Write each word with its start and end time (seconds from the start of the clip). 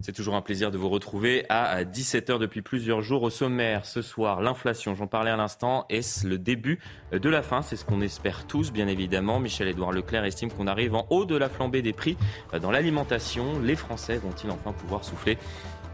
C'est 0.00 0.12
toujours 0.12 0.36
un 0.36 0.42
plaisir 0.42 0.70
de 0.70 0.78
vous 0.78 0.88
retrouver 0.88 1.44
à 1.48 1.82
17h 1.82 2.38
depuis 2.38 2.62
plusieurs 2.62 3.02
jours 3.02 3.24
au 3.24 3.30
sommaire. 3.30 3.84
Ce 3.84 4.00
soir, 4.00 4.40
l'inflation, 4.40 4.94
j'en 4.94 5.08
parlais 5.08 5.32
à 5.32 5.36
l'instant, 5.36 5.86
est-ce 5.88 6.24
le 6.24 6.38
début 6.38 6.78
de 7.10 7.28
la 7.28 7.42
fin? 7.42 7.62
C'est 7.62 7.74
ce 7.74 7.84
qu'on 7.84 8.00
espère 8.00 8.46
tous, 8.46 8.70
bien 8.70 8.86
évidemment. 8.86 9.40
Michel-Édouard 9.40 9.90
Leclerc 9.90 10.24
estime 10.24 10.52
qu'on 10.52 10.68
arrive 10.68 10.94
en 10.94 11.04
haut 11.10 11.24
de 11.24 11.36
la 11.36 11.48
flambée 11.48 11.82
des 11.82 11.92
prix 11.92 12.16
dans 12.62 12.70
l'alimentation. 12.70 13.58
Les 13.58 13.74
Français 13.74 14.18
vont-ils 14.18 14.52
enfin 14.52 14.70
pouvoir 14.70 15.02
souffler? 15.02 15.36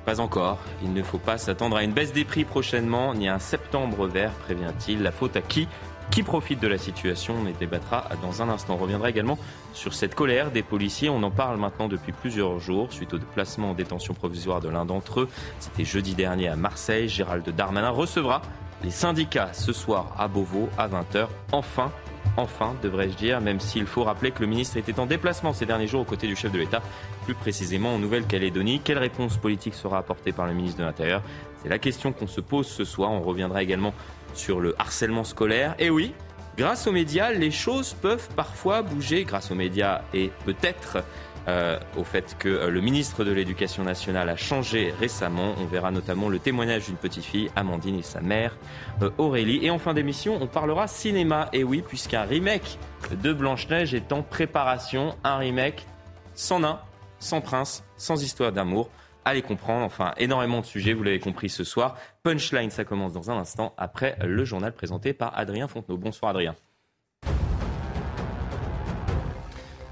Pas 0.04 0.20
encore. 0.20 0.58
Il 0.82 0.92
ne 0.92 1.02
faut 1.02 1.16
pas 1.16 1.38
s'attendre 1.38 1.78
à 1.78 1.82
une 1.82 1.92
baisse 1.92 2.12
des 2.12 2.26
prix 2.26 2.44
prochainement, 2.44 3.14
ni 3.14 3.26
à 3.26 3.36
un 3.36 3.38
septembre 3.38 4.06
vert, 4.06 4.32
prévient-il. 4.32 5.02
La 5.02 5.12
faute 5.12 5.34
à 5.34 5.40
qui? 5.40 5.66
Qui 6.10 6.22
profite 6.22 6.60
de 6.60 6.68
la 6.68 6.78
situation 6.78 7.34
On 7.42 7.46
y 7.46 7.52
débattra 7.52 8.08
dans 8.22 8.42
un 8.42 8.48
instant. 8.48 8.74
On 8.74 8.82
reviendra 8.82 9.10
également 9.10 9.38
sur 9.72 9.94
cette 9.94 10.14
colère 10.14 10.50
des 10.50 10.62
policiers. 10.62 11.08
On 11.08 11.22
en 11.22 11.30
parle 11.30 11.58
maintenant 11.58 11.88
depuis 11.88 12.12
plusieurs 12.12 12.58
jours 12.60 12.92
suite 12.92 13.14
au 13.14 13.18
placement 13.18 13.70
en 13.70 13.74
détention 13.74 14.14
provisoire 14.14 14.60
de 14.60 14.68
l'un 14.68 14.84
d'entre 14.84 15.20
eux. 15.20 15.28
C'était 15.58 15.84
jeudi 15.84 16.14
dernier 16.14 16.48
à 16.48 16.56
Marseille. 16.56 17.08
Gérald 17.08 17.48
Darmanin 17.50 17.90
recevra 17.90 18.42
les 18.82 18.90
syndicats 18.90 19.52
ce 19.52 19.72
soir 19.72 20.14
à 20.18 20.28
Beauvau 20.28 20.68
à 20.76 20.88
20h. 20.88 21.26
Enfin, 21.52 21.90
enfin, 22.36 22.74
devrais-je 22.82 23.16
dire, 23.16 23.40
même 23.40 23.60
s'il 23.60 23.86
faut 23.86 24.04
rappeler 24.04 24.30
que 24.30 24.40
le 24.40 24.46
ministre 24.46 24.76
était 24.76 24.98
en 25.00 25.06
déplacement 25.06 25.52
ces 25.52 25.66
derniers 25.66 25.86
jours 25.86 26.02
aux 26.02 26.06
côtés 26.06 26.26
du 26.26 26.36
chef 26.36 26.52
de 26.52 26.58
l'État, 26.58 26.82
plus 27.24 27.34
précisément 27.34 27.94
en 27.94 27.98
Nouvelle-Calédonie. 27.98 28.80
Quelle 28.84 28.98
réponse 28.98 29.36
politique 29.36 29.74
sera 29.74 29.98
apportée 29.98 30.32
par 30.32 30.46
le 30.46 30.52
ministre 30.52 30.78
de 30.78 30.84
l'Intérieur? 30.84 31.22
C'est 31.62 31.68
la 31.68 31.78
question 31.78 32.12
qu'on 32.12 32.26
se 32.26 32.42
pose 32.42 32.66
ce 32.66 32.84
soir. 32.84 33.10
On 33.10 33.22
reviendra 33.22 33.62
également 33.62 33.94
sur 34.36 34.60
le 34.60 34.74
harcèlement 34.78 35.24
scolaire. 35.24 35.74
Et 35.78 35.90
oui, 35.90 36.14
grâce 36.56 36.86
aux 36.86 36.92
médias, 36.92 37.32
les 37.32 37.50
choses 37.50 37.94
peuvent 37.94 38.28
parfois 38.36 38.82
bouger, 38.82 39.24
grâce 39.24 39.50
aux 39.50 39.54
médias 39.54 40.02
et 40.12 40.30
peut-être 40.44 41.04
euh, 41.46 41.78
au 41.98 42.04
fait 42.04 42.36
que 42.38 42.48
euh, 42.48 42.70
le 42.70 42.80
ministre 42.80 43.22
de 43.22 43.30
l'Éducation 43.30 43.84
nationale 43.84 44.30
a 44.30 44.36
changé 44.36 44.94
récemment. 44.98 45.54
On 45.60 45.66
verra 45.66 45.90
notamment 45.90 46.30
le 46.30 46.38
témoignage 46.38 46.86
d'une 46.86 46.96
petite 46.96 47.24
fille, 47.24 47.50
Amandine, 47.54 47.98
et 47.98 48.02
sa 48.02 48.22
mère, 48.22 48.56
euh, 49.02 49.10
Aurélie. 49.18 49.58
Et 49.62 49.70
en 49.70 49.78
fin 49.78 49.92
d'émission, 49.92 50.38
on 50.40 50.46
parlera 50.46 50.86
cinéma. 50.86 51.50
Et 51.52 51.62
oui, 51.62 51.82
puisqu'un 51.86 52.22
remake 52.22 52.78
de 53.22 53.32
Blanche-Neige 53.34 53.92
est 53.92 54.10
en 54.12 54.22
préparation. 54.22 55.16
Un 55.22 55.36
remake 55.36 55.86
sans 56.34 56.60
nain, 56.60 56.80
sans 57.18 57.42
prince, 57.42 57.84
sans 57.98 58.22
histoire 58.22 58.52
d'amour. 58.52 58.88
Allez 59.26 59.42
comprendre, 59.42 59.84
enfin, 59.84 60.12
énormément 60.18 60.60
de 60.60 60.66
sujets, 60.66 60.92
vous 60.92 61.02
l'avez 61.02 61.18
compris 61.18 61.48
ce 61.48 61.64
soir. 61.64 61.96
Punchline, 62.22 62.70
ça 62.70 62.84
commence 62.84 63.14
dans 63.14 63.30
un 63.30 63.38
instant, 63.38 63.74
après 63.78 64.16
le 64.22 64.44
journal 64.44 64.72
présenté 64.72 65.14
par 65.14 65.36
Adrien 65.38 65.66
Fontenot. 65.66 65.96
Bonsoir 65.96 66.30
Adrien. 66.30 66.54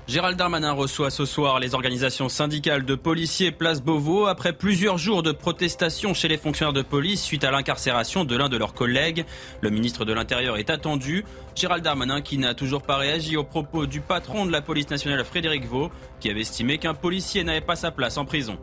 Gérald 0.08 0.36
Darmanin 0.36 0.72
reçoit 0.72 1.10
ce 1.10 1.24
soir 1.24 1.58
les 1.60 1.74
organisations 1.74 2.28
syndicales 2.28 2.84
de 2.84 2.94
policiers 2.94 3.50
Place 3.50 3.80
Beauvau 3.80 4.26
après 4.26 4.52
plusieurs 4.52 4.98
jours 4.98 5.22
de 5.22 5.32
protestation 5.32 6.12
chez 6.12 6.28
les 6.28 6.36
fonctionnaires 6.36 6.74
de 6.74 6.82
police 6.82 7.22
suite 7.22 7.44
à 7.44 7.50
l'incarcération 7.50 8.26
de 8.26 8.36
l'un 8.36 8.50
de 8.50 8.58
leurs 8.58 8.74
collègues. 8.74 9.24
Le 9.62 9.70
ministre 9.70 10.04
de 10.04 10.12
l'Intérieur 10.12 10.58
est 10.58 10.68
attendu. 10.68 11.24
Gérald 11.54 11.82
Darmanin 11.82 12.20
qui 12.20 12.36
n'a 12.36 12.52
toujours 12.52 12.82
pas 12.82 12.96
réagi 12.96 13.38
aux 13.38 13.44
propos 13.44 13.86
du 13.86 14.02
patron 14.02 14.44
de 14.44 14.52
la 14.52 14.60
police 14.60 14.90
nationale 14.90 15.24
Frédéric 15.24 15.64
Vaux 15.64 15.90
qui 16.20 16.28
avait 16.28 16.42
estimé 16.42 16.76
qu'un 16.76 16.94
policier 16.94 17.42
n'avait 17.42 17.62
pas 17.62 17.76
sa 17.76 17.90
place 17.90 18.18
en 18.18 18.26
prison. 18.26 18.58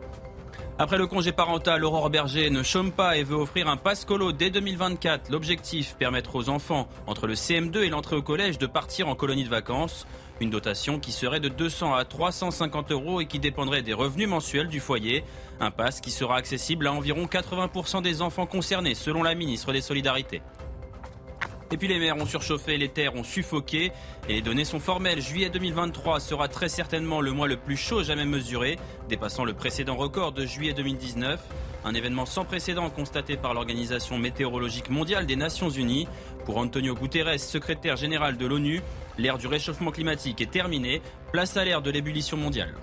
Après 0.82 0.96
le 0.96 1.06
congé 1.06 1.30
parental, 1.30 1.84
Aurore 1.84 2.08
Berger 2.08 2.48
ne 2.48 2.62
chôme 2.62 2.90
pas 2.90 3.18
et 3.18 3.22
veut 3.22 3.36
offrir 3.36 3.68
un 3.68 3.76
passe 3.76 4.06
colo 4.06 4.32
dès 4.32 4.48
2024. 4.48 5.28
L'objectif, 5.28 5.94
permettre 5.98 6.36
aux 6.36 6.48
enfants 6.48 6.88
entre 7.06 7.26
le 7.26 7.34
CM2 7.34 7.82
et 7.82 7.90
l'entrée 7.90 8.16
au 8.16 8.22
collège 8.22 8.56
de 8.56 8.64
partir 8.66 9.06
en 9.06 9.14
colonie 9.14 9.44
de 9.44 9.50
vacances. 9.50 10.06
Une 10.40 10.48
dotation 10.48 10.98
qui 10.98 11.12
serait 11.12 11.38
de 11.38 11.50
200 11.50 11.92
à 11.92 12.06
350 12.06 12.92
euros 12.92 13.20
et 13.20 13.26
qui 13.26 13.38
dépendrait 13.38 13.82
des 13.82 13.92
revenus 13.92 14.30
mensuels 14.30 14.68
du 14.68 14.80
foyer. 14.80 15.22
Un 15.60 15.70
passe 15.70 16.00
qui 16.00 16.10
sera 16.10 16.36
accessible 16.36 16.86
à 16.86 16.94
environ 16.94 17.26
80% 17.26 18.00
des 18.00 18.22
enfants 18.22 18.46
concernés, 18.46 18.94
selon 18.94 19.22
la 19.22 19.34
ministre 19.34 19.74
des 19.74 19.82
Solidarités. 19.82 20.40
Et 21.72 21.76
puis 21.76 21.86
les 21.86 22.00
mers 22.00 22.16
ont 22.16 22.26
surchauffé, 22.26 22.76
les 22.78 22.88
terres 22.88 23.14
ont 23.14 23.22
suffoqué 23.22 23.92
et 24.28 24.32
les 24.32 24.42
données 24.42 24.64
sont 24.64 24.80
formelles. 24.80 25.20
Juillet 25.20 25.50
2023 25.50 26.18
sera 26.18 26.48
très 26.48 26.68
certainement 26.68 27.20
le 27.20 27.30
mois 27.30 27.46
le 27.46 27.56
plus 27.56 27.76
chaud 27.76 28.02
jamais 28.02 28.24
mesuré, 28.24 28.76
dépassant 29.08 29.44
le 29.44 29.52
précédent 29.52 29.94
record 29.94 30.32
de 30.32 30.44
juillet 30.44 30.72
2019. 30.72 31.40
Un 31.84 31.94
événement 31.94 32.26
sans 32.26 32.44
précédent 32.44 32.90
constaté 32.90 33.36
par 33.36 33.54
l'Organisation 33.54 34.18
météorologique 34.18 34.90
mondiale 34.90 35.26
des 35.26 35.36
Nations 35.36 35.70
Unies. 35.70 36.08
Pour 36.44 36.58
Antonio 36.58 36.94
Guterres, 36.94 37.38
secrétaire 37.38 37.96
général 37.96 38.36
de 38.36 38.46
l'ONU, 38.46 38.82
l'ère 39.16 39.38
du 39.38 39.46
réchauffement 39.46 39.92
climatique 39.92 40.40
est 40.40 40.50
terminée. 40.50 41.00
Place 41.32 41.56
à 41.56 41.64
l'ère 41.64 41.82
de 41.82 41.90
l'ébullition 41.90 42.36
mondiale. 42.36 42.74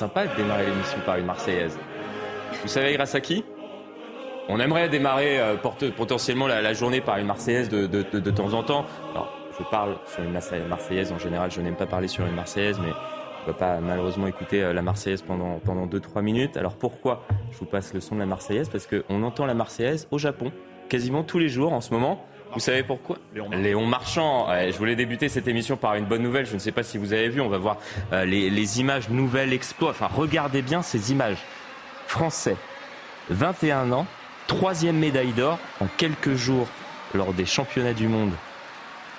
Sympa 0.00 0.26
de 0.26 0.34
démarrer 0.34 0.64
l'émission 0.64 0.98
par 1.04 1.16
une 1.16 1.26
Marseillaise. 1.26 1.78
Vous 2.62 2.68
savez 2.68 2.94
grâce 2.94 3.14
à 3.14 3.20
qui? 3.20 3.44
On 4.48 4.58
aimerait 4.58 4.88
démarrer 4.88 5.38
euh, 5.38 5.56
potentiellement 5.94 6.46
la, 6.46 6.72
journée 6.72 7.02
par 7.02 7.18
une 7.18 7.26
Marseillaise 7.26 7.68
de, 7.68 7.86
de, 7.86 8.30
temps 8.30 8.54
en 8.54 8.62
temps. 8.62 8.86
Alors, 9.10 9.30
je 9.58 9.62
parle 9.70 9.98
sur 10.06 10.22
une 10.22 10.32
Marseillaise 10.32 11.12
en 11.12 11.18
général, 11.18 11.50
je 11.50 11.60
n'aime 11.60 11.76
pas 11.76 11.84
parler 11.84 12.08
sur 12.08 12.24
une 12.24 12.34
Marseillaise, 12.34 12.78
mais 12.80 12.92
on 12.92 13.48
ne 13.48 13.52
va 13.52 13.58
pas 13.58 13.78
malheureusement 13.80 14.26
écouter 14.26 14.62
euh, 14.62 14.72
la 14.72 14.80
Marseillaise 14.80 15.20
pendant, 15.20 15.58
pendant 15.58 15.86
2-3 15.86 16.22
minutes. 16.22 16.56
Alors 16.56 16.76
pourquoi 16.76 17.26
je 17.50 17.58
vous 17.58 17.66
passe 17.66 17.92
le 17.92 18.00
son 18.00 18.14
de 18.14 18.20
la 18.20 18.26
Marseillaise? 18.26 18.70
Parce 18.70 18.86
qu'on 18.86 19.22
entend 19.22 19.44
la 19.44 19.54
Marseillaise 19.54 20.08
au 20.10 20.16
Japon 20.16 20.50
quasiment 20.88 21.24
tous 21.24 21.38
les 21.38 21.50
jours 21.50 21.74
en 21.74 21.82
ce 21.82 21.92
moment. 21.92 22.24
Vous 22.52 22.60
savez 22.60 22.82
pourquoi 22.82 23.16
Léon 23.52 23.86
Marchand. 23.86 24.48
je 24.48 24.76
voulais 24.76 24.96
débuter 24.96 25.28
cette 25.28 25.46
émission 25.46 25.76
par 25.76 25.94
une 25.94 26.04
bonne 26.04 26.22
nouvelle. 26.22 26.46
Je 26.46 26.54
ne 26.54 26.58
sais 26.58 26.72
pas 26.72 26.82
si 26.82 26.98
vous 26.98 27.12
avez 27.12 27.28
vu. 27.28 27.40
On 27.40 27.48
va 27.48 27.58
voir 27.58 27.76
euh, 28.12 28.24
les, 28.24 28.80
images 28.80 29.08
nouvelles 29.08 29.52
exploits. 29.52 29.90
Enfin, 29.90 30.08
regardez 30.12 30.60
bien 30.62 30.82
ces 30.82 31.12
images. 31.12 31.38
Français, 32.08 32.56
21 33.30 33.92
ans, 33.92 34.06
troisième 34.48 34.96
médaille 34.96 35.32
d'or 35.32 35.58
en 35.80 35.86
quelques 35.96 36.34
jours 36.34 36.66
lors 37.14 37.32
des 37.32 37.46
championnats 37.46 37.94
du 37.94 38.08
monde 38.08 38.32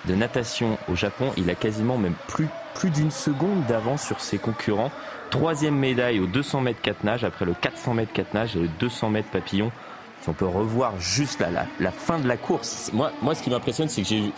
de 0.05 0.15
natation 0.15 0.77
au 0.89 0.95
Japon. 0.95 1.31
Il 1.37 1.49
a 1.49 1.55
quasiment 1.55 1.97
même 1.97 2.15
plus, 2.27 2.49
plus 2.75 2.89
d'une 2.89 3.11
seconde 3.11 3.65
d'avance 3.65 4.05
sur 4.05 4.19
ses 4.19 4.39
concurrents. 4.39 4.91
Troisième 5.29 5.77
médaille 5.77 6.19
aux 6.19 6.27
200 6.27 6.61
mètres 6.61 6.81
4 6.81 7.05
nage 7.05 7.23
après 7.23 7.45
le 7.45 7.53
400 7.53 7.93
mètres 7.93 8.11
4 8.11 8.33
nage 8.33 8.55
et 8.57 8.59
le 8.59 8.67
200 8.67 9.09
mètres 9.09 9.29
papillon 9.29 9.71
si 10.21 10.29
on 10.29 10.33
peut 10.33 10.45
revoir 10.45 10.99
juste 10.99 11.39
la, 11.79 11.91
fin 11.91 12.19
de 12.19 12.27
la 12.27 12.37
course. 12.37 12.91
Moi, 12.93 13.35
ce 13.35 13.43
qui 13.43 13.49
m'impressionne, 13.49 13.89
c'est 13.89 14.03
que 14.03 14.31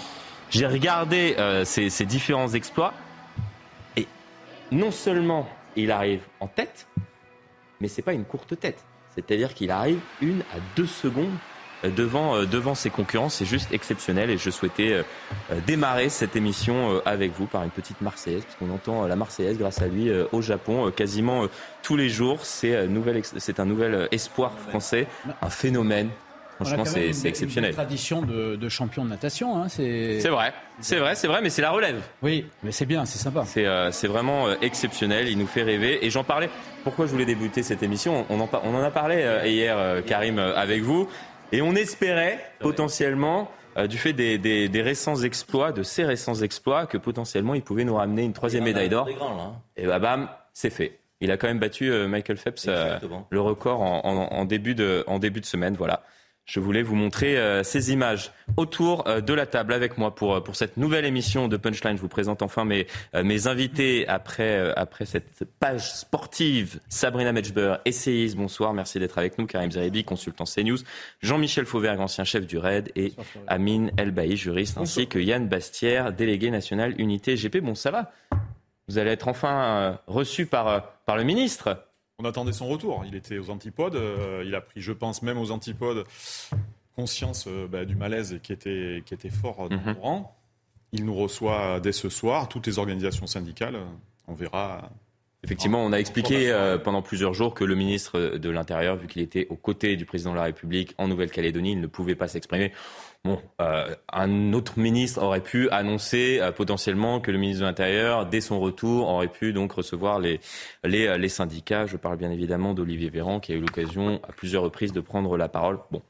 j'ai, 0.49 0.67
regardé 0.67 1.35
euh, 1.37 1.65
ces 1.65 2.05
différents 2.05 2.49
exploits 2.53 2.93
et 3.97 4.07
non 4.71 4.91
seulement 4.91 5.47
il 5.75 5.91
arrive 5.91 6.21
en 6.39 6.47
tête, 6.47 6.87
mais 7.81 7.87
c'est 7.87 8.01
pas 8.01 8.13
une 8.13 8.25
courte 8.25 8.59
tête. 8.59 8.83
C'est-à-dire 9.15 9.53
qu'il 9.53 9.71
arrive 9.71 9.99
une 10.21 10.41
à 10.41 10.57
deux 10.75 10.87
secondes 10.87 11.35
devant, 11.89 12.35
euh, 12.35 12.45
devant 12.45 12.75
ses 12.75 12.89
concurrents. 12.89 13.29
C'est 13.29 13.45
juste 13.45 13.71
exceptionnel 13.71 14.29
et 14.29 14.37
je 14.37 14.49
souhaitais 14.49 14.93
euh, 14.93 15.03
euh, 15.51 15.59
démarrer 15.65 16.09
cette 16.09 16.35
émission 16.35 17.01
avec 17.05 17.31
vous 17.33 17.45
par 17.45 17.63
une 17.63 17.69
petite 17.69 18.01
Marseillaise, 18.01 18.43
puisqu'on 18.43 18.73
entend 18.73 19.05
la 19.07 19.15
Marseillaise 19.15 19.57
grâce 19.57 19.81
à 19.81 19.87
lui 19.87 20.11
au 20.31 20.41
Japon 20.41 20.91
quasiment 20.91 21.47
tous 21.81 21.97
les 21.97 22.09
jours. 22.09 22.45
C'est 22.45 22.75
un 22.75 22.87
nouvel 23.65 24.07
espoir 24.11 24.53
français, 24.57 25.07
un 25.41 25.49
phénomène. 25.49 26.09
Franchement, 26.55 26.85
c'est 26.85 27.27
exceptionnel. 27.27 27.71
Une 27.71 27.75
tradition 27.75 28.21
de, 28.21 28.55
de, 28.55 28.69
champion 28.69 29.03
de 29.03 29.09
natation. 29.09 29.57
Hein, 29.57 29.67
c'est 29.69 30.19
vrai, 30.29 30.53
c'est 30.79 30.97
vrai, 30.97 31.15
c'est 31.15 31.27
vrai, 31.27 31.41
mais 31.41 31.49
c'est 31.49 31.61
la 31.61 31.71
relève. 31.71 32.01
Oui, 32.21 32.45
mais 32.61 32.71
c'est 32.71 32.85
bien, 32.85 33.05
c'est 33.05 33.17
sympa. 33.17 33.43
C'est 33.45 34.07
vraiment 34.07 34.49
exceptionnel. 34.61 35.27
Il 35.27 35.37
nous 35.37 35.47
fait 35.47 35.63
rêver. 35.63 36.05
Et 36.05 36.09
j'en 36.09 36.23
parlais. 36.23 36.49
Pourquoi 36.83 37.05
je 37.05 37.11
voulais 37.11 37.25
débuter 37.25 37.63
cette 37.63 37.83
émission? 37.83 38.25
On 38.29 38.39
en, 38.39 38.49
on 38.63 38.75
en 38.75 38.83
a 38.83 38.91
parlé 38.91 39.41
hier, 39.45 40.03
Karim, 40.05 40.39
avec 40.39 40.81
vous. 40.81 41.07
Et 41.53 41.61
on 41.61 41.75
espérait 41.75 42.39
potentiellement, 42.59 43.49
euh, 43.77 43.85
du 43.85 43.99
fait 43.99 44.11
des, 44.11 44.81
récents 44.81 45.17
exploits, 45.17 45.71
de 45.71 45.83
ces 45.83 46.03
récents 46.03 46.41
exploits, 46.41 46.87
que 46.87 46.97
potentiellement 46.97 47.53
il 47.53 47.61
pouvait 47.61 47.85
nous 47.85 47.95
ramener 47.95 48.23
une 48.23 48.33
troisième 48.33 48.63
médaille 48.63 48.89
d'or. 48.89 49.07
Hein. 49.21 49.53
Et 49.77 49.85
bah 49.85 49.99
bam, 49.99 50.29
c'est 50.51 50.71
fait. 50.71 50.99
Il 51.21 51.31
a 51.31 51.37
quand 51.37 51.47
même 51.47 51.59
battu 51.59 51.91
euh, 51.91 52.07
Michael 52.07 52.37
Phelps 52.37 52.65
euh, 52.67 52.97
le 53.29 53.39
record 53.39 53.81
en, 53.81 54.45
début 54.45 54.73
de, 54.73 55.03
en 55.05 55.19
début 55.19 55.41
de 55.41 55.45
semaine. 55.45 55.75
Voilà 55.77 56.03
je 56.45 56.59
voulais 56.59 56.83
vous 56.83 56.95
montrer 56.95 57.37
euh, 57.37 57.63
ces 57.63 57.93
images 57.93 58.31
autour 58.57 59.07
euh, 59.07 59.21
de 59.21 59.33
la 59.33 59.45
table 59.45 59.73
avec 59.73 59.97
moi 59.97 60.13
pour, 60.13 60.35
euh, 60.35 60.41
pour 60.41 60.57
cette 60.57 60.75
nouvelle 60.75 61.05
émission 61.05 61.47
de 61.47 61.55
Punchline. 61.55 61.95
Je 61.95 62.01
vous 62.01 62.09
présente 62.09 62.41
enfin 62.41 62.65
mes, 62.65 62.85
mes 63.13 63.47
invités 63.47 64.07
après, 64.07 64.73
après 64.75 65.05
cette 65.05 65.45
page 65.59 65.93
sportive. 65.93 66.79
Sabrina 66.89 67.31
Metchber, 67.31 67.75
essayiste, 67.85 68.35
bonsoir, 68.35 68.73
merci 68.73 68.99
d'être 68.99 69.17
avec 69.17 69.37
nous. 69.37 69.45
Karim 69.45 69.71
Zeribi, 69.71 70.03
consultant 70.03 70.43
CNews. 70.43 70.79
Jean-Michel 71.21 71.65
Fauvergue, 71.65 71.99
ancien 71.99 72.23
chef 72.25 72.45
du 72.45 72.57
RAID. 72.57 72.91
Et 72.95 73.13
Amine 73.47 73.91
Elbaï, 73.97 74.35
juriste, 74.35 74.77
ainsi 74.77 75.07
que 75.07 75.19
Yann 75.19 75.47
Bastière, 75.47 76.11
délégué 76.11 76.51
national 76.51 76.99
Unité 76.99 77.35
GP. 77.35 77.59
Bon, 77.59 77.75
ça 77.75 77.91
va 77.91 78.11
Vous 78.87 78.97
allez 78.97 79.11
être 79.11 79.27
enfin 79.27 79.99
reçu 80.07 80.45
par, 80.45 80.93
par 81.05 81.15
le 81.15 81.23
ministre 81.23 81.85
on 82.19 82.25
attendait 82.25 82.53
son 82.53 82.67
retour. 82.67 83.03
Il 83.07 83.15
était 83.15 83.37
aux 83.37 83.49
antipodes. 83.49 83.95
Euh, 83.95 84.43
il 84.45 84.55
a 84.55 84.61
pris, 84.61 84.81
je 84.81 84.91
pense, 84.91 85.21
même 85.21 85.37
aux 85.37 85.51
antipodes, 85.51 86.05
conscience 86.95 87.45
euh, 87.47 87.67
bah, 87.67 87.85
du 87.85 87.95
malaise 87.95 88.39
qui 88.43 88.53
était, 88.53 89.03
qui 89.05 89.13
était 89.13 89.29
fort 89.29 89.69
dans 89.69 89.75
mhm. 89.75 89.93
le 89.95 89.99
rang. 89.99 90.35
Il 90.91 91.05
nous 91.05 91.15
reçoit 91.15 91.79
dès 91.79 91.91
ce 91.91 92.09
soir, 92.09 92.47
toutes 92.47 92.67
les 92.67 92.77
organisations 92.77 93.25
syndicales. 93.25 93.79
On 94.27 94.33
verra 94.33 94.91
Effectivement, 95.43 95.83
on 95.83 95.91
a 95.91 95.97
expliqué 95.97 96.51
euh, 96.51 96.77
pendant 96.77 97.01
plusieurs 97.01 97.33
jours 97.33 97.53
que 97.53 97.65
le 97.65 97.75
ministre 97.75 98.37
de 98.37 98.49
l'Intérieur, 98.49 98.95
vu 98.95 99.07
qu'il 99.07 99.21
était 99.21 99.45
aux 99.49 99.57
côtés 99.57 99.97
du 99.97 100.05
président 100.05 100.31
de 100.31 100.37
la 100.37 100.43
République 100.43 100.95
en 100.97 101.09
Nouvelle-Calédonie, 101.09 101.73
il 101.73 101.81
ne 101.81 101.87
pouvait 101.87 102.15
pas 102.15 102.29
s'exprimer. 102.29 102.71
Bon, 103.25 103.41
euh, 103.61 103.95
un 104.11 104.51
autre 104.51 104.77
ministre 104.77 105.21
aurait 105.21 105.39
pu 105.41 105.69
annoncer 105.69 106.39
euh, 106.41 106.51
potentiellement 106.51 107.21
que 107.21 107.31
le 107.31 107.37
ministre 107.37 107.61
de 107.61 107.65
l'Intérieur, 107.65 108.25
dès 108.25 108.41
son 108.41 108.59
retour, 108.59 109.07
aurait 109.07 109.29
pu 109.29 109.53
donc 109.53 109.71
recevoir 109.71 110.19
les, 110.19 110.41
les, 110.83 111.17
les 111.17 111.29
syndicats. 111.29 111.85
Je 111.85 111.95
parle 111.95 112.17
bien 112.17 112.31
évidemment 112.31 112.73
d'Olivier 112.73 113.09
Véran, 113.09 113.39
qui 113.39 113.53
a 113.53 113.55
eu 113.55 113.61
l'occasion 113.61 114.19
à 114.27 114.33
plusieurs 114.33 114.63
reprises 114.63 114.91
de 114.91 114.99
prendre 114.99 115.37
la 115.37 115.47
parole. 115.47 115.79
Bon, 115.89 116.01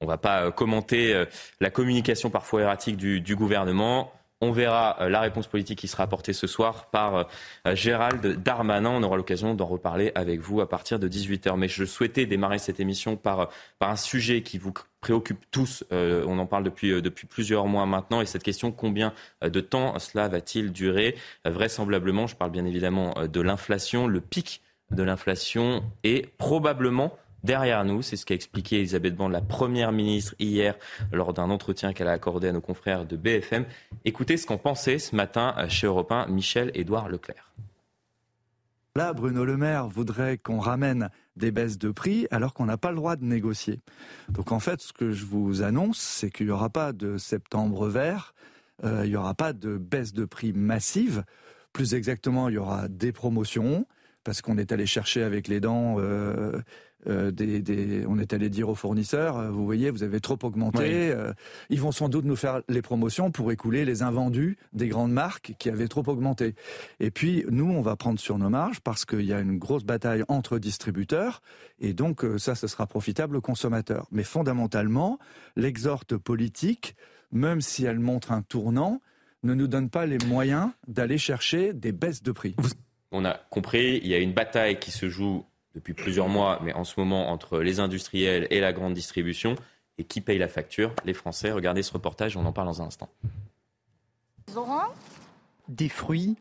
on 0.00 0.04
ne 0.04 0.10
va 0.10 0.18
pas 0.18 0.52
commenter 0.52 1.24
la 1.60 1.70
communication 1.70 2.30
parfois 2.30 2.62
erratique 2.62 2.96
du 2.96 3.36
gouvernement. 3.36 4.12
On 4.44 4.50
verra 4.50 4.96
euh, 5.00 5.08
la 5.08 5.20
réponse 5.20 5.46
politique 5.46 5.78
qui 5.78 5.86
sera 5.86 6.02
apportée 6.02 6.32
ce 6.32 6.48
soir 6.48 6.86
par 6.86 7.14
euh, 7.14 7.74
Gérald 7.76 8.42
Darmanin. 8.42 8.90
On 8.90 9.02
aura 9.04 9.16
l'occasion 9.16 9.54
d'en 9.54 9.66
reparler 9.66 10.10
avec 10.16 10.40
vous 10.40 10.60
à 10.60 10.68
partir 10.68 10.98
de 10.98 11.08
18h. 11.08 11.56
Mais 11.56 11.68
je 11.68 11.84
souhaitais 11.84 12.26
démarrer 12.26 12.58
cette 12.58 12.80
émission 12.80 13.16
par, 13.16 13.50
par 13.78 13.90
un 13.90 13.96
sujet 13.96 14.42
qui 14.42 14.58
vous 14.58 14.74
préoccupe 15.00 15.44
tous. 15.52 15.84
Euh, 15.92 16.24
on 16.26 16.40
en 16.40 16.46
parle 16.46 16.64
depuis, 16.64 17.00
depuis 17.00 17.28
plusieurs 17.28 17.68
mois 17.68 17.86
maintenant. 17.86 18.20
Et 18.20 18.26
cette 18.26 18.42
question, 18.42 18.72
combien 18.72 19.14
de 19.42 19.60
temps 19.60 19.96
cela 20.00 20.26
va-t-il 20.26 20.72
durer? 20.72 21.14
Vraisemblablement, 21.44 22.26
je 22.26 22.34
parle 22.34 22.50
bien 22.50 22.66
évidemment 22.66 23.14
de 23.32 23.40
l'inflation. 23.40 24.08
Le 24.08 24.20
pic 24.20 24.60
de 24.90 25.04
l'inflation 25.04 25.84
est 26.02 26.26
probablement 26.36 27.16
derrière 27.44 27.84
nous. 27.84 28.02
C'est 28.02 28.16
ce 28.16 28.26
qu'a 28.26 28.34
expliqué 28.34 28.78
Elisabeth 28.78 29.14
Borne, 29.14 29.32
la 29.32 29.40
première 29.40 29.92
ministre, 29.92 30.34
hier, 30.38 30.74
lors 31.12 31.32
d'un 31.32 31.50
entretien 31.50 31.92
qu'elle 31.92 32.08
a 32.08 32.12
accordé 32.12 32.48
à 32.48 32.52
nos 32.52 32.60
confrères 32.60 33.04
de 33.04 33.16
BFM. 33.16 33.64
Écoutez 34.04 34.36
ce 34.36 34.46
qu'en 34.46 34.58
pensait 34.58 34.98
ce 34.98 35.14
matin 35.14 35.54
chez 35.68 35.86
Europe 35.86 36.12
1 36.12 36.26
Michel-Édouard 36.28 37.08
Leclerc. 37.08 37.52
Là, 38.94 39.14
Bruno 39.14 39.46
Le 39.46 39.56
Maire 39.56 39.88
voudrait 39.88 40.36
qu'on 40.36 40.58
ramène 40.58 41.08
des 41.36 41.50
baisses 41.50 41.78
de 41.78 41.90
prix 41.90 42.26
alors 42.30 42.52
qu'on 42.52 42.66
n'a 42.66 42.76
pas 42.76 42.90
le 42.90 42.96
droit 42.96 43.16
de 43.16 43.24
négocier. 43.24 43.80
Donc 44.28 44.52
en 44.52 44.60
fait, 44.60 44.82
ce 44.82 44.92
que 44.92 45.12
je 45.12 45.24
vous 45.24 45.62
annonce, 45.62 45.98
c'est 45.98 46.30
qu'il 46.30 46.46
n'y 46.46 46.52
aura 46.52 46.68
pas 46.68 46.92
de 46.92 47.16
septembre 47.16 47.88
vert, 47.88 48.34
euh, 48.84 49.02
il 49.04 49.10
n'y 49.10 49.16
aura 49.16 49.32
pas 49.34 49.54
de 49.54 49.78
baisse 49.78 50.12
de 50.12 50.26
prix 50.26 50.52
massive. 50.52 51.24
Plus 51.72 51.94
exactement, 51.94 52.50
il 52.50 52.56
y 52.56 52.58
aura 52.58 52.88
des 52.88 53.12
promotions, 53.12 53.86
parce 54.24 54.42
qu'on 54.42 54.58
est 54.58 54.72
allé 54.72 54.86
chercher 54.86 55.22
avec 55.22 55.48
les 55.48 55.60
dents 55.60 55.96
euh, 55.98 56.60
euh, 57.08 57.32
des, 57.32 58.04
on 58.06 58.18
est 58.18 58.32
allé 58.32 58.48
dire 58.48 58.68
aux 58.68 58.76
fournisseurs, 58.76 59.36
euh, 59.36 59.50
vous 59.50 59.64
voyez, 59.64 59.90
vous 59.90 60.04
avez 60.04 60.20
trop 60.20 60.38
augmenté. 60.42 61.10
Euh, 61.10 61.32
ils 61.68 61.80
vont 61.80 61.90
sans 61.90 62.08
doute 62.08 62.24
nous 62.24 62.36
faire 62.36 62.62
les 62.68 62.82
promotions 62.82 63.32
pour 63.32 63.50
écouler 63.50 63.84
les 63.84 64.02
invendus 64.02 64.56
des 64.72 64.86
grandes 64.86 65.12
marques 65.12 65.54
qui 65.58 65.68
avaient 65.68 65.88
trop 65.88 66.04
augmenté. 66.06 66.54
Et 67.00 67.10
puis 67.10 67.44
nous, 67.50 67.68
on 67.68 67.80
va 67.80 67.96
prendre 67.96 68.20
sur 68.20 68.38
nos 68.38 68.50
marges 68.50 68.80
parce 68.80 69.04
qu'il 69.04 69.24
y 69.24 69.32
a 69.32 69.40
une 69.40 69.58
grosse 69.58 69.84
bataille 69.84 70.22
entre 70.28 70.58
distributeurs 70.58 71.42
et 71.80 71.92
donc 71.92 72.24
ça, 72.38 72.54
ce 72.54 72.68
sera 72.68 72.86
profitable 72.86 73.36
aux 73.36 73.40
consommateurs. 73.40 74.06
Mais 74.12 74.24
fondamentalement, 74.24 75.18
l'exhorte 75.56 76.16
politique, 76.16 76.94
même 77.32 77.60
si 77.60 77.84
elle 77.84 77.98
montre 77.98 78.30
un 78.30 78.42
tournant, 78.42 79.00
ne 79.42 79.54
nous 79.54 79.66
donne 79.66 79.90
pas 79.90 80.06
les 80.06 80.18
moyens 80.26 80.70
d'aller 80.86 81.18
chercher 81.18 81.72
des 81.72 81.90
baisses 81.90 82.22
de 82.22 82.30
prix. 82.30 82.54
On 83.12 83.24
a 83.24 83.34
compris, 83.50 84.00
il 84.02 84.08
y 84.08 84.14
a 84.14 84.18
une 84.18 84.32
bataille 84.32 84.78
qui 84.78 84.90
se 84.90 85.08
joue 85.08 85.44
depuis 85.74 85.94
plusieurs 85.94 86.28
mois, 86.28 86.60
mais 86.64 86.72
en 86.72 86.84
ce 86.84 86.98
moment 86.98 87.30
entre 87.30 87.60
les 87.60 87.78
industriels 87.78 88.46
et 88.50 88.60
la 88.60 88.72
grande 88.72 88.94
distribution. 88.94 89.54
Et 89.98 90.04
qui 90.04 90.22
paye 90.22 90.38
la 90.38 90.48
facture? 90.48 90.94
Les 91.04 91.12
Français. 91.12 91.52
Regardez 91.52 91.82
ce 91.82 91.92
reportage, 91.92 92.36
on 92.36 92.46
en 92.46 92.52
parle 92.52 92.68
dans 92.68 92.82
un 92.82 92.86
instant. 92.86 93.10
Des 95.68 95.88
fruits, 95.90 96.36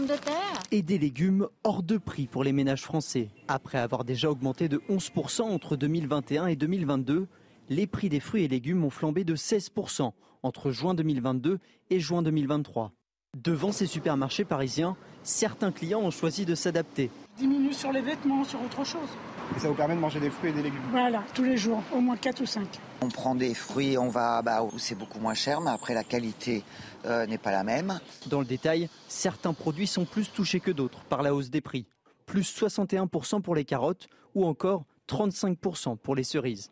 de 0.00 0.16
terre? 0.16 0.62
Et 0.70 0.82
des 0.82 0.98
légumes 0.98 1.48
hors 1.64 1.82
de 1.82 1.96
prix 1.96 2.26
pour 2.26 2.44
les 2.44 2.52
ménages 2.52 2.82
français. 2.82 3.28
Après 3.48 3.78
avoir 3.78 4.04
déjà 4.04 4.30
augmenté 4.30 4.68
de 4.68 4.78
11% 4.90 5.42
entre 5.42 5.76
2021 5.76 6.46
et 6.46 6.56
2022, 6.56 7.26
les 7.68 7.86
prix 7.86 8.08
des 8.08 8.20
fruits 8.20 8.44
et 8.44 8.48
légumes 8.48 8.84
ont 8.84 8.90
flambé 8.90 9.24
de 9.24 9.34
16% 9.34 10.12
entre 10.42 10.70
juin 10.70 10.94
2022 10.94 11.58
et 11.90 12.00
juin 12.00 12.22
2023. 12.22 12.92
Devant 13.36 13.70
ces 13.70 13.84
supermarchés 13.84 14.46
parisiens, 14.46 14.96
certains 15.22 15.70
clients 15.70 16.00
ont 16.00 16.10
choisi 16.10 16.46
de 16.46 16.54
s'adapter 16.54 17.10
diminue 17.36 17.74
sur 17.74 17.92
les 17.92 18.00
vêtements, 18.00 18.44
sur 18.44 18.62
autre 18.62 18.82
chose. 18.82 19.10
Et 19.54 19.60
ça 19.60 19.68
vous 19.68 19.74
permet 19.74 19.94
de 19.94 20.00
manger 20.00 20.20
des 20.20 20.30
fruits 20.30 20.48
et 20.48 20.52
des 20.54 20.62
légumes 20.62 20.80
Voilà, 20.90 21.22
tous 21.34 21.44
les 21.44 21.58
jours, 21.58 21.82
au 21.92 22.00
moins 22.00 22.16
4 22.16 22.40
ou 22.40 22.46
5. 22.46 22.66
On 23.02 23.08
prend 23.08 23.34
des 23.34 23.52
fruits, 23.52 23.98
on 23.98 24.08
va 24.08 24.40
bah, 24.40 24.62
où 24.62 24.78
c'est 24.78 24.94
beaucoup 24.94 25.20
moins 25.20 25.34
cher, 25.34 25.60
mais 25.60 25.70
après 25.70 25.92
la 25.92 26.02
qualité 26.02 26.64
euh, 27.04 27.26
n'est 27.26 27.36
pas 27.36 27.50
la 27.50 27.62
même. 27.62 28.00
Dans 28.28 28.40
le 28.40 28.46
détail, 28.46 28.88
certains 29.06 29.52
produits 29.52 29.86
sont 29.86 30.06
plus 30.06 30.32
touchés 30.32 30.60
que 30.60 30.70
d'autres 30.70 31.04
par 31.10 31.22
la 31.22 31.34
hausse 31.34 31.50
des 31.50 31.60
prix. 31.60 31.84
Plus 32.24 32.50
61% 32.58 33.42
pour 33.42 33.54
les 33.54 33.66
carottes 33.66 34.08
ou 34.34 34.46
encore 34.46 34.86
35% 35.10 35.98
pour 35.98 36.14
les 36.14 36.24
cerises. 36.24 36.70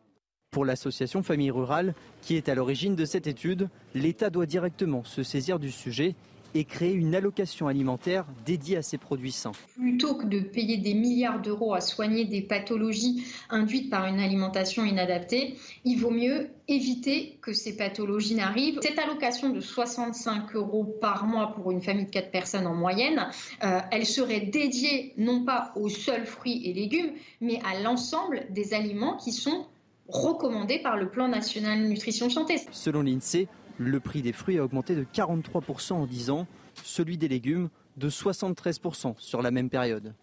Pour 0.50 0.64
l'association 0.64 1.22
Famille 1.22 1.50
Rurale, 1.50 1.94
qui 2.22 2.36
est 2.36 2.48
à 2.48 2.54
l'origine 2.54 2.96
de 2.96 3.04
cette 3.04 3.26
étude, 3.26 3.68
l'État 3.94 4.30
doit 4.30 4.46
directement 4.46 5.04
se 5.04 5.22
saisir 5.22 5.58
du 5.58 5.70
sujet 5.70 6.14
et 6.54 6.64
créer 6.64 6.92
une 6.92 7.14
allocation 7.14 7.66
alimentaire 7.66 8.24
dédiée 8.46 8.76
à 8.76 8.82
ces 8.82 8.98
produits 8.98 9.32
sains. 9.32 9.52
Plutôt 9.74 10.14
que 10.14 10.26
de 10.26 10.40
payer 10.40 10.76
des 10.76 10.94
milliards 10.94 11.40
d'euros 11.40 11.74
à 11.74 11.80
soigner 11.80 12.24
des 12.24 12.42
pathologies 12.42 13.24
induites 13.50 13.90
par 13.90 14.06
une 14.06 14.20
alimentation 14.20 14.84
inadaptée, 14.84 15.56
il 15.84 15.98
vaut 15.98 16.10
mieux 16.10 16.48
éviter 16.68 17.38
que 17.42 17.52
ces 17.52 17.76
pathologies 17.76 18.36
n'arrivent. 18.36 18.78
Cette 18.82 18.98
allocation 18.98 19.50
de 19.50 19.60
65 19.60 20.54
euros 20.54 20.84
par 20.84 21.26
mois 21.26 21.52
pour 21.54 21.72
une 21.72 21.82
famille 21.82 22.06
de 22.06 22.10
4 22.10 22.30
personnes 22.30 22.66
en 22.66 22.74
moyenne, 22.74 23.26
euh, 23.62 23.80
elle 23.90 24.06
serait 24.06 24.40
dédiée 24.40 25.12
non 25.18 25.44
pas 25.44 25.72
aux 25.76 25.88
seuls 25.88 26.26
fruits 26.26 26.62
et 26.64 26.72
légumes, 26.72 27.12
mais 27.40 27.60
à 27.64 27.80
l'ensemble 27.80 28.46
des 28.50 28.74
aliments 28.74 29.16
qui 29.16 29.32
sont 29.32 29.66
recommandés 30.08 30.78
par 30.78 30.96
le 30.96 31.08
plan 31.08 31.28
national 31.28 31.80
nutrition 31.80 32.28
santé. 32.28 32.56
Selon 32.70 33.02
l'INSEE, 33.02 33.48
le 33.78 34.00
prix 34.00 34.22
des 34.22 34.32
fruits 34.32 34.58
a 34.58 34.64
augmenté 34.64 34.94
de 34.94 35.04
43% 35.04 35.92
en 35.92 36.06
10 36.06 36.30
ans, 36.30 36.46
celui 36.82 37.16
des 37.18 37.28
légumes 37.28 37.68
de 37.96 38.10
73% 38.10 39.14
sur 39.18 39.42
la 39.42 39.50
même 39.50 39.70
période. 39.70 40.14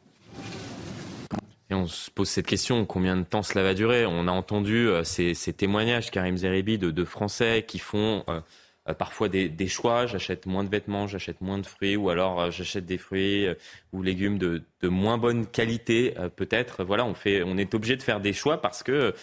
Et 1.69 1.73
on 1.73 1.87
se 1.87 2.11
pose 2.11 2.27
cette 2.27 2.47
question, 2.47 2.85
combien 2.85 3.15
de 3.15 3.23
temps 3.23 3.43
cela 3.43 3.63
va 3.63 3.73
durer? 3.73 4.05
On 4.05 4.27
a 4.27 4.31
entendu 4.31 4.89
euh, 4.89 5.05
ces, 5.05 5.33
témoignages, 5.53 6.11
Karim 6.11 6.35
Zeribi, 6.35 6.77
de, 6.77 7.05
Français 7.05 7.63
qui 7.65 7.79
font 7.79 8.25
euh, 8.27 8.41
euh, 8.89 8.93
parfois 8.93 9.29
des, 9.29 9.67
choix, 9.67 10.05
j'achète 10.05 10.47
moins 10.47 10.65
de 10.65 10.69
vêtements, 10.69 11.07
j'achète 11.07 11.39
moins 11.39 11.59
de 11.59 11.65
fruits, 11.65 11.95
ou 11.95 12.09
alors 12.09 12.51
j'achète 12.51 12.85
des 12.85 12.97
fruits 12.97 13.47
ou 13.93 14.03
légumes 14.03 14.37
de, 14.37 14.63
moins 14.83 15.17
bonne 15.17 15.47
qualité, 15.47 16.13
peut-être. 16.35 16.83
Voilà, 16.83 17.05
on, 17.05 17.57
est 17.57 17.73
obligé 17.73 17.95
de 17.95 18.03
faire 18.03 18.19
des 18.19 18.33
choix 18.33 18.59
parce 18.59 18.83
que 18.83 19.15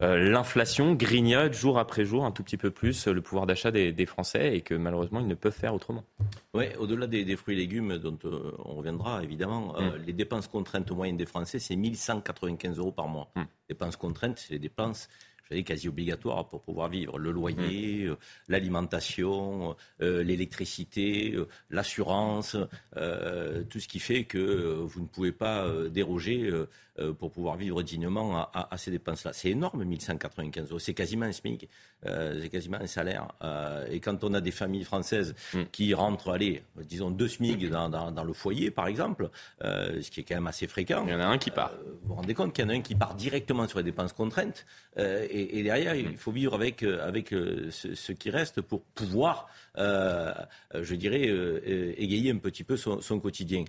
l'inflation 0.00 0.94
grignote 0.94 1.54
jour 1.54 1.78
après 1.78 2.04
jour 2.04 2.24
un 2.24 2.30
tout 2.30 2.42
petit 2.42 2.58
peu 2.58 2.70
plus 2.70 3.06
le 3.06 3.22
pouvoir 3.22 3.46
d'achat 3.46 3.70
des, 3.70 4.06
Français 4.06 4.54
et 4.56 4.60
que 4.60 4.74
malheureusement 4.74 5.20
ils 5.20 5.26
ne 5.26 5.34
peuvent 5.34 5.56
faire 5.56 5.74
autrement. 5.74 6.04
Oui, 6.54 6.66
au-delà 6.78 7.06
des, 7.06 7.36
fruits 7.36 7.54
et 7.54 7.58
légumes 7.58 7.96
dont 7.98 8.18
euh, 8.24 8.52
on 8.64 8.74
reviendra 8.74 9.22
évidemment, 9.22 9.74
euh, 9.78 9.90
mm. 9.90 10.02
les 10.06 10.12
dépenses 10.12 10.48
contraintes 10.48 10.90
moyennes 10.90 11.16
des 11.16 11.26
Français 11.26 11.58
c'est 11.58 11.76
1195 11.76 12.78
euros 12.78 12.92
par 12.92 13.08
mois. 13.08 13.30
Mm. 13.36 13.42
Dépenses 13.68 13.96
contraintes, 13.96 14.38
c'est 14.38 14.52
les 14.52 14.58
dépenses 14.58 15.08
je 15.50 15.60
quasi 15.60 15.88
obligatoires 15.88 16.48
pour 16.48 16.62
pouvoir 16.62 16.88
vivre. 16.88 17.18
Le 17.18 17.30
loyer, 17.30 18.06
mm. 18.06 18.16
l'alimentation, 18.48 19.76
l'électricité, 20.00 21.36
l'assurance, 21.70 22.56
tout 22.94 23.80
ce 23.80 23.88
qui 23.88 23.98
fait 23.98 24.24
que 24.24 24.74
vous 24.84 25.00
ne 25.00 25.06
pouvez 25.06 25.32
pas 25.32 25.66
déroger 25.88 26.50
euh, 26.98 27.12
pour 27.12 27.30
pouvoir 27.30 27.56
vivre 27.56 27.82
dignement 27.82 28.48
à, 28.54 28.78
ces 28.78 28.90
dépenses-là. 28.90 29.32
C'est 29.34 29.50
énorme, 29.50 29.84
1195 29.84 30.70
euros. 30.70 30.78
C'est 30.78 30.94
quasiment 30.94 31.26
un 31.26 31.32
SMIC, 31.32 31.68
euh, 32.06 32.40
c'est 32.40 32.48
quasiment 32.48 32.78
un 32.80 32.86
salaire. 32.86 33.28
Euh, 33.42 33.86
et 33.90 34.00
quand 34.00 34.24
on 34.24 34.32
a 34.32 34.40
des 34.40 34.50
familles 34.50 34.84
françaises 34.84 35.34
hmm. 35.52 35.64
qui 35.72 35.92
rentrent, 35.92 36.32
allez, 36.32 36.62
disons 36.76 37.10
deux 37.10 37.28
SMIC 37.28 37.68
dans, 37.68 38.24
le 38.24 38.32
foyer, 38.32 38.70
par 38.70 38.86
exemple, 38.86 39.28
ce 39.60 40.10
qui 40.10 40.20
est 40.20 40.22
quand 40.22 40.36
même 40.36 40.46
assez 40.46 40.66
fréquent. 40.66 41.04
Il 41.06 41.12
y 41.12 41.14
en 41.14 41.20
a 41.20 41.26
un 41.26 41.36
qui 41.36 41.50
part. 41.50 41.72
vous 42.02 42.08
vous 42.08 42.14
rendez 42.14 42.32
compte 42.32 42.54
qu'il 42.54 42.64
y 42.64 42.66
en 42.66 42.70
a 42.70 42.74
un 42.74 42.80
qui 42.80 42.94
part 42.94 43.14
directement 43.14 43.68
sur 43.68 43.78
les 43.78 43.84
dépenses 43.84 44.14
contraintes. 44.14 44.64
Et, 44.96 45.35
derrière, 45.62 45.94
il 45.94 46.10
hmm. 46.10 46.16
faut 46.16 46.32
vivre 46.32 46.54
avec, 46.54 46.82
avec 46.82 47.30
ce, 47.30 48.12
qui 48.12 48.30
reste 48.30 48.60
pour 48.60 48.82
pouvoir, 48.82 49.48
je 49.76 50.94
dirais, 50.94 51.32
égayer 51.98 52.30
un 52.30 52.38
petit 52.38 52.64
peu 52.64 52.76
son, 52.76 53.00
son 53.00 53.20
quotidien 53.20 53.64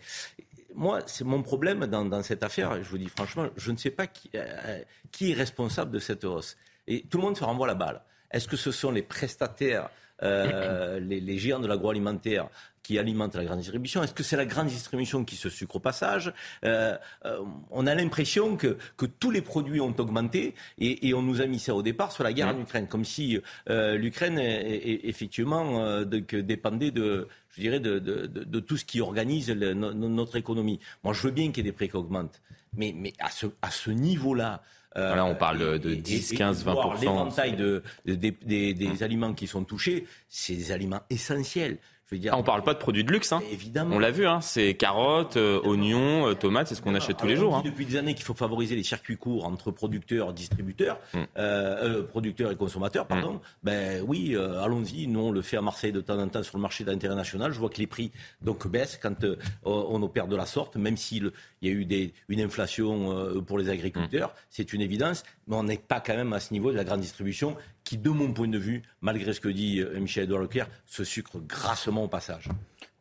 moi, 0.77 0.99
c'est 1.07 1.23
mon 1.23 1.41
problème 1.41 1.87
dans, 1.87 2.23
cette 2.23 2.43
affaire. 2.43 2.81
Je 2.83 2.89
vous 2.89 2.99
dis 2.99 3.09
franchement, 3.09 3.47
je 3.57 3.71
ne 3.71 3.77
sais 3.77 3.89
pas 3.89 4.07
qui, 4.07 4.29
euh, 4.35 4.79
qui, 5.11 5.31
est 5.31 5.33
responsable 5.33 5.91
de 5.91 5.99
cette 5.99 6.23
hausse. 6.23 6.55
Et 6.87 7.03
tout 7.09 7.17
le 7.17 7.23
monde 7.23 7.35
se 7.35 7.43
renvoie 7.43 7.67
la 7.67 7.73
balle. 7.73 8.01
Est-ce 8.31 8.47
que 8.47 8.55
ce 8.55 8.71
sont 8.71 8.91
les 8.91 9.01
prestataires, 9.01 9.89
euh, 10.21 10.99
les, 11.01 11.19
les 11.19 11.37
géants 11.39 11.59
de 11.59 11.67
l'agroalimentaire 11.67 12.47
qui 12.87 12.97
alimente 12.97 13.35
la 13.35 13.43
grande 13.43 13.59
distribution 13.59 14.01
Est-ce 14.01 14.13
que 14.13 14.23
c'est 14.23 14.37
la 14.37 14.45
grande 14.45 14.67
distribution 14.67 15.25
qui 15.25 15.35
se 15.35 15.49
sucre 15.49 15.75
au 15.75 15.79
passage 15.81 16.31
euh, 16.63 16.95
euh, 17.25 17.39
On 17.69 17.85
a 17.85 17.93
l'impression 17.93 18.55
que, 18.55 18.77
que, 18.95 19.05
tous 19.05 19.29
les 19.29 19.41
produits 19.41 19.81
ont 19.81 19.93
augmenté 19.99 20.55
et, 20.77 21.09
et, 21.09 21.13
on 21.13 21.21
nous 21.21 21.41
a 21.41 21.47
mis 21.47 21.59
ça 21.59 21.75
au 21.75 21.83
départ 21.83 22.13
sur 22.13 22.23
la 22.23 22.31
guerre 22.31 22.47
en 22.47 22.57
Ukraine, 22.57 22.87
comme 22.87 23.03
si 23.03 23.41
euh, 23.69 23.97
l'Ukraine, 23.97 24.39
effectivement, 24.39 25.83
euh, 25.83 26.05
de, 26.05 26.19
que 26.19 26.37
dépendait 26.37 26.91
de, 26.91 27.27
je 27.49 27.59
dirais, 27.59 27.81
de, 27.81 27.99
de, 27.99 28.25
de, 28.25 28.59
tout 28.61 28.77
ce 28.77 28.85
qui 28.85 29.01
organise 29.01 29.49
le, 29.49 29.73
no, 29.73 29.91
notre 29.91 30.37
économie. 30.37 30.79
Moi, 31.03 31.11
je 31.11 31.23
veux 31.23 31.31
bien 31.31 31.47
qu'il 31.47 31.57
y 31.65 31.67
ait 31.67 31.71
des 31.71 31.75
prix 31.75 31.89
qui 31.89 31.97
augmentent, 31.97 32.41
mais, 32.73 32.93
mais 32.95 33.11
à 33.19 33.29
ce, 33.31 33.47
à 33.61 33.69
ce 33.69 33.91
niveau-là, 33.91 34.63
euh, 34.95 35.13
Là, 35.13 35.25
on 35.25 35.35
parle 35.35 35.79
de 35.79 35.93
10, 35.93 36.33
15, 36.33 36.63
20 36.63 37.01
L'éventail 37.01 37.55
de, 37.55 37.83
de, 38.05 38.15
des, 38.15 38.31
des, 38.31 38.73
des 38.73 38.87
mmh. 38.87 39.03
aliments 39.03 39.33
qui 39.33 39.45
sont 39.45 39.63
touchés, 39.63 40.07
c'est 40.29 40.55
des 40.55 40.71
aliments 40.71 41.01
essentiels. 41.09 41.77
Dire, 42.15 42.31
ah, 42.33 42.37
on 42.37 42.43
parle 42.43 42.63
pas 42.63 42.73
de 42.73 42.79
produits 42.79 43.03
de 43.03 43.11
luxe, 43.11 43.33
hein. 43.33 43.41
Évidemment. 43.51 43.97
On 43.97 43.99
l'a 43.99 44.11
vu, 44.11 44.25
hein. 44.25 44.39
c'est 44.39 44.75
carottes, 44.75 45.35
euh, 45.35 45.59
oignons, 45.65 46.29
euh, 46.29 46.35
tomates, 46.35 46.69
c'est 46.69 46.75
ce 46.75 46.81
qu'on 46.81 46.95
achète 46.95 47.17
tous 47.17 47.27
les 47.27 47.35
jours. 47.35 47.51
On 47.51 47.59
dit 47.59 47.67
hein. 47.67 47.71
depuis 47.71 47.85
des 47.85 47.97
années 47.97 48.13
qu'il 48.13 48.23
faut 48.23 48.33
favoriser 48.33 48.77
les 48.77 48.83
circuits 48.83 49.17
courts 49.17 49.43
entre 49.43 49.71
producteurs, 49.71 50.31
distributeurs, 50.31 51.01
mm. 51.13 51.19
euh, 51.37 52.03
producteurs 52.03 52.49
et 52.49 52.55
consommateurs, 52.55 53.03
mm. 53.03 53.07
pardon. 53.09 53.41
Ben 53.61 54.01
oui, 54.07 54.35
euh, 54.35 54.63
allons-y. 54.63 55.07
Nous 55.07 55.19
on 55.19 55.31
le 55.31 55.41
fait 55.41 55.57
à 55.57 55.61
Marseille 55.61 55.91
de 55.91 55.99
temps 55.99 56.17
en 56.17 56.29
temps 56.29 56.43
sur 56.43 56.57
le 56.57 56.61
marché 56.61 56.85
d'intérêt 56.85 57.15
national. 57.15 57.51
Je 57.51 57.59
vois 57.59 57.69
que 57.69 57.79
les 57.79 57.87
prix 57.87 58.13
donc 58.41 58.65
baissent 58.69 58.97
quand 59.01 59.25
on 59.65 60.01
opère 60.01 60.27
de 60.27 60.35
la 60.37 60.45
sorte, 60.45 60.77
même 60.77 60.95
s'il 60.95 61.33
y 61.61 61.67
a 61.67 61.71
eu 61.71 61.83
des, 61.83 62.13
une 62.29 62.39
inflation 62.39 63.41
pour 63.45 63.57
les 63.57 63.69
agriculteurs, 63.69 64.29
mm. 64.29 64.33
c'est 64.49 64.71
une 64.71 64.81
évidence. 64.81 65.23
Mais 65.47 65.57
on 65.57 65.63
n'est 65.63 65.77
pas 65.77 65.99
quand 65.99 66.15
même 66.15 66.31
à 66.31 66.39
ce 66.39 66.53
niveau 66.53 66.71
de 66.71 66.77
la 66.77 66.85
grande 66.85 67.01
distribution 67.01 67.57
qui, 67.87 67.97
de 67.97 68.09
mon 68.09 68.33
point 68.33 68.49
de 68.49 68.57
vue, 68.57 68.83
malgré 69.01 69.33
ce 69.33 69.39
que 69.39 69.47
dit 69.47 69.79
euh, 69.79 69.99
Michel-Edouard 69.99 70.41
Leclerc, 70.41 70.67
se 70.85 71.03
sucre 71.03 71.39
grassement 71.39 72.03
au 72.03 72.07
passage. 72.07 72.49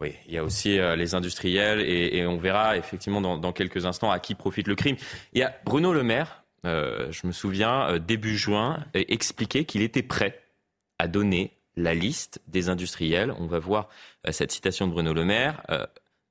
Oui, 0.00 0.14
il 0.28 0.34
y 0.34 0.38
a 0.38 0.44
aussi 0.44 0.78
euh, 0.78 0.94
les 0.94 1.14
industriels 1.14 1.80
et, 1.80 2.24
on 2.26 2.36
verra 2.36 2.76
effectivement 2.76 3.20
dans, 3.20 3.52
quelques 3.52 3.84
instants 3.84 4.10
à 4.10 4.20
qui 4.20 4.34
profite 4.34 4.68
le 4.68 4.76
crime. 4.76 4.96
Il 5.32 5.40
y 5.40 5.42
a 5.42 5.54
Bruno 5.64 5.92
Le 5.92 6.04
Maire, 6.04 6.44
euh, 6.64 7.10
je 7.10 7.26
me 7.26 7.32
souviens, 7.32 7.98
début 7.98 8.36
juin, 8.36 8.84
expliquait 8.94 9.64
qu'il 9.64 9.82
était 9.82 10.02
prêt 10.02 10.40
à 10.98 11.08
donner 11.08 11.52
la 11.76 11.94
liste 11.94 12.40
des 12.46 12.68
industriels. 12.68 13.34
On 13.38 13.46
va 13.46 13.58
voir 13.58 13.88
cette 14.30 14.52
citation 14.52 14.86
de 14.86 14.92
Bruno 14.92 15.12
Le 15.12 15.24
Maire, 15.24 15.62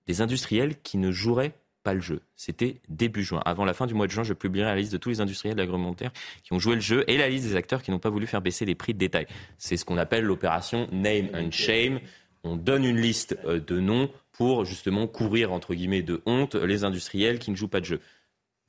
des 0.08 0.22
industriels 0.22 0.80
qui 0.82 0.98
ne 0.98 1.12
joueraient 1.12 1.54
pas 1.86 1.94
le 1.94 2.02
jeu. 2.02 2.20
C'était 2.36 2.82
début 2.90 3.24
juin. 3.24 3.44
Avant 3.46 3.64
la 3.64 3.76
fin 3.76 3.86
du 3.86 3.94
mois 3.94 4.08
de 4.08 4.12
juin, 4.12 4.24
je 4.24 4.34
publierai 4.34 4.72
la 4.72 4.76
liste 4.76 4.92
de 4.92 4.98
tous 4.98 5.10
les 5.10 5.22
industriels 5.22 5.60
agroalimentaires 5.60 6.12
qui 6.44 6.52
ont 6.52 6.60
joué 6.60 6.74
le 6.74 6.82
jeu 6.82 7.04
et 7.08 7.16
la 7.16 7.30
liste 7.30 7.46
des 7.46 7.56
acteurs 7.56 7.84
qui 7.84 7.92
n'ont 7.92 8.00
pas 8.00 8.10
voulu 8.10 8.26
faire 8.26 8.42
baisser 8.42 8.66
les 8.66 8.74
prix 8.74 8.96
de 8.96 8.98
détail. 8.98 9.28
C'est 9.60 9.78
ce 9.78 9.86
qu'on 9.86 9.98
appelle 9.98 10.26
l'opération 10.26 10.88
Name 10.92 11.30
and 11.36 11.52
Shame. 11.52 12.00
On 12.44 12.56
donne 12.56 12.86
une 12.86 13.00
liste 13.00 13.38
euh, 13.46 13.60
de 13.60 13.80
noms 13.80 14.10
pour 14.32 14.66
justement 14.66 15.06
couvrir, 15.06 15.54
entre 15.54 15.76
guillemets, 15.76 16.02
de 16.02 16.24
honte 16.26 16.56
les 16.56 16.84
industriels 16.84 17.38
qui 17.38 17.52
ne 17.52 17.56
jouent 17.56 17.68
pas 17.68 17.82
de 17.82 17.86
jeu. 17.86 18.02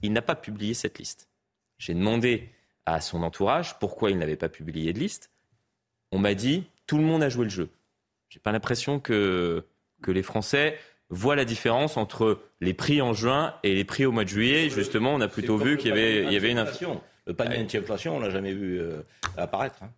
Il 0.02 0.12
n'a 0.12 0.23
pas 0.23 0.37
publié 0.37 0.75
cette 0.75 0.99
liste. 0.99 1.30
J'ai 1.78 1.94
demandé 1.94 2.50
à 2.85 3.00
son 3.00 3.23
entourage 3.23 3.78
pourquoi 3.78 4.11
il 4.11 4.18
n'avait 4.18 4.37
pas 4.37 4.50
publié 4.50 4.92
de 4.92 4.99
liste. 4.99 5.30
On 6.12 6.18
m'a 6.18 6.35
dit, 6.35 6.64
tout 6.87 6.99
le 6.99 7.04
monde 7.04 7.23
a 7.23 7.30
joué 7.30 7.44
le 7.44 7.50
jeu. 7.50 7.70
J'ai 8.28 8.40
pas 8.40 8.52
l'impression 8.52 9.00
que, 9.00 9.64
que 10.02 10.11
les 10.11 10.23
Français 10.23 10.78
voit 11.10 11.36
la 11.36 11.44
différence 11.44 11.96
entre 11.96 12.40
les 12.60 12.75
prix 12.75 13.00
en 13.00 13.12
juin 13.12 13.54
et 13.62 13.75
les 13.75 13.84
prix 13.84 14.06
au 14.06 14.12
mois 14.12 14.25
de 14.25 14.28
juillet. 14.28 14.70
Justement, 14.70 15.14
on 15.14 15.20
a 15.20 15.28
plutôt 15.28 15.56
vu 15.56 15.76
qu'il 15.76 15.88
y 15.88 15.92
avait, 15.92 16.25
il 16.25 16.32
y 16.32 16.36
avait 16.36 16.50
une 16.50 16.58
inflation. 16.58 17.00
Le 17.26 17.34
panier 17.34 17.58
anti-inflation, 17.58 18.16
on 18.16 18.20
l'a 18.20 18.30
jamais 18.30 18.52
vu 18.52 18.80
euh, 18.80 19.02
apparaître. 19.36 19.82
Hein. 19.82 19.90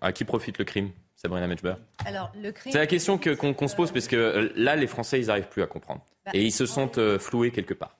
À 0.00 0.12
qui 0.12 0.24
profite 0.24 0.58
le 0.58 0.64
crime 0.64 0.90
Sabrina 1.16 1.46
Metchber 1.46 1.74
Alors, 2.04 2.30
le 2.40 2.52
crime... 2.52 2.72
C'est 2.72 2.78
la 2.78 2.86
question 2.86 3.18
qu'on 3.18 3.54
qu 3.54 3.68
se 3.68 3.74
pose, 3.74 3.90
parce 3.90 4.06
que 4.06 4.16
euh, 4.16 4.48
là, 4.54 4.76
les 4.76 4.86
Français, 4.86 5.20
ils 5.20 5.26
n'arrivent 5.26 5.48
plus 5.48 5.62
à 5.62 5.66
comprendre. 5.66 6.04
Bah, 6.24 6.32
et 6.34 6.44
ils 6.44 6.52
se 6.52 6.66
sentent 6.66 6.98
euh, 6.98 7.18
floués 7.18 7.50
quelque 7.50 7.74
part. 7.74 7.96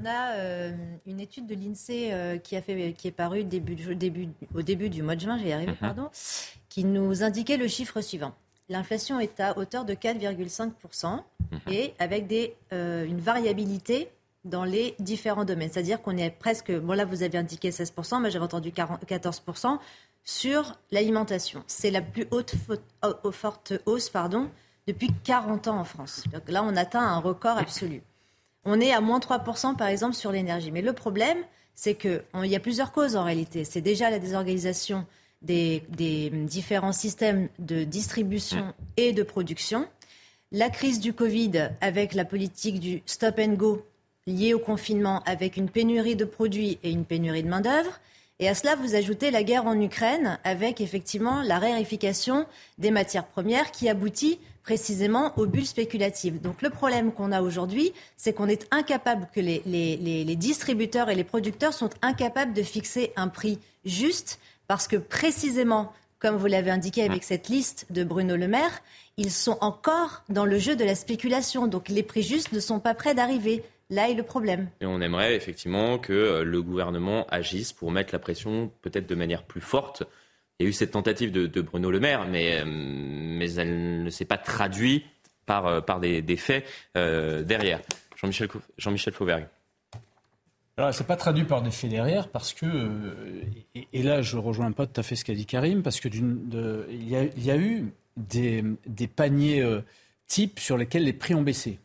On 0.00 0.04
a 0.04 0.36
euh, 0.36 0.72
une 1.06 1.20
étude 1.20 1.46
de 1.46 1.54
l'INSEE 1.54 2.12
euh, 2.12 2.38
qui, 2.38 2.56
a 2.56 2.62
fait, 2.62 2.92
qui 2.96 3.08
est 3.08 3.12
parue 3.12 3.44
début, 3.44 3.74
début, 3.94 4.28
au 4.54 4.62
début 4.62 4.90
du 4.90 5.02
mois 5.02 5.16
de 5.16 5.20
juin, 5.20 5.38
j'y 5.38 5.52
arrivé, 5.52 5.72
-hmm. 5.72 5.76
pardon, 5.76 6.10
qui 6.68 6.84
nous 6.84 7.22
indiquait 7.22 7.56
le 7.56 7.68
chiffre 7.68 8.00
suivant 8.00 8.34
l'inflation 8.68 9.20
est 9.20 9.40
à 9.40 9.56
hauteur 9.58 9.84
de 9.84 9.94
4,5% 9.94 11.16
mmh. 11.16 11.56
et 11.70 11.94
avec 11.98 12.26
des, 12.26 12.54
euh, 12.72 13.04
une 13.04 13.20
variabilité 13.20 14.10
dans 14.44 14.64
les 14.64 14.94
différents 14.98 15.44
domaines. 15.44 15.70
C'est-à-dire 15.70 16.00
qu'on 16.00 16.16
est 16.16 16.30
presque, 16.30 16.72
bon 16.72 16.94
là 16.94 17.04
vous 17.04 17.22
avez 17.22 17.38
indiqué 17.38 17.70
16%, 17.70 18.20
mais 18.20 18.30
j'avais 18.30 18.44
entendu 18.44 18.72
40, 18.72 19.04
14% 19.04 19.78
sur 20.24 20.76
l'alimentation. 20.90 21.64
C'est 21.66 21.90
la 21.90 22.02
plus 22.02 22.26
haute 22.30 22.54
forte 23.32 23.72
hausse 23.86 24.10
pardon, 24.10 24.50
depuis 24.86 25.10
40 25.24 25.68
ans 25.68 25.78
en 25.78 25.84
France. 25.84 26.24
Donc 26.32 26.48
là 26.48 26.62
on 26.62 26.76
atteint 26.76 27.02
un 27.02 27.18
record 27.18 27.58
absolu. 27.58 28.02
On 28.64 28.80
est 28.80 28.92
à 28.92 29.00
moins 29.00 29.18
3% 29.18 29.76
par 29.76 29.88
exemple 29.88 30.14
sur 30.14 30.32
l'énergie. 30.32 30.70
Mais 30.70 30.82
le 30.82 30.92
problème, 30.92 31.38
c'est 31.74 31.94
qu'il 31.94 32.22
y 32.44 32.56
a 32.56 32.60
plusieurs 32.60 32.92
causes 32.92 33.16
en 33.16 33.24
réalité. 33.24 33.64
C'est 33.64 33.80
déjà 33.80 34.10
la 34.10 34.18
désorganisation 34.18 35.06
des, 35.42 35.82
des, 35.88 36.30
différents 36.30 36.92
systèmes 36.92 37.48
de 37.58 37.84
distribution 37.84 38.64
mmh. 38.64 38.72
et 38.96 39.12
de 39.12 39.22
production. 39.22 39.86
La 40.50 40.70
crise 40.70 41.00
du 41.00 41.12
Covid 41.12 41.70
avec 41.80 42.14
la 42.14 42.24
politique 42.24 42.80
du 42.80 43.02
stop 43.06 43.38
and 43.38 43.54
go 43.54 43.84
liée 44.26 44.54
au 44.54 44.58
confinement 44.58 45.22
avec 45.26 45.56
une 45.56 45.68
pénurie 45.68 46.16
de 46.16 46.24
produits 46.24 46.78
et 46.82 46.90
une 46.90 47.04
pénurie 47.04 47.42
de 47.42 47.48
main-d'œuvre. 47.48 48.00
Et 48.40 48.48
à 48.48 48.54
cela, 48.54 48.76
vous 48.76 48.94
ajoutez 48.94 49.30
la 49.30 49.42
guerre 49.42 49.66
en 49.66 49.80
Ukraine 49.80 50.38
avec 50.44 50.80
effectivement 50.80 51.42
la 51.42 51.58
raréfication 51.58 52.46
des 52.78 52.90
matières 52.90 53.26
premières 53.26 53.72
qui 53.72 53.88
aboutit 53.88 54.38
précisément 54.62 55.32
aux 55.38 55.46
bulles 55.46 55.66
spéculatives. 55.66 56.40
Donc 56.40 56.62
le 56.62 56.70
problème 56.70 57.10
qu'on 57.10 57.32
a 57.32 57.40
aujourd'hui, 57.40 57.92
c'est 58.16 58.34
qu'on 58.34 58.48
est 58.48 58.68
incapable, 58.70 59.26
que 59.34 59.40
les, 59.40 59.62
les 59.64 60.36
distributeurs 60.36 61.08
et 61.10 61.14
les 61.14 61.24
producteurs 61.24 61.72
sont 61.72 61.90
incapables 62.02 62.52
de 62.52 62.62
fixer 62.62 63.12
un 63.16 63.28
prix 63.28 63.58
juste 63.84 64.38
parce 64.68 64.86
que 64.86 64.96
précisément, 64.96 65.92
comme 66.20 66.36
vous 66.36 66.46
l'avez 66.46 66.70
indiqué 66.70 67.02
avec 67.02 67.24
cette 67.24 67.48
liste 67.48 67.86
de 67.90 68.04
Bruno 68.04 68.36
Le 68.36 68.46
Maire, 68.46 68.80
ils 69.16 69.32
sont 69.32 69.58
encore 69.60 70.22
dans 70.28 70.44
le 70.44 70.58
jeu 70.58 70.76
de 70.76 70.84
la 70.84 70.94
spéculation. 70.94 71.66
Donc 71.66 71.88
les 71.88 72.04
prix 72.04 72.22
justes 72.22 72.52
ne 72.52 72.60
sont 72.60 72.78
pas 72.78 72.94
prêts 72.94 73.14
d'arriver. 73.14 73.64
Là 73.90 74.08
est 74.08 74.14
le 74.14 74.22
problème. 74.22 74.68
Et 74.80 74.86
on 74.86 75.00
aimerait 75.00 75.34
effectivement 75.34 75.98
que 75.98 76.12
euh, 76.12 76.44
le 76.44 76.62
gouvernement 76.62 77.26
agisse 77.30 77.72
pour 77.72 77.90
mettre 77.90 78.14
la 78.14 78.18
pression 78.18 78.70
peut-être 78.82 79.08
de 79.08 79.14
manière 79.14 79.42
plus 79.42 79.62
forte. 79.62 80.04
Il 80.58 80.64
y 80.64 80.66
a 80.66 80.70
eu 80.70 80.72
cette 80.72 80.90
tentative 80.90 81.32
de, 81.32 81.46
de 81.46 81.60
Bruno 81.62 81.90
Le 81.90 82.00
Maire, 82.00 82.26
mais, 82.26 82.60
euh, 82.60 82.64
mais 82.66 83.52
elle 83.54 84.02
ne 84.02 84.10
s'est 84.10 84.24
pas 84.24 84.38
traduite 84.38 85.04
par, 85.46 85.66
euh, 85.66 85.80
par 85.80 86.00
des, 86.00 86.20
des 86.20 86.36
faits 86.36 86.64
euh, 86.96 87.42
derrière. 87.42 87.80
Jean-Michel 88.16 88.48
Jean 88.76 88.94
Fauvergue. 89.12 89.46
Alors, 90.78 90.94
c'est 90.94 91.06
pas 91.08 91.16
traduit 91.16 91.42
par 91.42 91.60
des 91.60 91.72
faits 91.72 91.90
derrière 91.90 92.28
parce 92.28 92.54
que, 92.54 92.66
et, 93.74 93.88
et, 93.92 94.02
là, 94.04 94.22
je 94.22 94.36
rejoins 94.36 94.70
pas 94.70 94.86
tout 94.86 95.00
à 95.00 95.02
fait 95.02 95.16
ce 95.16 95.24
qu'a 95.24 95.34
dit 95.34 95.44
Karim, 95.44 95.82
parce 95.82 95.98
que 95.98 96.08
de, 96.08 96.86
il, 96.88 97.08
y 97.08 97.16
a, 97.16 97.24
il, 97.24 97.44
y 97.44 97.50
a, 97.50 97.56
eu 97.56 97.92
des, 98.16 98.62
des 98.86 99.08
paniers 99.08 99.60
euh, 99.60 99.80
types 100.28 100.60
sur 100.60 100.76
lesquels 100.78 101.02
les 101.02 101.12
prix 101.12 101.34
ont 101.34 101.42
baissé. 101.42 101.80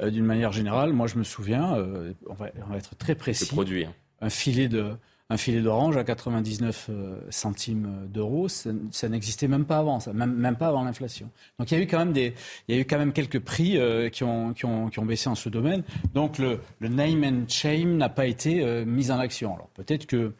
Euh, 0.00 0.10
D'une 0.10 0.24
manière 0.24 0.50
générale, 0.50 0.92
moi, 0.92 1.06
je 1.06 1.16
me 1.16 1.22
souviens, 1.22 1.76
euh, 1.76 2.12
on, 2.26 2.34
va, 2.34 2.50
on, 2.66 2.70
va, 2.72 2.76
être 2.76 2.96
très 2.96 3.14
précis. 3.14 3.54
Hein. 3.56 3.92
Un 4.20 4.30
filet 4.30 4.66
de, 4.66 4.96
un 5.30 5.36
filet 5.36 5.60
d'orange 5.62 5.96
à 5.96 6.04
99 6.04 6.90
centimes 7.30 8.08
d'euros, 8.08 8.48
ça, 8.48 9.08
n'existait 9.08 9.48
même 9.48 9.64
pas 9.64 9.78
avant, 9.78 10.00
ça, 10.00 10.12
même, 10.12 10.56
pas 10.56 10.68
avant 10.68 10.84
l'inflation. 10.84 11.30
Donc 11.58 11.70
il 11.70 11.78
y 11.78 11.80
a 11.80 11.82
eu 11.82 11.86
quand 11.86 11.98
même 11.98 12.12
des, 12.12 12.34
il 12.68 12.74
y 12.74 12.78
a 12.78 12.80
eu 12.80 12.84
quand 12.84 12.98
même 12.98 13.12
quelques 13.12 13.40
prix 13.40 13.78
euh, 13.78 14.10
qui, 14.10 14.24
ont, 14.24 14.52
qui, 14.52 14.64
ont, 14.66 14.88
qui 14.90 14.98
ont 14.98 15.06
baissé 15.06 15.28
en 15.28 15.34
ce 15.34 15.48
domaine. 15.48 15.82
Donc 16.12 16.38
le, 16.38 16.60
le 16.78 16.88
name 16.88 17.24
and 17.24 17.48
shame 17.48 17.96
n'a 17.96 18.08
pas 18.08 18.26
été 18.26 18.62
euh, 18.62 18.84
mis 18.84 19.10
en 19.10 19.18
action. 19.18 19.54
Alors 19.54 19.68
peut-être 19.74 20.06
que 20.06 20.32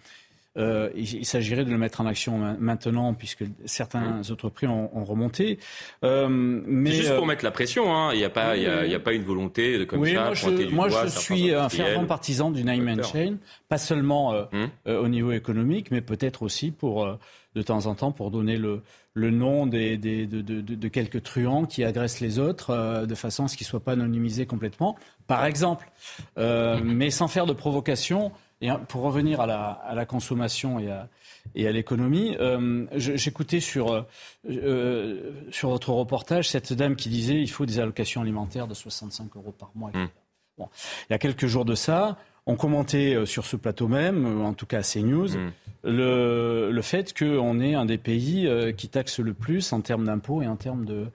euh, 0.56 0.90
il, 0.94 1.14
il 1.14 1.26
s'agirait 1.26 1.64
de 1.64 1.70
le 1.70 1.78
mettre 1.78 2.00
en 2.00 2.06
action 2.06 2.38
maintenant, 2.58 3.14
puisque 3.14 3.44
certains 3.64 4.20
oui. 4.22 4.30
autres 4.30 4.48
prix 4.48 4.66
ont, 4.66 4.96
ont 4.96 5.04
remonté. 5.04 5.58
Euh, 6.04 6.28
mais 6.28 6.90
C'est 6.90 6.96
juste 6.96 7.16
pour 7.16 7.26
mettre 7.26 7.44
la 7.44 7.50
pression. 7.50 7.94
Hein. 7.94 8.10
Il 8.12 8.18
n'y 8.18 8.24
a, 8.24 8.30
pas, 8.30 8.56
il 8.56 8.66
a, 8.66 8.86
y 8.86 8.94
a 8.94 9.00
pas 9.00 9.12
une 9.12 9.24
volonté 9.24 9.78
de 9.78 9.84
comme 9.84 10.00
oui, 10.00 10.14
ça. 10.14 10.24
Moi, 10.24 10.34
je, 10.34 10.70
moi, 10.70 10.88
je 10.88 11.08
suis 11.08 11.52
un 11.52 11.68
fervent 11.68 12.06
partisan 12.06 12.50
du 12.50 12.64
name 12.64 12.88
and 12.88 13.02
chain, 13.02 13.36
pas 13.68 13.78
seulement 13.78 14.32
euh, 14.32 14.44
hum. 14.52 14.68
euh, 14.86 15.00
au 15.00 15.08
niveau 15.08 15.32
économique, 15.32 15.90
mais 15.90 16.00
peut-être 16.00 16.42
aussi 16.42 16.70
pour 16.70 17.04
euh, 17.04 17.18
de 17.54 17.62
temps 17.62 17.86
en 17.86 17.94
temps 17.94 18.12
pour 18.12 18.30
donner 18.30 18.56
le, 18.56 18.82
le 19.14 19.30
nom 19.30 19.66
des, 19.66 19.96
des, 19.96 20.26
de, 20.26 20.40
de, 20.40 20.60
de, 20.60 20.88
quelques 20.88 21.22
truands 21.22 21.64
qui 21.66 21.84
agressent 21.84 22.20
les 22.20 22.38
autres 22.38 22.70
euh, 22.70 23.06
de 23.06 23.14
façon 23.14 23.44
à 23.44 23.48
ce 23.48 23.56
qu'ils 23.56 23.64
ne 23.64 23.70
soient 23.70 23.80
pas 23.84 23.92
anonymisés 23.92 24.44
complètement, 24.44 24.96
par 25.26 25.44
exemple. 25.46 25.88
Euh, 26.36 26.80
mais 26.82 27.10
sans 27.10 27.28
faire 27.28 27.46
de 27.46 27.52
provocation, 27.52 28.32
et 28.60 28.70
pour 28.88 29.02
revenir 29.02 29.40
à 29.40 29.46
la, 29.46 29.70
à 29.70 29.94
la 29.94 30.06
consommation 30.06 30.78
et 30.78 30.90
à, 30.90 31.08
et 31.54 31.66
à 31.66 31.72
l'économie, 31.72 32.36
euh, 32.40 32.86
j'écoutais 32.94 33.60
sur, 33.60 34.06
euh, 34.48 35.32
sur 35.50 35.70
votre 35.70 35.90
reportage 35.90 36.48
cette 36.48 36.72
dame 36.72 36.96
qui 36.96 37.08
disait 37.08 37.40
il 37.40 37.50
faut 37.50 37.66
des 37.66 37.78
allocations 37.80 38.22
alimentaires 38.22 38.66
de 38.66 38.74
65 38.74 39.36
euros 39.36 39.52
par 39.52 39.70
mois. 39.74 39.90
Mmh. 39.92 40.08
Bon. 40.56 40.68
Il 41.08 41.12
y 41.12 41.14
a 41.14 41.18
quelques 41.18 41.46
jours 41.46 41.64
de 41.64 41.74
ça, 41.74 42.16
ont 42.46 42.56
commenté 42.56 43.26
sur 43.26 43.44
ce 43.44 43.56
plateau 43.56 43.88
même, 43.88 44.42
en 44.42 44.54
tout 44.54 44.66
cas 44.66 44.78
à 44.78 44.82
CNews, 44.82 45.36
mm. 45.36 45.52
le, 45.84 46.70
le 46.70 46.82
fait 46.82 47.16
qu'on 47.18 47.58
est 47.58 47.74
un 47.74 47.86
des 47.86 47.98
pays 47.98 48.48
qui 48.76 48.88
taxe 48.88 49.18
le 49.18 49.34
plus 49.34 49.72
en 49.72 49.80
termes 49.80 50.04
d'impôts 50.04 50.42
et 50.42 50.46
en 50.46 50.56
termes 50.56 50.84
de, 50.84 51.06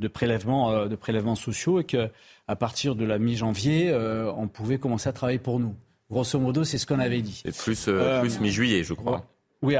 de, 0.00 0.08
prélèvements, 0.08 0.86
de 0.86 0.96
prélèvements 0.96 1.36
sociaux 1.36 1.78
et 1.78 1.84
qu'à 1.84 2.56
partir 2.58 2.96
de 2.96 3.04
la 3.04 3.18
mi-janvier, 3.18 3.94
on 4.36 4.48
pouvait 4.48 4.78
commencer 4.78 5.08
à 5.08 5.12
travailler 5.12 5.38
pour 5.38 5.60
nous. 5.60 5.76
Grosso 6.10 6.38
modo, 6.38 6.64
c'est 6.64 6.78
ce 6.78 6.86
qu'on 6.86 7.00
avait 7.00 7.22
dit. 7.22 7.42
C'est 7.44 7.56
plus, 7.56 7.88
plus 8.20 8.40
mi-juillet, 8.40 8.82
je 8.82 8.94
crois. 8.94 9.26
Oui, 9.62 9.76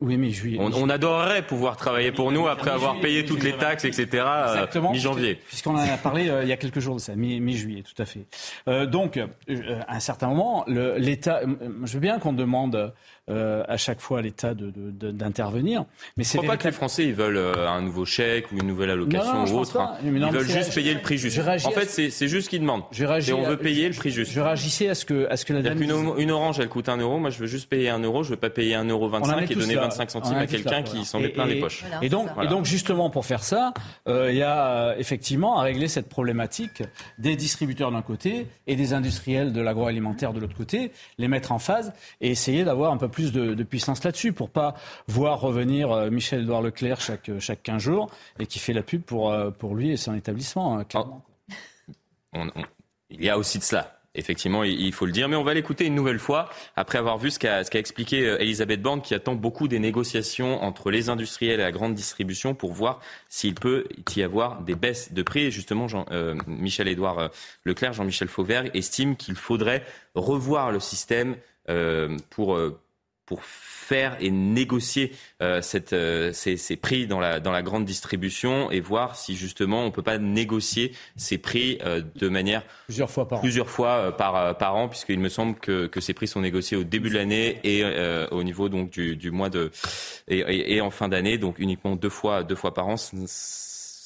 oui, 0.00 0.16
mais 0.16 0.30
juillet. 0.30 0.58
On, 0.60 0.88
adorerait 0.88 1.44
pouvoir 1.44 1.76
travailler 1.76 2.12
pour 2.12 2.30
nous 2.30 2.46
après 2.46 2.70
avoir 2.70 3.00
payé 3.00 3.24
toutes 3.24 3.42
les 3.42 3.56
taxes, 3.56 3.84
etc. 3.84 4.24
Euh, 4.24 4.66
mi-janvier. 4.92 5.40
Puisqu'on 5.48 5.74
en 5.74 5.78
a 5.78 5.96
parlé 5.96 6.28
euh, 6.28 6.44
il 6.44 6.48
y 6.48 6.52
a 6.52 6.56
quelques 6.56 6.78
jours 6.78 6.94
de 6.94 7.00
ça, 7.00 7.16
mi-juillet, 7.16 7.82
tout 7.82 8.00
à 8.00 8.06
fait. 8.06 8.26
Euh, 8.68 8.86
donc, 8.86 9.16
à 9.16 9.96
un 9.96 10.00
certain 10.00 10.28
moment, 10.28 10.64
l'État. 10.68 11.40
Je 11.82 11.92
veux 11.94 12.00
bien 12.00 12.20
qu'on 12.20 12.32
demande 12.32 12.94
euh, 13.30 13.62
à 13.68 13.76
chaque 13.76 14.00
fois 14.00 14.20
à 14.20 14.22
l'État 14.22 14.54
d'intervenir. 14.54 15.80
De, 15.80 15.84
de, 15.84 15.90
mais 16.16 16.24
c'est. 16.24 16.38
Je 16.38 16.42
crois 16.42 16.54
pas 16.54 16.56
que 16.56 16.68
les 16.68 16.72
Français 16.72 17.04
ils 17.04 17.14
veulent 17.14 17.36
euh, 17.36 17.68
un 17.68 17.82
nouveau 17.82 18.04
chèque 18.04 18.50
ou 18.52 18.56
une 18.56 18.66
nouvelle 18.66 18.90
allocation 18.90 19.44
ou 19.44 19.58
autre. 19.58 19.78
Hein. 19.78 19.96
ils 20.04 20.10
veulent 20.10 20.48
juste 20.48 20.74
payer 20.74 20.94
le 20.94 21.00
prix 21.00 21.18
juste. 21.18 21.38
En 21.38 21.70
fait, 21.70 21.86
c'est 21.88 22.28
juste 22.28 22.46
ce 22.46 22.50
qu'ils 22.50 22.60
demandent. 22.60 22.84
Et 22.98 23.32
on 23.32 23.42
veut 23.42 23.56
payer 23.56 23.88
le 23.88 23.94
prix 23.94 24.10
juste. 24.10 24.32
Je 24.32 24.40
réagissais 24.40 24.88
à 24.88 24.94
ce 24.94 25.04
que, 25.04 25.28
à 25.30 25.36
ce 25.36 25.44
que 25.44 25.52
la 25.52 25.62
dame. 25.62 25.80
Une, 25.82 26.30
orange, 26.30 26.60
elle 26.60 26.68
coûte 26.68 26.88
un 26.88 26.96
euro. 26.96 27.18
Moi, 27.18 27.30
je 27.30 27.38
veux 27.38 27.46
juste 27.46 27.68
payer 27.68 27.88
un 27.88 28.00
euro. 28.00 28.22
Je 28.22 28.30
veux 28.30 28.36
pas 28.36 28.50
payer 28.50 28.74
un 28.74 28.84
euro 28.84 29.08
25 29.08 29.50
et 29.50 29.54
donner 29.54 29.74
25 29.76 30.10
centimes 30.10 30.36
à 30.36 30.46
quelqu'un 30.46 30.82
qui 30.82 31.04
s'en 31.04 31.20
met 31.20 31.28
plein 31.28 31.46
les 31.46 31.60
poches. 31.60 31.84
Et 32.02 32.08
donc, 32.08 32.28
et 32.42 32.46
donc, 32.46 32.64
justement, 32.64 33.10
pour 33.10 33.26
faire 33.26 33.42
ça, 33.42 33.72
euh, 34.08 34.30
il 34.30 34.38
y 34.38 34.42
a 34.42 34.96
effectivement 34.98 35.58
à 35.58 35.62
régler 35.62 35.88
cette 35.88 36.08
problématique 36.08 36.82
des 37.18 37.36
distributeurs 37.36 37.90
d'un 37.90 38.02
côté 38.02 38.46
et 38.66 38.76
des 38.76 38.92
industriels 38.92 39.52
de 39.52 39.60
l'agroalimentaire 39.60 40.32
de 40.32 40.40
l'autre 40.40 40.56
côté, 40.56 40.92
les 41.18 41.28
mettre 41.28 41.52
en 41.52 41.58
phase 41.58 41.92
et 42.20 42.30
essayer 42.30 42.64
d'avoir 42.64 42.92
un 42.92 42.96
peu 42.96 43.08
plus 43.08 43.17
plus 43.18 43.32
de, 43.32 43.62
puissance 43.64 44.04
là-dessus 44.04 44.32
pour 44.32 44.48
pas 44.48 44.74
voir 45.08 45.40
revenir 45.40 45.90
euh, 45.90 46.08
Michel-Édouard 46.08 46.62
Leclerc 46.62 47.00
chaque, 47.00 47.28
euh, 47.28 47.40
chaque 47.40 47.64
15 47.64 47.82
jours 47.82 48.10
et 48.38 48.46
qui 48.46 48.60
fait 48.60 48.72
la 48.72 48.84
pub 48.84 49.02
pour, 49.02 49.32
euh, 49.32 49.50
pour 49.50 49.74
lui 49.74 49.90
et 49.90 49.96
son 49.96 50.14
établissement, 50.14 50.80
ah. 50.94 51.04
il 53.10 53.24
y 53.24 53.28
a 53.28 53.36
aussi 53.36 53.58
de 53.58 53.64
cela. 53.64 53.96
Effectivement, 54.14 54.62
il 54.64 54.92
faut 54.92 55.06
le 55.06 55.12
dire. 55.12 55.28
Mais 55.28 55.36
on 55.36 55.44
va 55.44 55.54
l'écouter 55.54 55.84
une 55.84 55.94
nouvelle 55.94 56.18
fois 56.18 56.48
après 56.76 56.98
avoir 56.98 57.18
vu 57.18 57.30
ce 57.30 57.38
qu'a 57.38 57.62
expliqué 57.72 58.36
Elisabeth 58.40 58.80
Borne, 58.82 59.00
qui 59.00 59.14
attend 59.14 59.34
beaucoup 59.34 59.68
des 59.68 59.78
négociations 59.78 60.62
entre 60.62 60.90
les 60.90 61.08
industriels 61.08 61.60
et 61.60 61.62
la 61.62 61.70
grande 61.70 61.94
distribution 61.94 62.54
pour 62.54 62.72
voir 62.72 63.00
s'il 63.28 63.54
peut 63.54 63.86
y 64.16 64.22
avoir 64.22 64.62
des 64.62 64.74
baisses 64.74 65.12
de 65.12 65.22
prix. 65.22 65.44
Et 65.44 65.50
justement, 65.52 65.86
Jean, 65.86 66.04
Michel-Édouard 66.46 67.30
Leclerc, 67.64 67.92
Jean-Michel 67.92 68.28
Fauvert 68.28 68.64
estime 68.74 69.14
qu'il 69.14 69.36
faudrait 69.36 69.84
revoir 70.16 70.72
le 70.72 70.80
système 70.80 71.36
pour 72.30 72.58
pour 73.28 73.44
faire 73.44 74.16
et 74.20 74.30
négocier 74.30 75.12
euh, 75.42 75.60
cette, 75.60 75.92
euh, 75.92 76.32
ces, 76.32 76.56
ces, 76.56 76.76
prix 76.76 77.06
dans 77.06 77.20
la, 77.20 77.40
dans 77.40 77.52
la 77.52 77.62
grande 77.62 77.84
distribution 77.84 78.70
et 78.70 78.80
voir 78.80 79.16
si 79.16 79.36
justement 79.36 79.82
on 79.82 79.86
ne 79.86 79.90
peut 79.90 80.02
pas 80.02 80.16
négocier 80.16 80.92
ces 81.16 81.36
prix 81.36 81.78
euh, 81.84 82.02
de 82.16 82.28
manière 82.28 82.62
plusieurs 82.86 83.10
fois 83.10 83.28
par 83.28 83.40
plusieurs 83.40 83.66
an, 83.66 83.68
fois, 83.68 84.16
par, 84.16 84.56
par 84.56 84.76
an 84.76 84.88
puisqu'il 84.88 85.20
me 85.20 85.28
semble 85.28 85.56
que, 85.56 85.86
que 85.86 86.00
ces 86.00 86.14
prix 86.14 86.26
sont 86.26 86.40
négociés 86.40 86.76
au 86.76 86.84
début 86.84 87.10
de 87.10 87.14
l'année 87.16 87.60
et 87.64 87.84
au 88.30 88.42
niveau 88.42 88.70
donc 88.70 88.90
du, 88.90 89.16
du 89.16 89.30
mois 89.30 89.50
de 89.50 89.70
et, 90.26 90.74
et, 90.74 90.80
en 90.80 90.90
fin 90.90 91.08
d'année 91.08 91.36
donc 91.36 91.58
uniquement 91.58 91.96
deux 91.96 92.08
fois 92.08 92.42
deux 92.44 92.56
fois 92.56 92.72
par 92.72 92.88
an 92.88 92.96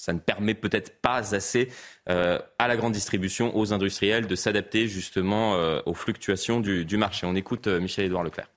ça 0.02 0.12
ne 0.12 0.18
permet 0.18 0.54
peut-être 0.54 1.00
pas 1.00 1.32
assez 1.32 1.68
euh, 2.08 2.40
à 2.58 2.66
la 2.66 2.76
grande 2.76 2.92
distribution, 2.92 3.56
aux 3.56 3.72
industriels, 3.72 4.26
de 4.26 4.34
s'adapter 4.34 4.88
justement 4.88 5.54
euh, 5.54 5.80
aux 5.86 5.94
fluctuations 5.94 6.58
du, 6.58 6.84
du 6.84 6.96
marché. 6.96 7.24
On 7.24 7.36
écoute 7.36 7.68
euh, 7.68 7.78
Michel-Édouard 7.78 8.24
Leclerc. 8.24 8.48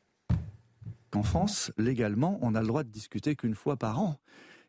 En 1.16 1.24
France, 1.24 1.72
légalement, 1.78 2.38
on 2.42 2.56
a 2.56 2.62
le 2.62 2.68
droit 2.68 2.84
de 2.84 2.90
discuter 2.90 3.36
qu'une 3.36 3.56
fois 3.56 3.78
par 3.78 4.00
an. 4.02 4.18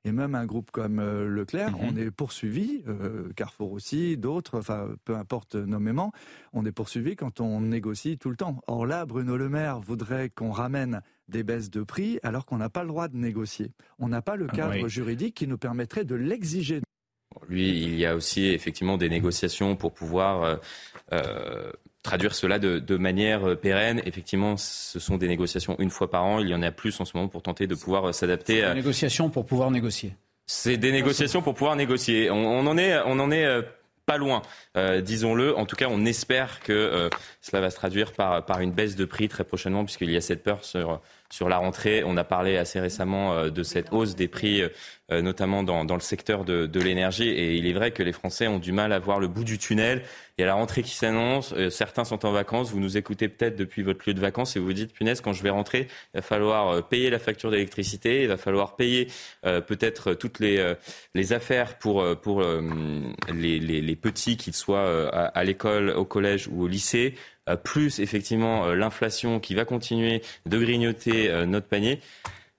Et 0.05 0.13
même 0.13 0.37
un 0.37 0.47
groupe 0.47 0.71
comme 0.71 1.01
euh, 1.01 1.27
Leclerc, 1.27 1.73
mhm. 1.73 1.79
on 1.83 1.97
est 1.97 2.13
poursuivi, 2.13 2.85
euh, 2.87 3.33
Carrefour 3.35 3.73
aussi, 3.73 4.17
d'autres, 4.17 4.61
enfin 4.61 4.91
peu 5.05 5.17
importe 5.17 5.57
nommément, 5.57 6.13
on 6.53 6.65
est 6.65 6.71
poursuivi 6.71 7.17
quand 7.17 7.41
on 7.41 7.63
négocie 7.63 8.17
tout 8.17 8.31
le 8.31 8.37
temps. 8.37 8.61
Or 8.69 8.87
là, 8.87 9.05
Bruno 9.05 9.37
Le 9.37 9.49
Maire 9.49 9.81
voudrait 9.81 10.31
qu'on 10.31 10.53
ramène 10.53 11.03
des 11.27 11.43
baisses 11.43 11.71
de 11.71 11.83
prix 11.83 12.21
alors 12.23 12.47
qu'on 12.47 12.59
n'a 12.59 12.71
pas 12.71 12.83
le 12.83 12.89
droit 12.89 13.09
de 13.09 13.17
négocier. 13.17 13.73
On 13.99 14.07
n'a 14.07 14.23
pas 14.23 14.37
le 14.37 14.47
ah 14.51 14.55
cadre 14.55 14.87
juridique 14.87 15.35
qui 15.35 15.49
nous 15.49 15.59
permettrait 15.59 16.05
de 16.05 16.15
l'exiger. 16.15 16.81
Lui, 17.49 17.83
il 17.83 17.97
y 17.97 18.07
a 18.07 18.15
aussi 18.15 18.47
effectivement 18.47 18.97
des 18.97 19.09
négociations 19.09 19.75
pour 19.75 19.93
pouvoir 19.93 20.61
euh, 21.13 21.73
traduire 22.07 22.35
cela 22.35 22.59
de, 22.59 22.97
manière 22.97 23.47
euh, 23.47 23.55
pérenne. 23.57 24.01
Effectivement, 24.07 24.57
ce 24.57 24.99
sont 24.99 25.19
des 25.19 25.29
négociations 25.29 25.77
une 25.79 25.91
fois 25.91 26.09
par 26.09 26.25
an. 26.25 26.39
Il 26.39 26.49
y 26.49 26.55
en 26.55 26.63
a 26.63 26.71
plus 26.71 26.99
en 27.01 27.05
ce 27.05 27.17
moment 27.17 27.29
pour 27.29 27.43
tenter 27.43 27.67
de 27.67 27.75
pouvoir 27.75 28.09
euh, 28.09 28.13
s'adapter. 28.13 28.63
Des 28.63 28.75
négociations 28.75 29.29
pour 29.29 29.45
pouvoir 29.45 29.71
négocier. 29.71 30.15
C'est 30.47 30.77
des 30.77 30.93
négociations 30.93 31.43
pour 31.43 31.55
pouvoir 31.55 31.77
négocier. 31.77 32.31
On, 32.31 32.67
en 32.67 32.79
est, 32.79 32.97
on 33.05 33.19
en 33.19 33.33
est 33.33 33.45
euh, 33.45 33.63
pas 34.07 34.19
loin, 34.19 34.43
disons-le. 35.03 35.59
En 35.59 35.67
tout 35.67 35.75
cas, 35.75 35.89
on 35.91 36.07
espère 36.07 36.61
que 36.61 37.11
cela 37.41 37.61
va 37.61 37.71
se 37.71 37.75
traduire 37.75 38.13
par, 38.13 38.47
par 38.47 38.61
une 38.61 38.71
baisse 38.71 38.95
de 38.95 39.05
prix 39.05 39.27
très 39.27 39.43
prochainement, 39.43 39.85
puisqu'il 39.85 40.13
y 40.13 40.17
a 40.17 40.21
cette 40.21 40.45
peur 40.45 40.65
sur, 40.65 41.01
sur 41.29 41.49
la 41.49 41.59
rentrée. 41.59 42.05
On 42.07 42.17
a 42.17 42.23
parlé 42.23 42.57
assez 42.57 42.79
récemment 42.79 43.49
de 43.49 43.63
cette 43.65 43.93
hausse 43.93 44.15
des 44.15 44.29
prix 44.29 44.63
notamment 45.11 45.63
dans, 45.63 45.85
dans, 45.85 45.95
le 45.95 46.01
secteur 46.01 46.45
de, 46.45 46.67
de 46.67 46.81
l'énergie. 46.81 47.29
Et 47.29 47.55
il 47.55 47.67
est 47.67 47.73
vrai 47.73 47.93
que 47.93 48.03
les 48.03 48.13
Français 48.13 48.49
ont 48.49 48.59
du 48.59 48.73
mal 48.73 48.93
à 48.93 48.99
voir 48.99 49.21
le 49.21 49.29
bout 49.29 49.45
du 49.45 49.59
tunnel. 49.59 50.03
Il 50.39 50.43
y 50.43 50.45
a 50.45 50.49
la 50.49 50.55
rentrée 50.55 50.83
qui 50.83 50.95
s'annonce, 50.95 51.55
euh, 51.55 51.71
certains 51.71 52.05
sont 52.05 52.27
en 52.27 52.33
vacances, 52.33 52.71
vous 52.71 52.79
nous 52.79 52.99
écoutez 52.99 53.27
peut-être 53.29 53.57
depuis 53.57 53.83
votre 53.83 54.07
lieu 54.07 54.13
de 54.13 54.21
vacances 54.21 54.55
et 54.55 54.59
vous 54.59 54.67
vous 54.67 54.75
dites, 54.75 54.93
punaise, 54.93 55.23
quand 55.23 55.33
je 55.33 55.43
vais 55.43 55.49
rentrer, 55.49 55.89
il 56.13 56.19
va 56.19 56.23
falloir 56.23 56.69
euh, 56.69 56.83
payer 56.83 57.09
la 57.09 57.19
facture 57.19 57.51
d'électricité, 57.51 58.21
il 58.23 58.29
va 58.29 58.37
falloir 58.37 58.77
payer 58.77 59.09
peut-être 59.43 60.13
toutes 60.13 60.41
les, 60.41 60.75
les 61.15 61.33
affaires 61.33 61.79
pour, 61.79 62.05
pour 62.21 62.43
les, 62.43 63.59
les, 63.59 63.81
les 63.81 63.97
petits, 63.97 64.37
qu'ils 64.37 64.55
soient 64.55 65.09
à 65.13 65.45
l'école, 65.45 65.91
au 65.91 66.05
collège 66.05 66.49
ou 66.49 66.65
au 66.65 66.67
lycée 66.67 67.15
plus 67.63 68.01
effectivement 68.01 68.67
l'inflation 68.75 69.39
qui 69.41 69.55
va 69.55 69.65
continuer 69.65 70.23
de 70.47 70.59
grignoter 70.59 71.31
notre 71.47 71.67
panier. 71.67 72.01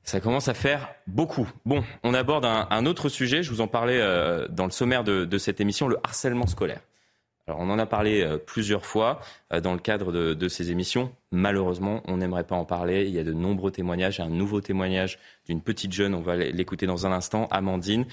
Ça 0.08 0.22
commence 0.22 0.48
à 0.48 0.54
faire 0.54 0.88
beaucoup. 1.06 1.52
Bon, 1.66 1.84
on 2.02 2.14
aborde 2.14 2.46
un, 2.46 2.86
autre 2.86 3.10
sujet. 3.10 3.44
Je 3.44 3.50
vous 3.52 3.60
en 3.60 3.68
parlais 3.68 4.00
euh, 4.00 4.48
dans 4.48 4.64
le 4.64 4.72
sommaire 4.72 5.04
de, 5.04 5.38
cette 5.38 5.60
émission, 5.60 5.90
le 5.90 5.98
harcèlement 6.02 6.48
scolaire. 6.48 6.80
Alors, 7.46 7.60
on 7.60 7.70
en 7.70 7.78
a 7.78 7.86
parlé 7.86 8.22
euh, 8.22 8.38
plusieurs 8.38 8.86
fois 8.86 9.20
euh, 9.52 9.60
dans 9.60 9.74
le 9.74 9.80
cadre 9.80 10.14
de, 10.14 10.48
ces 10.48 10.72
émissions. 10.72 11.12
Malheureusement, 11.32 12.04
on 12.06 12.16
n'aimerait 12.16 12.46
pas 12.46 12.56
en 12.56 12.64
parler. 12.64 13.04
Il 13.06 13.14
y 13.14 13.20
a 13.20 13.26
de 13.26 13.34
nombreux 13.34 13.72
témoignages. 13.72 14.22
Un 14.22 14.30
nouveau 14.30 14.62
témoignage 14.62 15.20
d'une 15.46 15.60
petite 15.60 15.92
jeune, 15.92 16.16
on 16.16 16.22
va 16.22 16.38
l'écouter 16.38 16.86
dans 16.86 17.06
un 17.06 17.12
instant, 17.12 17.50
Amandine. 17.52 18.06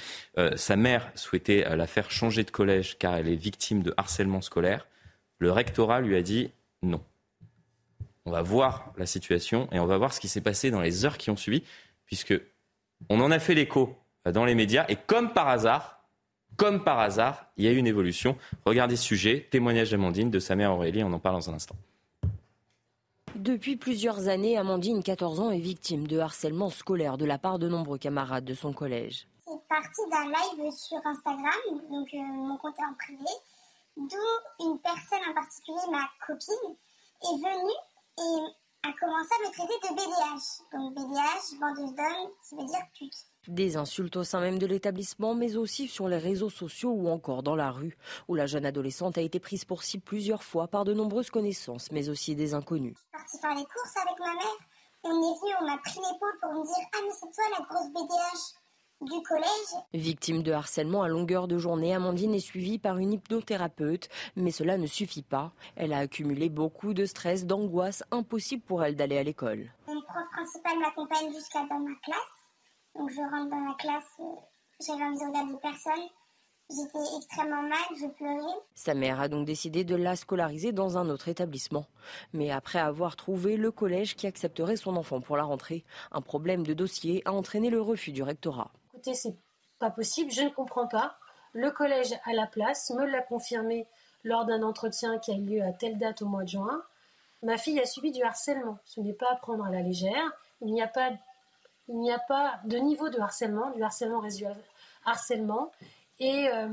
sa 0.57 0.75
mère 0.75 1.13
souhaitait 1.15 1.65
la 1.77 1.87
faire 1.87 2.11
changer 2.11 2.43
de 2.43 2.51
collège 2.51 2.99
car 2.99 3.15
elle 3.15 3.29
est 3.29 3.37
victime 3.37 3.85
de 3.85 3.95
harcèlement 3.97 4.41
scolaire. 4.41 4.89
Le 5.39 5.53
rectorat 5.53 6.01
lui 6.01 6.17
a 6.17 6.23
dit 6.23 6.51
non. 6.83 7.01
On 8.27 8.31
va 8.31 8.41
voir 8.41 8.93
la 8.97 9.05
situation 9.05 9.69
et 9.71 9.79
on 9.79 9.87
va 9.87 9.99
voir 9.99 10.13
ce 10.15 10.19
qui 10.19 10.29
s'est 10.29 10.41
passé 10.41 10.71
dans 10.71 10.81
les 10.81 11.05
heures 11.05 11.19
qui 11.19 11.31
ont 11.31 11.37
suivi 11.37 11.63
puisque 12.07 12.35
on 13.09 13.21
en 13.21 13.31
a 13.31 13.39
fait 13.39 13.55
l'écho 13.55 13.97
dans 14.25 14.45
les 14.45 14.55
médias 14.55 14.85
et 14.89 14.97
comme 14.97 15.33
par 15.33 15.49
hasard, 15.49 16.01
comme 16.57 16.85
par 16.85 17.01
hasard, 17.01 17.47
il 17.57 17.65
y 17.65 17.69
a 17.69 17.73
eu 17.73 17.77
une 17.77 17.87
évolution. 17.87 18.37
Regardez 18.65 18.97
ce 18.97 19.05
sujet, 19.05 19.49
témoignage 19.51 19.91
d'Amandine, 19.91 20.31
de 20.31 20.39
sa 20.39 20.55
mère 20.55 20.73
Aurélie, 20.73 21.03
on 21.03 21.13
en 21.13 21.19
parle 21.19 21.37
dans 21.37 21.51
un 21.51 21.55
instant. 21.55 21.77
Depuis 23.35 23.77
plusieurs 23.77 24.29
années, 24.29 24.57
Amandine, 24.57 25.03
14 25.03 25.41
ans, 25.41 25.51
est 25.51 25.59
victime 25.59 26.07
de 26.07 26.19
harcèlement 26.19 26.71
scolaire 26.71 27.19
de 27.19 27.25
la 27.25 27.37
part 27.37 27.59
de 27.59 27.69
nombreux 27.69 27.99
camarades 27.99 28.45
de 28.45 28.55
son 28.55 28.73
collège. 28.73 29.27
C'est 29.45 29.69
parti 29.69 30.01
d'un 30.11 30.27
live 30.27 30.71
sur 30.73 30.99
Instagram, 31.05 31.53
donc 31.91 32.09
euh, 32.15 32.19
mon 32.19 32.57
compte 32.59 32.77
est 32.79 32.85
en 32.85 32.95
privé, 32.95 33.31
d'où 33.97 34.65
une 34.65 34.79
personne 34.79 35.19
en 35.29 35.35
particulier, 35.35 35.77
ma 35.91 36.09
copine, 36.25 36.77
est 37.23 37.39
venue 37.39 37.75
et 38.19 38.64
a 38.85 38.93
commencé 39.01 39.31
à 39.33 39.49
me 39.49 39.53
traiter 39.53 39.79
de 39.83 39.95
BDH. 39.95 40.47
Donc 40.73 40.95
BDH, 40.95 41.59
bandeuse 41.59 41.95
d'hommes, 41.95 42.31
ça 42.43 42.57
veut 42.57 42.67
dire 42.67 42.87
pute. 42.93 43.15
Des 43.49 43.77
insultes 43.77 44.17
au 44.17 44.25
sein 44.25 44.41
même 44.41 44.59
de 44.59 44.67
l'établissement, 44.67 45.35
mais 45.35 45.57
aussi 45.57 45.89
sur 45.89 46.09
les 46.09 46.19
réseaux 46.19 46.51
sociaux 46.51 46.91
ou 46.91 47.09
encore 47.09 47.43
dans 47.43 47.57
la 47.57 47.71
rue, 47.71 47.97
où 48.29 48.35
la 48.35 48.47
jeune 48.47 48.67
adolescente 48.67 49.19
a 49.19 49.23
été 49.23 49.41
prise 49.41 49.65
pour 49.65 49.83
cible 49.83 50.05
plusieurs 50.05 50.43
fois 50.43 50.69
par 50.69 50.85
de 50.85 50.93
nombreuses 50.93 51.31
connaissances, 51.31 51.91
mais 51.93 52.09
aussi 52.09 52.35
des 52.35 52.55
inconnus. 52.55 52.95
Je 52.97 53.01
suis 53.01 53.11
partie 53.11 53.39
faire 53.39 53.55
les 53.55 53.65
courses 53.65 53.97
avec 53.97 54.19
ma 54.19 54.35
mère. 54.35 54.59
On 55.03 55.11
est 55.11 55.41
venu, 55.41 55.53
on 55.61 55.67
m'a 55.67 55.79
pris 55.79 56.01
l'épaule 56.01 56.39
pour 56.41 56.53
me 56.53 56.65
dire 56.65 56.87
Ah, 56.95 56.99
mais 57.03 57.13
c'est 57.13 57.33
toi 57.33 57.45
la 57.59 57.65
grosse 57.65 57.91
BDH 57.91 58.64
du 59.05 59.23
collège. 59.23 59.85
Victime 59.93 60.43
de 60.43 60.53
harcèlement 60.53 61.03
à 61.03 61.09
longueur 61.09 61.49
de 61.49 61.59
journée, 61.59 61.95
Amandine 61.95 62.35
est 62.35 62.41
suivie 62.41 62.79
par 62.79 62.99
une 62.99 63.13
hypnothérapeute, 63.13 64.09
mais 64.37 64.51
cela 64.51 64.79
ne 64.79 64.87
suffit 64.87 65.23
pas. 65.23 65.53
Elle 65.77 65.93
a 65.93 65.99
accumulé 65.99 66.49
beaucoup 66.49 66.95
de 66.95 67.05
stress, 67.05 67.47
d'angoisse, 67.47 68.03
impossible 68.11 68.63
pour 68.63 68.85
elle 68.85 68.97
d'aller 68.97 69.19
à 69.19 69.23
l'école. 69.23 69.71
Mon 69.87 70.01
prof 70.03 70.25
principal 70.33 70.79
m'accompagne 70.79 71.33
jusqu'à 71.33 71.61
dans 71.69 71.79
ma 71.79 71.95
classe. 72.03 72.19
Donc 72.95 73.11
je 73.11 73.21
rentre 73.21 73.51
dans 73.51 73.65
la 73.65 73.75
classe, 73.75 74.05
envie 74.19 75.19
de 75.19 75.29
regarder 75.29 75.59
personne. 75.61 76.09
J'étais 76.71 77.17
extrêmement 77.19 77.63
mal, 77.63 77.79
je 78.01 78.07
pleurais. 78.07 78.59
Sa 78.75 78.95
mère 78.95 79.21
a 79.21 79.29
donc 79.29 79.45
décidé 79.45 79.85
de 79.85 79.97
la 79.97 80.17
scolariser 80.17 80.73
dans 80.73 80.97
un 80.97 81.11
autre 81.11 81.29
établissement. 81.29 81.87
Mais 82.33 82.51
après 82.51 82.79
avoir 82.79 83.17
trouvé 83.17 83.59
le 83.59 83.71
collège 83.71 84.17
qui 84.17 84.27
accepterait 84.27 84.77
son 84.77 84.97
enfant 84.97 85.21
pour 85.21 85.37
la 85.37 85.45
rentrée, 85.45 85.85
un 86.11 86.23
problème 86.23 86.65
de 86.65 86.73
dossier 86.73 87.21
a 87.27 87.33
entraîné 87.33 87.69
le 87.69 87.83
refus 87.83 88.13
du 88.13 88.23
rectorat. 88.23 88.73
C'est 89.13 89.37
pas 89.79 89.91
possible, 89.91 90.31
je 90.31 90.43
ne 90.43 90.49
comprends 90.49 90.87
pas. 90.87 91.19
Le 91.53 91.71
collège 91.71 92.15
à 92.25 92.33
la 92.33 92.47
place 92.47 92.91
me 92.91 93.05
l'a 93.05 93.23
confirmé 93.23 93.87
lors 94.25 94.45
d'un 94.45 94.63
entretien 94.63 95.19
qui 95.19 95.33
a 95.33 95.35
eu 95.35 95.45
lieu 95.45 95.63
à 95.63 95.73
telle 95.73 95.99
date 95.99 96.23
au 96.23 96.27
mois 96.27 96.45
de 96.45 96.49
juin. 96.49 96.83
Ma 97.43 97.59
fille 97.59 97.79
a 97.79 97.85
subi 97.85 98.11
du 98.11 98.23
harcèlement. 98.23 98.79
Ce 98.85 99.01
n'est 99.01 99.13
pas 99.13 99.31
à 99.31 99.37
prendre 99.37 99.65
à 99.65 99.71
la 99.71 99.83
légère. 99.83 100.33
Il 100.63 100.73
n'y 100.73 100.81
a 100.83 100.89
pas, 100.89 101.11
de 101.89 102.79
niveau 102.79 103.11
de 103.11 103.21
harcèlement, 103.21 103.71
du 103.73 103.83
harcèlement 103.83 104.21
résiduel 104.21 104.57
harcèlement. 105.05 105.71
Et, 106.19 106.49
euh, 106.49 106.69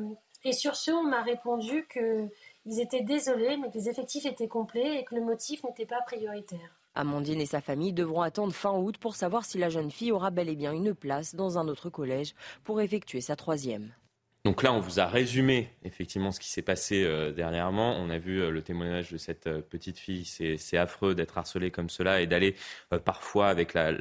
et 0.46 0.54
sur 0.54 0.76
ce, 0.76 0.92
on 0.92 1.04
m'a 1.04 1.22
répondu 1.22 1.86
qu'ils 1.92 2.80
étaient 2.80 3.02
désolés, 3.02 3.58
mais 3.58 3.70
que 3.70 3.78
les 3.78 3.90
effectifs 3.90 4.26
étaient 4.26 4.48
complets 4.48 5.00
et 5.00 5.04
que 5.04 5.16
le 5.16 5.22
motif 5.22 5.64
n'était 5.66 5.86
pas 5.86 6.02
prioritaire. 6.02 6.81
Amandine 6.96 7.42
et 7.42 7.46
sa 7.46 7.62
famille 7.62 7.94
devront 7.94 8.22
attendre 8.22 8.54
fin 8.54 8.74
août 8.74 8.98
pour 8.98 9.16
savoir 9.16 9.46
si 9.46 9.58
la 9.58 9.70
jeune 9.70 9.92
fille 9.92 10.12
aura 10.12 10.30
bel 10.30 10.50
et 10.50 10.56
bien 10.56 10.74
une 10.74 10.94
place 10.94 11.36
dans 11.36 11.58
un 11.58 11.68
autre 11.68 11.90
collège 11.90 12.34
pour 12.64 12.82
effectuer 12.82 13.22
sa 13.22 13.36
troisième. 13.36 13.94
Donc 14.44 14.64
là, 14.64 14.74
on 14.74 14.80
vous 14.80 15.00
a 15.00 15.06
résumé 15.06 15.70
effectivement 15.84 16.32
ce 16.32 16.40
qui 16.40 16.50
s'est 16.50 16.64
passé 16.64 17.04
euh, 17.04 17.32
dernièrement. 17.32 17.96
On 17.98 18.10
a 18.10 18.18
vu 18.18 18.42
euh, 18.42 18.50
le 18.50 18.64
témoignage 18.64 19.12
de 19.12 19.18
cette 19.18 19.48
petite 19.62 20.00
fille. 20.00 20.26
C'est 20.26 20.78
affreux 20.78 21.14
d'être 21.14 21.38
harcelée 21.38 21.70
comme 21.70 21.90
cela 21.90 22.22
et 22.22 22.28
d'aller 22.28 22.56
parfois 23.06 23.50
avec 23.50 23.74
la, 23.74 23.94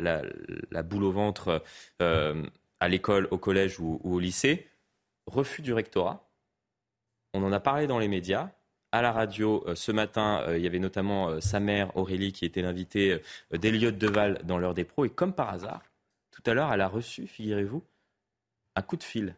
boule 0.83 1.05
au 1.05 1.12
ventre 1.12 1.62
à 1.98 2.88
l'école, 2.88 3.29
au 3.31 3.38
collège 3.38 3.79
ou 3.81 4.00
au 4.03 4.18
lycée 4.18 4.70
refus 5.31 5.62
du 5.62 5.72
rectorat. 5.72 6.29
On 7.33 7.42
en 7.42 7.53
a 7.53 7.61
parlé 7.61 7.87
dans 7.87 7.98
les 7.98 8.09
médias. 8.09 8.50
À 8.92 9.03
la 9.03 9.12
radio, 9.12 9.62
euh, 9.66 9.74
ce 9.74 9.92
matin, 9.92 10.42
euh, 10.46 10.59
il 10.59 10.64
y 10.64 10.66
avait 10.66 10.79
notamment 10.81 11.29
euh, 11.29 11.40
sa 11.40 11.61
mère, 11.61 11.96
Aurélie, 11.96 12.33
qui 12.33 12.44
était 12.44 12.62
l'invitée 12.62 13.20
d'Eliott 13.53 13.96
Deval 13.96 14.40
dans 14.44 14.59
l'heure 14.59 14.74
des 14.74 14.85
pros. 14.85 15.05
Et 15.05 15.11
comme 15.11 15.33
par 15.33 15.50
hasard, 15.50 15.83
tout 16.33 16.42
à 16.46 16.55
l'heure, 16.55 16.72
elle 16.72 16.81
a 16.81 16.88
reçu, 16.88 17.26
figurez-vous, 17.26 17.85
un 18.76 18.83
coup 18.83 18.96
de 18.96 19.05
fil 19.05 19.35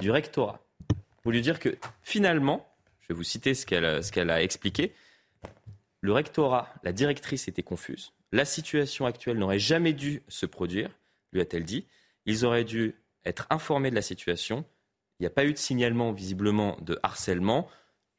du 0.00 0.10
rectorat 0.10 0.60
pour 1.22 1.32
lui 1.32 1.40
dire 1.40 1.58
que 1.58 1.76
finalement, 2.02 2.66
je 3.00 3.08
vais 3.08 3.14
vous 3.14 3.24
citer 3.24 3.54
ce 3.54 3.66
qu'elle 3.66 4.30
a 4.30 4.42
expliqué, 4.42 4.94
le 6.00 6.12
rectorat, 6.12 6.72
la 6.82 6.92
directrice 6.92 7.48
était 7.48 7.62
confuse. 7.62 8.12
La 8.32 8.44
situation 8.44 9.06
actuelle 9.06 9.38
n'aurait 9.38 9.58
jamais 9.58 9.92
dû 9.92 10.22
se 10.28 10.46
produire, 10.46 10.90
lui 11.32 11.40
a-t-elle 11.40 11.64
dit. 11.64 11.86
Ils 12.26 12.44
auraient 12.44 12.64
dû 12.64 12.94
être 13.24 13.46
informés 13.50 13.90
de 13.90 13.94
la 13.94 14.02
situation, 14.02 14.64
il 15.18 15.24
n'y 15.24 15.26
a 15.26 15.30
pas 15.30 15.44
eu 15.44 15.52
de 15.52 15.58
signalement 15.58 16.12
visiblement 16.12 16.78
de 16.80 16.98
harcèlement. 17.02 17.68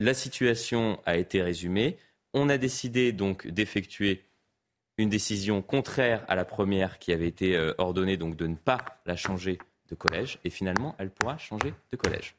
La 0.02 0.16
situation 0.16 1.00
a 1.06 1.16
été 1.16 1.44
résumée. 1.44 1.96
On 2.34 2.50
a 2.50 2.58
décidé 2.58 3.12
donc 3.12 3.46
d'effectuer 3.46 4.24
une 4.98 5.10
décision 5.10 5.62
contraire 5.62 6.26
à 6.28 6.34
la 6.34 6.44
première 6.44 6.98
qui 6.98 7.14
avait 7.14 7.28
été 7.28 7.56
euh, 7.56 7.76
ordonnée, 7.78 8.18
donc 8.18 8.36
de 8.36 8.48
ne 8.48 8.56
pas 8.56 8.84
la 9.06 9.16
changer 9.16 9.60
de 9.90 9.94
collège. 9.94 10.40
Et 10.44 10.50
finalement, 10.50 10.96
elle 10.98 11.12
pourra 11.12 11.38
changer 11.38 11.76
de 11.92 11.98
collège. 11.98 12.34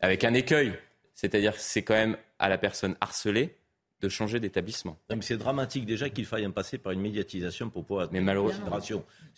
Avec 0.00 0.24
un 0.24 0.32
écueil, 0.32 0.72
c'est-à-dire 1.12 1.52
que 1.52 1.60
c'est 1.60 1.82
quand 1.82 1.92
même 1.92 2.16
à 2.38 2.48
la 2.48 2.56
personne 2.56 2.96
harcelée 3.02 3.54
de 4.00 4.08
changer 4.08 4.40
d'établissement. 4.40 4.96
C'est 5.20 5.36
dramatique 5.36 5.84
déjà 5.84 6.08
qu'il 6.08 6.24
faille 6.24 6.46
en 6.46 6.52
passer 6.52 6.78
par 6.78 6.92
une 6.92 7.02
médiatisation 7.02 7.68
pour 7.68 7.84
pouvoir. 7.84 8.08
Mais 8.12 8.22
malheureusement, 8.22 8.78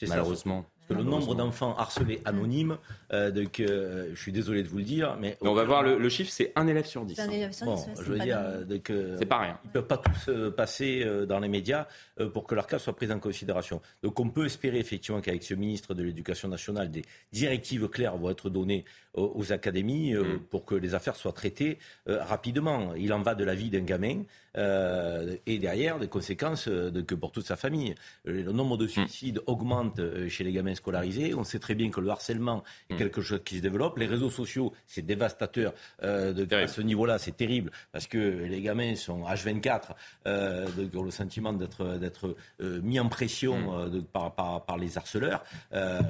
malheureusement 0.06 0.70
le 0.90 1.02
nombre 1.02 1.34
d'enfants 1.34 1.76
harcelés 1.76 2.20
anonymes, 2.24 2.78
euh, 3.12 3.30
donc, 3.30 3.60
euh, 3.60 4.10
je 4.14 4.20
suis 4.20 4.32
désolé 4.32 4.62
de 4.62 4.68
vous 4.68 4.78
le 4.78 4.84
dire, 4.84 5.16
mais... 5.20 5.36
on 5.40 5.54
va 5.54 5.64
voir 5.64 5.82
le, 5.82 6.08
chiffre, 6.08 6.30
c'est 6.30 6.52
un 6.56 6.66
élève 6.66 6.86
sur 6.86 7.04
dix. 7.04 7.18
Un 7.18 7.30
élève 7.30 7.52
sur 7.52 7.74
dix, 7.74 7.86
je 7.96 8.12
veux 8.12 8.18
dire, 8.18 8.40
c'est 9.18 9.26
pas 9.26 9.38
rien. 9.38 9.58
Ils 9.64 9.68
ne 9.68 9.72
peuvent 9.72 9.86
pas 9.86 9.98
tous 9.98 10.28
euh, 10.28 10.50
passer 10.50 11.06
dans 11.26 11.40
les 11.40 11.48
médias 11.48 11.86
pour 12.32 12.46
que 12.46 12.54
leur 12.54 12.66
cas 12.66 12.78
soit 12.78 12.94
pris 12.94 13.10
en 13.10 13.18
considération. 13.18 13.80
Donc 14.02 14.20
on 14.20 14.28
peut 14.28 14.46
espérer 14.46 14.78
effectivement 14.78 15.20
qu'avec 15.20 15.42
ce 15.42 15.54
ministre 15.54 15.94
de 15.94 16.02
l'Éducation 16.02 16.48
nationale, 16.48 16.90
des 16.90 17.04
directives 17.32 17.88
claires 17.88 18.16
vont 18.16 18.30
être 18.30 18.50
données 18.50 18.84
aux, 19.14 19.52
académies 19.52 20.14
mm. 20.14 20.40
pour 20.50 20.64
que 20.64 20.74
les 20.74 20.94
affaires 20.94 21.16
soient 21.16 21.32
traitées 21.32 21.78
rapidement. 22.06 22.94
Il 22.94 23.12
en 23.12 23.22
va 23.22 23.34
de 23.34 23.44
la 23.44 23.54
vie 23.54 23.70
d'un 23.70 23.80
gamin 23.80 24.22
et 24.54 25.58
derrière 25.58 25.98
des 25.98 26.08
conséquences 26.08 26.68
de, 26.68 27.00
que 27.00 27.14
pour 27.14 27.32
toute 27.32 27.46
sa 27.46 27.56
famille. 27.56 27.94
Le 28.24 28.52
nombre 28.52 28.76
de 28.76 28.84
mm. 28.84 28.88
suicides 28.88 29.40
augmente 29.46 30.00
chez 30.28 30.44
les 30.44 30.52
gamins 30.52 30.74
scolarisés. 30.80 31.34
On 31.34 31.44
sait 31.44 31.58
très 31.58 31.74
bien 31.74 31.90
que 31.90 32.00
le 32.00 32.10
harcèlement 32.10 32.62
est 32.88 32.94
mm. 32.94 32.98
quelque 32.98 33.22
chose 33.22 33.40
qui 33.44 33.56
se 33.58 33.62
développe. 33.62 33.98
Les 33.98 34.06
réseaux 34.06 34.30
sociaux, 34.30 34.72
c'est 34.86 35.02
dévastateur. 35.02 35.72
Euh, 36.02 36.32
de, 36.32 36.54
à 36.54 36.66
ce 36.66 36.80
niveau-là, 36.80 37.18
c'est 37.18 37.36
terrible 37.36 37.70
parce 37.92 38.06
que 38.06 38.18
les 38.18 38.60
gamins 38.60 38.94
sont 38.96 39.24
H24, 39.24 39.82
euh, 40.26 40.66
ont 40.94 41.02
le 41.02 41.10
sentiment 41.10 41.52
d'être 41.52 41.98
d'être 41.98 42.36
euh, 42.60 42.80
mis 42.82 42.98
en 43.00 43.08
pression 43.08 43.58
mm. 43.58 43.96
euh, 43.96 44.00
par, 44.12 44.34
par, 44.34 44.64
par, 44.64 44.78
les 44.78 44.98
harceleurs. 44.98 45.42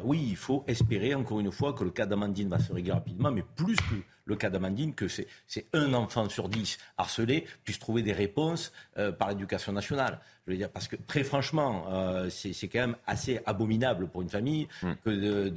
oui, 0.05 0.27
il 0.31 0.37
faut 0.37 0.65
espérer 0.67 1.15
encore 1.15 1.41
une 1.41 1.53
fois 1.53 1.73
que 1.73 1.85
le 1.85 1.91
cas 1.91 2.07
d'Amandine 2.07 2.49
va 2.49 2.59
se 2.59 2.73
régler 2.73 2.93
rapidement, 2.93 3.31
mais 3.31 3.45
plus 3.57 3.77
que 3.77 3.97
le 4.31 4.37
cas 4.37 4.49
d'Amandine, 4.49 4.95
que 4.95 5.07
c'est 5.09 5.67
un 5.75 5.93
enfant 5.93 6.29
sur 6.29 6.49
dix 6.49 6.79
harcelé 6.97 7.47
puisse 7.65 7.79
trouver 7.79 8.03
des 8.03 8.13
réponses 8.13 8.73
euh, 8.97 9.13
par 9.13 9.29
l'éducation 9.29 9.73
nationale. 9.73 10.21
Je 10.47 10.53
veux 10.53 10.57
dire, 10.57 10.71
parce 10.71 10.89
que 10.89 10.97
très 10.97 11.23
franchement, 11.23 11.87
euh, 11.91 12.31
c'est 12.31 12.69
quand 12.69 12.81
même 12.81 12.97
assez 13.07 13.41
abominable 13.45 14.09
pour 14.09 14.23
une 14.23 14.31
famille 14.31 14.67
que 15.05 15.49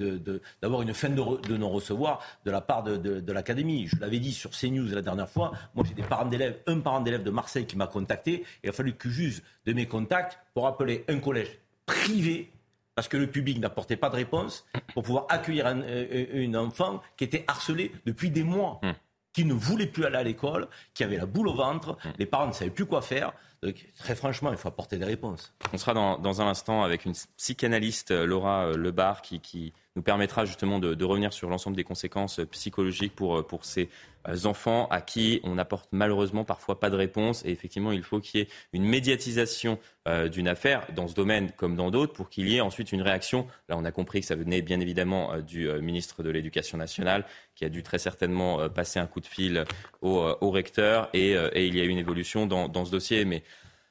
d'avoir 0.62 0.81
une 0.81 0.93
fin 0.93 1.09
de, 1.09 1.57
non-recevoir 1.57 2.21
de 2.45 2.51
la 2.51 2.62
part 2.62 2.83
de, 2.83 3.31
l'académie. 3.31 3.88
Je 3.88 3.99
l'avais 3.99 4.19
dit 4.19 4.33
sur 4.33 4.51
CNews 4.51 4.88
la 4.93 5.01
dernière 5.01 5.29
fois, 5.29 5.53
moi 5.73 5.86
j'ai 5.88 5.93
des 5.93 6.03
parents 6.03 6.25
d'élèves, 6.25 6.59
un 6.67 6.79
parent 6.79 7.01
d'élève 7.01 7.23
de 7.23 7.31
Marseille 7.31 7.65
qui 7.65 7.77
m'a 7.77 7.88
contacté, 7.88 8.33
et 8.33 8.45
il 8.65 8.69
a 8.69 8.73
fallu 8.73 8.93
que 8.93 9.09
j'use 9.09 9.41
de 9.65 9.73
mes 9.73 9.88
contacts 9.88 10.38
pour 10.53 10.67
appeler 10.67 11.05
un 11.07 11.19
collège 11.19 11.59
privé 11.86 12.52
parce 12.95 13.08
que 13.08 13.17
le 13.17 13.27
public 13.27 13.60
n'apportait 13.60 13.97
pas 13.97 14.10
de 14.10 14.15
réponse 14.15 14.65
pour 14.93 15.03
pouvoir 15.03 15.25
accueillir 15.29 15.67
un, 15.67 15.82
euh, 15.82 16.53
enfant 16.56 17.01
qui 17.17 17.23
était 17.23 17.43
harcelé 17.47 17.91
depuis 18.06 18.29
des 18.29 18.43
mois, 18.43 18.79
hmm. 18.84 18.91
qui 19.34 19.45
ne 19.45 19.53
voulait 19.53 19.88
plus 19.88 20.06
aller 20.06 20.17
à 20.17 20.23
l'école, 20.23 20.67
qui 20.93 21.03
avait 21.03 21.17
la 21.17 21.25
boule 21.25 21.47
au 21.47 21.56
ventre, 21.56 21.93
hmm. 21.93 22.12
les 22.19 22.25
parents 22.25 22.47
ne 22.47 22.53
savaient 22.53 22.71
plus 22.71 22.86
quoi 22.86 23.01
faire. 23.01 23.34
Donc, 23.63 23.88
très 23.97 24.15
franchement, 24.15 24.51
il 24.51 24.58
faut 24.58 24.67
apporter 24.67 24.97
des 24.97 25.06
réponses. 25.06 25.53
On 25.71 25.77
sera 25.77 25.93
dans, 25.93 26.41
un 26.41 26.47
instant 26.47 26.84
avec 26.84 27.06
une 27.06 27.13
psychanalyste, 27.38 28.12
euh, 28.12 28.25
Laura 28.25 28.67
euh, 28.67 28.77
Lebar, 28.77 29.21
qui, 29.21 29.39
qui 29.39 29.73
nous 29.95 30.01
permettra 30.01 30.45
justement 30.45 30.79
de, 30.79 31.03
revenir 31.03 31.34
sur 31.34 31.49
l'ensemble 31.49 31.75
des 31.75 31.84
conséquences 31.84 32.39
psychologiques 32.51 33.15
pour, 33.15 33.45
pour 33.45 33.65
ces 33.65 33.89
euh, 34.27 34.45
enfants 34.45 34.88
à 34.89 35.01
qui 35.01 35.41
on 35.43 35.56
n'apporte 35.56 35.89
malheureusement 35.91 36.43
parfois 36.45 36.79
pas 36.79 36.89
de 36.89 36.95
réponse. 36.95 37.43
Et 37.45 37.51
effectivement, 37.51 37.91
il 37.91 38.03
faut 38.03 38.19
qu'il 38.19 38.39
y 38.39 38.43
ait 38.43 38.47
une 38.71 38.86
médiatisation 38.86 39.79
euh, 40.08 40.29
d'une 40.29 40.47
affaire 40.47 40.88
dans 40.95 41.08
ce 41.08 41.13
domaine 41.13 41.51
comme 41.58 41.75
dans 41.75 41.91
d'autres 41.91 42.13
pour 42.13 42.29
qu'il 42.29 42.47
y 42.47 42.58
ait 42.58 42.62
ensuite 42.62 42.91
une 42.91 43.01
réaction. 43.01 43.47
Là, 43.69 43.77
on 43.77 43.86
a 43.86 43.91
compris 43.91 44.21
que 44.21 44.25
ça 44.25 44.36
venait 44.36 44.62
bien 44.62 44.79
évidemment 44.79 45.34
euh, 45.34 45.41
du 45.41 45.69
ministre 45.82 46.23
de 46.23 46.29
l'Éducation 46.29 46.77
nationale 46.77 47.25
qui 47.56 47.65
a 47.65 47.69
dû 47.69 47.84
très 47.84 47.99
certainement 47.99 48.67
passer 48.69 48.99
un 48.99 49.06
coup 49.06 49.19
de 49.19 49.27
fil 49.27 49.63
au, 50.01 50.49
recteur 50.49 51.10
et, 51.13 51.34
il 51.56 51.75
y 51.75 51.82
a 51.82 51.84
eu 51.84 51.88
une 51.88 51.99
évolution 51.99 52.47
dans, 52.47 52.67
dans 52.67 52.84
ce 52.86 52.91
dossier. 52.91 53.25
Mais 53.25 53.43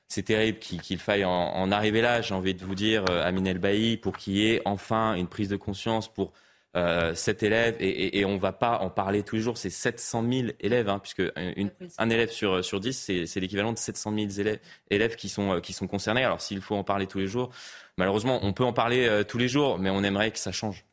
c'est 0.08 0.24
terrible 0.24 0.58
qu'il 0.58 0.98
faille 0.98 1.24
en, 1.24 1.72
arriver 1.72 2.02
là, 2.02 2.20
j'ai 2.20 2.34
envie 2.34 2.54
de 2.54 2.64
vous 2.64 2.74
dire, 2.74 3.04
Amine 3.08 3.46
El 3.46 3.58
Bailly, 3.58 3.96
pour 3.96 4.16
qu'il 4.16 4.34
y 4.34 4.46
ait 4.50 4.60
enfin 4.66 5.14
une 5.14 5.26
prise 5.26 5.48
de 5.48 5.56
conscience 5.56 6.12
pour 6.12 6.32
euh, 6.74 7.14
cet 7.14 7.42
élève, 7.42 7.76
et, 7.80 8.24
on 8.24 8.32
ne 8.32 8.38
va 8.38 8.52
pas 8.52 8.78
en 8.78 8.88
parler 8.88 9.22
tous 9.22 9.36
les 9.36 9.42
jours, 9.42 9.58
c'est 9.58 9.68
700 9.68 10.24
000 10.30 10.48
élèves, 10.58 10.88
hein, 10.88 10.98
puisque 10.98 11.22
un 11.98 12.10
élève 12.10 12.30
sur, 12.30 12.64
sur 12.64 12.80
10, 12.80 13.26
c'est 13.26 13.40
l'équivalent 13.40 13.74
de 13.74 13.78
700 13.78 14.14
000 14.14 14.30
élèves, 14.38 14.58
élèves 14.90 15.16
qui, 15.16 15.28
sont, 15.28 15.60
qui 15.60 15.74
sont 15.74 15.86
concernés. 15.86 16.24
Alors 16.24 16.40
s'il 16.40 16.62
faut 16.62 16.74
en 16.74 16.84
parler 16.84 17.06
tous 17.06 17.18
les 17.18 17.26
jours, 17.26 17.50
malheureusement, 17.98 18.40
on 18.42 18.54
peut 18.54 18.64
en 18.64 18.72
parler 18.72 19.06
euh, 19.06 19.22
tous 19.22 19.36
les 19.36 19.48
jours, 19.48 19.78
mais 19.78 19.90
on 19.90 20.02
aimerait 20.02 20.30
que 20.30 20.38
ça 20.38 20.52
change. 20.52 20.86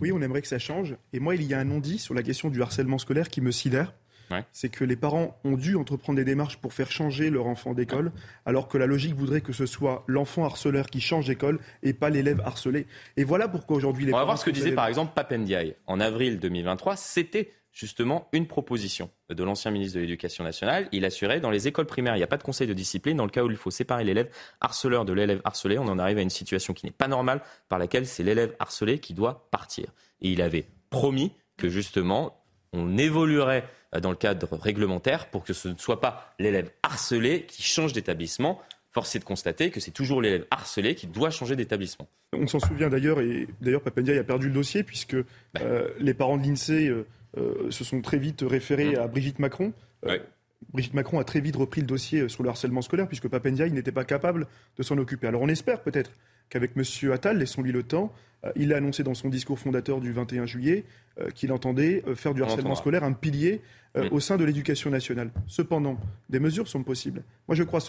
Oui, 0.00 0.12
on 0.12 0.22
aimerait 0.22 0.40
que 0.40 0.48
ça 0.48 0.58
change. 0.58 0.96
Et 1.12 1.20
moi, 1.20 1.34
il 1.34 1.42
y 1.42 1.52
a 1.52 1.58
un 1.58 1.64
non-dit 1.64 1.98
sur 1.98 2.14
la 2.14 2.22
question 2.22 2.48
du 2.48 2.62
harcèlement 2.62 2.98
scolaire 2.98 3.28
qui 3.28 3.42
me 3.42 3.50
sidère 3.50 3.92
c'est 4.52 4.68
que 4.68 4.84
les 4.84 4.96
parents 4.96 5.38
ont 5.44 5.56
dû 5.56 5.76
entreprendre 5.76 6.16
des 6.16 6.24
démarches 6.24 6.56
pour 6.58 6.72
faire 6.72 6.90
changer 6.90 7.30
leur 7.30 7.46
enfant 7.46 7.74
d'école, 7.74 8.12
alors 8.44 8.68
que 8.68 8.78
la 8.78 8.86
logique 8.86 9.14
voudrait 9.14 9.40
que 9.40 9.52
ce 9.52 9.66
soit 9.66 10.04
l'enfant 10.06 10.44
harceleur 10.44 10.86
qui 10.86 11.00
change 11.00 11.26
d'école 11.26 11.58
et 11.82 11.92
pas 11.92 12.10
l'élève 12.10 12.40
harcelé. 12.44 12.86
Et 13.16 13.24
voilà 13.24 13.48
pourquoi 13.48 13.76
aujourd'hui 13.76 14.06
les 14.06 14.12
On 14.12 14.18
va 14.18 14.24
voir 14.24 14.38
ce 14.38 14.44
que 14.44 14.50
disait 14.50 14.72
par 14.72 14.86
exemple 14.86 15.12
Papendiaï. 15.14 15.76
En 15.86 16.00
avril 16.00 16.38
2023, 16.38 16.96
c'était 16.96 17.52
justement 17.76 18.26
une 18.32 18.46
proposition 18.46 19.10
de 19.28 19.44
l'ancien 19.44 19.70
ministre 19.70 19.96
de 19.96 20.00
l'Éducation 20.00 20.42
nationale. 20.42 20.88
Il 20.92 21.04
assurait 21.04 21.40
dans 21.40 21.50
les 21.50 21.68
écoles 21.68 21.84
primaires, 21.84 22.16
il 22.16 22.20
n'y 22.20 22.24
a 22.24 22.28
pas 22.28 22.38
de 22.38 22.42
conseil 22.42 22.66
de 22.66 22.72
discipline. 22.72 23.18
Dans 23.18 23.26
le 23.26 23.30
cas 23.30 23.44
où 23.44 23.50
il 23.50 23.56
faut 23.56 23.70
séparer 23.70 24.02
l'élève 24.02 24.30
harceleur 24.62 25.04
de 25.04 25.12
l'élève 25.12 25.42
harcelé, 25.44 25.78
on 25.78 25.86
en 25.86 25.98
arrive 25.98 26.16
à 26.16 26.22
une 26.22 26.30
situation 26.30 26.72
qui 26.72 26.86
n'est 26.86 26.92
pas 26.92 27.06
normale, 27.06 27.42
par 27.68 27.78
laquelle 27.78 28.06
c'est 28.06 28.22
l'élève 28.22 28.56
harcelé 28.58 28.98
qui 28.98 29.12
doit 29.12 29.46
partir. 29.50 29.92
Et 30.22 30.30
il 30.30 30.40
avait 30.40 30.66
promis 30.88 31.32
que 31.58 31.68
justement, 31.68 32.45
on 32.76 32.96
évoluerait 32.98 33.64
euh, 33.94 34.00
dans 34.00 34.10
le 34.10 34.16
cadre 34.16 34.56
réglementaire 34.56 35.26
pour 35.26 35.44
que 35.44 35.52
ce 35.52 35.68
ne 35.68 35.76
soit 35.78 36.00
pas 36.00 36.34
l'élève 36.38 36.70
harcelé 36.82 37.44
qui 37.46 37.62
change 37.62 37.92
d'établissement 37.92 38.60
force 38.96 39.14
est 39.14 39.18
de 39.18 39.24
constater 39.24 39.70
que 39.70 39.78
c'est 39.78 39.90
toujours 39.90 40.22
l'élève 40.22 40.46
harcelé 40.50 40.94
qui 40.94 41.06
doit 41.06 41.28
changer 41.28 41.54
d'établissement. 41.54 42.08
On 42.32 42.46
s'en 42.46 42.60
souvient 42.60 42.88
d'ailleurs, 42.88 43.20
et 43.20 43.46
d'ailleurs 43.60 43.82
Papendia 43.82 44.18
a 44.18 44.24
perdu 44.24 44.46
le 44.46 44.54
dossier 44.54 44.84
puisque 44.84 45.16
euh, 45.60 45.88
les 46.00 46.14
parents 46.14 46.38
de 46.38 46.46
l'INSEE 46.46 46.88
euh, 46.88 47.06
euh, 47.36 47.70
se 47.70 47.84
sont 47.84 48.00
très 48.00 48.16
vite 48.16 48.40
référés 48.40 48.96
mmh. 48.96 49.00
à 49.00 49.06
Brigitte 49.06 49.38
Macron. 49.38 49.74
Brigitte 50.72 50.94
Macron 50.94 51.18
a 51.18 51.24
très 51.24 51.40
vite 51.40 51.56
repris 51.56 51.82
le 51.82 51.86
dossier 51.86 52.26
sur 52.30 52.42
le 52.42 52.48
harcèlement 52.48 52.80
scolaire 52.80 53.06
puisque 53.06 53.28
Papendia 53.28 53.68
n'était 53.68 53.92
pas 53.92 54.04
capable 54.04 54.46
de 54.78 54.82
s'en 54.82 54.96
occuper. 54.96 55.26
Alors 55.26 55.42
on 55.42 55.48
espère 55.48 55.82
peut-être 55.82 56.10
qu'avec 56.50 56.72
M. 56.76 57.12
Attal, 57.12 57.38
laissons-lui 57.38 57.72
le 57.72 57.82
temps, 57.82 58.12
il 58.54 58.72
a 58.72 58.76
annoncé 58.76 59.02
dans 59.02 59.14
son 59.14 59.28
discours 59.28 59.58
fondateur 59.58 60.00
du 60.00 60.12
21 60.12 60.46
juillet 60.46 60.84
qu'il 61.34 61.52
entendait 61.52 62.04
faire 62.14 62.32
du 62.32 62.42
harcèlement 62.42 62.76
scolaire 62.76 63.02
un 63.02 63.12
pilier 63.12 63.60
mm. 63.96 64.02
au 64.12 64.20
sein 64.20 64.36
de 64.36 64.44
l'éducation 64.44 64.88
nationale. 64.88 65.30
Cependant, 65.48 65.98
des 66.28 66.38
mesures 66.38 66.68
sont 66.68 66.84
possibles. 66.84 67.24
Moi, 67.48 67.56
je 67.56 67.64
crois 67.64 67.80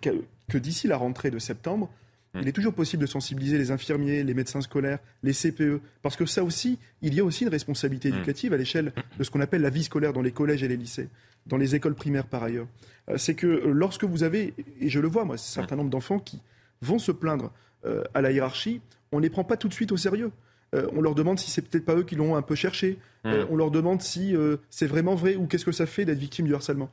que 0.00 0.58
d'ici 0.58 0.88
la 0.88 0.96
rentrée 0.96 1.30
de 1.30 1.38
septembre, 1.38 1.90
Mm. 2.36 2.42
Il 2.42 2.48
est 2.48 2.52
toujours 2.52 2.74
possible 2.74 3.02
de 3.02 3.06
sensibiliser 3.06 3.58
les 3.58 3.70
infirmiers, 3.70 4.22
les 4.22 4.34
médecins 4.34 4.60
scolaires, 4.60 4.98
les 5.22 5.32
CPE, 5.32 5.80
parce 6.02 6.16
que 6.16 6.26
ça 6.26 6.44
aussi, 6.44 6.78
il 7.02 7.14
y 7.14 7.20
a 7.20 7.24
aussi 7.24 7.44
une 7.44 7.50
responsabilité 7.50 8.10
mm. 8.10 8.14
éducative 8.14 8.52
à 8.52 8.56
l'échelle 8.56 8.92
de 9.18 9.24
ce 9.24 9.30
qu'on 9.30 9.40
appelle 9.40 9.62
la 9.62 9.70
vie 9.70 9.84
scolaire 9.84 10.12
dans 10.12 10.22
les 10.22 10.32
collèges 10.32 10.62
et 10.62 10.68
les 10.68 10.76
lycées, 10.76 11.08
dans 11.46 11.56
les 11.56 11.74
écoles 11.74 11.94
primaires 11.94 12.26
par 12.26 12.42
ailleurs. 12.42 12.66
Euh, 13.08 13.18
c'est 13.18 13.34
que 13.34 13.46
euh, 13.46 13.72
lorsque 13.72 14.04
vous 14.04 14.22
avez, 14.22 14.54
et 14.80 14.88
je 14.88 15.00
le 15.00 15.08
vois 15.08 15.24
moi, 15.24 15.34
un 15.34 15.38
certain 15.38 15.76
nombre 15.76 15.90
d'enfants 15.90 16.18
qui 16.18 16.40
vont 16.82 16.98
se 16.98 17.12
plaindre 17.12 17.44
euh, 17.44 17.75
à 18.14 18.20
la 18.20 18.32
hiérarchie, 18.32 18.80
on 19.12 19.18
ne 19.18 19.22
les 19.22 19.30
prend 19.30 19.44
pas 19.44 19.56
tout 19.56 19.68
de 19.68 19.74
suite 19.74 19.92
au 19.92 19.96
sérieux. 19.96 20.30
Euh, 20.74 20.88
on 20.94 21.00
leur 21.00 21.14
demande 21.14 21.38
si 21.38 21.50
c'est 21.50 21.62
peut-être 21.62 21.84
pas 21.84 21.94
eux 21.94 22.02
qui 22.02 22.16
l'ont 22.16 22.36
un 22.36 22.42
peu 22.42 22.54
cherché. 22.54 22.98
Hmm. 23.24 23.28
Euh, 23.28 23.44
on 23.50 23.56
leur 23.56 23.70
demande 23.70 24.02
si 24.02 24.34
euh, 24.34 24.56
c'est 24.70 24.86
vraiment 24.86 25.14
vrai 25.14 25.36
ou 25.36 25.46
qu'est-ce 25.46 25.64
que 25.64 25.72
ça 25.72 25.86
fait 25.86 26.04
d'être 26.04 26.18
victime 26.18 26.46
du 26.46 26.54
harcèlement. 26.54 26.90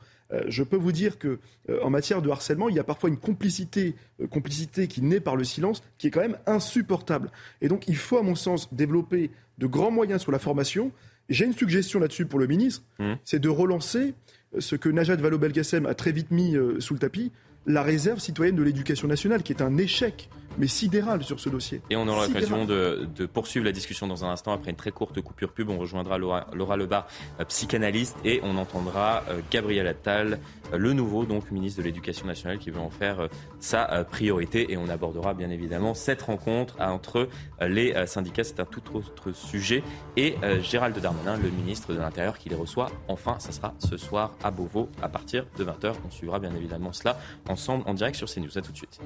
je 0.48 0.62
peux 0.62 0.76
vous 0.76 0.92
dire 0.92 1.18
que 1.18 1.38
en 1.82 1.90
matière 1.90 2.22
de 2.22 2.30
harcèlement, 2.30 2.68
il 2.68 2.74
y 2.74 2.80
a 2.80 2.84
parfois 2.84 3.08
une 3.08 3.18
complicité, 3.18 3.94
complicité 4.30 4.88
qui 4.88 5.02
naît 5.02 5.20
par 5.20 5.36
le 5.36 5.44
silence, 5.44 5.82
qui 5.98 6.08
est 6.08 6.10
quand 6.10 6.22
même 6.22 6.38
insupportable. 6.46 7.30
Et 7.60 7.68
donc, 7.68 7.86
il 7.88 7.96
faut, 7.96 8.18
à 8.18 8.22
mon 8.22 8.34
sens, 8.34 8.72
développer 8.72 9.30
de 9.58 9.66
grands 9.66 9.92
moyens 9.92 10.22
sur 10.22 10.32
la 10.32 10.40
formation. 10.40 10.90
J'ai 11.28 11.44
une 11.44 11.52
suggestion 11.52 12.00
là-dessus 12.00 12.26
pour 12.26 12.38
le 12.38 12.46
ministre, 12.46 12.82
hmm. 12.98 13.14
c'est 13.24 13.38
de 13.38 13.48
relancer 13.48 14.14
ce 14.58 14.76
que 14.76 14.88
Najat 14.88 15.16
Vallaud-Belkacem 15.16 15.86
a 15.86 15.94
très 15.94 16.12
vite 16.12 16.30
mis 16.30 16.56
sous 16.78 16.94
le 16.94 17.00
tapis, 17.00 17.32
la 17.66 17.82
réserve 17.82 18.18
citoyenne 18.18 18.56
de 18.56 18.62
l'éducation 18.62 19.08
nationale, 19.08 19.42
qui 19.42 19.52
est 19.52 19.62
un 19.62 19.76
échec 19.78 20.28
mais 20.58 20.66
sidéral 20.66 21.22
sur 21.22 21.40
ce 21.40 21.48
dossier. 21.48 21.82
Et 21.90 21.96
on 21.96 22.06
aura 22.08 22.26
l'occasion 22.26 22.64
de, 22.64 23.08
poursuivre 23.32 23.64
la 23.64 23.72
discussion 23.72 24.06
dans 24.06 24.24
un 24.24 24.30
instant. 24.30 24.52
Après 24.52 24.70
une 24.70 24.76
très 24.76 24.90
courte 24.90 25.20
coupure 25.20 25.52
pub, 25.52 25.70
on 25.70 25.78
rejoindra 25.78 26.18
Laura, 26.18 26.46
Laura 26.52 26.76
Lebar, 26.76 27.06
euh, 27.40 27.44
psychanalyste, 27.44 28.16
et 28.24 28.40
on 28.42 28.56
entendra 28.56 29.24
euh, 29.28 29.40
Gabriel 29.50 29.86
Attal, 29.86 30.38
euh, 30.72 30.78
le 30.78 30.92
nouveau 30.92 31.24
donc 31.24 31.50
ministre 31.50 31.80
de 31.80 31.84
l'Éducation 31.84 32.26
nationale, 32.26 32.58
qui 32.58 32.70
veut 32.70 32.80
en 32.80 32.90
faire 32.90 33.28
sa 33.60 34.04
priorité. 34.04 34.72
Et 34.72 34.76
on 34.76 34.88
abordera 34.88 35.34
bien 35.34 35.50
évidemment 35.50 35.94
cette 35.94 36.22
rencontre 36.22 36.76
entre 36.80 37.28
les 37.60 37.94
syndicats. 38.06 38.44
C'est 38.44 38.60
un 38.60 38.64
tout 38.64 38.82
autre 38.94 39.32
sujet. 39.32 39.82
Et 40.16 40.36
Gérald 40.62 40.98
Darmanin, 40.98 41.36
le 41.36 41.50
ministre 41.50 41.92
de 41.92 41.98
l'Intérieur, 41.98 42.38
qui 42.38 42.48
les 42.48 42.56
reçoit 42.56 42.90
enfin. 43.08 43.36
Ça 43.38 43.52
sera 43.52 43.74
ce 43.78 43.96
soir 43.96 44.32
à 44.42 44.50
Beauvau 44.50 44.88
à 45.02 45.08
partir 45.08 45.46
de 45.58 45.64
20h. 45.64 45.94
On 46.06 46.10
suivra 46.10 46.38
bien 46.38 46.54
évidemment 46.54 46.92
cela 46.92 47.18
ensemble 47.48 47.84
en 47.86 47.94
direct 47.94 48.16
sur 48.16 48.28
CNews. 48.28 48.56
A 48.58 48.62
tout 48.62 48.72
de 48.72 48.76
suite. 48.76 49.00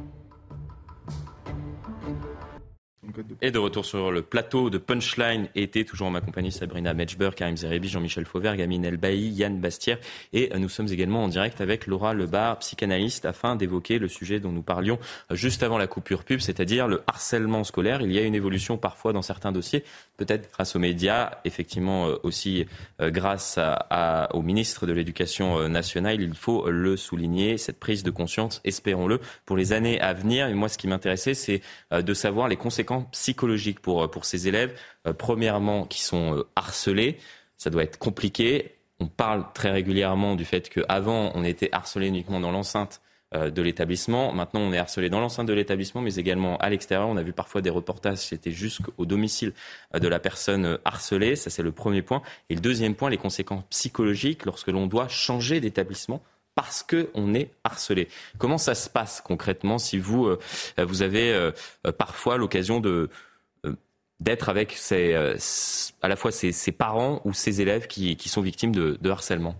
thank 2.02 2.22
you 2.24 2.27
Et 3.40 3.52
de 3.52 3.58
retour 3.58 3.84
sur 3.84 4.10
le 4.10 4.22
plateau 4.22 4.70
de 4.70 4.78
Punchline 4.78 5.48
été, 5.54 5.84
toujours 5.84 6.08
en 6.08 6.10
ma 6.10 6.20
compagnie 6.20 6.50
Sabrina 6.50 6.94
Metchber, 6.94 7.30
Karim 7.36 7.56
Zerebi, 7.56 7.88
Jean-Michel 7.88 8.24
Fauvert, 8.24 8.56
Gamine 8.56 8.84
Elbaï, 8.84 9.28
Yann 9.28 9.60
Bastière. 9.60 9.98
Et 10.32 10.52
euh, 10.52 10.58
nous 10.58 10.68
sommes 10.68 10.88
également 10.88 11.22
en 11.22 11.28
direct 11.28 11.60
avec 11.60 11.86
Laura 11.86 12.12
Lebar, 12.12 12.58
psychanalyste, 12.58 13.24
afin 13.24 13.54
d'évoquer 13.54 14.00
le 14.00 14.08
sujet 14.08 14.40
dont 14.40 14.50
nous 14.50 14.62
parlions 14.62 14.98
euh, 15.30 15.36
juste 15.36 15.62
avant 15.62 15.78
la 15.78 15.86
coupure 15.86 16.24
pub, 16.24 16.40
c'est-à-dire 16.40 16.88
le 16.88 17.02
harcèlement 17.06 17.62
scolaire. 17.62 18.02
Il 18.02 18.12
y 18.12 18.18
a 18.18 18.22
une 18.22 18.34
évolution 18.34 18.78
parfois 18.78 19.12
dans 19.12 19.22
certains 19.22 19.52
dossiers, 19.52 19.84
peut-être 20.16 20.50
grâce 20.50 20.74
aux 20.74 20.80
médias, 20.80 21.38
effectivement 21.44 22.08
euh, 22.08 22.16
aussi 22.24 22.66
grâce 23.00 23.58
au 24.32 24.42
ministre 24.42 24.86
de 24.86 24.92
l'Éducation 24.92 25.68
nationale. 25.68 26.20
Il 26.20 26.34
faut 26.34 26.68
le 26.68 26.96
souligner, 26.96 27.58
cette 27.58 27.78
prise 27.78 28.02
de 28.02 28.10
conscience, 28.10 28.60
espérons-le, 28.64 29.20
pour 29.46 29.56
les 29.56 29.72
années 29.72 30.00
à 30.00 30.12
venir. 30.12 30.48
Et 30.48 30.54
moi, 30.54 30.68
ce 30.68 30.78
qui 30.78 30.88
m'intéressait, 30.88 31.34
c'est 31.34 31.60
de 31.92 32.14
savoir 32.14 32.48
les 32.48 32.56
conséquences 32.56 32.87
psychologiques 33.12 33.80
pour, 33.80 34.04
euh, 34.04 34.08
pour 34.08 34.24
ces 34.24 34.48
élèves. 34.48 34.78
Euh, 35.06 35.12
premièrement, 35.12 35.84
qui 35.84 36.02
sont 36.02 36.36
euh, 36.36 36.48
harcelés. 36.56 37.18
Ça 37.56 37.70
doit 37.70 37.82
être 37.82 37.98
compliqué. 37.98 38.76
On 39.00 39.06
parle 39.06 39.44
très 39.54 39.70
régulièrement 39.70 40.34
du 40.34 40.44
fait 40.44 40.68
qu'avant, 40.68 41.32
on 41.34 41.44
était 41.44 41.68
harcelé 41.72 42.08
uniquement 42.08 42.40
dans 42.40 42.50
l'enceinte 42.50 43.00
de 43.34 43.60
l'établissement. 43.60 44.32
Maintenant, 44.32 44.60
on 44.60 44.72
est 44.72 44.78
harcelé 44.78 45.10
dans 45.10 45.20
l'enceinte 45.20 45.46
de 45.46 45.52
l'établissement, 45.52 46.00
mais 46.00 46.14
également 46.14 46.56
à 46.56 46.70
l'extérieur. 46.70 47.08
On 47.08 47.16
a 47.18 47.22
vu 47.22 47.34
parfois 47.34 47.60
des 47.60 47.68
reportages, 47.68 48.18
c'était 48.18 48.50
jusqu'au 48.50 49.04
domicile 49.04 49.52
de 49.92 50.08
la 50.08 50.18
personne 50.18 50.78
harcelée. 50.86 51.36
Ça, 51.36 51.50
c'est 51.50 51.62
le 51.62 51.70
premier 51.70 52.00
point. 52.00 52.22
Et 52.48 52.54
le 52.54 52.60
deuxième 52.60 52.94
point, 52.94 53.10
les 53.10 53.18
conséquences 53.18 53.64
psychologiques 53.68 54.46
lorsque 54.46 54.68
l'on 54.68 54.86
doit 54.86 55.08
changer 55.08 55.60
d'établissement 55.60 56.22
parce 56.58 56.82
qu'on 56.82 57.34
est 57.34 57.52
harcelé. 57.62 58.08
Comment 58.36 58.58
ça 58.58 58.74
se 58.74 58.90
passe 58.90 59.20
concrètement 59.20 59.78
si 59.78 59.96
vous, 59.96 60.26
euh, 60.26 60.40
vous 60.76 61.02
avez 61.02 61.32
euh, 61.32 61.52
parfois 61.96 62.36
l'occasion 62.36 62.80
de 62.80 63.10
euh, 63.64 63.76
d'être 64.18 64.48
avec 64.48 64.76
à 64.90 66.08
la 66.08 66.16
fois 66.16 66.32
ses, 66.32 66.72
parents 66.72 67.20
ou 67.24 67.32
ses 67.32 67.60
élèves 67.60 67.86
qui, 67.86 68.16
qui 68.16 68.28
sont 68.28 68.40
victimes 68.40 68.74
de, 68.74 69.08
harcèlement? 69.08 69.54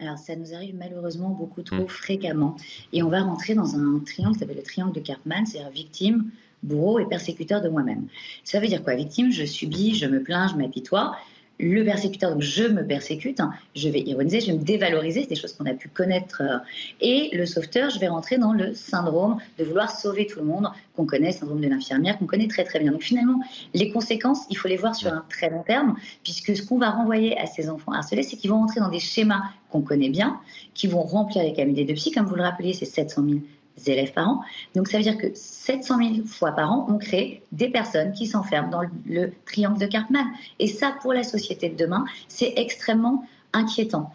Alors, 0.00 0.18
ça 0.18 0.36
nous 0.36 0.52
arrive 0.52 0.74
malheureusement 0.74 1.30
beaucoup 1.30 1.62
trop 1.62 1.84
hmm. 1.84 1.88
fréquemment. 1.88 2.56
Et 2.92 3.02
on 3.02 3.08
va 3.08 3.22
rentrer 3.22 3.54
dans 3.54 3.74
un 3.76 3.98
triangle 4.00 4.34
qui 4.34 4.40
s'appelle 4.40 4.56
le 4.56 4.62
triangle 4.62 4.92
de 4.92 5.00
Karpman, 5.00 5.46
c'est-à-dire 5.46 5.70
victime, 5.70 6.30
bourreau 6.62 6.98
et 6.98 7.06
persécuteur 7.06 7.62
de 7.62 7.70
moi-même. 7.70 8.06
Ça 8.44 8.60
veut 8.60 8.66
dire 8.66 8.84
quoi? 8.84 8.96
Victime, 8.96 9.32
je 9.32 9.46
subis, 9.46 9.94
je 9.94 10.04
me 10.04 10.22
plains, 10.22 10.48
je 10.48 10.56
m'apitoie 10.56 11.16
le 11.58 11.84
persécuteur, 11.84 12.32
donc 12.32 12.42
je 12.42 12.64
me 12.64 12.84
persécute, 12.84 13.40
hein, 13.40 13.52
je 13.76 13.88
vais 13.88 14.00
ironiser, 14.00 14.40
je 14.40 14.46
vais 14.46 14.58
me 14.58 14.64
dévaloriser, 14.64 15.22
c'est 15.22 15.28
des 15.28 15.36
choses 15.36 15.52
qu'on 15.52 15.66
a 15.66 15.74
pu 15.74 15.88
connaître. 15.88 16.42
Euh, 16.42 16.58
et 17.00 17.30
le 17.32 17.46
sauveteur, 17.46 17.90
je 17.90 17.98
vais 17.98 18.08
rentrer 18.08 18.38
dans 18.38 18.52
le 18.52 18.74
syndrome 18.74 19.38
de 19.58 19.64
vouloir 19.64 19.90
sauver 19.90 20.26
tout 20.26 20.40
le 20.40 20.46
monde, 20.46 20.68
qu'on 20.96 21.06
connaît, 21.06 21.32
syndrome 21.32 21.60
de 21.60 21.68
l'infirmière, 21.68 22.18
qu'on 22.18 22.26
connaît 22.26 22.48
très 22.48 22.64
très 22.64 22.78
bien. 22.80 22.92
Donc 22.92 23.02
finalement, 23.02 23.40
les 23.74 23.90
conséquences, 23.90 24.40
il 24.50 24.56
faut 24.56 24.68
les 24.68 24.76
voir 24.76 24.94
sur 24.94 25.12
un 25.12 25.24
très 25.28 25.50
long 25.50 25.62
terme, 25.62 25.96
puisque 26.24 26.56
ce 26.56 26.62
qu'on 26.62 26.78
va 26.78 26.90
renvoyer 26.90 27.38
à 27.38 27.46
ces 27.46 27.70
enfants 27.70 27.92
harcelés, 27.92 28.22
c'est 28.22 28.36
qu'ils 28.36 28.50
vont 28.50 28.58
rentrer 28.58 28.80
dans 28.80 28.90
des 28.90 29.00
schémas 29.00 29.42
qu'on 29.70 29.82
connaît 29.82 30.10
bien, 30.10 30.40
qui 30.74 30.86
vont 30.86 31.02
remplir 31.02 31.42
les 31.44 31.52
cabinets 31.52 31.84
de 31.84 31.92
psy, 31.94 32.10
comme 32.10 32.26
vous 32.26 32.34
le 32.34 32.42
rappeliez, 32.42 32.72
c'est 32.72 32.84
700 32.84 33.24
000 33.28 33.40
élèves 33.86 34.12
par 34.12 34.28
an. 34.28 34.40
Donc 34.74 34.88
ça 34.88 34.98
veut 34.98 35.02
dire 35.02 35.18
que 35.18 35.28
700 35.34 35.98
000 35.98 36.26
fois 36.26 36.52
par 36.52 36.72
an, 36.72 36.86
on 36.88 36.98
crée 36.98 37.42
des 37.52 37.68
personnes 37.68 38.12
qui 38.12 38.26
s'enferment 38.26 38.70
dans 38.70 38.82
le, 39.06 39.32
triangle 39.46 39.78
de 39.78 39.86
Cartman. 39.86 40.26
Et 40.58 40.68
ça, 40.68 40.94
pour 41.00 41.12
la 41.12 41.22
société 41.22 41.68
de 41.68 41.76
demain, 41.76 42.04
c'est 42.28 42.54
extrêmement 42.56 43.24
inquiétant. 43.52 44.12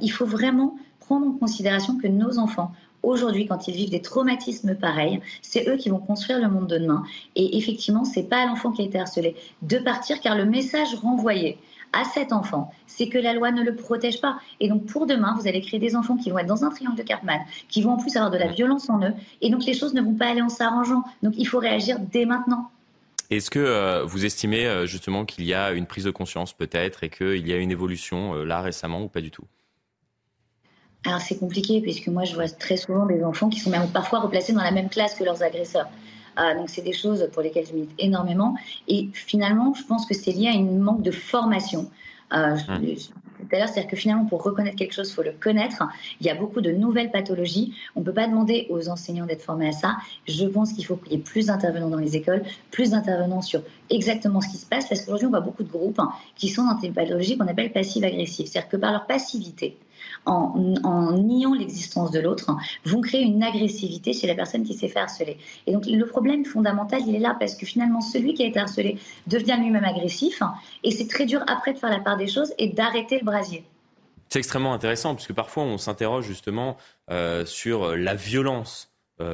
Il 0.00 0.10
faut 0.10 0.26
vraiment 0.26 0.76
prendre 1.00 1.26
en 1.26 1.32
considération 1.32 1.98
que 1.98 2.06
nos 2.06 2.38
enfants, 2.38 2.72
aujourd'hui, 3.02 3.46
quand 3.46 3.68
ils 3.68 3.74
vivent 3.74 3.90
des 3.90 4.02
traumatismes 4.02 4.74
pareils, 4.74 5.20
c'est 5.40 5.68
eux 5.68 5.76
qui 5.76 5.88
vont 5.88 5.98
construire 5.98 6.40
le 6.40 6.48
monde 6.48 6.66
de 6.66 6.78
demain. 6.78 7.04
Et 7.36 7.56
effectivement, 7.56 8.04
c'est 8.04 8.24
pas 8.24 8.46
l'enfant 8.46 8.70
qui 8.70 8.82
a 8.82 8.84
été 8.84 8.98
harcelé 8.98 9.36
de 9.62 9.78
partir, 9.78 10.20
car 10.20 10.36
le 10.36 10.44
message 10.44 10.94
renvoyé 10.94 11.58
à 11.92 12.04
cet 12.04 12.32
enfant, 12.32 12.72
c'est 12.86 13.08
que 13.08 13.18
la 13.18 13.34
loi 13.34 13.50
ne 13.50 13.62
le 13.62 13.74
protège 13.74 14.20
pas. 14.20 14.38
Et 14.60 14.68
donc 14.68 14.86
pour 14.86 15.06
demain, 15.06 15.36
vous 15.38 15.46
allez 15.46 15.60
créer 15.60 15.80
des 15.80 15.94
enfants 15.96 16.16
qui 16.16 16.30
vont 16.30 16.38
être 16.38 16.46
dans 16.46 16.64
un 16.64 16.70
triangle 16.70 16.96
de 16.96 17.02
Cartman, 17.02 17.40
qui 17.68 17.82
vont 17.82 17.92
en 17.92 17.96
plus 17.98 18.16
avoir 18.16 18.30
de 18.30 18.38
la 18.38 18.48
violence 18.48 18.88
en 18.90 19.02
eux, 19.02 19.12
et 19.40 19.50
donc 19.50 19.64
les 19.64 19.74
choses 19.74 19.94
ne 19.94 20.02
vont 20.02 20.14
pas 20.14 20.26
aller 20.26 20.42
en 20.42 20.48
s'arrangeant. 20.48 21.04
Donc 21.22 21.34
il 21.36 21.46
faut 21.46 21.58
réagir 21.58 21.98
dès 21.98 22.24
maintenant. 22.24 22.70
Est-ce 23.30 23.50
que 23.50 23.58
euh, 23.58 24.04
vous 24.04 24.26
estimez 24.26 24.66
euh, 24.66 24.84
justement 24.84 25.24
qu'il 25.24 25.44
y 25.44 25.54
a 25.54 25.72
une 25.72 25.86
prise 25.86 26.04
de 26.04 26.10
conscience 26.10 26.52
peut-être 26.52 27.02
et 27.02 27.08
qu'il 27.08 27.48
y 27.48 27.52
a 27.52 27.56
une 27.56 27.70
évolution 27.70 28.34
euh, 28.34 28.44
là 28.44 28.60
récemment 28.60 29.02
ou 29.02 29.08
pas 29.08 29.22
du 29.22 29.30
tout? 29.30 29.44
Alors 31.04 31.20
c'est 31.20 31.38
compliqué 31.38 31.80
puisque 31.80 32.08
moi 32.08 32.24
je 32.24 32.34
vois 32.34 32.48
très 32.48 32.76
souvent 32.76 33.06
des 33.06 33.24
enfants 33.24 33.48
qui 33.48 33.58
sont 33.58 33.70
même 33.70 33.88
parfois 33.88 34.20
replacés 34.20 34.52
dans 34.52 34.62
la 34.62 34.70
même 34.70 34.88
classe 34.88 35.14
que 35.14 35.24
leurs 35.24 35.42
agresseurs. 35.42 35.88
Euh, 36.38 36.56
donc 36.56 36.70
c'est 36.70 36.82
des 36.82 36.92
choses 36.92 37.28
pour 37.32 37.42
lesquelles 37.42 37.66
je 37.66 37.74
milite 37.74 37.92
énormément. 37.98 38.56
Et 38.88 39.08
finalement, 39.12 39.74
je 39.74 39.84
pense 39.84 40.06
que 40.06 40.14
c'est 40.14 40.32
lié 40.32 40.48
à 40.48 40.58
un 40.58 40.62
manque 40.62 41.02
de 41.02 41.10
formation. 41.10 41.90
Euh, 42.32 42.56
hum. 42.68 42.80
tout 42.86 43.48
à 43.52 43.58
l'heure, 43.58 43.68
c'est-à-dire 43.68 43.90
que 43.90 43.96
finalement, 43.96 44.24
pour 44.24 44.42
reconnaître 44.42 44.76
quelque 44.76 44.94
chose, 44.94 45.10
il 45.10 45.14
faut 45.14 45.22
le 45.22 45.32
connaître. 45.32 45.82
Il 46.20 46.26
y 46.26 46.30
a 46.30 46.34
beaucoup 46.34 46.62
de 46.62 46.70
nouvelles 46.70 47.10
pathologies. 47.10 47.74
On 47.94 48.00
ne 48.00 48.04
peut 48.06 48.14
pas 48.14 48.26
demander 48.26 48.66
aux 48.70 48.88
enseignants 48.88 49.26
d'être 49.26 49.42
formés 49.42 49.68
à 49.68 49.72
ça. 49.72 49.96
Je 50.26 50.46
pense 50.46 50.72
qu'il 50.72 50.86
faut 50.86 50.96
qu'il 50.96 51.12
y 51.12 51.16
ait 51.16 51.18
plus 51.18 51.46
d'intervenants 51.46 51.90
dans 51.90 51.98
les 51.98 52.16
écoles, 52.16 52.42
plus 52.70 52.92
d'intervenants 52.92 53.42
sur 53.42 53.60
exactement 53.90 54.40
ce 54.40 54.48
qui 54.48 54.56
se 54.56 54.64
passe, 54.64 54.88
parce 54.88 55.02
qu'aujourd'hui, 55.02 55.26
on 55.26 55.30
voit 55.30 55.40
beaucoup 55.40 55.62
de 55.62 55.70
groupes 55.70 55.98
hein, 55.98 56.12
qui 56.36 56.48
sont 56.48 56.64
dans 56.64 56.78
des 56.78 56.90
pathologies 56.90 57.36
qu'on 57.36 57.48
appelle 57.48 57.70
passives-agressives. 57.70 58.46
C'est-à-dire 58.46 58.70
que 58.70 58.76
par 58.78 58.92
leur 58.92 59.06
passivité, 59.06 59.76
en, 60.26 61.12
niant 61.12 61.54
l'existence 61.54 62.10
de 62.10 62.20
l'autre, 62.20 62.56
vont 62.84 63.00
créer 63.00 63.22
une 63.22 63.42
agressivité 63.42 64.12
chez 64.12 64.26
la 64.26 64.34
personne 64.34 64.64
qui 64.64 64.74
s'est 64.74 64.88
fait 64.88 65.00
harceler. 65.00 65.38
Et 65.66 65.72
donc 65.72 65.86
le 65.86 66.06
problème 66.06 66.44
fondamental, 66.44 67.02
il 67.06 67.14
est 67.14 67.20
là 67.20 67.36
parce 67.38 67.54
que 67.54 67.66
finalement 67.66 68.00
celui 68.00 68.34
qui 68.34 68.42
a 68.42 68.46
été 68.46 68.58
harcelé 68.58 68.98
devient 69.26 69.56
lui-même 69.58 69.84
agressif 69.84 70.42
et 70.84 70.90
c'est 70.90 71.08
très 71.08 71.26
dur 71.26 71.42
après 71.46 71.72
de 71.72 71.78
faire 71.78 71.90
la 71.90 72.00
part 72.00 72.16
des 72.16 72.28
choses 72.28 72.52
et 72.58 72.68
d'arrêter 72.68 73.18
le 73.18 73.24
brasier. 73.24 73.64
C'est 74.28 74.38
extrêmement 74.38 74.72
intéressant 74.72 75.14
puisque 75.14 75.34
parfois 75.34 75.64
on 75.64 75.78
s'interroge 75.78 76.24
justement 76.24 76.76
euh, 77.10 77.44
sur 77.44 77.96
la 77.96 78.14
violence 78.14 78.88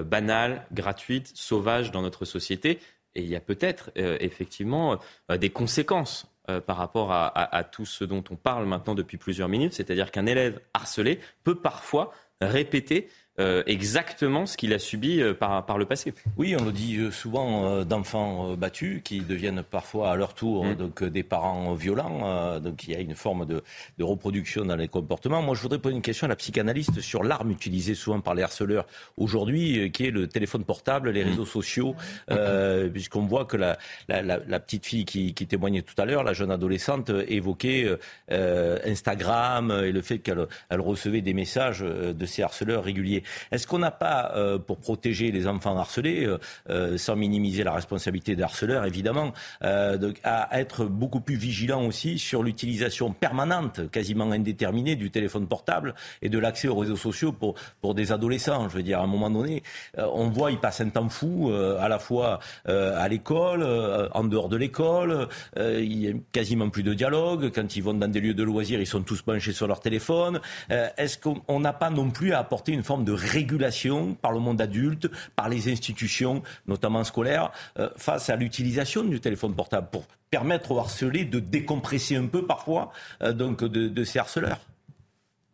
banale, 0.05 0.67
gratuite, 0.71 1.31
sauvage 1.35 1.93
dans 1.93 2.03
notre 2.03 2.27
société. 2.27 2.79
Et 3.15 3.23
il 3.23 3.29
y 3.29 3.37
a 3.37 3.41
peut-être 3.41 3.91
effectivement 3.95 4.99
des 5.31 5.49
conséquences 5.49 6.27
par 6.67 6.77
rapport 6.77 7.13
à, 7.13 7.65
tout 7.65 7.85
ce 7.85 8.05
dont 8.05 8.25
on 8.31 8.37
parle 8.37 8.67
maintenant 8.67 8.95
depuis 8.95 9.17
plusieurs 9.19 9.49
minutes, 9.49 9.75
c'est-à-dire 9.75 10.11
qu'un 10.11 10.27
élève 10.27 10.61
harcelé 10.75 11.21
peut 11.45 11.57
parfois 11.57 12.13
répéter 12.41 13.09
euh, 13.41 13.63
exactement 13.67 14.47
ce 14.47 14.57
qu'il 14.57 14.73
a 14.75 14.81
subi 14.81 15.21
euh, 15.21 15.33
par, 15.33 15.65
par, 15.65 15.79
le 15.79 15.85
passé. 15.85 16.13
Oui, 16.37 16.57
on 16.59 16.65
le 16.65 16.73
dit 16.73 16.97
euh, 16.97 17.13
souvent 17.13 17.85
d'enfants 17.85 18.57
battus 18.57 19.01
qui 19.05 19.21
deviennent 19.21 19.63
parfois 19.63 20.11
à 20.11 20.17
leur 20.17 20.35
tour 20.35 20.65
mmh. 20.65 20.75
donc, 20.75 21.05
des 21.05 21.23
parents 21.23 21.75
violents. 21.75 22.59
donc 22.61 22.85
il 22.85 22.93
y 22.93 22.97
a 22.97 23.01
une 23.01 23.15
forme 23.15 23.47
de, 23.47 23.63
de, 23.99 24.05
reproduction 24.05 24.65
dans 24.65 24.77
les 24.77 24.89
comportements. 24.89 25.43
Moi, 25.43 25.55
je 25.55 25.63
voudrais 25.63 25.79
poser 25.79 25.95
une 25.95 26.03
question 26.03 26.25
à 26.25 26.29
la 26.29 26.37
psychanalyste 26.37 27.01
sur 27.01 27.23
l'arme 27.23 27.51
utilisée 27.51 27.95
souvent 27.95 28.21
par 28.21 28.35
les 28.35 28.43
harceleurs 28.43 28.87
aujourd'hui, 29.17 29.91
qui 29.93 30.07
est 30.07 30.11
le 30.11 30.27
téléphone 30.27 30.65
portable, 30.65 31.11
les 31.11 31.25
mmh. 31.25 31.29
réseaux 31.29 31.47
sociaux, 31.47 31.95
mmh. 32.31 32.89
puisqu'on 32.93 33.27
voit 33.27 33.45
que 33.45 33.57
la, 33.57 33.79
la, 34.09 34.23
la, 34.23 34.61
petite 34.61 34.87
fille 34.87 35.05
qui, 35.05 35.35
qui, 35.35 35.47
témoignait 35.47 35.83
tout 35.83 35.95
à 35.99 36.05
l'heure, 36.05 36.25
la 36.25 36.33
jeune 36.33 36.51
adolescente, 36.51 37.11
évoquait 37.29 37.89
Instagram 38.31 39.83
et 39.85 39.93
le 39.93 40.03
fait 40.03 40.19
qu'elle 40.19 40.47
elle 40.71 40.81
recevait 40.81 41.21
des 41.21 41.35
messages 41.35 41.81
de 41.81 42.27
ces 42.27 42.43
harceleurs 42.43 42.85
réguliers. 42.85 43.23
Est-ce 43.51 43.67
qu'on 43.67 43.79
n'a 43.79 43.91
pas, 43.91 44.33
euh, 44.37 44.59
pour 44.59 44.79
protéger 44.79 45.31
les 45.31 45.47
enfants 45.47 45.77
harcelés, 45.77 46.25
euh, 46.25 46.39
euh, 46.71 46.99
sans 46.99 47.17
minimiser 47.17 47.65
la 47.65 47.73
responsabilité 47.73 48.37
des 48.37 48.43
harceleurs, 48.43 48.85
évidemment, 48.85 49.33
à 49.61 50.49
être 50.59 50.85
beaucoup 50.85 51.21
plus 51.21 51.37
vigilant 51.37 51.85
aussi 51.85 52.19
sur 52.19 52.43
l'utilisation 52.43 53.13
permanente, 53.13 53.91
quasiment 53.91 54.31
indéterminée, 54.31 54.97
du 54.97 55.11
téléphone 55.11 55.47
portable 55.47 55.95
et 56.23 56.29
de 56.29 56.39
l'accès 56.39 56.69
aux 56.69 56.77
réseaux 56.77 56.97
sociaux 56.97 57.33
pour, 57.33 57.55
pour 57.81 57.95
des 57.95 58.13
adolescents 58.13 58.69
Je 58.69 58.77
veux 58.77 58.83
dire, 58.83 59.01
à 59.01 59.05
un 59.05 59.07
moment 59.07 59.31
donné, 59.31 59.63
on 59.97 60.29
voit, 60.29 60.51
ils 60.51 60.59
passent 60.59 60.81
un 60.81 60.89
temps 60.89 61.09
fou, 61.09 61.53
à 61.53 61.89
la 61.89 61.99
fois 61.99 62.39
à 62.67 63.09
l'école, 63.09 63.65
en 64.13 64.25
dehors 64.25 64.49
de 64.49 64.57
l'école, 64.57 65.29
il 65.57 65.99
y 65.99 66.09
a 66.09 66.13
quasiment 66.33 66.69
plus 66.69 66.83
de 66.83 66.95
dialogue. 66.95 67.51
Quand 67.55 67.77
ils 67.77 67.83
vont 67.83 67.95
dans 67.95 68.09
des 68.11 68.21
lieux 68.21 68.35
de 68.35 68.43
loisirs, 68.43 68.81
ils 68.81 68.87
sont 68.87 69.03
tous 69.03 69.23
penchés 69.23 69.53
sur 69.53 69.67
leur 69.67 69.81
téléphone. 69.81 70.41
Est-ce 70.69 71.19
qu'on 71.19 71.61
n'a 71.61 71.73
pas 71.73 71.91
non 71.91 72.11
plus 72.11 72.33
à 72.33 72.41
apporter 72.41 72.73
une 72.73 72.83
forme 72.83 73.05
de 73.05 73.13
régulation 73.19 74.15
par 74.15 74.33
le 74.33 74.39
monde 74.39 74.61
adulte, 74.61 75.09
par 75.37 75.49
les 75.49 75.71
institutions, 75.71 76.43
notamment 76.67 77.05
scolaires, 77.05 77.51
euh, 77.79 77.89
face 77.97 78.31
à 78.31 78.37
l'utilisation 78.37 79.03
du 79.03 79.21
téléphone 79.21 79.55
portable 79.55 79.89
pour 79.91 80.05
permettre 80.31 80.73
aux 80.73 80.79
harcelés 80.79 81.25
de 81.25 81.41
décompresser 81.41 82.17
un 82.17 82.27
peu 82.27 82.47
parfois 82.47 82.93
euh, 83.23 83.33
donc 83.33 83.65
de, 83.65 84.05
ces 84.05 84.19
harceleurs 84.19 84.61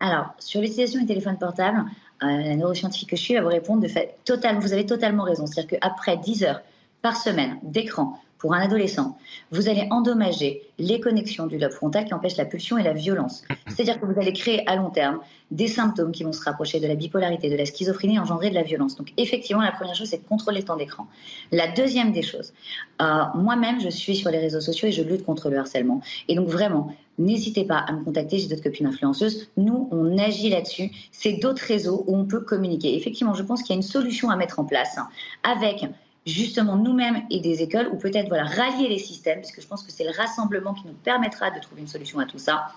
Alors, 0.00 0.34
sur 0.38 0.60
l'utilisation 0.60 1.00
du 1.00 1.06
téléphone 1.06 1.38
portable, 1.38 1.84
euh, 2.22 2.26
la 2.26 2.56
neuroscientifique 2.56 3.10
que 3.10 3.16
je 3.16 3.22
suis 3.22 3.34
va 3.34 3.42
vous 3.42 3.48
répondre 3.48 3.82
de 3.82 3.88
fait 3.88 4.16
total, 4.24 4.58
vous 4.58 4.72
avez 4.72 4.86
totalement 4.86 5.24
raison. 5.24 5.46
C'est-à-dire 5.46 5.80
qu'après 5.80 6.16
10 6.16 6.44
heures 6.44 6.60
par 7.02 7.16
semaine 7.16 7.58
d'écran 7.62 8.18
pour 8.44 8.52
un 8.52 8.60
adolescent, 8.60 9.16
vous 9.52 9.70
allez 9.70 9.88
endommager 9.90 10.68
les 10.78 11.00
connexions 11.00 11.46
du 11.46 11.56
lobe 11.56 11.72
frontal 11.72 12.04
qui 12.04 12.12
empêchent 12.12 12.36
la 12.36 12.44
pulsion 12.44 12.76
et 12.76 12.82
la 12.82 12.92
violence. 12.92 13.42
C'est-à-dire 13.68 13.98
que 13.98 14.04
vous 14.04 14.20
allez 14.20 14.34
créer 14.34 14.68
à 14.68 14.76
long 14.76 14.90
terme 14.90 15.20
des 15.50 15.66
symptômes 15.66 16.12
qui 16.12 16.24
vont 16.24 16.32
se 16.34 16.42
rapprocher 16.42 16.78
de 16.78 16.86
la 16.86 16.94
bipolarité, 16.94 17.48
de 17.48 17.56
la 17.56 17.64
schizophrénie, 17.64 18.18
engendrer 18.18 18.50
de 18.50 18.54
la 18.54 18.62
violence. 18.62 18.96
Donc 18.96 19.14
effectivement, 19.16 19.62
la 19.62 19.72
première 19.72 19.94
chose, 19.94 20.08
c'est 20.08 20.22
de 20.22 20.28
contrôler 20.28 20.58
le 20.58 20.66
temps 20.66 20.76
d'écran. 20.76 21.06
La 21.52 21.68
deuxième 21.68 22.12
des 22.12 22.20
choses, 22.20 22.52
euh, 23.00 23.22
moi-même, 23.34 23.80
je 23.80 23.88
suis 23.88 24.14
sur 24.14 24.30
les 24.30 24.40
réseaux 24.40 24.60
sociaux 24.60 24.88
et 24.88 24.92
je 24.92 25.02
lutte 25.02 25.24
contre 25.24 25.48
le 25.48 25.56
harcèlement. 25.56 26.02
Et 26.28 26.34
donc 26.34 26.48
vraiment, 26.48 26.94
n'hésitez 27.16 27.64
pas 27.64 27.78
à 27.78 27.92
me 27.92 28.04
contacter, 28.04 28.36
j'ai 28.36 28.48
d'autres 28.48 28.62
copines 28.62 28.88
influenceuses. 28.88 29.48
Nous, 29.56 29.88
on 29.90 30.18
agit 30.18 30.50
là-dessus. 30.50 30.90
C'est 31.12 31.32
d'autres 31.32 31.64
réseaux 31.66 32.04
où 32.08 32.14
on 32.14 32.26
peut 32.26 32.40
communiquer. 32.40 32.94
Effectivement, 32.94 33.32
je 33.32 33.42
pense 33.42 33.62
qu'il 33.62 33.70
y 33.70 33.72
a 33.72 33.76
une 33.76 33.82
solution 33.82 34.28
à 34.28 34.36
mettre 34.36 34.60
en 34.60 34.66
place 34.66 34.98
avec 35.44 35.86
justement 36.26 36.76
nous-mêmes 36.76 37.22
et 37.30 37.40
des 37.40 37.62
écoles, 37.62 37.88
ou 37.92 37.96
peut-être 37.96 38.28
voilà, 38.28 38.44
rallier 38.44 38.88
les 38.88 38.98
systèmes, 38.98 39.40
parce 39.40 39.52
que 39.52 39.60
je 39.60 39.66
pense 39.66 39.82
que 39.82 39.92
c'est 39.92 40.04
le 40.04 40.10
rassemblement 40.10 40.74
qui 40.74 40.86
nous 40.86 40.94
permettra 40.94 41.50
de 41.50 41.60
trouver 41.60 41.82
une 41.82 41.88
solution 41.88 42.18
à 42.18 42.24
tout 42.24 42.38
ça, 42.38 42.68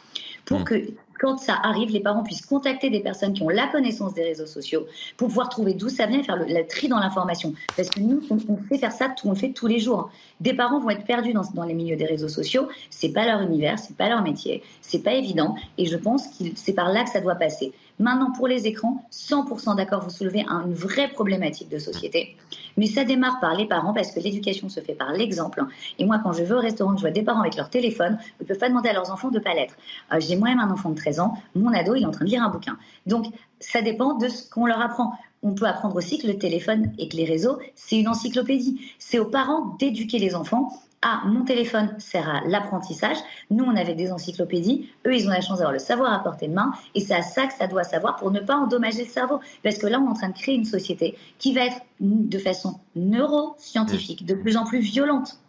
pour 0.46 0.60
hmm. 0.60 0.64
que 0.64 0.76
quand 1.20 1.38
ça 1.38 1.56
arrive, 1.64 1.90
les 1.90 2.00
parents 2.00 2.24
puissent 2.24 2.46
contacter 2.46 2.90
des 2.90 3.00
personnes 3.00 3.34
qui 3.34 3.42
ont 3.42 3.50
la 3.50 3.68
connaissance 3.68 4.14
des 4.14 4.24
réseaux 4.24 4.46
sociaux 4.46 4.86
pour 5.18 5.30
pouvoir 5.30 5.50
trouver 5.50 5.74
d'où 5.74 5.90
ça 5.90 6.06
vient 6.06 6.20
et 6.20 6.24
faire 6.24 6.38
le, 6.38 6.68
tri 6.68 6.88
dans 6.88 7.00
l'information. 7.00 7.54
Parce 7.76 7.90
que 7.90 8.00
nous, 8.00 8.22
on, 8.30 8.38
on, 8.50 8.58
fait 8.58 8.78
faire 8.78 8.92
ça, 8.92 9.14
on 9.24 9.32
le 9.32 9.36
fait 9.36 9.52
tous 9.52 9.68
les 9.68 9.80
jours. 9.80 10.12
Des 10.40 10.54
parents 10.54 10.80
vont 10.80 10.90
être 10.90 11.06
perdus 11.06 11.34
dans, 11.34 11.44
dans 11.54 11.64
les 11.64 11.74
milieux 11.74 11.96
des 11.96 12.06
réseaux 12.06 12.28
sociaux. 12.28 12.68
C'est 12.90 13.10
pas 13.10 13.26
leur 13.26 13.42
univers, 13.42 13.80
c'est 13.80 13.98
pas 13.98 14.10
leur 14.10 14.22
métier, 14.22 14.64
c'est 14.82 15.04
pas 15.04 15.14
évident. 15.14 15.56
Et 15.78 15.86
je 15.86 15.98
pense 15.98 16.28
que 16.28 16.46
c'est 16.56 16.74
par 16.74 16.92
là 16.92 17.04
que 17.04 17.10
ça 17.10 17.22
doit 17.22 17.36
passer. 17.36 17.74
Maintenant, 18.00 18.32
pour 18.32 18.48
les 18.48 18.68
écrans, 18.68 19.04
100% 19.12 19.76
d'accord, 19.76 20.04
vous 20.04 20.12
soulevez 20.12 20.46
une 20.48 20.74
vraie 20.74 21.08
problématique 21.08 21.70
de 21.70 21.80
société. 21.80 22.38
Mais 22.78 22.86
ça 22.86 23.04
démarre 23.04 23.40
par 23.40 23.56
les 23.56 23.66
parents 23.66 23.94
parce 23.94 24.12
que 24.12 24.20
l'éducation 24.20 24.70
se 24.70 24.80
fait 24.80 24.94
par 24.94 25.12
l'exemple. 25.14 25.64
Et 25.98 26.06
moi, 26.06 26.20
quand 26.24 26.32
je 26.32 26.44
vais 26.44 26.54
au 26.54 26.60
restaurant, 26.60 26.96
je 26.96 27.02
vois 27.02 27.12
des 27.12 27.24
parents 27.24 27.42
avec 27.42 27.56
leur 27.56 27.70
téléphone, 27.70 28.20
ils 28.40 28.44
ne 28.44 28.48
peuvent 28.48 28.60
pas 28.60 28.70
demander 28.70 28.90
à 28.90 28.94
leurs 28.94 29.12
enfants 29.12 29.30
de 29.30 29.40
ne 29.40 29.44
pas 29.44 29.56
l'être. 29.56 29.76
Euh, 30.14 30.20
j'ai 30.20 30.36
moi-même 30.36 30.60
un 30.60 30.70
enfant 30.70 30.92
de 30.92 30.96
13 30.96 31.20
ans, 31.20 31.34
mon 31.56 31.74
ado, 31.74 31.96
il 31.96 32.04
est 32.04 32.06
en 32.06 32.12
train 32.12 32.26
de 32.26 32.30
lire 32.30 32.44
un 32.44 32.50
bouquin. 32.50 32.78
Donc, 33.08 33.26
ça 33.60 33.82
dépend 33.82 34.14
de 34.14 34.28
ce 34.28 34.48
qu'on 34.48 34.68
leur 34.68 34.80
apprend. 34.80 35.14
On 35.42 35.56
peut 35.56 35.66
apprendre 35.66 35.96
aussi 35.96 36.20
que 36.20 36.28
le 36.28 36.38
téléphone 36.38 36.92
et 37.00 37.10
que 37.10 37.18
les 37.18 37.26
réseaux, 37.26 37.58
c'est 37.74 37.98
une 37.98 38.08
encyclopédie. 38.08 38.80
C'est 39.00 39.18
aux 39.18 39.26
parents 39.26 39.76
d'éduquer 39.80 40.20
les 40.20 40.36
enfants 40.36 40.72
ah, 41.02 41.22
mon 41.26 41.46
téléphone 41.46 41.96
sert 42.00 42.28
à 42.28 42.42
l'apprentissage. 42.48 43.18
Nous, 43.50 43.64
on 43.64 43.76
avait 43.76 43.94
des 43.94 44.12
encyclopédies. 44.12 44.90
Eux, 45.06 45.16
ils 45.16 45.28
ont 45.28 45.32
la 45.32 45.42
chance 45.42 45.60
d'avoir 45.60 45.72
le 45.72 45.80
savoir 45.80 46.12
à 46.12 46.24
portée 46.24 46.48
de 46.48 46.54
main. 46.54 46.72
Et 46.96 47.02
c'est 47.02 47.14
à 47.14 47.22
ça 47.22 47.46
que 47.46 47.54
ça 47.54 47.68
doit 47.68 47.84
savoir 47.84 48.16
pour 48.16 48.32
ne 48.32 48.40
pas 48.40 48.56
endommager 48.56 49.04
le 49.04 49.10
cerveau. 49.10 49.40
Parce 49.64 49.78
que 49.78 49.88
là, 49.88 50.00
on 50.00 50.08
est 50.08 50.10
en 50.10 50.14
train 50.14 50.30
de 50.30 50.38
créer 50.38 50.56
une 50.56 50.66
société 50.66 51.18
qui 51.38 51.54
va 51.54 51.66
être 51.66 51.78
de 52.00 52.40
façon 52.40 52.80
neuroscientifique, 52.96 54.26
de 54.26 54.34
plus 54.34 54.58
en 54.58 54.66
plus 54.66 54.80
violente. 54.80 55.40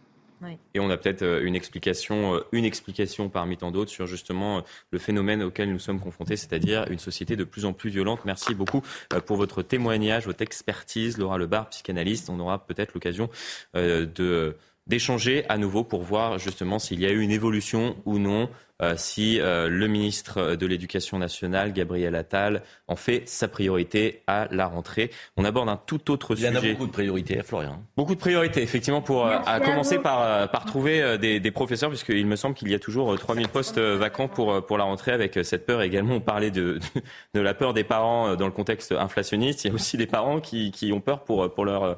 Et 0.74 0.80
on 0.80 0.88
a 0.90 0.96
peut-être 0.96 1.22
euh, 1.22 1.44
une 1.44 1.56
explication, 1.56 2.36
euh, 2.36 2.40
une 2.52 2.64
explication 2.64 3.28
parmi 3.28 3.56
tant 3.56 3.70
d'autres 3.70 3.90
sur 3.90 4.06
justement 4.06 4.58
euh, 4.58 4.60
le 4.90 4.98
phénomène 4.98 5.42
auquel 5.42 5.70
nous 5.72 5.78
sommes 5.78 6.00
confrontés, 6.00 6.36
c'est-à-dire 6.36 6.86
une 6.90 6.98
société 6.98 7.36
de 7.36 7.44
plus 7.44 7.64
en 7.64 7.72
plus 7.72 7.90
violente. 7.90 8.20
Merci 8.24 8.54
beaucoup 8.54 8.82
pour 9.26 9.36
votre 9.36 9.62
témoignage, 9.62 10.26
votre 10.26 10.42
expertise, 10.42 11.18
Laura 11.18 11.38
Lebar, 11.38 11.68
psychanalyste. 11.70 12.30
On 12.30 12.38
aura 12.38 12.64
peut-être 12.64 12.94
l'occasion 12.94 13.28
de 13.74 14.56
d'échanger 14.88 15.44
à 15.48 15.58
nouveau 15.58 15.84
pour 15.84 16.02
voir 16.02 16.38
justement 16.38 16.78
s'il 16.78 17.00
y 17.00 17.06
a 17.06 17.10
eu 17.10 17.20
une 17.20 17.30
évolution 17.30 17.96
ou 18.04 18.18
non, 18.18 18.48
euh, 18.80 18.94
si 18.96 19.40
euh, 19.40 19.68
le 19.68 19.88
ministre 19.88 20.54
de 20.54 20.64
l'Éducation 20.64 21.18
nationale, 21.18 21.72
Gabriel 21.72 22.14
Attal, 22.14 22.62
en 22.86 22.94
fait 22.94 23.28
sa 23.28 23.48
priorité 23.48 24.22
à 24.28 24.46
la 24.52 24.66
rentrée. 24.66 25.10
On 25.36 25.44
aborde 25.44 25.68
un 25.68 25.76
tout 25.76 26.12
autre 26.12 26.36
sujet. 26.36 26.46
Il 26.46 26.54
y 26.54 26.56
en 26.56 26.60
a 26.60 26.72
beaucoup 26.72 26.86
de 26.86 26.92
priorités, 26.92 27.42
Florian. 27.42 27.82
Beaucoup 27.96 28.14
de 28.14 28.20
priorités, 28.20 28.62
effectivement, 28.62 29.02
pour 29.02 29.26
euh, 29.26 29.36
à 29.46 29.58
commencer 29.58 29.98
par, 29.98 30.48
par 30.52 30.64
trouver 30.64 31.18
des, 31.18 31.40
des 31.40 31.50
professeurs, 31.50 31.88
puisqu'il 31.88 32.26
me 32.26 32.36
semble 32.36 32.54
qu'il 32.54 32.70
y 32.70 32.74
a 32.74 32.78
toujours 32.78 33.18
3000 33.18 33.48
postes 33.48 33.78
vacants 33.80 34.28
pour, 34.28 34.64
pour 34.64 34.78
la 34.78 34.84
rentrée, 34.84 35.10
avec 35.10 35.40
cette 35.42 35.66
peur 35.66 35.82
également. 35.82 36.14
On 36.14 36.20
parlait 36.20 36.52
de, 36.52 36.78
de 37.34 37.40
la 37.40 37.54
peur 37.54 37.74
des 37.74 37.84
parents 37.84 38.36
dans 38.36 38.46
le 38.46 38.52
contexte 38.52 38.92
inflationniste. 38.92 39.64
Il 39.64 39.68
y 39.68 39.70
a 39.72 39.74
aussi 39.74 39.96
des 39.96 40.06
parents 40.06 40.40
qui, 40.40 40.70
qui 40.70 40.92
ont 40.92 41.00
peur 41.00 41.24
pour, 41.24 41.52
pour 41.52 41.64
leur 41.64 41.82
euh, 41.82 41.94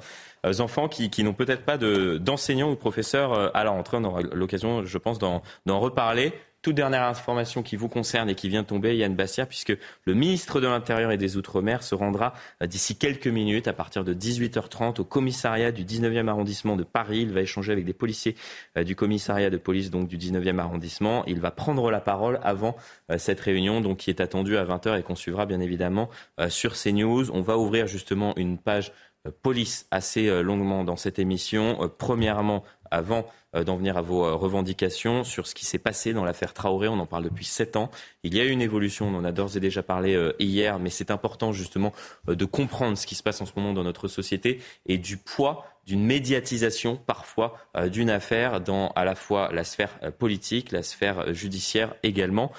enfants 0.58 0.88
qui, 0.88 1.10
qui 1.10 1.24
n'ont 1.24 1.34
peut-être 1.34 1.64
pas 1.64 1.78
d'enseignants 1.78 2.70
ou 2.70 2.74
de 2.74 2.78
professeurs 2.78 3.32
euh, 3.32 3.48
à 3.54 3.64
la 3.64 3.70
rentrée. 3.70 3.98
On 3.98 4.04
aura 4.04 4.22
l'occasion, 4.22 4.84
je 4.84 4.98
pense, 4.98 5.18
d'en 5.18 5.42
reparler. 5.66 6.32
Toute 6.62 6.74
dernière 6.74 7.04
information 7.04 7.62
qui 7.62 7.76
vous 7.76 7.88
concerne 7.88 8.28
et 8.28 8.34
qui 8.34 8.50
vient 8.50 8.60
de 8.60 8.66
tomber, 8.66 8.94
Yann 8.94 9.14
Bastia, 9.14 9.46
puisque 9.46 9.74
le 10.04 10.12
ministre 10.12 10.60
de 10.60 10.66
l'Intérieur 10.66 11.10
et 11.10 11.16
des 11.16 11.38
Outre-mer 11.38 11.82
se 11.82 11.94
rendra 11.94 12.34
euh, 12.62 12.66
d'ici 12.66 12.98
quelques 12.98 13.28
minutes, 13.28 13.66
à 13.66 13.72
partir 13.72 14.04
de 14.04 14.12
18h30, 14.12 15.00
au 15.00 15.04
commissariat 15.04 15.72
du 15.72 15.86
19e 15.86 16.28
arrondissement 16.28 16.76
de 16.76 16.84
Paris. 16.84 17.20
Il 17.20 17.32
va 17.32 17.40
échanger 17.40 17.72
avec 17.72 17.86
des 17.86 17.94
policiers 17.94 18.36
du 18.84 18.94
commissariat 18.94 19.48
de 19.48 19.56
police 19.56 19.90
donc 19.90 20.06
du 20.08 20.18
19e 20.18 20.58
arrondissement. 20.58 21.24
Il 21.26 21.40
va 21.40 21.50
prendre 21.50 21.90
la 21.90 22.00
parole 22.00 22.38
avant 22.42 22.76
cette 23.16 23.40
réunion, 23.40 23.80
donc 23.80 23.98
qui 23.98 24.10
est 24.10 24.20
attendue 24.20 24.58
à 24.58 24.64
20h 24.64 24.98
et 24.98 25.02
qu'on 25.02 25.16
suivra 25.16 25.46
bien 25.46 25.60
évidemment 25.60 26.10
sur 26.48 26.74
CNews. 26.74 27.30
On 27.30 27.40
va 27.40 27.56
ouvrir 27.56 27.86
justement 27.86 28.34
une 28.36 28.58
page 28.58 28.92
euh, 29.09 29.09
police 29.28 29.86
assez 29.90 30.28
euh, 30.28 30.42
longuement 30.42 30.84
dans 30.84 30.96
cette 30.96 31.18
émission. 31.18 31.82
Euh, 31.82 31.88
premièrement, 31.88 32.64
avant 32.90 33.26
d'en 33.54 33.76
venir 33.76 33.96
à 33.96 34.00
vos 34.00 34.36
revendications 34.36 35.22
sur 35.22 35.46
ce 35.46 35.54
qui 35.56 35.64
s'est 35.64 35.78
passé 35.78 36.12
dans 36.12 36.24
l'affaire 36.24 36.54
Traoré. 36.54 36.88
On 36.88 36.98
en 36.98 37.06
parle 37.06 37.24
depuis 37.24 37.44
sept 37.44 37.76
ans. 37.76 37.88
Il 38.24 38.34
y 38.34 38.40
a 38.40 38.44
eu 38.44 38.50
une 38.50 38.62
évolution, 38.62 39.06
on 39.06 39.14
en 39.16 39.24
a 39.24 39.30
d'ores 39.30 39.56
et 39.56 39.60
déjà 39.60 39.82
parlé 39.82 40.16
hier, 40.40 40.80
mais 40.80 40.90
c'est 40.90 41.12
important 41.12 41.52
justement 41.52 41.92
de 42.26 42.44
comprendre 42.44 42.98
ce 42.98 43.06
qui 43.06 43.14
se 43.14 43.22
passe 43.22 43.40
en 43.40 43.46
ce 43.46 43.52
moment 43.56 43.72
dans 43.72 43.84
notre 43.84 44.08
société 44.08 44.60
et 44.86 44.98
du 44.98 45.16
poids 45.16 45.64
d'une 45.86 46.04
médiatisation 46.04 46.96
parfois 46.96 47.56
d'une 47.86 48.10
affaire 48.10 48.60
dans 48.60 48.88
à 48.90 49.04
la 49.04 49.14
fois 49.14 49.50
la 49.52 49.62
sphère 49.62 49.98
politique, 50.18 50.72
la 50.72 50.82
sphère 50.82 51.32
judiciaire 51.32 51.94
également. 52.02 52.52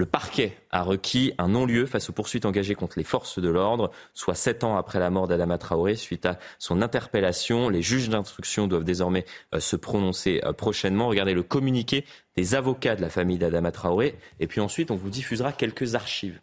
Le 0.00 0.06
parquet 0.06 0.56
a 0.70 0.84
requis 0.84 1.32
un 1.38 1.48
non-lieu 1.48 1.84
face 1.84 2.08
aux 2.08 2.12
poursuites 2.12 2.46
engagées 2.46 2.76
contre 2.76 3.00
les 3.00 3.04
forces 3.04 3.40
de 3.40 3.48
l'ordre, 3.48 3.90
soit 4.14 4.36
sept 4.36 4.62
ans 4.62 4.76
après 4.76 5.00
la 5.00 5.10
mort 5.10 5.26
d'Adama 5.26 5.58
Traoré. 5.58 5.96
Suite 5.96 6.24
à 6.24 6.38
son 6.60 6.82
interpellation, 6.82 7.68
les 7.68 7.82
juges 7.82 8.08
d'instruction 8.08 8.68
doivent 8.68 8.84
désormais 8.84 9.24
euh, 9.56 9.58
se 9.58 9.74
prononcer 9.74 10.40
euh, 10.44 10.52
prochainement. 10.52 11.08
Regardez 11.08 11.34
le 11.34 11.42
communiqué 11.42 12.04
des 12.36 12.54
avocats 12.54 12.94
de 12.94 13.02
la 13.02 13.10
famille 13.10 13.38
d'Adama 13.38 13.72
Traoré. 13.72 14.14
Et 14.38 14.46
puis 14.46 14.60
ensuite, 14.60 14.92
on 14.92 14.94
vous 14.94 15.10
diffusera 15.10 15.50
quelques 15.52 15.96
archives. 15.96 16.40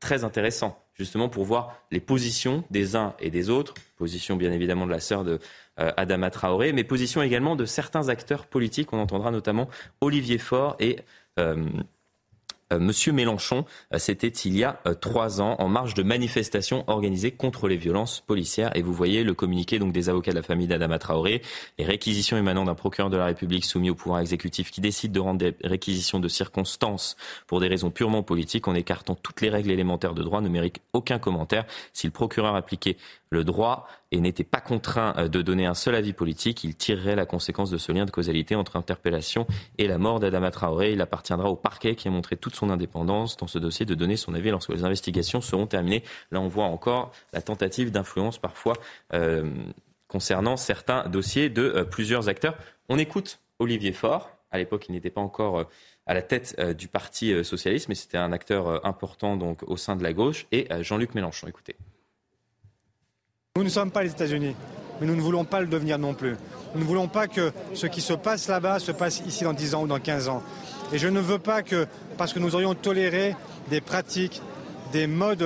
Très 0.00 0.24
intéressant 0.24 0.82
justement 0.94 1.28
pour 1.28 1.44
voir 1.44 1.82
les 1.90 2.00
positions 2.00 2.64
des 2.70 2.96
uns 2.96 3.14
et 3.20 3.28
des 3.28 3.50
autres, 3.50 3.74
position 3.98 4.36
bien 4.36 4.52
évidemment 4.52 4.86
de 4.86 4.90
la 4.90 5.00
sœur 5.00 5.22
de 5.22 5.38
euh, 5.78 5.92
Adama 5.98 6.30
Traoré, 6.30 6.72
mais 6.72 6.82
position 6.82 7.20
également 7.20 7.56
de 7.56 7.66
certains 7.66 8.08
acteurs 8.08 8.46
politiques. 8.46 8.94
On 8.94 9.00
entendra 9.00 9.30
notamment 9.30 9.68
Olivier 10.00 10.38
Faure 10.38 10.76
et 10.80 11.00
Monsieur 12.72 13.12
Mélenchon, 13.12 13.64
euh, 13.94 13.98
c'était 13.98 14.26
il 14.26 14.56
y 14.56 14.64
a 14.64 14.80
euh, 14.86 14.94
trois 14.94 15.40
ans 15.40 15.54
en 15.60 15.68
marge 15.68 15.94
de 15.94 16.02
manifestations 16.02 16.82
organisées 16.88 17.30
contre 17.30 17.68
les 17.68 17.76
violences 17.76 18.20
policières. 18.26 18.76
Et 18.76 18.82
vous 18.82 18.92
voyez 18.92 19.22
le 19.22 19.34
communiqué 19.34 19.78
donc 19.78 19.92
des 19.92 20.08
avocats 20.08 20.32
de 20.32 20.36
la 20.36 20.42
famille 20.42 20.66
d'Adama 20.66 20.98
Traoré, 20.98 21.42
les 21.78 21.84
réquisitions 21.84 22.36
émanant 22.36 22.64
d'un 22.64 22.74
procureur 22.74 23.08
de 23.08 23.16
la 23.16 23.26
République 23.26 23.64
soumis 23.64 23.90
au 23.90 23.94
pouvoir 23.94 24.20
exécutif 24.20 24.72
qui 24.72 24.80
décide 24.80 25.12
de 25.12 25.20
rendre 25.20 25.38
des 25.38 25.54
réquisitions 25.62 26.18
de 26.18 26.26
circonstances 26.26 27.16
pour 27.46 27.60
des 27.60 27.68
raisons 27.68 27.90
purement 27.90 28.24
politiques 28.24 28.66
en 28.66 28.74
écartant 28.74 29.14
toutes 29.14 29.42
les 29.42 29.48
règles 29.48 29.70
élémentaires 29.70 30.14
de 30.14 30.24
droit 30.24 30.40
ne 30.40 30.48
mérite 30.48 30.80
aucun 30.92 31.20
commentaire. 31.20 31.66
Si 31.92 32.08
le 32.08 32.12
procureur 32.12 32.56
appliquait 32.56 32.96
le 33.30 33.44
droit 33.44 33.86
et 34.12 34.20
n'était 34.20 34.44
pas 34.44 34.60
contraint 34.60 35.14
euh, 35.16 35.28
de 35.28 35.42
donner 35.42 35.66
un 35.66 35.74
seul 35.74 35.94
avis 35.94 36.12
politique, 36.12 36.64
il 36.64 36.76
tirerait 36.76 37.16
la 37.16 37.26
conséquence 37.26 37.70
de 37.70 37.78
ce 37.78 37.92
lien 37.92 38.04
de 38.04 38.10
causalité 38.10 38.54
entre 38.54 38.76
interpellation 38.76 39.46
et 39.78 39.88
la 39.88 39.98
mort 39.98 40.20
d'Adama 40.20 40.50
Traoré. 40.50 40.92
Il 40.92 41.00
appartiendra 41.00 41.50
au 41.50 41.56
parquet 41.56 41.94
qui 41.94 42.08
a 42.08 42.10
montré 42.10 42.36
toute 42.36 42.54
son 42.54 42.70
indépendance 42.70 43.36
dans 43.36 43.46
ce 43.46 43.58
dossier 43.58 43.86
de 43.86 43.94
donner 43.94 44.16
son 44.16 44.34
avis 44.34 44.50
lorsque 44.50 44.70
les 44.70 44.84
investigations 44.84 45.40
seront 45.40 45.66
terminées. 45.66 46.02
Là, 46.30 46.40
on 46.40 46.48
voit 46.48 46.64
encore 46.64 47.12
la 47.32 47.42
tentative 47.42 47.90
d'influence 47.90 48.38
parfois 48.38 48.74
euh, 49.12 49.50
concernant 50.08 50.56
certains 50.56 51.08
dossiers 51.08 51.50
de 51.50 51.62
euh, 51.62 51.84
plusieurs 51.84 52.28
acteurs. 52.28 52.56
On 52.88 52.98
écoute 52.98 53.40
Olivier 53.58 53.92
Faure. 53.92 54.30
À 54.52 54.58
l'époque, 54.58 54.86
il 54.88 54.92
n'était 54.92 55.10
pas 55.10 55.20
encore 55.20 55.64
à 56.06 56.14
la 56.14 56.22
tête 56.22 56.58
du 56.78 56.86
Parti 56.86 57.44
socialiste, 57.44 57.88
mais 57.88 57.96
c'était 57.96 58.16
un 58.16 58.32
acteur 58.32 58.86
important 58.86 59.36
donc 59.36 59.64
au 59.64 59.76
sein 59.76 59.96
de 59.96 60.04
la 60.04 60.12
gauche, 60.12 60.46
et 60.52 60.68
Jean-Luc 60.82 61.16
Mélenchon. 61.16 61.48
Écoutez. 61.48 61.74
Nous 63.56 63.64
ne 63.64 63.70
sommes 63.70 63.90
pas 63.90 64.02
les 64.02 64.10
États-Unis, 64.10 64.54
mais 65.00 65.06
nous 65.06 65.16
ne 65.16 65.20
voulons 65.22 65.46
pas 65.46 65.62
le 65.62 65.66
devenir 65.66 65.98
non 65.98 66.12
plus. 66.12 66.36
Nous 66.74 66.80
ne 66.82 66.86
voulons 66.86 67.08
pas 67.08 67.26
que 67.26 67.52
ce 67.72 67.86
qui 67.86 68.02
se 68.02 68.12
passe 68.12 68.48
là-bas 68.48 68.80
se 68.80 68.92
passe 68.92 69.22
ici 69.26 69.44
dans 69.44 69.54
10 69.54 69.74
ans 69.74 69.82
ou 69.84 69.86
dans 69.86 69.98
15 69.98 70.28
ans. 70.28 70.42
Et 70.92 70.98
je 70.98 71.08
ne 71.08 71.20
veux 71.20 71.38
pas 71.38 71.62
que, 71.62 71.86
parce 72.18 72.34
que 72.34 72.38
nous 72.38 72.54
aurions 72.54 72.74
toléré 72.74 73.34
des 73.70 73.80
pratiques, 73.80 74.42
des 74.92 75.06
modes 75.06 75.38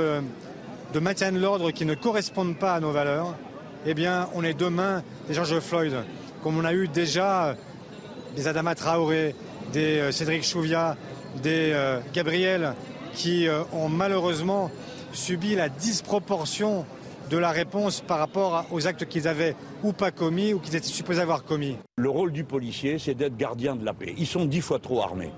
de 0.92 0.98
maintien 0.98 1.30
de 1.30 1.38
l'ordre 1.38 1.70
qui 1.70 1.84
ne 1.84 1.94
correspondent 1.94 2.58
pas 2.58 2.74
à 2.74 2.80
nos 2.80 2.90
valeurs, 2.90 3.36
eh 3.86 3.94
bien, 3.94 4.28
on 4.34 4.42
est 4.42 4.54
demain 4.54 5.04
des 5.28 5.34
George 5.34 5.60
Floyd, 5.60 5.94
comme 6.42 6.58
on 6.58 6.64
a 6.64 6.74
eu 6.74 6.88
déjà 6.88 7.54
des 8.34 8.48
Adama 8.48 8.74
Traoré, 8.74 9.36
des 9.72 10.00
euh, 10.00 10.10
Cédric 10.10 10.42
Chouviat, 10.42 10.96
des 11.44 11.70
euh, 11.72 12.00
Gabriel, 12.12 12.74
qui 13.14 13.46
euh, 13.46 13.62
ont 13.72 13.88
malheureusement 13.88 14.68
subi 15.12 15.54
la 15.54 15.68
disproportion 15.68 16.84
de 17.30 17.38
la 17.38 17.50
réponse 17.50 18.00
par 18.00 18.18
rapport 18.18 18.66
aux 18.72 18.88
actes 18.88 19.06
qu'ils 19.06 19.28
avaient 19.28 19.54
ou 19.84 19.92
pas 19.92 20.10
commis 20.10 20.52
ou 20.52 20.58
qu'ils 20.58 20.74
étaient 20.74 20.88
supposés 20.88 21.20
avoir 21.20 21.44
commis. 21.44 21.76
Le 21.96 22.10
rôle 22.10 22.32
du 22.32 22.42
policier, 22.42 22.98
c'est 22.98 23.14
d'être 23.14 23.36
gardien 23.36 23.76
de 23.76 23.84
la 23.84 23.94
paix. 23.94 24.14
Ils 24.18 24.26
sont 24.26 24.46
dix 24.46 24.60
fois 24.60 24.80
trop 24.80 25.00
armés. 25.00 25.30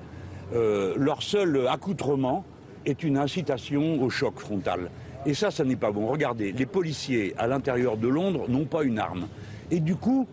Euh, 0.55 0.95
leur 0.97 1.23
seul 1.23 1.69
accoutrement 1.69 2.45
est 2.87 3.03
une 3.03 3.19
incitation 3.19 4.03
au 4.03 4.09
choc 4.09 4.41
frontal. 4.41 4.91
Et 5.27 5.35
ça, 5.35 5.51
ça 5.51 5.65
n'est 5.65 5.77
pas 5.77 5.93
bon. 5.93 6.07
Regardez, 6.07 6.53
les 6.53 6.67
policiers 6.67 7.35
à 7.37 7.47
l'intérieur 7.47 7.99
de 7.99 8.09
Londres 8.09 8.47
n'ont 8.49 8.65
pas 8.65 8.85
une 8.85 8.99
arme. 8.99 9.29
Et 9.71 9.79
du 9.79 9.95
coup, 9.95 10.27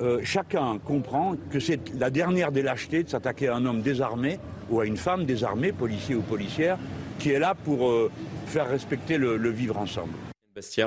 euh, 0.00 0.20
chacun 0.24 0.78
comprend 0.78 1.34
que 1.50 1.60
c'est 1.60 1.94
la 1.94 2.08
dernière 2.08 2.52
des 2.52 2.62
lâchetés 2.62 3.02
de 3.02 3.08
s'attaquer 3.10 3.48
à 3.48 3.56
un 3.56 3.66
homme 3.66 3.82
désarmé 3.82 4.38
ou 4.70 4.80
à 4.80 4.86
une 4.86 4.96
femme 4.96 5.26
désarmée, 5.26 5.72
policier 5.72 6.14
ou 6.14 6.22
policière, 6.22 6.78
qui 7.18 7.30
est 7.30 7.38
là 7.38 7.54
pour 7.54 7.88
euh, 7.88 8.10
faire 8.46 8.68
respecter 8.68 9.18
le 9.18 9.50
vivre 9.50 9.78
ensemble. 9.78 10.12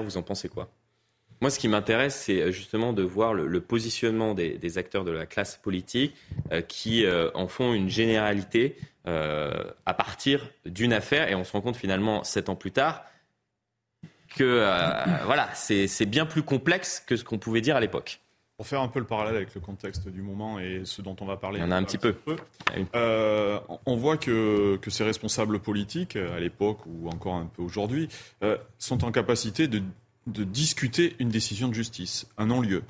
Vous 0.03 0.17
en 0.17 0.23
pensez 0.23 0.49
quoi? 0.49 0.69
Moi, 1.41 1.49
ce 1.49 1.59
qui 1.59 1.69
m'intéresse, 1.69 2.15
c'est 2.25 2.41
euh, 2.41 2.51
justement 2.51 2.91
de 2.91 3.03
voir 3.03 3.33
le, 3.33 3.61
positionnement 3.61 4.33
des, 4.33 4.77
acteurs 4.77 5.05
de 5.05 5.11
la 5.11 5.25
classe 5.25 5.55
politique 5.55 6.15
euh, 6.51 6.61
qui 6.61 7.05
euh, 7.05 7.29
en 7.33 7.47
font 7.47 7.73
une 7.73 7.89
généralité 7.89 8.75
à 9.05 9.95
partir 9.95 10.51
d'une 10.67 10.93
affaire. 10.93 11.29
Et 11.29 11.35
on 11.35 11.43
se 11.43 11.51
rend 11.53 11.61
compte 11.61 11.75
finalement, 11.75 12.23
sept 12.23 12.47
ans 12.47 12.55
plus 12.55 12.69
tard, 12.69 13.05
que 14.35 14.63
voilà, 15.25 15.49
c'est 15.55 16.05
bien 16.05 16.27
plus 16.27 16.43
complexe 16.43 17.03
que 17.07 17.15
ce 17.15 17.23
qu'on 17.23 17.39
pouvait 17.39 17.61
dire 17.61 17.75
à 17.75 17.79
l'époque. 17.79 18.21
Pour 18.59 18.67
faire 18.67 18.81
un 18.81 18.89
peu 18.89 18.99
le 18.99 19.05
parallèle 19.05 19.37
avec 19.37 19.55
le 19.55 19.61
contexte 19.61 20.09
du 20.09 20.21
moment 20.21 20.59
et 20.59 20.81
ce 20.83 21.01
dont 21.01 21.15
on 21.21 21.25
va 21.25 21.37
parler. 21.37 21.59
Il 21.59 21.61
y 21.61 21.65
en 21.65 21.71
a 21.71 21.77
un 21.77 21.83
petit 21.83 21.97
peu. 21.97 22.13
on 22.93 23.95
voit 23.95 24.17
que, 24.17 24.75
que, 24.75 24.89
ces 24.89 25.05
responsables 25.05 25.59
politiques, 25.59 26.17
à 26.17 26.41
l'époque 26.41 26.79
ou 26.85 27.07
encore 27.07 27.35
un 27.35 27.45
peu 27.45 27.61
aujourd'hui, 27.61 28.09
sont 28.77 29.05
en 29.05 29.13
capacité 29.13 29.69
de, 29.69 29.81
de, 30.27 30.43
discuter 30.43 31.15
une 31.19 31.29
décision 31.29 31.69
de 31.69 31.73
justice, 31.73 32.27
un 32.37 32.47
non-lieu. 32.47 32.83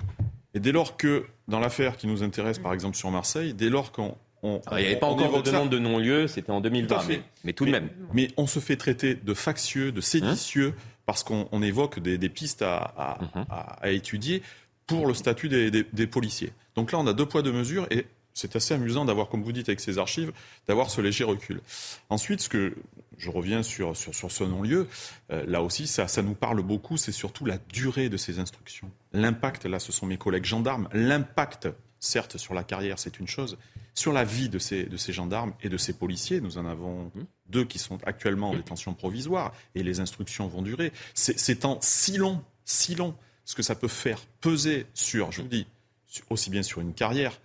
Et 0.56 0.60
dès 0.60 0.72
lors 0.72 0.98
que, 0.98 1.28
dans 1.48 1.60
l'affaire 1.60 1.98
qui 1.98 2.08
nous 2.08 2.24
intéresse, 2.24 2.58
par 2.58 2.74
exemple 2.74 2.98
sur 2.98 3.12
Marseille, 3.12 3.54
dès 3.54 3.70
lors 3.70 3.92
qu'on 3.92 4.16
il 4.44 4.60
n'y 4.72 4.86
avait 4.86 4.96
pas 4.96 5.08
encore 5.08 5.44
de 5.44 5.52
demande 5.52 5.70
de 5.70 5.80
non-lieu, 5.80 6.28
c'était 6.28 6.52
en 6.52 6.62
2020, 6.62 7.08
mais, 7.08 7.22
mais, 7.44 7.54
tout 7.54 7.66
de 7.66 7.72
même. 7.72 7.90
Mais 8.14 8.30
on 8.38 8.48
se 8.48 8.60
fait 8.60 8.78
traiter 8.78 9.16
de 9.16 9.34
factieux, 9.34 9.92
de 9.92 10.02
séditieux, 10.02 10.74
parce 11.06 11.24
qu'on 11.24 11.62
évoque 11.62 12.00
des, 12.00 12.30
pistes 12.30 12.62
à, 12.62 13.20
mhm. 13.22 13.46
à, 13.50 13.84
à, 13.84 13.90
étudier 13.90 14.42
pour 14.90 15.06
le 15.06 15.14
statut 15.14 15.50
des, 15.50 16.08
policiers. 16.08 16.52
Donc 16.76 16.92
là, 16.92 17.00
on 17.00 17.08
a 17.08 17.14
deux 17.14 17.26
poids, 17.26 17.42
deux 17.42 17.52
mesures, 17.52 17.88
et 17.92 18.08
c'est 18.34 18.56
assez 18.56 18.74
amusant 18.74 19.06
d'avoir, 19.06 19.30
comme 19.30 19.44
vous 19.44 19.52
dites, 19.52 19.70
avec 19.70 19.80
ces 19.80 19.98
archives, 19.98 20.32
d'avoir 20.68 20.90
ce 20.90 21.00
léger 21.00 21.24
recul. 21.24 21.62
Ensuite, 22.10 22.42
ce 22.42 22.50
que 22.50 22.76
je 23.18 23.30
reviens 23.30 23.62
sur, 23.64 23.96
sur, 23.96 24.16
sur 24.16 24.32
ce 24.32 24.44
non-lieu, 24.44 24.88
euh, 25.32 25.44
là 25.48 25.62
aussi, 25.62 25.86
ça, 25.88 26.08
ça 26.08 26.22
nous 26.22 26.34
parle 26.34 26.62
beaucoup, 26.64 26.98
c'est 26.98 27.12
surtout 27.12 27.46
la 27.46 27.58
durée 27.72 28.10
de 28.10 28.18
ces 28.18 28.40
instructions. 28.40 28.90
L'impact, 29.14 29.66
là, 29.66 29.80
ce 29.80 29.92
sont 29.92 30.08
mes 30.08 30.18
collègues 30.18 30.46
gendarmes, 30.46 30.90
l'impact, 30.92 31.68
certes, 32.00 32.38
sur 32.38 32.54
la 32.56 32.64
carrière, 32.64 32.98
c'est 32.98 33.20
une 33.20 33.28
chose, 33.28 33.58
sur 33.94 34.14
la 34.14 34.24
vie 34.24 34.50
de 34.50 34.58
ces, 34.58 34.86
de 34.86 34.98
ces 34.98 35.14
gendarmes 35.14 35.54
et 35.62 35.70
de 35.70 35.78
ces 35.78 35.94
policiers, 35.94 36.42
nous 36.42 36.58
en 36.58 36.66
avons 36.66 37.12
mmh. 37.14 37.26
deux 37.48 37.66
qui 37.66 37.78
sont 37.78 38.00
actuellement 38.06 38.52
en 38.52 38.56
détention 38.56 38.94
provisoire, 38.94 39.54
et 39.76 39.84
les 39.84 40.00
instructions 40.00 40.48
vont 40.48 40.64
durer. 40.64 40.94
C'est 41.14 41.66
en 41.66 41.78
si 41.82 42.18
long, 42.18 42.42
si 42.64 42.96
long 42.96 43.16
ce 43.50 43.56
que 43.56 43.64
ça 43.64 43.74
peut 43.74 43.88
faire 43.88 44.20
peser 44.42 44.86
sur, 44.94 45.32
je 45.32 45.42
vous 45.42 45.48
dis, 45.48 45.66
aussi 46.30 46.52
bien 46.52 46.62
sur 46.62 46.82
une 46.82 46.94
carrière 46.94 47.42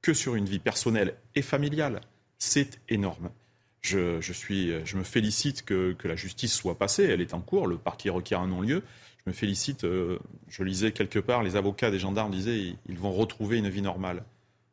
que 0.00 0.14
sur 0.14 0.36
une 0.36 0.44
vie 0.44 0.60
personnelle 0.60 1.16
et 1.34 1.42
familiale, 1.42 2.02
c'est 2.38 2.80
énorme. 2.88 3.30
Je, 3.80 4.20
suis, 4.32 4.70
je 4.86 4.96
me 4.96 5.02
félicite 5.02 5.64
que, 5.64 5.96
la 6.04 6.14
justice 6.14 6.54
soit 6.54 6.78
passée, 6.78 7.02
elle 7.02 7.20
est 7.20 7.34
en 7.34 7.40
cours, 7.40 7.66
le 7.66 7.78
parquet 7.78 8.10
requiert 8.10 8.42
un 8.42 8.46
non-lieu. 8.46 8.84
Je 9.24 9.30
me 9.30 9.32
félicite, 9.34 9.82
euh, 9.82 10.20
je 10.46 10.62
lisais 10.62 10.92
quelque 10.92 11.18
part, 11.18 11.42
les 11.42 11.56
avocats 11.56 11.90
des 11.90 11.98
gendarmes 11.98 12.30
disaient 12.30 12.76
ils 12.88 12.98
vont 12.98 13.12
retrouver 13.12 13.58
une 13.58 13.68
vie 13.68 13.82
normale. 13.82 14.22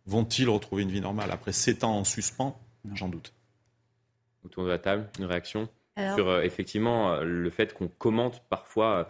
Vont-ils 0.06 0.48
retrouver 0.48 0.84
une 0.84 0.92
vie 0.92 1.02
normale 1.02 1.32
après 1.32 1.54
sept 1.54 1.84
ans 1.84 1.98
en 1.98 2.04
suspens? 2.04 2.56
J'en 2.94 3.10
doute. 3.10 3.34
Autour 4.46 4.66
de 4.66 4.70
la 4.70 4.78
table, 4.78 5.10
une 5.18 5.26
réaction 5.26 5.70
sur 6.16 6.30
euh, 6.30 6.42
effectivement 6.42 7.14
euh, 7.14 7.24
le 7.24 7.50
fait 7.50 7.74
qu'on 7.74 7.88
commente 7.88 8.44
parfois 8.50 8.96
euh, 8.96 9.04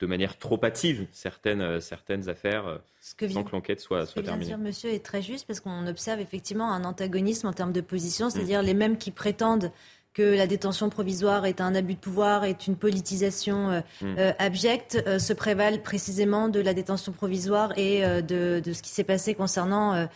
de 0.00 0.06
manière 0.06 0.38
trop 0.38 0.62
hâtive 0.64 1.06
certaines, 1.12 1.60
euh, 1.60 1.80
certaines 1.80 2.28
affaires 2.28 2.66
euh, 2.66 2.78
sans 3.00 3.44
que 3.44 3.52
l'enquête 3.52 3.80
soit, 3.80 4.06
soit 4.06 4.22
terminée. 4.22 4.44
Ce 4.44 4.50
que 4.50 4.56
dire 4.56 4.64
monsieur 4.64 4.90
est 4.90 5.04
très 5.04 5.22
juste 5.22 5.46
parce 5.46 5.60
qu'on 5.60 5.86
observe 5.86 6.20
effectivement 6.20 6.72
un 6.72 6.84
antagonisme 6.84 7.46
en 7.46 7.52
termes 7.52 7.72
de 7.72 7.80
position, 7.80 8.28
c'est-à-dire 8.28 8.62
mm. 8.62 8.66
les 8.66 8.74
mêmes 8.74 8.98
qui 8.98 9.10
prétendent 9.10 9.70
que 10.12 10.22
la 10.22 10.46
détention 10.46 10.90
provisoire 10.90 11.44
est 11.44 11.60
un 11.60 11.74
abus 11.74 11.94
de 11.94 11.98
pouvoir, 11.98 12.44
est 12.44 12.68
une 12.68 12.76
politisation 12.76 13.82
mm. 14.00 14.14
abjecte, 14.38 15.18
se 15.18 15.32
prévalent 15.32 15.82
précisément 15.82 16.48
de 16.48 16.60
la 16.60 16.72
détention 16.72 17.10
provisoire 17.10 17.76
et 17.76 18.02
de, 18.22 18.60
de, 18.60 18.72
ce 18.72 18.80
qui 18.80 18.90
s'est 18.90 19.02
passé 19.02 19.34
concernant 19.34 20.06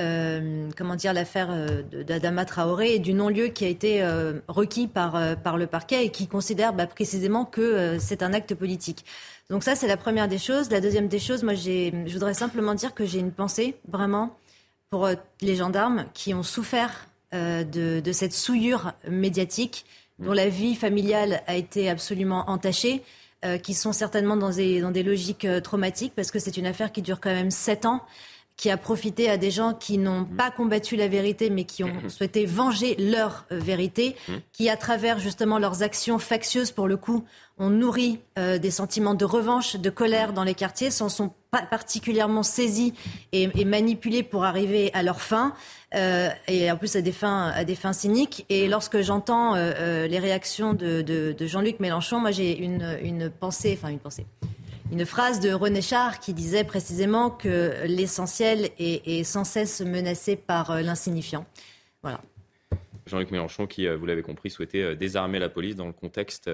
euh, 0.00 0.70
comment 0.74 0.96
dire, 0.96 1.12
l'affaire 1.12 1.48
euh, 1.50 1.82
d'Adama 1.82 2.46
Traoré 2.46 2.94
et 2.94 2.98
du 2.98 3.12
non-lieu 3.12 3.48
qui 3.48 3.66
a 3.66 3.68
été 3.68 4.02
euh, 4.02 4.40
requis 4.48 4.86
par, 4.86 5.36
par 5.42 5.58
le 5.58 5.66
parquet 5.66 6.06
et 6.06 6.10
qui 6.10 6.28
considère 6.28 6.72
bah, 6.72 6.86
précisément 6.86 7.44
que 7.44 7.98
c'est 7.98 8.22
un 8.22 8.32
acte 8.32 8.54
politique. 8.54 9.04
Donc 9.50 9.62
ça, 9.62 9.74
c'est 9.74 9.86
la 9.86 9.98
première 9.98 10.28
des 10.28 10.38
choses. 10.38 10.70
La 10.70 10.80
deuxième 10.80 11.08
des 11.08 11.18
choses, 11.18 11.42
moi, 11.42 11.54
je 11.54 12.12
voudrais 12.12 12.32
simplement 12.32 12.74
dire 12.74 12.94
que 12.94 13.04
j'ai 13.04 13.18
une 13.18 13.32
pensée, 13.32 13.74
vraiment, 13.86 14.34
pour 14.88 15.08
les 15.42 15.56
gendarmes 15.56 16.06
qui 16.14 16.32
ont 16.32 16.42
souffert 16.42 17.06
de, 17.32 18.00
de, 18.00 18.12
cette 18.12 18.32
souillure 18.32 18.92
médiatique, 19.08 19.84
dont 20.18 20.32
la 20.32 20.48
vie 20.48 20.74
familiale 20.74 21.42
a 21.46 21.56
été 21.56 21.90
absolument 21.90 22.48
entachée, 22.48 23.02
qui 23.62 23.74
sont 23.74 23.92
certainement 23.92 24.36
dans 24.36 24.50
des, 24.50 24.80
dans 24.80 24.90
des 24.90 25.02
logiques 25.02 25.46
traumatiques, 25.62 26.14
parce 26.14 26.30
que 26.30 26.38
c'est 26.38 26.56
une 26.56 26.66
affaire 26.66 26.92
qui 26.92 27.02
dure 27.02 27.20
quand 27.20 27.34
même 27.34 27.50
sept 27.50 27.84
ans 27.84 28.02
qui 28.62 28.70
a 28.70 28.76
profité 28.76 29.28
à 29.28 29.38
des 29.38 29.50
gens 29.50 29.74
qui 29.74 29.98
n'ont 29.98 30.24
pas 30.24 30.52
combattu 30.52 30.94
la 30.94 31.08
vérité, 31.08 31.50
mais 31.50 31.64
qui 31.64 31.82
ont 31.82 32.08
souhaité 32.08 32.46
venger 32.46 32.94
leur 32.94 33.44
euh, 33.50 33.58
vérité, 33.58 34.14
qui, 34.52 34.68
à 34.68 34.76
travers 34.76 35.18
justement 35.18 35.58
leurs 35.58 35.82
actions 35.82 36.20
factieuses, 36.20 36.70
pour 36.70 36.86
le 36.86 36.96
coup, 36.96 37.24
ont 37.58 37.70
nourri 37.70 38.20
euh, 38.38 38.58
des 38.58 38.70
sentiments 38.70 39.16
de 39.16 39.24
revanche, 39.24 39.74
de 39.74 39.90
colère 39.90 40.32
dans 40.32 40.44
les 40.44 40.54
quartiers, 40.54 40.92
s'en 40.92 41.08
sont 41.08 41.32
pas 41.50 41.62
particulièrement 41.62 42.44
saisis 42.44 42.94
et, 43.32 43.64
manipulés 43.64 44.22
pour 44.22 44.44
arriver 44.44 44.92
à 44.94 45.02
leur 45.02 45.20
fin, 45.20 45.54
euh, 45.96 46.28
et 46.46 46.70
en 46.70 46.76
plus 46.76 46.94
à 46.94 47.00
des 47.00 47.10
fins, 47.10 47.48
à 47.48 47.64
des 47.64 47.74
fins 47.74 47.92
cyniques. 47.92 48.46
Et 48.48 48.68
lorsque 48.68 49.00
j'entends 49.00 49.56
les 49.56 50.18
réactions 50.20 50.72
de, 50.72 51.02
de 51.02 51.46
Jean-Luc 51.48 51.80
Mélenchon, 51.80 52.20
moi 52.20 52.30
j'ai 52.30 52.56
une, 52.56 52.96
une 53.02 53.28
pensée, 53.28 53.76
enfin 53.76 53.88
une 53.88 53.98
pensée 53.98 54.24
une 54.92 55.06
phrase 55.06 55.40
de 55.40 55.50
René 55.50 55.80
Char 55.80 56.20
qui 56.20 56.34
disait 56.34 56.64
précisément 56.64 57.30
que 57.30 57.86
l'essentiel 57.86 58.70
est, 58.78 59.24
sans 59.24 59.44
cesse 59.44 59.80
menacé 59.80 60.36
par 60.36 60.70
euh, 60.70 60.82
l'insignifiant. 60.82 61.46
Voilà. 62.02 62.20
Jean-Luc 63.06 63.30
Mélenchon, 63.30 63.66
qui, 63.66 63.86
euh, 63.88 63.96
vous 63.96 64.04
l'avez 64.04 64.20
compris, 64.20 64.50
souhaitait 64.50 64.82
euh, 64.82 64.94
désarmer 64.94 65.38
la 65.38 65.48
police 65.48 65.76
dans 65.76 65.86
le 65.86 65.92
contexte 65.92 66.50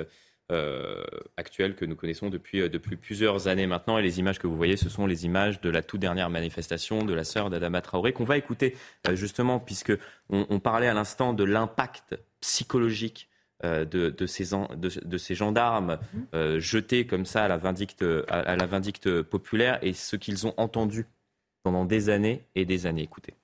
actuel 1.37 1.75
que 1.75 1.85
nous 1.85 1.95
connaissons 1.95 2.31
depuis, 2.31 2.67
plusieurs 2.97 3.49
années 3.49 3.67
maintenant. 3.67 3.99
Et 3.99 4.03
les 4.03 4.19
images 4.19 4.39
que 4.39 4.47
vous 4.47 4.57
voyez, 4.57 4.79
ce 4.79 4.89
sont 4.89 5.05
les 5.05 5.27
images 5.27 5.61
de 5.61 5.69
la 5.69 5.83
toute 5.83 6.01
dernière 6.01 6.31
manifestation 6.31 7.05
de 7.05 7.13
la 7.13 7.25
sœur 7.25 7.51
d'Adama 7.51 7.83
Traoré, 7.83 8.15
qu'on 8.15 8.25
va 8.25 8.39
écouter 8.39 8.75
justement, 9.13 9.61
puisque 9.61 9.93
on 10.31 10.59
parlait 10.59 10.87
à 10.87 10.95
l'instant 10.95 11.35
de 11.35 11.45
l'impact 11.45 12.19
psychologique 12.41 13.28
de, 13.65 13.85
de, 13.85 14.27
ces, 14.27 14.49
de, 14.77 15.19
ces, 15.19 15.35
gendarmes 15.35 15.99
mhm. 16.13 16.27
euh, 16.35 16.61
jetés 16.61 17.07
comme 17.07 17.27
ça 17.27 17.45
à 17.45 17.49
la 17.49 17.57
vindicte, 17.57 18.05
à, 18.29 18.57
la 18.57 18.67
vindicte 18.67 19.23
populaire 19.23 19.79
et 19.83 19.93
ce 19.93 20.17
qu'ils 20.17 20.47
ont 20.47 20.55
entendu 20.57 21.07
pendant 21.63 21.85
des 21.85 22.09
années 22.09 22.45
et 22.55 22.65
des 22.65 22.87
années. 22.87 23.03
Écoutez. 23.03 23.35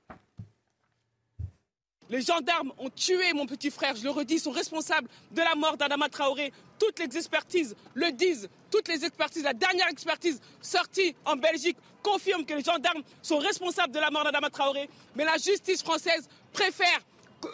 Les 2.10 2.20
gendarmes 2.20 2.72
ont 2.78 2.90
tué 2.90 3.32
mon 3.32 3.46
petit 3.46 3.70
frère, 3.70 3.96
je 3.96 4.04
le 4.04 4.10
redis, 4.10 4.38
sont 4.38 4.50
responsables 4.50 5.08
de 5.32 5.40
la 5.40 5.54
mort 5.56 5.76
d'Adama 5.76 6.08
Traoré. 6.08 6.52
Toutes 6.78 6.98
les 6.98 7.16
expertises 7.16 7.74
le 7.94 8.12
disent, 8.12 8.48
toutes 8.70 8.88
les 8.88 9.04
expertises, 9.04 9.42
la 9.42 9.54
dernière 9.54 9.88
expertise 9.88 10.40
sortie 10.60 11.16
en 11.24 11.36
Belgique 11.36 11.78
confirme 12.02 12.44
que 12.44 12.54
les 12.54 12.62
gendarmes 12.62 13.02
sont 13.22 13.38
responsables 13.38 13.92
de 13.92 13.98
la 13.98 14.10
mort 14.10 14.22
d'Adama 14.24 14.50
Traoré. 14.50 14.88
Mais 15.16 15.24
la 15.24 15.38
justice 15.38 15.82
française 15.82 16.28
préfère 16.52 17.00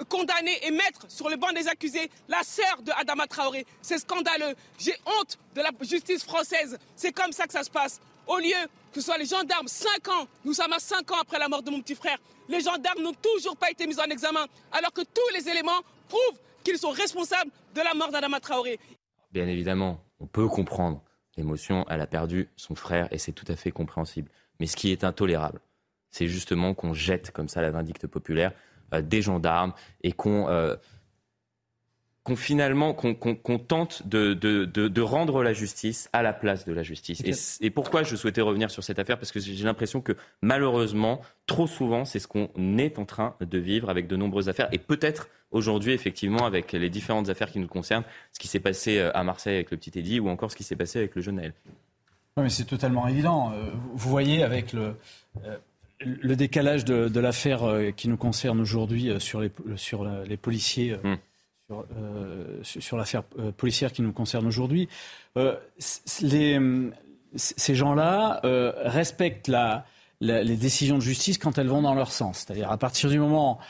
condamner 0.08 0.58
et 0.66 0.70
mettre 0.70 1.10
sur 1.10 1.28
le 1.28 1.36
banc 1.36 1.52
des 1.52 1.68
accusés 1.68 2.10
la 2.28 2.42
sœur 2.42 2.82
de 2.82 2.92
Adama 2.92 3.26
Traoré. 3.26 3.66
C'est 3.82 3.98
scandaleux. 3.98 4.54
J'ai 4.78 4.94
honte 5.06 5.38
de 5.54 5.60
la 5.60 5.70
justice 5.82 6.24
française. 6.24 6.78
C'est 6.96 7.12
comme 7.12 7.32
ça 7.32 7.46
que 7.46 7.52
ça 7.52 7.62
se 7.62 7.70
passe. 7.70 8.00
Au 8.26 8.38
lieu 8.38 8.68
que 8.92 9.00
ce 9.00 9.06
soit 9.06 9.18
les 9.18 9.26
gendarmes, 9.26 9.68
5 9.68 10.08
ans, 10.08 10.26
nous 10.44 10.52
sommes 10.54 10.72
à 10.72 10.78
5 10.78 11.10
ans 11.12 11.20
après 11.20 11.38
la 11.38 11.48
mort 11.48 11.62
de 11.62 11.70
mon 11.70 11.80
petit 11.80 11.94
frère, 11.94 12.18
les 12.48 12.60
gendarmes 12.60 13.02
n'ont 13.02 13.14
toujours 13.14 13.56
pas 13.56 13.70
été 13.70 13.86
mis 13.86 13.98
en 14.00 14.04
examen, 14.04 14.46
alors 14.72 14.92
que 14.92 15.02
tous 15.02 15.34
les 15.34 15.48
éléments 15.48 15.80
prouvent 16.08 16.40
qu'ils 16.64 16.78
sont 16.78 16.90
responsables 16.90 17.50
de 17.74 17.80
la 17.80 17.94
mort 17.94 18.10
d'Adama 18.10 18.40
Traoré. 18.40 18.78
Bien 19.30 19.46
évidemment, 19.46 20.04
on 20.18 20.26
peut 20.26 20.48
comprendre 20.48 21.02
l'émotion, 21.36 21.86
elle 21.88 22.00
a 22.00 22.06
perdu 22.06 22.48
son 22.56 22.74
frère 22.74 23.08
et 23.12 23.18
c'est 23.18 23.32
tout 23.32 23.44
à 23.48 23.56
fait 23.56 23.70
compréhensible. 23.70 24.30
Mais 24.58 24.66
ce 24.66 24.76
qui 24.76 24.90
est 24.90 25.04
intolérable, 25.04 25.60
c'est 26.10 26.26
justement 26.26 26.74
qu'on 26.74 26.92
jette 26.92 27.30
comme 27.30 27.48
ça 27.48 27.62
la 27.62 27.70
vindicte 27.70 28.06
populaire 28.06 28.52
des 29.02 29.22
gendarmes 29.22 29.72
et 30.02 30.12
qu'on 30.12 30.48
euh, 30.48 30.76
finalement 32.36 32.92
qu'on 32.94 33.58
tente 33.58 34.06
de, 34.06 34.34
de, 34.34 35.00
rendre 35.00 35.42
la 35.42 35.52
justice 35.52 36.08
à 36.12 36.22
la 36.22 36.32
place 36.32 36.64
de 36.64 36.72
la 36.72 36.82
justice. 36.82 37.58
Et, 37.60 37.70
pourquoi 37.70 38.02
je 38.02 38.16
souhaitais 38.16 38.40
revenir 38.40 38.70
sur 38.70 38.84
cette 38.84 38.98
affaire? 38.98 39.18
Parce 39.18 39.32
que 39.32 39.40
j'ai 39.40 39.64
l'impression 39.64 40.00
que 40.00 40.12
malheureusement, 40.42 41.20
trop 41.46 41.66
souvent, 41.66 42.04
c'est 42.04 42.18
ce 42.18 42.28
qu'on 42.28 42.48
est 42.78 42.98
en 42.98 43.04
train 43.04 43.36
de 43.40 43.58
vivre 43.58 43.90
avec 43.90 44.06
de 44.06 44.16
nombreuses 44.16 44.48
affaires. 44.48 44.68
Et 44.72 44.78
peut-être 44.78 45.28
aujourd'hui, 45.50 45.92
effectivement, 45.92 46.46
avec 46.46 46.72
les 46.72 46.90
différentes 46.90 47.28
affaires 47.28 47.50
qui 47.50 47.58
nous 47.58 47.68
concernent, 47.68 48.04
ce 48.32 48.38
qui 48.38 48.48
s'est 48.48 48.60
passé 48.60 48.98
euh, 48.98 49.10
à 49.14 49.24
Marseille 49.24 49.54
avec 49.54 49.70
le 49.70 49.76
petit 49.76 49.98
Eddy 49.98 50.20
ou 50.20 50.28
encore 50.28 50.50
ce 50.50 50.56
qui 50.56 50.64
s'est 50.64 50.76
passé 50.76 50.98
avec 50.98 51.14
le 51.16 51.22
jeune 51.22 51.36
Naël. 51.36 51.54
Oui, 52.36 52.44
mais 52.44 52.50
c'est 52.50 52.64
totalement 52.64 53.08
évident. 53.08 53.52
Vous 53.94 54.10
voyez 54.10 54.44
avec 54.44 54.72
le 54.72 54.94
le 56.00 56.36
décalage 56.36 56.84
de, 56.84 57.20
l'affaire 57.20 57.64
euh, 57.64 57.90
qui 57.90 58.08
nous 58.08 58.16
concerne 58.16 58.60
aujourd'hui 58.60 59.10
euh, 59.10 59.18
sur 59.18 59.40
les, 59.40 59.50
sur 59.76 60.04
les 60.04 60.36
policiers, 60.36 60.96
euh, 61.04 61.16
hmm. 61.70 62.62
sur, 62.62 62.96
l'affaire 62.96 63.22
policière 63.56 63.92
qui 63.92 64.02
nous 64.02 64.12
concerne 64.12 64.46
aujourd'hui, 64.46 64.88
ces 65.76 67.74
gens-là 67.74 68.40
respectent 68.84 69.48
la, 69.48 69.84
les 70.20 70.56
décisions 70.56 70.96
de 70.96 71.02
justice 71.02 71.38
quand 71.38 71.58
elles 71.58 71.68
vont 71.68 71.82
dans 71.82 71.94
leur 71.94 72.10
sens. 72.10 72.38
C'est-à-dire 72.38 72.72
à 72.72 72.78
partir 72.78 73.08
du 73.08 73.20
moment 73.20 73.60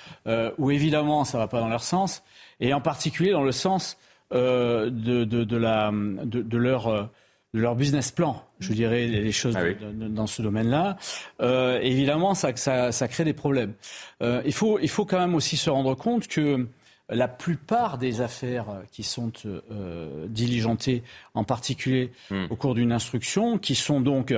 où 0.57 0.71
évidemment 0.71 1.25
ça 1.25 1.37
ne 1.37 1.43
va 1.43 1.49
pas 1.49 1.61
dans 1.61 1.69
leur 1.69 1.83
sens, 1.83 2.23
et 2.59 2.73
en 2.73 2.81
particulier 2.81 3.33
dans 3.33 3.45
le 3.45 3.53
sens 3.53 3.99
de, 4.33 4.89
de, 4.89 5.57
la, 5.57 5.91
de, 5.93 6.57
leur 6.57 7.11
de 7.53 7.61
leur 7.61 7.75
business 7.75 8.13
plan, 8.13 8.45
je 8.61 8.73
dirais, 8.73 9.07
les 9.07 9.33
choses 9.33 9.57
ah 9.57 9.65
dans 9.93 10.27
ce 10.27 10.41
domaine-là, 10.41 10.97
euh, 11.41 11.81
évidemment, 11.81 12.35
ça, 12.35 12.55
ça, 12.55 12.93
ça, 12.93 13.09
crée 13.09 13.25
des 13.25 13.33
problèmes. 13.33 13.75
Euh, 14.23 14.41
il, 14.45 14.53
faut, 14.53 14.79
il 14.79 14.89
faut 14.89 15.05
quand 15.05 15.19
même 15.19 15.35
aussi 15.35 15.57
se 15.57 15.69
rendre 15.69 15.95
compte 15.97 16.29
que 16.29 16.69
la 17.09 17.27
plupart 17.27 17.99
des 17.99 18.21
affaires 18.21 18.67
qui 18.93 19.03
sont 19.03 19.33
euh, 19.45 20.27
diligentées, 20.29 21.03
en 21.35 21.43
particulier 21.43 22.13
hmm. 22.31 22.47
au 22.51 22.57
cours 22.57 22.77
d'une 22.77 22.93
instruction, 22.93 23.59
qui 23.59 23.75
sont 23.75 24.01
donc 24.01 24.33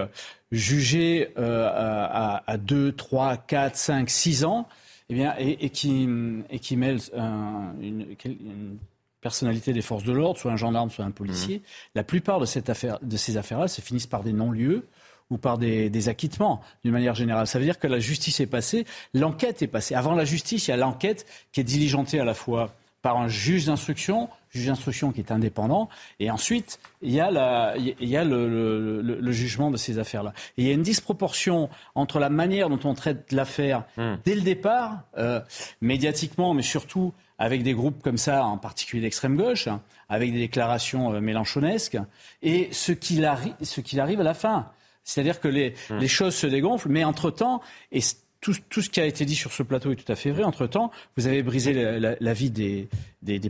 jugées 0.50 1.28
euh, 1.38 1.68
à, 1.70 2.42
à 2.50 2.56
2, 2.56 2.92
3, 2.92 3.36
4, 3.36 3.76
5, 3.76 4.10
6 4.10 4.44
ans, 4.44 4.68
eh 5.10 5.14
bien, 5.14 5.34
et, 5.38 5.66
et, 5.66 5.68
qui, 5.68 6.08
et 6.48 6.58
qui 6.58 6.76
mêlent 6.78 7.00
un, 7.14 7.74
une, 7.80 8.06
une 8.24 8.78
personnalité 9.22 9.72
des 9.72 9.80
forces 9.80 10.04
de 10.04 10.12
l'ordre, 10.12 10.38
soit 10.38 10.52
un 10.52 10.56
gendarme, 10.56 10.90
soit 10.90 11.04
un 11.04 11.10
policier, 11.10 11.58
mmh. 11.58 11.62
la 11.94 12.04
plupart 12.04 12.40
de, 12.40 12.44
cette 12.44 12.68
affaire, 12.68 12.98
de 13.00 13.16
ces 13.16 13.38
affaires-là 13.38 13.68
se 13.68 13.80
finissent 13.80 14.06
par 14.06 14.22
des 14.22 14.32
non-lieux 14.32 14.86
ou 15.30 15.38
par 15.38 15.56
des, 15.56 16.08
acquittements, 16.08 16.60
d'une 16.84 16.92
manière 16.92 17.14
générale. 17.14 17.46
Ça 17.46 17.58
veut 17.58 17.64
dire 17.64 17.78
que 17.78 17.86
la 17.86 18.00
justice 18.00 18.40
est 18.40 18.46
passée, 18.46 18.84
l'enquête 19.14 19.62
est 19.62 19.68
passée. 19.68 19.94
Avant 19.94 20.14
la 20.14 20.26
justice, 20.26 20.68
il 20.68 20.72
y 20.72 20.74
a 20.74 20.76
l'enquête 20.76 21.24
qui 21.52 21.60
est 21.60 21.64
diligentée 21.64 22.20
à 22.20 22.24
la 22.24 22.34
fois 22.34 22.74
par 23.00 23.16
un 23.16 23.28
juge 23.28 23.66
d'instruction, 23.66 24.28
juge 24.50 24.66
d'instruction 24.66 25.10
qui 25.10 25.20
est 25.20 25.32
indépendant, 25.32 25.88
et 26.20 26.30
ensuite, 26.30 26.78
il 27.00 27.12
y 27.12 27.20
a, 27.20 27.30
la, 27.30 27.74
il 27.78 28.08
y 28.08 28.16
a 28.16 28.24
le, 28.24 29.32
jugement 29.32 29.70
de 29.70 29.76
ces 29.78 29.98
affaires-là. 29.98 30.34
Et 30.58 30.62
il 30.62 30.68
y 30.68 30.70
a 30.70 30.74
une 30.74 30.82
disproportion 30.82 31.70
entre 31.94 32.18
la 32.18 32.28
manière 32.28 32.68
dont 32.68 32.80
on 32.84 32.94
traite 32.94 33.32
l'affaire 33.32 33.84
mmh. 33.96 34.14
dès 34.24 34.34
le 34.34 34.42
départ, 34.42 35.00
euh, 35.16 35.40
médiatiquement, 35.80 36.52
mais 36.52 36.62
surtout 36.62 37.14
avec 37.38 37.62
des 37.62 37.74
groupes 37.74 38.02
comme 38.02 38.18
ça, 38.18 38.44
en 38.44 38.58
particulier 38.58 39.02
d'extrême 39.02 39.36
gauche, 39.36 39.68
avec 40.08 40.32
des 40.32 40.38
déclarations 40.38 41.12
euh, 41.12 41.20
mélanchonesques, 41.20 41.98
et 42.42 42.68
ce 42.72 42.92
qu'il, 42.92 43.24
arrive 43.24 44.20
à 44.20 44.24
la 44.24 44.34
fin. 44.34 44.70
C'est-à-dire 45.04 45.40
que 45.40 45.48
les, 45.48 45.74
hum. 45.90 46.06
choses 46.06 46.34
se 46.34 46.46
dégonflent, 46.46 46.88
mais 46.88 47.04
entre-temps, 47.04 47.60
et 47.90 48.00
tout, 48.40 48.82
ce 48.82 48.90
qui 48.90 49.00
a 49.00 49.06
été 49.06 49.24
dit 49.24 49.36
sur 49.36 49.52
ce 49.52 49.62
plateau 49.62 49.92
est 49.92 49.96
tout 49.96 50.10
à 50.10 50.16
fait 50.16 50.32
vrai, 50.32 50.42
entre-temps, 50.42 50.90
vous 51.16 51.26
avez 51.28 51.42
brisé 51.42 51.72
la, 51.72 52.32
vie 52.34 52.50
des, 52.50 52.88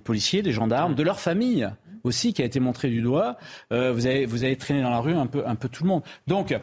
policiers, 0.01 0.43
des 0.43 0.53
gendarmes, 0.53 0.95
de 0.95 1.03
leur 1.03 1.18
famille 1.18 1.68
aussi, 2.05 2.35
qui 2.35 2.43
a 2.43 2.45
été 2.45 2.61
montrée 2.61 2.91
du 2.91 3.01
doigt. 3.01 3.39
Euh, 3.72 3.93
vous, 3.93 4.07
avez, 4.07 4.26
vous 4.26 4.45
avez 4.45 4.57
traîné 4.57 4.83
dans 4.83 4.91
la 4.91 4.99
rue 4.99 5.14
un 5.14 5.26
peu, 5.26 5.47
un 5.47 5.55
peu 5.55 5.68
tout 5.68 5.85
le 5.85 5.89
monde. 5.89 6.03
Donc, 6.26 6.55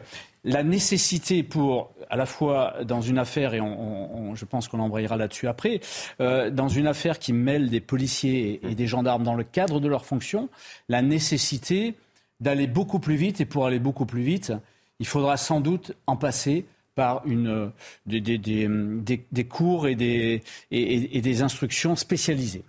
la 0.44 0.62
nécessité 0.62 1.42
pour, 1.42 1.92
à 2.08 2.16
la 2.16 2.26
fois 2.26 2.84
dans 2.84 3.00
une 3.00 3.18
affaire, 3.18 3.54
et 3.54 3.60
on, 3.60 4.34
je 4.34 4.44
pense 4.44 4.68
qu'on 4.68 4.80
embrayera 4.80 5.16
là-dessus 5.16 5.48
après, 5.48 5.80
euh, 6.20 6.50
dans 6.50 6.68
une 6.68 6.86
affaire 6.86 7.18
qui 7.18 7.32
mêle 7.32 7.68
des 7.68 7.80
policiers 7.80 8.60
et, 8.68 8.74
des 8.74 8.86
gendarmes 8.86 9.22
dans 9.22 9.34
le 9.34 9.44
cadre 9.44 9.80
de 9.80 9.88
leur 9.88 10.04
fonction, 10.04 10.48
la 10.88 11.02
nécessité 11.02 11.94
d'aller 12.40 12.66
beaucoup 12.66 13.00
plus 13.00 13.16
vite, 13.16 13.40
et 13.40 13.44
pour 13.44 13.66
aller 13.66 13.78
beaucoup 13.78 14.06
plus 14.06 14.22
vite, 14.22 14.52
il 14.98 15.06
faudra 15.06 15.36
sans 15.36 15.60
doute 15.60 15.92
en 16.06 16.16
passer 16.16 16.64
par 16.94 17.22
une, 17.26 17.70
des, 18.06 18.20
des, 18.20 19.44
cours 19.44 19.88
et 19.88 19.94
des, 19.94 20.42
et, 20.70 21.20
des 21.20 21.42
instructions 21.42 21.96
spécialisées. 21.96 22.64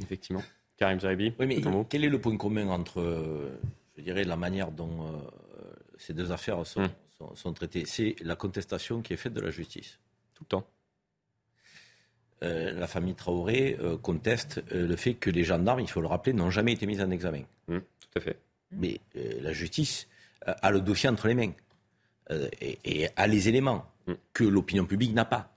Effectivement. 0.00 0.42
Karim 0.76 1.00
Zaribi, 1.00 1.32
oui, 1.38 1.46
mais 1.46 1.60
quel 1.88 2.04
est 2.04 2.08
le 2.08 2.20
point 2.20 2.36
commun 2.36 2.68
entre, 2.68 3.02
je 3.96 4.02
dirais, 4.02 4.24
la 4.24 4.36
manière 4.36 4.72
dont 4.72 5.06
euh, 5.06 5.18
ces 5.96 6.12
deux 6.12 6.32
affaires 6.32 6.66
sont, 6.66 6.82
hum 6.82 6.88
sont, 7.34 7.52
traités. 7.52 7.84
C'est 7.86 8.16
la 8.22 8.36
contestation 8.36 9.02
qui 9.02 9.12
est 9.12 9.16
faite 9.16 9.34
de 9.34 9.40
la 9.40 9.50
justice. 9.50 9.98
Tout 10.34 10.44
le 10.44 10.48
temps. 10.48 10.66
Euh, 12.42 12.72
la 12.72 12.86
famille 12.86 13.14
Traoré 13.14 13.76
euh, 13.80 13.96
conteste 13.96 14.62
euh, 14.72 14.86
le 14.86 14.96
fait 14.96 15.14
que 15.14 15.30
les 15.30 15.44
gendarmes, 15.44 15.80
il 15.80 15.88
faut 15.88 16.00
le 16.00 16.08
rappeler, 16.08 16.32
n'ont 16.32 16.50
jamais 16.50 16.72
été 16.72 16.86
mis 16.86 17.00
en 17.00 17.10
examen. 17.10 17.42
Mmh, 17.68 17.78
tout 17.78 18.18
à 18.18 18.20
fait. 18.20 18.38
Mais 18.72 18.98
la 19.14 19.52
justice 19.52 20.08
a 20.46 20.70
le 20.70 20.80
dossier 20.80 21.10
entre 21.10 21.28
les 21.28 21.34
mains 21.34 21.52
et, 22.62 23.08
a 23.14 23.26
les 23.26 23.48
éléments 23.48 23.86
mmh. 24.06 24.12
que 24.32 24.44
l'opinion 24.44 24.86
publique 24.86 25.12
n'a 25.12 25.26
pas. 25.26 25.54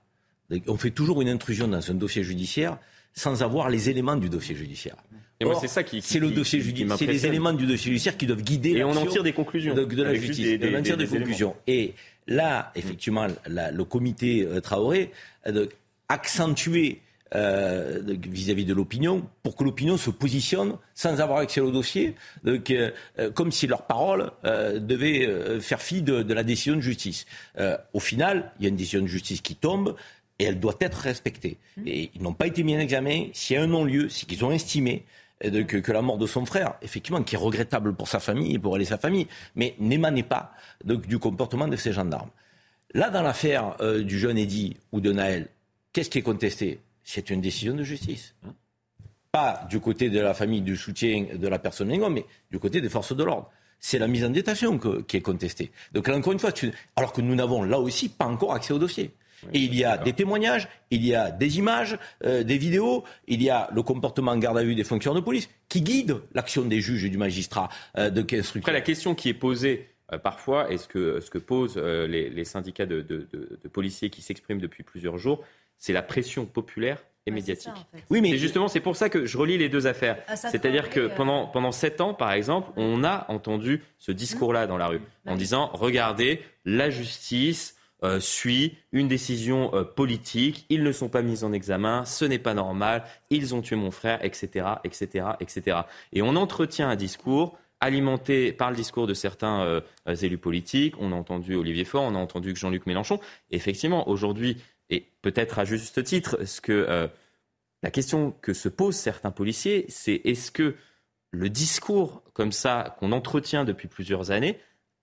On 0.66 0.76
fait 0.76 0.90
toujours 0.90 1.22
une 1.22 1.30
intrusion 1.30 1.66
dans 1.66 1.90
un 1.90 1.94
dossier 1.94 2.22
judiciaire 2.22 2.78
sans 3.16 3.42
avoir 3.42 3.70
les 3.70 3.90
éléments 3.90 4.16
du 4.16 4.28
dossier 4.28 4.54
judiciaire. 4.54 4.96
Et 5.40 5.44
moi, 5.44 5.58
c'est 5.60 5.68
ça 5.68 5.82
qui, 5.82 6.00
c'est 6.00 6.18
le 6.18 6.30
dossier 6.30 6.60
judiciaire, 6.60 6.96
c'est 6.96 7.06
les 7.06 7.26
éléments 7.26 7.52
du 7.52 7.66
dossier 7.66 7.90
judiciaire 7.90 8.16
qui 8.16 8.26
doivent 8.26 8.42
guider 8.42 8.70
et 8.70 8.84
on 8.84 8.96
en 8.96 9.06
tire 9.06 9.22
des 9.22 9.32
conclusions 9.32 9.74
de, 9.74 10.02
la 10.02 10.14
justice. 10.14 10.58
Des, 10.58 10.74
on 10.74 10.78
en 10.78 10.82
tire 10.82 10.96
des, 10.96 11.06
conclusions. 11.06 11.56
Et 11.66 11.94
là, 12.26 12.72
effectivement, 12.74 13.26
le 13.46 13.84
comité 13.84 14.46
Traoré 14.62 15.10
accentuer 16.08 17.00
euh, 17.34 18.00
vis-à-vis 18.06 18.64
de 18.64 18.72
l'opinion 18.72 19.28
pour 19.42 19.56
que 19.56 19.64
l'opinion 19.64 19.96
se 19.96 20.10
positionne 20.10 20.76
sans 20.94 21.20
avoir 21.20 21.40
accès 21.40 21.60
au 21.60 21.72
dossier, 21.72 22.14
donc, 22.44 22.70
euh, 22.70 22.92
comme 23.34 23.50
si 23.50 23.66
leur 23.66 23.82
parole 23.82 24.30
euh, 24.44 24.78
devait 24.78 25.60
faire 25.60 25.82
fi 25.82 26.02
de, 26.02 26.32
la 26.32 26.44
décision 26.44 26.76
de 26.76 26.80
justice. 26.80 27.26
au 27.92 28.00
final, 28.00 28.52
il 28.58 28.62
y 28.62 28.66
a 28.66 28.68
une 28.68 28.76
décision 28.76 29.02
de 29.02 29.08
justice 29.08 29.40
qui 29.40 29.56
tombe 29.56 29.96
et 30.38 30.44
elle 30.44 30.60
doit 30.60 30.76
être 30.80 30.98
respectée. 30.98 31.58
Mmh. 31.76 31.82
Et 31.86 32.10
ils 32.14 32.22
n'ont 32.22 32.34
pas 32.34 32.46
été 32.46 32.62
mis 32.62 32.76
en 32.76 32.80
examen. 32.80 33.26
S'il 33.32 33.56
y 33.56 33.58
a 33.58 33.62
un 33.62 33.66
non-lieu, 33.66 34.08
c'est 34.08 34.26
qu'ils 34.26 34.44
ont 34.44 34.52
estimé 34.52 35.04
que, 35.40 35.78
que, 35.78 35.92
la 35.92 36.02
mort 36.02 36.18
de 36.18 36.26
son 36.26 36.46
frère, 36.46 36.74
effectivement, 36.82 37.22
qui 37.22 37.34
est 37.34 37.38
regrettable 37.38 37.94
pour 37.94 38.08
sa 38.08 38.20
famille 38.20 38.54
et 38.54 38.58
pour 38.58 38.76
elle 38.76 38.82
et 38.82 38.86
sa 38.86 38.98
famille, 38.98 39.26
mais 39.54 39.74
n'émanait 39.78 40.22
pas 40.22 40.52
du 40.84 41.18
comportement 41.18 41.68
de 41.68 41.76
ces 41.76 41.92
gendarmes. 41.92 42.30
Là, 42.94 43.10
dans 43.10 43.22
l'affaire 43.22 43.76
du 44.04 44.18
jeune 44.18 44.38
Eddy 44.38 44.76
ou 44.92 45.00
de 45.00 45.12
Naël, 45.12 45.48
qu'est-ce 45.92 46.08
qui 46.08 46.18
est 46.18 46.22
contesté? 46.22 46.80
C'est 47.04 47.30
une 47.30 47.40
décision 47.40 47.74
de 47.74 47.82
justice. 47.82 48.34
Pas 49.30 49.66
du 49.68 49.80
côté 49.80 50.08
de 50.08 50.18
la 50.18 50.34
famille 50.34 50.62
du 50.62 50.76
soutien 50.76 51.26
de 51.34 51.48
la 51.48 51.58
personne 51.58 51.88
mais 52.10 52.24
du 52.50 52.58
côté 52.58 52.80
des 52.80 52.88
forces 52.88 53.14
de 53.14 53.22
l'ordre. 53.22 53.50
C'est 53.78 53.98
la 53.98 54.08
mise 54.08 54.24
en 54.24 54.30
détention 54.30 54.78
qui 55.06 55.18
est 55.18 55.20
contestée. 55.20 55.70
Donc 55.92 56.08
là, 56.08 56.16
encore 56.16 56.32
une 56.32 56.38
fois, 56.38 56.50
alors 56.96 57.12
que 57.12 57.20
nous 57.20 57.34
n'avons 57.34 57.62
là 57.62 57.78
aussi 57.78 58.08
pas 58.08 58.24
encore 58.24 58.54
accès 58.54 58.72
au 58.72 58.78
dossier. 58.78 59.12
Et 59.52 59.60
il 59.60 59.74
y 59.74 59.84
a 59.84 59.98
des 59.98 60.12
témoignages, 60.12 60.68
il 60.90 61.04
y 61.04 61.14
a 61.14 61.30
des 61.30 61.58
images, 61.58 61.98
euh, 62.24 62.42
des 62.42 62.58
vidéos, 62.58 63.04
il 63.26 63.42
y 63.42 63.50
a 63.50 63.68
le 63.72 63.82
comportement 63.82 64.32
en 64.32 64.38
garde 64.38 64.58
à 64.58 64.62
vue 64.62 64.74
des 64.74 64.84
fonctionnaires 64.84 65.20
de 65.20 65.24
police 65.24 65.48
qui 65.68 65.82
guide 65.82 66.16
l'action 66.34 66.62
des 66.62 66.80
juges 66.80 67.04
et 67.04 67.10
du 67.10 67.18
magistrat 67.18 67.68
euh, 67.98 68.10
de 68.10 68.22
Après, 68.58 68.72
la 68.72 68.80
question 68.80 69.14
qui 69.14 69.28
est 69.28 69.34
posée 69.34 69.88
euh, 70.12 70.18
parfois, 70.18 70.72
et 70.72 70.78
ce 70.78 70.88
que, 70.88 71.20
ce 71.20 71.30
que 71.30 71.38
posent 71.38 71.76
les, 71.76 72.44
syndicats 72.44 72.86
de 72.86 73.68
policiers 73.72 74.10
qui 74.10 74.22
s'expriment 74.22 74.60
depuis 74.60 74.82
plusieurs 74.82 75.18
jours, 75.18 75.44
c'est 75.78 75.92
la 75.92 76.02
pression 76.02 76.46
populaire 76.46 77.02
et 77.26 77.30
médiatique. 77.30 77.72
Oui, 78.08 78.20
mais 78.20 78.36
justement, 78.36 78.68
c'est 78.68 78.80
pour 78.80 78.96
ça 78.96 79.08
que 79.08 79.26
je 79.26 79.36
relis 79.36 79.58
les 79.58 79.68
deux 79.68 79.86
affaires. 79.86 80.18
Ah, 80.28 80.36
C'est-à-dire 80.36 80.90
que 80.90 81.08
pendant, 81.08 81.46
pendant 81.46 81.72
sept 81.72 82.00
ans, 82.00 82.14
par 82.14 82.32
exemple, 82.32 82.70
on 82.76 83.02
a 83.04 83.26
entendu 83.28 83.82
ce 83.98 84.12
discours-là 84.12 84.66
dans 84.66 84.78
la 84.78 84.86
rue, 84.86 85.00
en 85.26 85.34
disant, 85.34 85.70
regardez, 85.72 86.40
la 86.64 86.88
justice 86.88 87.75
euh, 88.02 88.20
suit 88.20 88.76
une 88.92 89.08
décision 89.08 89.74
euh, 89.74 89.84
politique, 89.84 90.66
ils 90.68 90.82
ne 90.82 90.92
sont 90.92 91.08
pas 91.08 91.22
mis 91.22 91.44
en 91.44 91.52
examen, 91.52 92.04
ce 92.04 92.24
n'est 92.24 92.38
pas 92.38 92.54
normal, 92.54 93.04
ils 93.30 93.54
ont 93.54 93.62
tué 93.62 93.76
mon 93.76 93.90
frère, 93.90 94.24
etc., 94.24 94.66
etc., 94.84 95.26
etc. 95.40 95.78
Et 96.12 96.22
on 96.22 96.36
entretient 96.36 96.88
un 96.88 96.96
discours 96.96 97.58
alimenté 97.80 98.52
par 98.52 98.70
le 98.70 98.76
discours 98.76 99.06
de 99.06 99.12
certains 99.12 99.82
élus 100.06 100.38
politiques. 100.38 100.94
On 100.98 101.12
a 101.12 101.14
entendu 101.14 101.56
Olivier 101.56 101.84
Faure, 101.84 102.04
on 102.04 102.14
a 102.14 102.18
entendu 102.18 102.56
Jean-Luc 102.56 102.86
Mélenchon. 102.86 103.20
effectivement, 103.50 104.08
aujourd'hui, 104.08 104.56
et 104.90 105.12
peut-être 105.22 105.58
à 105.58 105.64
juste 105.64 106.02
titre, 106.04 106.44
ce 106.44 106.60
que, 106.60 106.72
euh, 106.72 107.08
la 107.82 107.90
question 107.90 108.32
que 108.40 108.54
se 108.54 108.68
posent 108.68 108.96
certains 108.96 109.30
policiers, 109.30 109.86
c'est 109.88 110.20
est-ce 110.24 110.50
que 110.50 110.76
le 111.32 111.50
discours 111.50 112.22
comme 112.32 112.52
ça 112.52 112.96
qu'on 112.98 113.12
entretient 113.12 113.64
depuis 113.64 113.88
plusieurs 113.88 114.30
années 114.30 114.58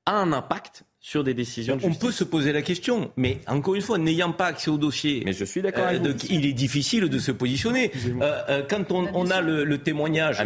a 0.06 0.16
un 0.16 0.32
impact 0.32 0.84
sur 1.06 1.22
des 1.26 1.34
décisions 1.34 1.78
On 1.84 1.94
peut 1.94 2.14
se 2.14 2.24
poser 2.24 2.54
la 2.54 2.62
question, 2.62 3.12
mais 3.18 3.40
encore 3.48 3.76
une 3.76 3.82
fois, 3.82 3.98
n'ayant 3.98 4.32
pas 4.32 4.46
accès 4.46 4.72
au 4.72 4.78
dossier, 4.78 5.22
mais 5.26 5.34
je 5.34 5.44
suis 5.44 5.62
d'accord. 5.62 5.84
Euh, 5.92 6.14
il 6.30 6.46
est 6.46 6.54
difficile 6.54 7.10
de 7.10 7.20
se 7.20 7.34
positionner. 7.34 7.92
Euh, 8.22 8.42
euh, 8.48 8.62
quand 8.68 8.90
on, 8.90 9.30
a 9.30 9.42
le, 9.42 9.78
témoignage 9.80 10.42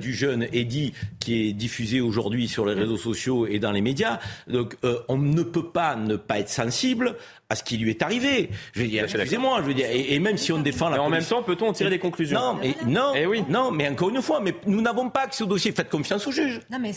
du 0.00 0.14
jeune 0.14 0.48
Eddy 0.50 0.94
qui 1.20 1.46
est 1.46 1.52
diffusé 1.52 2.00
aujourd'hui 2.00 2.48
sur 2.48 2.64
les 2.64 2.72
réseaux 2.72 2.96
sociaux 2.96 3.46
et 3.46 3.58
dans 3.58 3.70
les 3.70 3.82
médias, 3.82 4.18
donc 4.48 4.78
on 5.08 5.18
ne 5.18 5.42
peut 5.42 5.68
pas 5.68 5.94
ne 5.94 6.16
pas 6.16 6.38
être 6.38 6.48
sensible 6.48 7.14
à 7.50 7.54
ce 7.54 7.62
qui 7.62 7.76
lui 7.76 7.90
est 7.90 8.00
arrivé. 8.00 8.48
Je 8.72 8.80
veux 8.80 8.88
dire, 8.88 9.04
excusez-moi, 9.04 9.58
je 9.60 9.66
veux 9.66 9.74
dire, 9.74 9.86
et, 9.90 10.18
même 10.18 10.38
si 10.38 10.52
on 10.52 10.58
défend 10.58 10.88
la. 10.88 10.96
Mais 10.96 11.02
en 11.02 11.10
même 11.10 11.24
temps, 11.24 11.42
peut-on 11.42 11.68
en 11.68 11.72
tirer 11.74 11.90
des 11.90 11.98
conclusions 11.98 12.40
Non, 12.40 12.58
mais 12.58 12.74
non, 12.86 13.12
eh 13.14 13.26
oui. 13.26 13.44
non, 13.50 13.70
mais 13.70 13.88
encore 13.90 14.08
une 14.08 14.22
fois, 14.22 14.40
mais 14.40 14.54
nous 14.66 14.80
n'avons 14.80 15.10
pas 15.10 15.24
accès 15.24 15.44
au 15.44 15.46
dossier. 15.46 15.70
Faites 15.72 15.90
confiance 15.90 16.26
au 16.26 16.32
juge. 16.32 16.60
Non, 16.70 16.78
mais, 16.80 16.92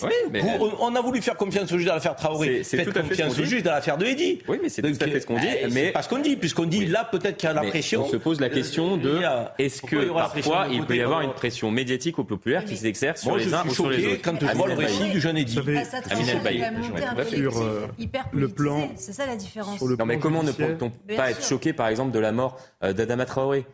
on 0.80 0.96
a 0.96 1.02
voulu 1.02 1.22
faire 1.22 1.36
confiance 1.36 1.70
au 1.74 1.78
juge 1.78 1.88
dans 1.88 1.96
l'affaire 1.96 2.16
Traoré 2.16 2.64
au 2.88 3.44
juge 3.44 3.64
dans 3.64 3.72
l'affaire 3.72 3.98
de 3.98 4.06
Eddy. 4.06 4.40
Oui, 4.48 4.60
mais 4.62 4.70
c'est 4.70 4.82
tout 4.82 4.94
à 5.00 5.08
fait 5.08 5.20
ce 5.20 5.28
qu'on 5.28 5.40
dit. 5.40 5.48
Eh, 5.62 5.68
mais 5.70 5.92
parce 5.92 6.08
qu'on 6.08 6.20
dit, 6.20 6.36
puisqu'on 6.36 6.66
dit 6.66 6.86
là 6.86 7.08
peut-être 7.10 7.38
qu'il 7.38 7.48
y 7.48 7.52
a 7.52 7.54
la 7.54 7.64
pression. 7.64 8.06
On 8.06 8.10
se 8.10 8.18
pose 8.18 8.40
la 8.40 8.50
question 8.50 8.98
de 8.98 9.22
est-ce 9.58 9.82
que 9.82 10.12
parfois 10.12 10.68
il 10.72 10.86
peut 10.86 10.96
y 10.96 11.02
avoir 11.02 11.22
une 11.22 11.34
pression 11.34 11.72
médiatique 11.72 12.18
ou 12.18 12.24
populaire 12.24 12.66
qui 12.66 12.78
s'exerce 12.78 13.22
sur 13.22 13.38
les 13.38 13.54
uns 13.54 13.66
ou 13.66 13.74
sur 13.74 13.90
les 13.90 14.06
autres 14.06 14.22
Quand 14.24 14.40
je 14.40 14.56
vois 14.56 14.68
le 14.68 14.76
récit 14.76 15.10
du 15.10 15.20
jeune 15.20 15.38
Eddy. 15.38 15.54
Sur 15.54 15.66
euh, 17.62 17.88
le 18.34 18.48
plan. 18.48 18.90
C'est 18.96 19.14
ça 19.14 19.26
la 19.26 19.36
différence. 19.36 19.82
Non, 19.82 20.06
mais 20.06 20.20
comment 20.20 20.44
ne 20.44 20.52
peut-on 20.52 20.92
pas 21.16 21.32
être 21.32 21.44
choqué 21.44 21.74
par 21.74 21.88
exemple 21.88 22.12
de 22.12 22.20
la 22.20 22.32
mort 22.32 22.58
euh, 22.84 22.94
d'Adama 22.94 23.26
Traoré? 23.26 23.66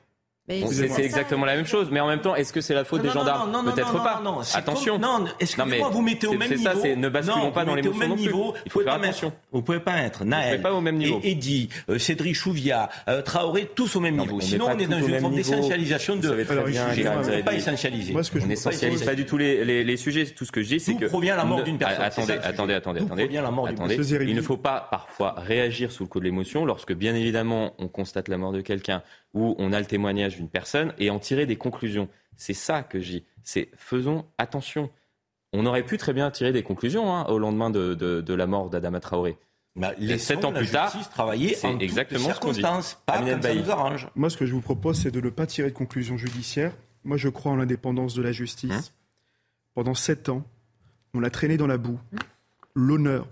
C'est 0.71 1.03
exactement 1.03 1.45
la 1.45 1.55
même 1.55 1.65
chose, 1.65 1.89
mais 1.91 1.99
en 1.99 2.07
même 2.07 2.21
temps, 2.21 2.35
est-ce 2.35 2.53
que 2.53 2.61
c'est 2.61 2.73
la 2.73 2.83
faute 2.83 3.01
des 3.01 3.09
gendarmes 3.09 3.71
Peut-être 3.73 4.03
pas. 4.03 4.21
Attention. 4.53 4.99
Non, 4.99 5.25
excusez-moi, 5.39 5.89
vous 5.89 6.01
mettez 6.01 6.27
au 6.27 6.33
même 6.33 6.49
niveau. 6.49 6.69
C'est 6.75 6.89
ça, 6.89 6.95
ne 6.95 7.09
basculons 7.09 7.51
pas 7.51 7.65
dans 7.65 7.75
l'émotion 7.75 8.07
non 8.07 8.15
plus. 8.15 8.31
Il 8.65 8.71
faut 8.71 8.81
faire 8.81 8.93
attention. 8.93 9.31
Vous 9.51 9.61
pouvez 9.61 9.79
pas 9.79 9.97
être 9.97 10.23
Naël, 10.23 10.61
pas 10.61 10.73
au 10.73 10.81
même 10.81 10.97
niveau. 10.97 11.19
Eddy, 11.23 11.69
euh, 11.89 11.99
Cédric 11.99 12.35
Chouviat, 12.35 12.89
euh, 13.07 13.21
Traoré, 13.21 13.69
tous 13.75 13.95
au 13.95 13.99
même 13.99 14.17
niveau. 14.17 14.39
Sinon, 14.41 14.67
on 14.69 14.79
est 14.79 14.87
dans 14.87 14.99
une 14.99 15.19
forme 15.19 15.35
d'essentialisation 15.35 16.15
de. 16.15 16.29
On 16.31 17.29
n'est 17.29 17.43
pas 17.43 17.53
essentialisé. 17.53 18.13
On 18.15 18.47
n'essentialise 18.47 19.03
pas 19.03 19.15
du 19.15 19.25
tout 19.25 19.37
les 19.37 19.97
sujets. 19.97 20.25
Tout 20.25 20.45
ce 20.45 20.51
que 20.51 20.61
je 20.61 20.67
dis, 20.67 20.79
c'est 20.79 20.95
que. 20.95 21.05
provient 21.05 21.35
la 21.35 21.45
mort 21.45 21.63
d'une 21.63 21.77
personne. 21.77 22.01
Attendez, 22.01 22.33
attendez, 22.43 22.73
attendez, 22.73 23.01
attendez. 23.01 23.99
Il 24.27 24.35
ne 24.35 24.41
faut 24.41 24.57
pas 24.57 24.87
parfois 24.89 25.35
réagir 25.37 25.91
sous 25.91 26.03
le 26.03 26.09
coup 26.09 26.19
de 26.19 26.25
l'émotion 26.25 26.65
lorsque, 26.65 26.93
bien 26.93 27.15
évidemment, 27.15 27.73
on 27.79 27.87
constate 27.87 28.27
la 28.27 28.37
mort 28.37 28.51
de 28.51 28.61
quelqu'un 28.61 29.03
où 29.33 29.55
on 29.57 29.73
a 29.73 29.79
le 29.79 29.85
témoignage 29.85 30.35
d'une 30.35 30.49
personne 30.49 30.93
et 30.97 31.09
en 31.09 31.19
tirer 31.19 31.45
des 31.45 31.55
conclusions. 31.55 32.09
C'est 32.35 32.53
ça 32.53 32.83
que 32.83 32.99
je 32.99 33.11
dis. 33.11 33.23
C'est 33.43 33.69
faisons 33.75 34.25
attention. 34.37 34.89
On 35.53 35.65
aurait 35.65 35.83
pu 35.83 35.97
très 35.97 36.13
bien 36.13 36.31
tirer 36.31 36.51
des 36.51 36.63
conclusions 36.63 37.13
hein, 37.13 37.25
au 37.25 37.37
lendemain 37.37 37.69
de, 37.69 38.33
la 38.33 38.47
mort 38.47 38.69
d'Adama 38.69 38.99
Traoré. 38.99 39.37
Bah, 39.77 39.93
les 39.97 40.17
sept 40.17 40.43
ans 40.43 40.51
plus 40.51 40.69
tard, 40.69 40.93
travailler 41.11 41.55
c'est 41.55 41.81
exactement 41.81 42.33
ce 42.33 42.39
qu'on 42.39 42.51
dit. 42.51 42.61
Pas 42.61 43.19
comme 43.19 43.41
ça 43.41 43.55
nous 43.55 43.71
arrange. 43.71 44.09
Moi, 44.15 44.29
ce 44.29 44.35
que 44.35 44.45
je 44.45 44.53
vous 44.53 44.61
propose, 44.61 44.99
c'est 44.99 45.11
de 45.11 45.21
ne 45.21 45.29
pas 45.29 45.45
tirer 45.45 45.69
de 45.69 45.75
conclusions 45.75 46.17
judiciaires. 46.17 46.73
Moi, 47.05 47.17
je 47.17 47.29
crois 47.29 47.53
en 47.53 47.55
l'indépendance 47.55 48.13
de 48.13 48.21
la 48.21 48.33
justice. 48.33 48.71
Hein 48.71 48.81
Pendant 49.73 49.93
sept 49.93 50.27
ans, 50.27 50.43
on 51.13 51.19
l'a 51.19 51.29
traîné 51.29 51.55
dans 51.55 51.67
la 51.67 51.77
boue. 51.77 51.99
L'honneur 52.75 53.27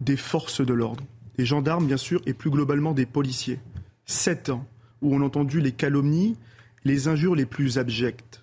des 0.00 0.16
forces 0.16 0.60
de 0.60 0.74
l'ordre, 0.74 1.04
des 1.38 1.46
gendarmes, 1.46 1.86
bien 1.86 1.96
sûr, 1.96 2.20
et 2.26 2.34
plus 2.34 2.50
globalement 2.50 2.92
des 2.92 3.06
policiers. 3.06 3.60
Sept 4.04 4.50
ans 4.50 4.66
où 5.02 5.14
on 5.14 5.20
a 5.20 5.24
entendu 5.24 5.60
les 5.60 5.72
calomnies, 5.72 6.36
les 6.84 7.08
injures 7.08 7.34
les 7.34 7.46
plus 7.46 7.78
abjectes. 7.78 8.42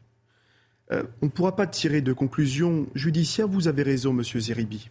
Euh, 0.91 1.03
on 1.21 1.27
ne 1.27 1.31
pourra 1.31 1.55
pas 1.55 1.67
tirer 1.67 2.01
de 2.01 2.13
conclusions 2.13 2.87
judiciaires, 2.93 3.47
vous 3.47 3.67
avez 3.67 3.83
raison, 3.83 4.13
monsieur 4.13 4.39
Zeribi. 4.39 4.89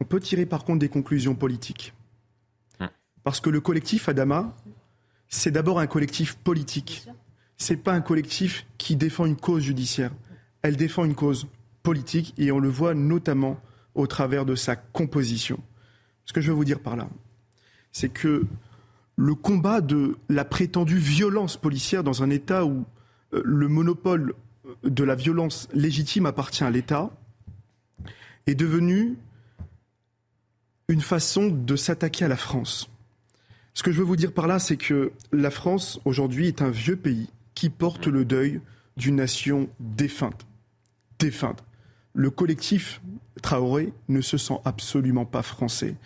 On 0.00 0.04
peut 0.04 0.20
tirer 0.20 0.46
par 0.46 0.64
contre 0.64 0.78
des 0.78 0.88
conclusions 0.88 1.34
politiques. 1.34 1.92
Hum. 2.80 2.88
Parce 3.22 3.40
que 3.40 3.50
le 3.50 3.60
collectif 3.60 4.08
Adama, 4.08 4.56
c'est 5.28 5.50
d'abord 5.50 5.80
un 5.80 5.86
collectif 5.86 6.36
politique. 6.36 7.06
Ce 7.56 7.72
n'est 7.72 7.78
pas 7.78 7.92
un 7.92 8.00
collectif 8.00 8.66
qui 8.78 8.96
défend 8.96 9.26
une 9.26 9.36
cause 9.36 9.62
judiciaire. 9.62 10.12
Elle 10.62 10.76
défend 10.76 11.04
une 11.04 11.14
cause 11.14 11.46
politique 11.82 12.34
et 12.38 12.52
on 12.52 12.58
le 12.58 12.68
voit 12.68 12.94
notamment 12.94 13.60
au 13.94 14.06
travers 14.06 14.44
de 14.44 14.54
sa 14.54 14.76
composition. 14.76 15.60
Ce 16.24 16.32
que 16.32 16.40
je 16.40 16.50
veux 16.50 16.56
vous 16.56 16.64
dire 16.64 16.80
par 16.80 16.96
là, 16.96 17.08
c'est 17.92 18.08
que 18.08 18.44
le 19.16 19.34
combat 19.34 19.80
de 19.80 20.16
la 20.28 20.44
prétendue 20.44 20.98
violence 20.98 21.56
policière 21.56 22.04
dans 22.04 22.22
un 22.22 22.30
État 22.30 22.64
où 22.64 22.84
euh, 23.32 23.42
le 23.44 23.68
monopole 23.68 24.34
euh, 24.66 24.74
de 24.90 25.04
la 25.04 25.14
violence 25.14 25.68
légitime 25.72 26.26
appartient 26.26 26.64
à 26.64 26.70
l'État 26.70 27.10
est 28.46 28.54
devenu 28.54 29.16
une 30.88 31.00
façon 31.00 31.48
de 31.48 31.76
s'attaquer 31.76 32.24
à 32.24 32.28
la 32.28 32.36
France. 32.36 32.90
Ce 33.72 33.82
que 33.82 33.90
je 33.90 33.98
veux 33.98 34.04
vous 34.04 34.16
dire 34.16 34.32
par 34.32 34.46
là, 34.46 34.58
c'est 34.58 34.76
que 34.76 35.12
la 35.32 35.50
France, 35.50 36.00
aujourd'hui, 36.04 36.46
est 36.48 36.62
un 36.62 36.70
vieux 36.70 36.96
pays 36.96 37.30
qui 37.54 37.70
porte 37.70 38.06
le 38.06 38.24
deuil 38.24 38.60
d'une 38.96 39.16
nation 39.16 39.68
défunte. 39.80 40.46
Défunte. 41.18 41.64
Le 42.12 42.30
collectif 42.30 43.00
Traoré 43.42 43.92
ne 44.08 44.20
se 44.20 44.36
sent 44.36 44.58
absolument 44.64 45.24
pas 45.24 45.42
français. 45.42 45.96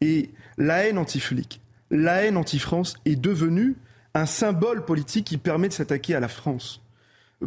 Et 0.00 0.30
la 0.58 0.86
haine 0.86 0.98
anti-flic, 0.98 1.60
la 1.94 2.24
haine 2.24 2.36
anti-France 2.36 2.96
est 3.04 3.16
devenue 3.16 3.76
un 4.14 4.26
symbole 4.26 4.84
politique 4.84 5.26
qui 5.26 5.38
permet 5.38 5.68
de 5.68 5.72
s'attaquer 5.72 6.14
à 6.14 6.20
la 6.20 6.28
France. 6.28 6.82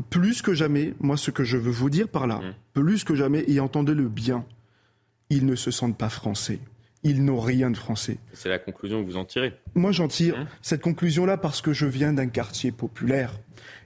Plus 0.10 0.42
que 0.42 0.54
jamais, 0.54 0.94
moi 1.00 1.18
ce 1.18 1.32
que 1.32 1.44
je 1.44 1.58
veux 1.58 1.72
vous 1.72 1.90
dire 1.90 2.08
par 2.08 2.28
là, 2.28 2.38
mmh. 2.38 2.54
plus 2.74 3.04
que 3.04 3.14
jamais, 3.14 3.44
et 3.48 3.60
entendez-le 3.60 4.08
bien, 4.08 4.46
ils 5.30 5.46
ne 5.46 5.56
se 5.56 5.70
sentent 5.70 5.98
pas 5.98 6.10
français. 6.10 6.60
Ils 7.04 7.24
n'ont 7.24 7.40
rien 7.40 7.72
de 7.72 7.78
français. 7.78 8.18
C'est 8.34 8.50
la 8.50 8.60
conclusion 8.60 9.04
que 9.04 9.10
vous 9.10 9.18
en 9.18 9.26
tirez. 9.26 9.54
Moi 9.76 9.92
j'en 9.92 10.08
tire 10.08 10.38
mmh. 10.38 10.48
cette 10.62 10.82
conclusion-là 10.82 11.38
parce 11.38 11.62
que 11.62 11.74
je 11.74 11.86
viens 11.86 12.14
d'un 12.14 12.28
quartier 12.28 12.72
populaire. 12.72 13.34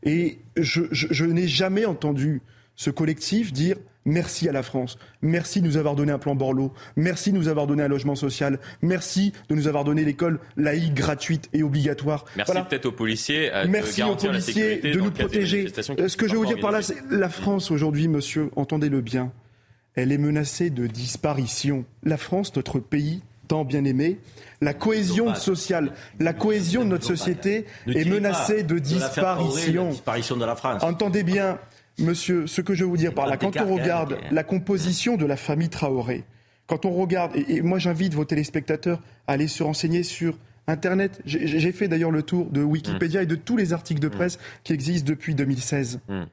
Et 0.04 0.40
je, 0.58 0.82
je 0.92 1.26
n'ai 1.26 1.48
jamais 1.48 1.86
entendu 1.86 2.42
ce 2.76 2.90
collectif 2.90 3.52
dire 3.52 3.78
Merci 4.06 4.50
à 4.50 4.52
la 4.52 4.64
France. 4.64 4.98
Merci 5.22 5.62
de 5.62 5.68
nous 5.68 5.78
avoir 5.78 5.96
donné 5.96 6.12
un 6.12 6.18
plan 6.18 6.36
Borloo. 6.36 6.74
Merci 6.96 7.32
de 7.32 7.38
nous 7.38 7.48
avoir 7.48 7.68
donné 7.68 7.84
un 7.84 7.88
logement 7.88 8.16
social. 8.16 8.60
Merci 8.82 9.34
de 9.50 9.56
nous 9.56 9.68
avoir 9.68 9.84
donné 9.84 10.04
l'école 10.04 10.40
laïque, 10.58 10.96
gratuite 10.96 11.50
et 11.54 11.62
obligatoire. 11.62 12.26
Merci 12.36 12.54
peut-être 12.70 12.88
aux 12.88 12.92
policiers 12.92 13.54
euh, 13.54 13.66
Merci 13.70 14.02
de 14.02 14.08
aux 14.08 14.16
policiers 14.16 14.78
de 14.78 15.00
nous 15.00 15.12
protéger. 15.12 15.68
Euh, 16.00 16.08
ce 16.08 16.18
que 16.18 16.28
je 16.28 16.34
veux 16.34 16.40
vous 16.40 16.46
dire 16.46 16.60
par 16.60 16.72
là, 16.72 16.82
c'est 16.82 16.98
la 17.12 17.30
France 17.30 17.70
aujourd'hui, 17.70 18.08
monsieur, 18.08 18.50
entendez-le 18.56 19.02
bien, 19.02 19.32
elle 19.96 20.12
est 20.12 20.18
menacée 20.18 20.70
de 20.70 20.88
disparition. 20.88 21.86
La 22.04 22.18
France, 22.18 22.56
notre 22.56 22.80
pays 22.80 23.22
tant 23.52 23.66
bien 23.66 23.84
aimé, 23.84 24.18
la 24.62 24.74
cohésion 24.74 25.36
sociale, 25.36 25.92
la 26.22 26.32
cohésion 26.32 26.86
de 26.86 26.90
notre 26.90 27.06
société 27.06 27.66
est 27.86 28.06
menacée 28.06 28.64
de 28.64 28.80
disparition. 28.80 29.90
disparition 29.90 30.38
de 30.38 30.46
la 30.46 30.56
France. 30.56 30.82
Entendez 30.84 31.24
bien, 31.24 31.60
Monsieur, 32.02 32.48
ce 32.48 32.62
que 32.62 32.74
je 32.74 32.84
veux 32.84 32.90
vous 32.90 32.98
dire 32.98 33.14
par 33.14 33.28
là, 33.28 33.38
quand 33.38 33.56
on 33.58 33.74
regarde 33.74 34.18
la 34.32 34.44
composition 34.44 35.18
de 35.18 35.26
la 35.26 35.38
famille 35.38 35.70
Traoré, 35.70 36.24
quand 36.68 36.86
on 36.86 36.92
regarde, 36.92 37.34
et, 37.36 37.62
moi 37.62 37.80
j'invite 37.80 38.14
vos 38.14 38.26
téléspectateurs 38.26 39.02
à 39.28 39.34
aller 39.34 39.48
se 39.48 39.64
renseigner 39.64 40.04
sur 40.04 40.38
Internet. 40.68 41.22
J'ai 41.26 41.72
fait 41.72 41.88
d'ailleurs 41.88 42.12
le 42.12 42.24
tour 42.24 42.50
de 42.50 42.62
Wikipédia 42.62 43.24
et 43.24 43.26
de 43.26 43.36
tous 43.36 43.58
les 43.58 43.74
articles 43.74 44.00
de 44.00 44.08
mm. 44.08 44.12
presse 44.12 44.40
qui 44.64 44.74
existent 44.74 45.08
depuis 45.08 45.36
2016. 45.36 46.00
Mm. 46.08 46.24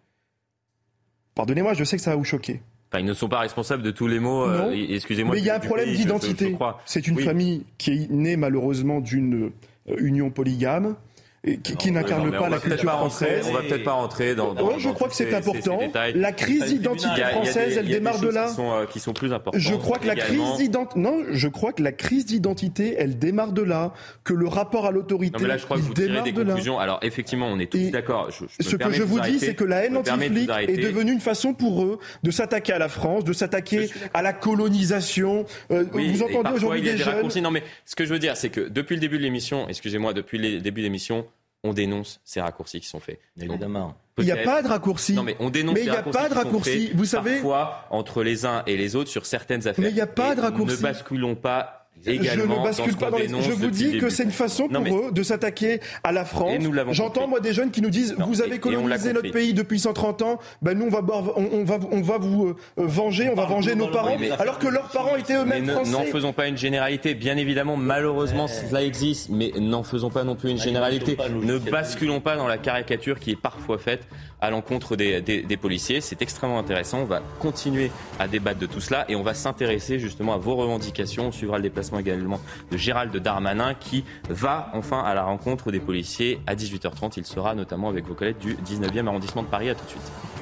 Pardonnez-moi, 1.35 1.75
je 1.75 1.85
sais 1.85 1.97
que 1.97 2.03
ça 2.03 2.11
va 2.11 2.16
vous 2.16 2.25
choquer. 2.25 2.61
Enfin, 2.91 3.01
ils 3.01 3.07
ne 3.07 3.12
sont 3.12 3.29
pas 3.29 3.41
responsables 3.41 3.83
de 3.83 3.91
tous 3.91 4.07
les 4.07 4.19
mots. 4.19 4.49
Euh, 4.49 4.71
excusez-moi. 4.73 5.35
Mais 5.35 5.41
il 5.41 5.45
y 5.45 5.51
a 5.51 5.57
un 5.57 5.61
problème 5.61 5.93
d'identité. 5.95 6.57
C'est 6.87 7.07
une 7.07 7.21
famille 7.21 7.64
qui 7.77 7.93
est 7.93 8.11
née 8.11 8.37
malheureusement 8.37 9.01
d'une 9.01 9.51
euh, 9.89 9.97
union 9.99 10.31
polygame 10.31 10.97
qui, 11.45 11.93
n'incarne 11.93 12.30
pas 12.30 12.49
la 12.49 12.59
culture 12.59 12.91
française. 12.91 13.47
on 13.49 13.53
va 13.53 13.62
peut-être 13.62 13.84
pas 13.84 13.93
rentrer 13.93 14.34
dans. 14.34 14.55
dans 14.55 14.78
je 14.78 14.89
crois 14.91 15.09
que 15.09 15.14
c'est 15.14 15.34
important. 15.34 15.80
la 16.14 16.32
crise 16.32 16.64
d'identité 16.66 17.22
française, 17.30 17.76
elle 17.76 17.89
démarre 17.89 18.20
de 18.20 18.28
là. 18.28 18.49
Qui 18.49 18.55
sont, 18.55 18.72
euh, 18.72 18.86
qui 18.86 19.01
sont 19.01 19.12
plus 19.12 19.32
importantes. 19.32 19.61
Je 19.61 19.74
crois 19.74 19.99
que 19.99 20.07
la 20.07 20.16
crise 20.16 20.57
d'identité, 20.57 21.01
non, 21.01 21.24
je 21.30 21.49
crois 21.49 21.72
que 21.72 21.82
la 21.82 21.93
crise 21.93 22.26
d'identité, 22.26 22.97
elle 22.99 23.18
démarre 23.18 23.53
de 23.53 23.62
là, 23.62 23.93
que 24.24 24.34
le 24.34 24.49
rapport 24.49 24.86
à 24.86 24.91
l'autorité, 24.91 25.47
là, 25.47 25.57
je 25.57 25.64
crois 25.64 25.76
que 25.76 25.82
vous 25.82 25.95
démarre 25.95 26.24
des 26.24 26.32
de 26.32 26.43
conclusions. 26.43 26.78
Alors 26.78 26.99
effectivement, 27.03 27.47
on 27.47 27.59
est 27.59 27.70
tous 27.70 27.91
d'accord. 27.91 28.30
Ce 28.32 28.76
que 28.76 28.93
je 28.93 29.03
vous 29.03 29.20
dis, 29.20 29.39
c'est 29.39 29.55
que 29.55 29.64
la 29.64 29.84
haine 29.84 29.97
anti-flic 29.97 30.51
est 30.66 30.76
devenue 30.76 31.12
une 31.12 31.20
façon 31.20 31.55
pour 31.55 31.84
eux 31.84 31.99
de 32.22 32.30
s'attaquer 32.30 32.72
à 32.72 32.78
la 32.78 32.89
France, 32.89 33.24
de 33.24 33.32
s'attaquer 33.32 33.91
à 34.14 34.22
la 34.22 34.32
colonisation. 34.32 35.47
Euh, 35.70 35.84
vous 35.93 36.22
entendez 36.22 36.51
aujourd'hui 36.55 36.82
des 36.82 36.97
jeunes. 36.97 37.28
Non, 37.43 37.51
mais 37.51 37.62
ce 37.84 37.95
que 37.95 38.05
je 38.05 38.12
veux 38.12 38.18
dire, 38.18 38.36
c'est 38.36 38.51
que 38.51 38.61
depuis 38.61 38.95
le 38.95 39.01
début 39.01 39.18
de 39.18 39.22
l'émission, 39.22 39.68
excusez-moi, 39.68 40.12
depuis 40.12 40.39
le 40.39 40.61
début 40.61 40.80
de 40.80 40.86
l'émission, 40.86 41.26
on 41.64 41.72
dénonce 41.72 42.20
ces 42.24 42.40
raccourcis 42.40 42.80
qui 42.80 42.88
sont 42.88 43.00
faits. 43.00 43.20
Évidemment. 43.40 43.96
Il 44.18 44.24
n'y 44.24 44.32
a 44.32 44.36
pas 44.36 44.62
de 44.62 44.68
raccourci. 44.68 45.12
Non, 45.12 45.22
mais 45.22 45.36
on 45.38 45.50
dénonce 45.50 45.74
mais 45.74 45.82
il 45.82 45.90
n'y 45.90 45.96
a 45.96 46.02
pas 46.02 46.28
de 46.28 46.34
raccourci. 46.34 46.90
Vous 46.94 47.04
savez. 47.04 47.34
Parfois, 47.34 47.86
entre 47.90 48.22
les 48.22 48.46
uns 48.46 48.62
et 48.66 48.76
les 48.76 48.96
autres 48.96 49.11
sur 49.11 49.26
certaines 49.26 49.66
affaires. 49.68 49.82
Mais 49.82 49.90
il 49.90 49.94
n'y 49.94 50.00
a 50.00 50.06
pas 50.06 50.34
de 50.34 50.40
raccourci. 50.40 50.76
Ne 50.76 50.82
basculons 50.82 51.34
pas 51.34 51.78
je 52.05 52.40
ne 52.40 52.62
bascule 52.62 52.96
pas 52.96 53.11
dans 53.11 53.18
les. 53.18 53.28
Je 53.28 53.53
vous 53.53 53.70
dis 53.70 53.99
que 53.99 54.09
c'est 54.09 54.24
une 54.24 54.30
façon 54.30 54.68
pour 54.68 54.99
eux 54.99 55.12
de 55.12 55.22
s'attaquer 55.22 55.80
à 56.05 56.12
la 56.12 56.24
France. 56.24 56.55
J'entends 56.90 57.28
moi 57.28 57.40
des 57.40 57.53
jeunes 57.53 57.70
qui 57.70 57.82
nous 57.82 57.90
disent 57.90 58.16
vous 58.18 58.42
avez 58.42 58.59
colonisé 58.59 59.12
notre 59.12 59.30
pays 59.30 59.55
depuis 59.55 59.78
130 59.78 60.22
ans, 60.22 60.38
ben 60.62 60.76
nous 60.76 60.86
on 60.86 60.90
va 60.90 61.03
on, 61.36 61.64
va 61.64 61.78
on 61.90 62.01
va 62.01 62.18
vous 62.18 62.49
euh, 62.49 62.57
venger, 62.76 63.28
on 63.30 63.34
va 63.34 63.46
venger 63.46 63.74
nos 63.74 63.88
parents, 63.88 64.16
alors 64.38 64.59
que 64.59 64.68
leurs 64.68 64.88
parents 64.88 65.16
étaient 65.16 65.36
eux-mêmes 65.36 65.68
français. 65.68 65.90
N'en 65.90 66.05
faisons 66.05 66.32
pas 66.32 66.49
une 66.49 66.57
généralité. 66.57 67.14
Bien 67.14 67.36
évidemment, 67.36 67.76
malheureusement 67.76 68.49
cela 68.49 68.82
existe, 68.82 69.28
mais 69.30 69.53
n'en 69.59 69.82
faisons 69.82 70.11
pas 70.11 70.24
non 70.24 70.36
plus 70.36 70.51
une 70.51 70.61
généralité. 70.61 71.16
Ne 71.42 71.59
basculons 71.59 72.20
pas 72.20 72.36
dans 72.36 72.49
la 72.49 72.59
caricature 72.59 73.18
qui 73.18 73.32
est 73.32 73.40
parfois 73.40 73.78
faite 73.78 74.07
à 74.41 74.51
l'encontre 74.51 74.97
des, 74.97 75.20
des, 75.20 75.57
policiers. 75.57 76.01
C'est 76.01 76.22
extrêmement 76.22 76.59
intéressant. 76.59 77.01
On 77.01 77.05
va 77.05 77.22
continuer 77.41 77.91
à 78.18 78.28
débattre 78.28 78.61
de 78.61 78.66
tout 78.66 78.80
cela 78.80 79.05
et 79.09 79.16
on 79.16 79.22
va 79.22 79.34
s'intéresser 79.34 79.99
justement 79.99 80.34
à 80.34 80.36
vos 80.36 80.57
revendications. 80.57 81.28
On 81.28 81.32
suivra 81.32 81.57
le 81.57 81.62
déplacement 81.62 81.99
également 81.99 82.41
de 82.70 82.76
Gérald 82.76 83.16
Darmanin 83.16 83.74
qui 83.74 84.05
va 84.28 84.70
enfin 84.74 85.01
à 85.01 85.14
la 85.14 85.24
rencontre 85.24 85.72
des 85.72 85.80
policiers 85.80 86.41
à 86.47 86.55
18h30. 86.55 87.14
Il 87.16 87.26
sera 87.26 87.55
notamment 87.55 87.89
avec 87.89 88.07
vos 88.07 88.14
collègues 88.14 88.39
du 88.39 88.55
19e 88.55 89.07
arrondissement 89.07 89.43
de 89.43 89.49
Paris. 89.49 89.70
À 89.70 89.74
tout 89.74 89.84
de 89.84 89.91
suite. 89.91 90.38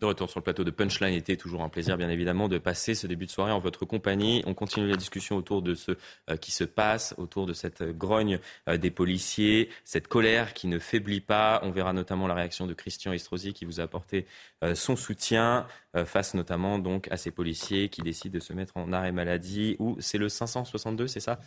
De 0.00 0.06
retour 0.06 0.30
sur 0.30 0.40
le 0.40 0.44
plateau 0.44 0.64
de 0.64 0.70
Punchline 0.70 1.12
était 1.12 1.36
toujours 1.36 1.62
un 1.62 1.68
plaisir, 1.68 1.98
bien 1.98 2.08
évidemment, 2.08 2.48
de 2.48 2.56
passer 2.56 2.94
ce 2.94 3.06
début 3.06 3.26
de 3.26 3.30
soirée 3.30 3.52
en 3.52 3.58
votre 3.58 3.84
compagnie. 3.84 4.42
On 4.46 4.54
continue 4.54 4.88
la 4.88 4.96
discussion 4.96 5.36
autour 5.36 5.60
de 5.60 5.74
ce 5.74 5.92
euh, 6.30 6.38
qui 6.38 6.52
se 6.52 6.64
passe, 6.64 7.14
autour 7.18 7.44
de 7.44 7.52
cette 7.52 7.82
grogne 7.82 8.38
euh, 8.66 8.78
des 8.78 8.90
policiers, 8.90 9.68
cette 9.84 10.08
colère 10.08 10.54
qui 10.54 10.68
ne 10.68 10.78
faiblit 10.78 11.20
pas. 11.20 11.60
On 11.64 11.70
verra 11.70 11.92
notamment 11.92 12.26
la 12.28 12.32
réaction 12.32 12.66
de 12.66 12.72
Christian 12.72 13.12
Estrosi 13.12 13.52
qui 13.52 13.66
vous 13.66 13.78
a 13.78 13.82
apporté 13.82 14.24
euh, 14.64 14.74
son 14.74 14.96
soutien 14.96 15.66
face 16.04 16.34
notamment 16.34 16.78
donc 16.78 17.08
à 17.10 17.16
ces 17.16 17.30
policiers 17.30 17.88
qui 17.88 18.02
décident 18.02 18.34
de 18.34 18.40
se 18.40 18.52
mettre 18.52 18.76
en 18.76 18.92
arrêt 18.92 19.12
maladie. 19.12 19.76
Ou 19.78 19.96
c'est 20.00 20.18
le 20.18 20.28
562, 20.28 21.08
c'est 21.08 21.20
ça? 21.20 21.40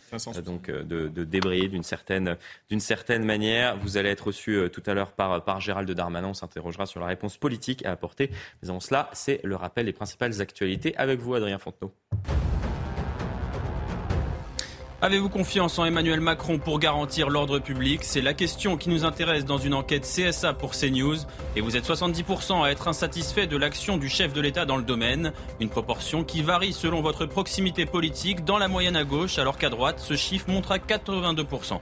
Donc 0.44 0.70
de, 0.70 1.08
de 1.08 1.24
débrayer 1.24 1.68
d'une 1.68 1.82
certaine, 1.82 2.36
d'une 2.68 2.80
certaine 2.80 3.24
manière. 3.24 3.76
Vous 3.78 3.96
allez 3.96 4.10
être 4.10 4.26
reçu 4.28 4.58
tout 4.72 4.82
à 4.86 4.94
l'heure 4.94 5.12
par, 5.12 5.44
par 5.44 5.60
Gérald 5.60 5.90
Darmanin. 5.90 6.28
On 6.28 6.34
s'interrogera 6.34 6.86
sur 6.86 7.00
la 7.00 7.06
réponse 7.06 7.36
politique 7.36 7.84
à 7.84 7.92
apporter 7.92 8.14
mais 8.62 8.70
avant 8.70 8.80
cela, 8.80 9.10
c'est 9.12 9.40
le 9.44 9.56
rappel 9.56 9.86
des 9.86 9.92
principales 9.92 10.40
actualités 10.40 10.96
avec 10.96 11.20
vous, 11.20 11.34
Adrien 11.34 11.58
Fontenot. 11.58 11.92
Avez-vous 15.04 15.28
confiance 15.28 15.78
en 15.78 15.84
Emmanuel 15.84 16.20
Macron 16.20 16.58
pour 16.58 16.78
garantir 16.78 17.28
l'ordre 17.28 17.58
public? 17.58 18.00
C'est 18.04 18.22
la 18.22 18.32
question 18.32 18.78
qui 18.78 18.88
nous 18.88 19.04
intéresse 19.04 19.44
dans 19.44 19.58
une 19.58 19.74
enquête 19.74 20.04
CSA 20.04 20.54
pour 20.54 20.70
CNews. 20.70 21.18
Et 21.56 21.60
vous 21.60 21.76
êtes 21.76 21.86
70% 21.86 22.64
à 22.64 22.70
être 22.70 22.88
insatisfait 22.88 23.46
de 23.46 23.58
l'action 23.58 23.98
du 23.98 24.08
chef 24.08 24.32
de 24.32 24.40
l'État 24.40 24.64
dans 24.64 24.78
le 24.78 24.82
domaine. 24.82 25.34
Une 25.60 25.68
proportion 25.68 26.24
qui 26.24 26.40
varie 26.40 26.72
selon 26.72 27.02
votre 27.02 27.26
proximité 27.26 27.84
politique 27.84 28.46
dans 28.46 28.56
la 28.56 28.66
moyenne 28.66 28.96
à 28.96 29.04
gauche, 29.04 29.38
alors 29.38 29.58
qu'à 29.58 29.68
droite, 29.68 30.00
ce 30.00 30.16
chiffre 30.16 30.48
montre 30.48 30.72
à 30.72 30.78
82%. 30.78 31.80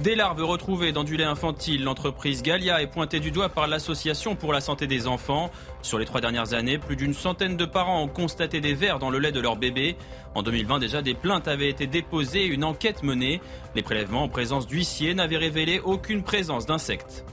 Des 0.00 0.14
larves 0.14 0.44
retrouvées 0.44 0.92
dans 0.92 1.02
du 1.02 1.16
lait 1.16 1.24
infantile, 1.24 1.82
l'entreprise 1.82 2.44
Galia 2.44 2.80
est 2.80 2.86
pointée 2.86 3.18
du 3.18 3.32
doigt 3.32 3.48
par 3.48 3.66
l'Association 3.66 4.36
pour 4.36 4.52
la 4.52 4.60
santé 4.60 4.86
des 4.86 5.08
enfants. 5.08 5.50
Sur 5.82 5.98
les 5.98 6.04
trois 6.04 6.20
dernières 6.20 6.54
années, 6.54 6.78
plus 6.78 6.94
d'une 6.94 7.14
centaine 7.14 7.56
de 7.56 7.64
parents 7.64 8.04
ont 8.04 8.08
constaté 8.08 8.60
des 8.60 8.74
vers 8.74 9.00
dans 9.00 9.10
le 9.10 9.18
lait 9.18 9.32
de 9.32 9.40
leur 9.40 9.56
bébé. 9.56 9.96
En 10.36 10.44
2020, 10.44 10.78
déjà, 10.78 11.02
des 11.02 11.14
plaintes 11.14 11.48
avaient 11.48 11.68
été 11.68 11.88
déposées 11.88 12.46
une 12.46 12.62
enquête 12.62 13.02
menée. 13.02 13.40
Les 13.74 13.82
prélèvements 13.82 14.22
en 14.22 14.28
présence 14.28 14.68
d'huissiers 14.68 15.14
n'avaient 15.14 15.36
révélé 15.36 15.80
aucune 15.80 16.22
présence 16.22 16.64
d'insectes. 16.64 17.24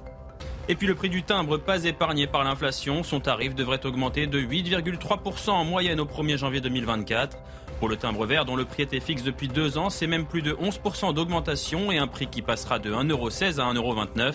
Et 0.67 0.73
puis 0.73 0.87
le 0.87 0.95
prix 0.95 1.09
du 1.09 1.21
timbre 1.21 1.57
pas 1.57 1.83
épargné 1.83 2.25
par 2.25 2.43
l'inflation, 2.43 3.03
son 3.03 3.19
tarif 3.19 3.53
devrait 3.53 3.85
augmenter 3.85 4.25
de 4.25 4.41
8,3% 4.41 5.51
en 5.51 5.63
moyenne 5.63 5.99
au 5.99 6.05
1er 6.05 6.37
janvier 6.37 6.61
2024. 6.61 7.37
Pour 7.85 7.91
le 7.91 7.97
timbre 7.97 8.25
vert, 8.25 8.45
dont 8.45 8.55
le 8.55 8.65
prix 8.65 8.81
était 8.81 8.99
fixe 8.99 9.21
depuis 9.21 9.47
deux 9.47 9.77
ans, 9.77 9.91
c'est 9.91 10.07
même 10.07 10.25
plus 10.25 10.41
de 10.41 10.53
11% 10.53 11.13
d'augmentation 11.13 11.91
et 11.91 11.99
un 11.99 12.07
prix 12.07 12.25
qui 12.25 12.41
passera 12.41 12.79
de 12.79 12.91
1,16€ 12.91 13.59
à 13.59 13.71
1,29€. 13.71 14.33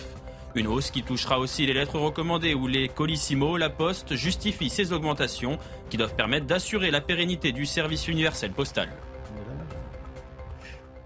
Une 0.55 0.67
hausse 0.67 0.89
qui 0.89 1.03
touchera 1.03 1.37
aussi 1.37 1.65
les 1.65 1.73
lettres 1.73 1.99
recommandées 1.99 2.53
où 2.53 2.65
les 2.65 2.87
Colissimo, 2.87 3.57
la 3.57 3.69
Poste 3.69 4.15
justifient 4.15 4.69
ces 4.69 4.93
augmentations 4.93 5.59
qui 5.89 5.97
doivent 5.97 6.15
permettre 6.15 6.45
d'assurer 6.45 6.91
la 6.91 7.01
pérennité 7.01 7.51
du 7.51 7.65
service 7.65 8.07
universel 8.07 8.51
postal. 8.51 8.87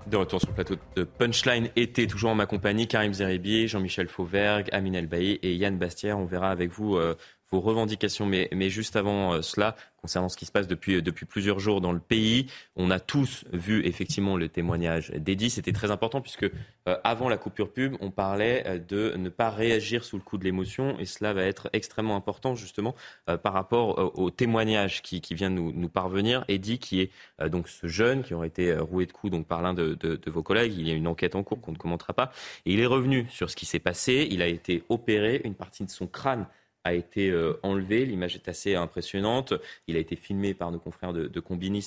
De 0.05 0.17
retour 0.17 0.39
sur 0.39 0.49
le 0.49 0.53
plateau 0.53 0.75
de 0.95 1.03
Punchline 1.03 1.69
été, 1.75 2.05
toujours 2.05 2.29
en 2.29 2.35
ma 2.35 2.45
compagnie, 2.45 2.87
Karim 2.87 3.11
Zeribi, 3.11 3.67
Jean-Michel 3.67 4.07
Fauvergue, 4.07 4.69
Amine 4.71 4.93
Elbaï 4.93 5.39
et 5.41 5.55
Yann 5.55 5.79
Bastière. 5.79 6.19
On 6.19 6.25
verra 6.25 6.51
avec 6.51 6.69
vous 6.69 6.95
euh, 6.95 7.15
vos 7.51 7.61
revendications. 7.61 8.25
Mais, 8.25 8.69
juste 8.69 8.95
avant 8.95 9.33
euh, 9.33 9.41
cela, 9.41 9.75
concernant 10.01 10.29
ce 10.29 10.37
qui 10.37 10.45
se 10.45 10.51
passe 10.51 10.67
depuis, 10.67 11.01
depuis 11.01 11.25
plusieurs 11.25 11.59
jours 11.59 11.81
dans 11.81 11.91
le 11.91 11.99
pays, 11.99 12.47
on 12.75 12.91
a 12.91 12.99
tous 12.99 13.45
vu 13.51 13.85
effectivement 13.85 14.37
le 14.37 14.49
témoignage 14.49 15.11
d'Eddie. 15.11 15.49
C'était 15.49 15.71
très 15.71 15.91
important 15.91 16.21
puisque 16.21 16.43
euh, 16.87 16.97
avant 17.03 17.29
la 17.29 17.37
coupure 17.37 17.71
pub, 17.71 17.95
on 18.01 18.11
parlait 18.11 18.63
euh, 18.67 18.79
de 18.79 19.13
ne 19.17 19.29
pas 19.29 19.49
réagir 19.49 20.03
sous 20.03 20.17
le 20.17 20.21
coup 20.21 20.37
de 20.37 20.43
l'émotion 20.43 20.97
et 20.99 21.05
cela 21.05 21.33
va 21.33 21.43
être 21.43 21.69
extrêmement 21.73 22.15
important 22.15 22.55
justement 22.55 22.95
par 23.41 23.53
rapport 23.53 24.17
au 24.17 24.29
témoignage 24.29 25.01
qui, 25.01 25.21
vient 25.31 25.49
de 25.49 25.55
nous, 25.55 25.89
parvenir. 25.89 26.45
Eddie 26.47 26.79
qui 26.79 27.01
est 27.01 27.11
donc 27.49 27.67
ce 27.67 27.87
jeune 27.87 28.23
qui 28.23 28.33
aurait 28.33 28.47
été 28.47 28.75
roué 28.77 29.05
de 29.05 29.11
coups 29.11 29.31
donc 29.31 29.47
par 29.47 29.61
l'un 29.61 29.73
de, 29.73 29.95
de, 29.95 30.15
de, 30.15 30.31
vos 30.31 30.43
collègues. 30.43 30.73
Il 30.77 30.87
y 30.87 30.91
a 30.91 30.93
une 30.93 31.07
enquête 31.07 31.35
en 31.35 31.43
cours 31.43 31.61
qu'on 31.61 31.71
ne 31.71 31.77
commentera 31.77 32.13
pas. 32.13 32.31
Et 32.65 32.73
il 32.73 32.79
est 32.79 32.85
revenu 32.85 33.27
sur 33.29 33.49
ce 33.49 33.55
qui 33.55 33.65
s'est 33.65 33.79
passé. 33.79 34.27
Il 34.29 34.41
a 34.41 34.47
été 34.47 34.83
opéré. 34.89 35.41
Une 35.43 35.55
partie 35.55 35.83
de 35.83 35.89
son 35.89 36.07
crâne 36.07 36.45
a 36.85 36.93
été 36.93 37.29
euh, 37.29 37.59
enlevé. 37.63 38.05
L'image 38.05 38.35
est 38.35 38.47
assez 38.47 38.75
impressionnante. 38.75 39.53
Il 39.87 39.97
a 39.97 39.99
été 39.99 40.15
filmé 40.15 40.53
par 40.53 40.71
nos 40.71 40.79
confrères 40.79 41.11
de, 41.11 41.27
de 41.27 41.39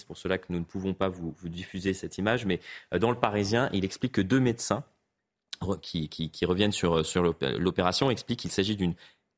pour 0.06 0.18
cela 0.18 0.36
que 0.38 0.46
nous 0.50 0.58
ne 0.58 0.64
pouvons 0.64 0.92
pas 0.92 1.08
vous, 1.08 1.34
diffuser 1.44 1.94
cette 1.94 2.18
image. 2.18 2.44
Mais 2.44 2.60
euh, 2.92 2.98
dans 2.98 3.10
le 3.10 3.18
Parisien, 3.18 3.70
il 3.72 3.84
explique 3.84 4.12
que 4.12 4.20
deux 4.20 4.40
médecins 4.40 4.84
qui, 5.80 6.30
reviennent 6.44 6.72
sur, 6.72 7.04
sur 7.04 7.22
l'opération 7.22 8.10
expliquent 8.10 8.40
qu'il 8.40 8.50
s'agit 8.50 8.76
d'une 8.76 8.94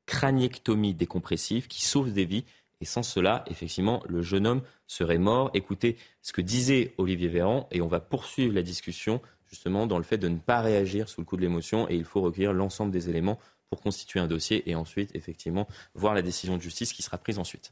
craniectomie 0.07 0.95
décompressive 0.95 1.69
qui 1.69 1.85
sauve 1.85 2.13
des 2.13 2.25
vies. 2.25 2.45
Et 2.81 2.85
sans 2.87 3.03
cela, 3.03 3.45
effectivement, 3.49 4.03
le 4.09 4.23
jeune 4.23 4.47
homme 4.47 4.63
serait 4.87 5.19
mort. 5.19 5.51
Écoutez 5.55 5.97
ce 6.23 6.33
que 6.33 6.41
disait 6.41 6.95
Olivier 6.99 7.29
Véran, 7.29 7.69
et 7.71 7.83
on 7.83 7.89
va 7.89 8.01
poursuivre 8.01 8.55
la 8.55 8.63
discussion 8.63 9.21
justement 9.51 9.87
dans 9.87 9.99
le 9.99 10.05
fait 10.05 10.17
de 10.17 10.29
ne 10.29 10.39
pas 10.39 10.61
réagir 10.61 11.09
sous 11.09 11.21
le 11.21 11.27
coup 11.27 11.37
de 11.37 11.43
l'émotion, 11.43 11.89
et 11.91 11.97
il 11.97 12.05
faut 12.05 12.21
recueillir 12.21 12.53
l'ensemble 12.53 12.93
des 12.93 13.11
éléments 13.11 13.39
pour 13.71 13.81
constituer 13.81 14.19
un 14.21 14.27
dossier 14.27 14.69
et 14.69 14.75
ensuite, 14.75 15.15
effectivement, 15.15 15.69
voir 15.95 16.13
la 16.13 16.23
décision 16.23 16.57
de 16.57 16.63
justice 16.63 16.93
qui 16.93 17.03
sera 17.03 17.17
prise 17.17 17.39
ensuite. 17.39 17.71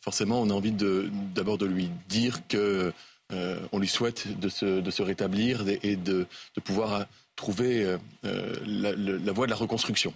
Forcément, 0.00 0.40
on 0.40 0.48
a 0.50 0.52
envie 0.52 0.70
d'abord 0.70 1.58
de, 1.58 1.66
lui 1.66 1.90
dire 2.08 2.46
que 2.46 2.92
euh, 3.32 3.58
on 3.72 3.80
lui 3.80 3.88
souhaite 3.88 4.38
de 4.38 4.48
se, 4.48 5.02
rétablir 5.02 5.64
et 5.82 5.96
de, 5.96 6.28
pouvoir 6.62 7.06
trouver 7.34 7.84
euh, 8.24 8.54
la, 8.64 8.92
la, 8.92 9.32
voie 9.32 9.46
de 9.46 9.50
la 9.50 9.56
reconstruction. 9.56 10.14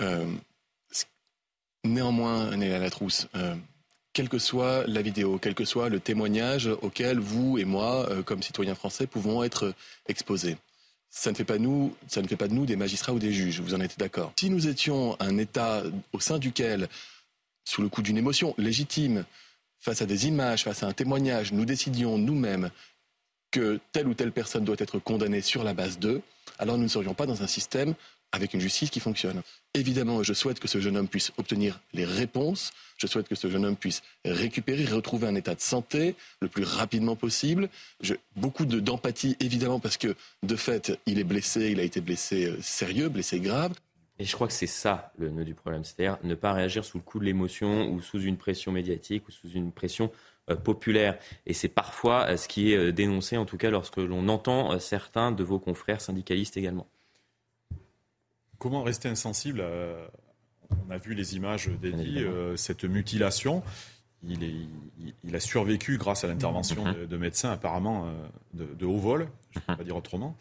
Euh, 0.00 0.32
néanmoins, 1.82 2.56
Néla 2.56 2.78
Latrousse, 2.78 3.26
quelle 4.12 4.28
que 4.28 4.38
soit 4.38 4.86
la 4.86 5.02
vidéo, 5.02 5.40
quel 5.40 5.56
que 5.56 5.64
soit 5.64 5.88
le 5.88 5.98
témoignage 5.98 6.68
auquel 6.68 7.18
vous 7.18 7.58
et 7.58 7.64
moi, 7.64 8.08
comme 8.24 8.44
citoyens 8.44 8.76
français, 8.76 9.08
pouvons 9.08 9.42
être 9.42 9.74
exposés, 10.06 10.56
ça 11.14 11.30
ne 11.30 11.36
fait 11.36 11.44
pas 11.44 11.58
de 11.58 12.54
nous 12.54 12.66
des 12.66 12.76
magistrats 12.76 13.12
ou 13.12 13.18
des 13.18 13.32
juges. 13.32 13.60
Vous 13.60 13.72
en 13.74 13.80
êtes 13.80 13.98
d'accord 13.98 14.32
Si 14.36 14.50
nous 14.50 14.66
étions 14.66 15.16
un 15.20 15.38
État 15.38 15.82
au 16.12 16.20
sein 16.20 16.38
duquel, 16.38 16.88
sous 17.64 17.82
le 17.82 17.88
coup 17.88 18.02
d'une 18.02 18.18
émotion 18.18 18.54
légitime, 18.58 19.24
face 19.78 20.02
à 20.02 20.06
des 20.06 20.26
images, 20.26 20.64
face 20.64 20.82
à 20.82 20.88
un 20.88 20.92
témoignage, 20.92 21.52
nous 21.52 21.64
décidions 21.64 22.18
nous-mêmes 22.18 22.70
que 23.52 23.78
telle 23.92 24.08
ou 24.08 24.14
telle 24.14 24.32
personne 24.32 24.64
doit 24.64 24.76
être 24.78 24.98
condamnée 24.98 25.40
sur 25.40 25.62
la 25.62 25.72
base 25.72 25.98
d'eux, 26.00 26.20
alors 26.58 26.76
nous 26.76 26.84
ne 26.84 26.88
serions 26.88 27.14
pas 27.14 27.26
dans 27.26 27.42
un 27.42 27.46
système 27.46 27.94
avec 28.34 28.52
une 28.52 28.60
justice 28.60 28.90
qui 28.90 29.00
fonctionne. 29.00 29.42
Évidemment, 29.74 30.22
je 30.22 30.32
souhaite 30.32 30.58
que 30.58 30.66
ce 30.66 30.80
jeune 30.80 30.96
homme 30.96 31.08
puisse 31.08 31.32
obtenir 31.38 31.80
les 31.92 32.04
réponses, 32.04 32.72
je 32.98 33.06
souhaite 33.06 33.28
que 33.28 33.36
ce 33.36 33.48
jeune 33.48 33.64
homme 33.64 33.76
puisse 33.76 34.02
récupérer, 34.24 34.84
retrouver 34.84 35.28
un 35.28 35.36
état 35.36 35.54
de 35.54 35.60
santé 35.60 36.16
le 36.40 36.48
plus 36.48 36.64
rapidement 36.64 37.14
possible. 37.14 37.68
Je, 38.00 38.14
beaucoup 38.36 38.66
d'empathie, 38.66 39.36
évidemment, 39.38 39.78
parce 39.78 39.96
que 39.96 40.16
de 40.42 40.56
fait, 40.56 40.98
il 41.06 41.18
est 41.18 41.24
blessé, 41.24 41.70
il 41.70 41.78
a 41.78 41.84
été 41.84 42.00
blessé 42.00 42.46
euh, 42.46 42.60
sérieux, 42.60 43.08
blessé 43.08 43.38
grave. 43.38 43.72
Et 44.18 44.24
je 44.24 44.32
crois 44.34 44.46
que 44.46 44.52
c'est 44.52 44.66
ça 44.66 45.12
le 45.18 45.30
nœud 45.30 45.44
du 45.44 45.54
problème, 45.54 45.84
c'est-à-dire 45.84 46.18
ne 46.22 46.34
pas 46.34 46.52
réagir 46.52 46.84
sous 46.84 46.98
le 46.98 47.02
coup 47.02 47.18
de 47.18 47.24
l'émotion 47.24 47.88
ou 47.88 48.00
sous 48.00 48.20
une 48.20 48.36
pression 48.36 48.70
médiatique 48.72 49.28
ou 49.28 49.32
sous 49.32 49.50
une 49.50 49.72
pression 49.72 50.10
euh, 50.50 50.56
populaire. 50.56 51.18
Et 51.46 51.52
c'est 51.52 51.68
parfois 51.68 52.26
euh, 52.30 52.36
ce 52.36 52.48
qui 52.48 52.72
est 52.72 52.92
dénoncé, 52.92 53.36
en 53.36 53.44
tout 53.44 53.58
cas 53.58 53.70
lorsque 53.70 53.96
l'on 53.96 54.28
entend 54.28 54.76
certains 54.80 55.30
de 55.30 55.44
vos 55.44 55.60
confrères 55.60 56.00
syndicalistes 56.00 56.56
également. 56.56 56.86
Comment 58.64 58.82
rester 58.82 59.10
insensible 59.10 59.62
On 60.70 60.90
a 60.90 60.96
vu 60.96 61.12
les 61.12 61.36
images 61.36 61.68
d'Eddie, 61.68 62.24
cette 62.56 62.84
mutilation. 62.84 63.62
Il, 64.26 64.42
est, 64.42 64.54
il, 65.22 65.36
a 65.36 65.40
survécu 65.40 65.98
grâce 65.98 66.24
à 66.24 66.28
l'intervention 66.28 66.82
mm-hmm. 66.82 67.06
de, 67.06 67.16
médecins 67.18 67.50
apparemment 67.50 68.08
de, 68.54 68.86
haut 68.86 68.96
vol, 68.96 69.28
je 69.50 69.58
ne 69.58 69.64
peux 69.66 69.72
mm-hmm. 69.72 69.76
pas 69.76 69.84
dire 69.84 69.96
autrement. 69.96 70.34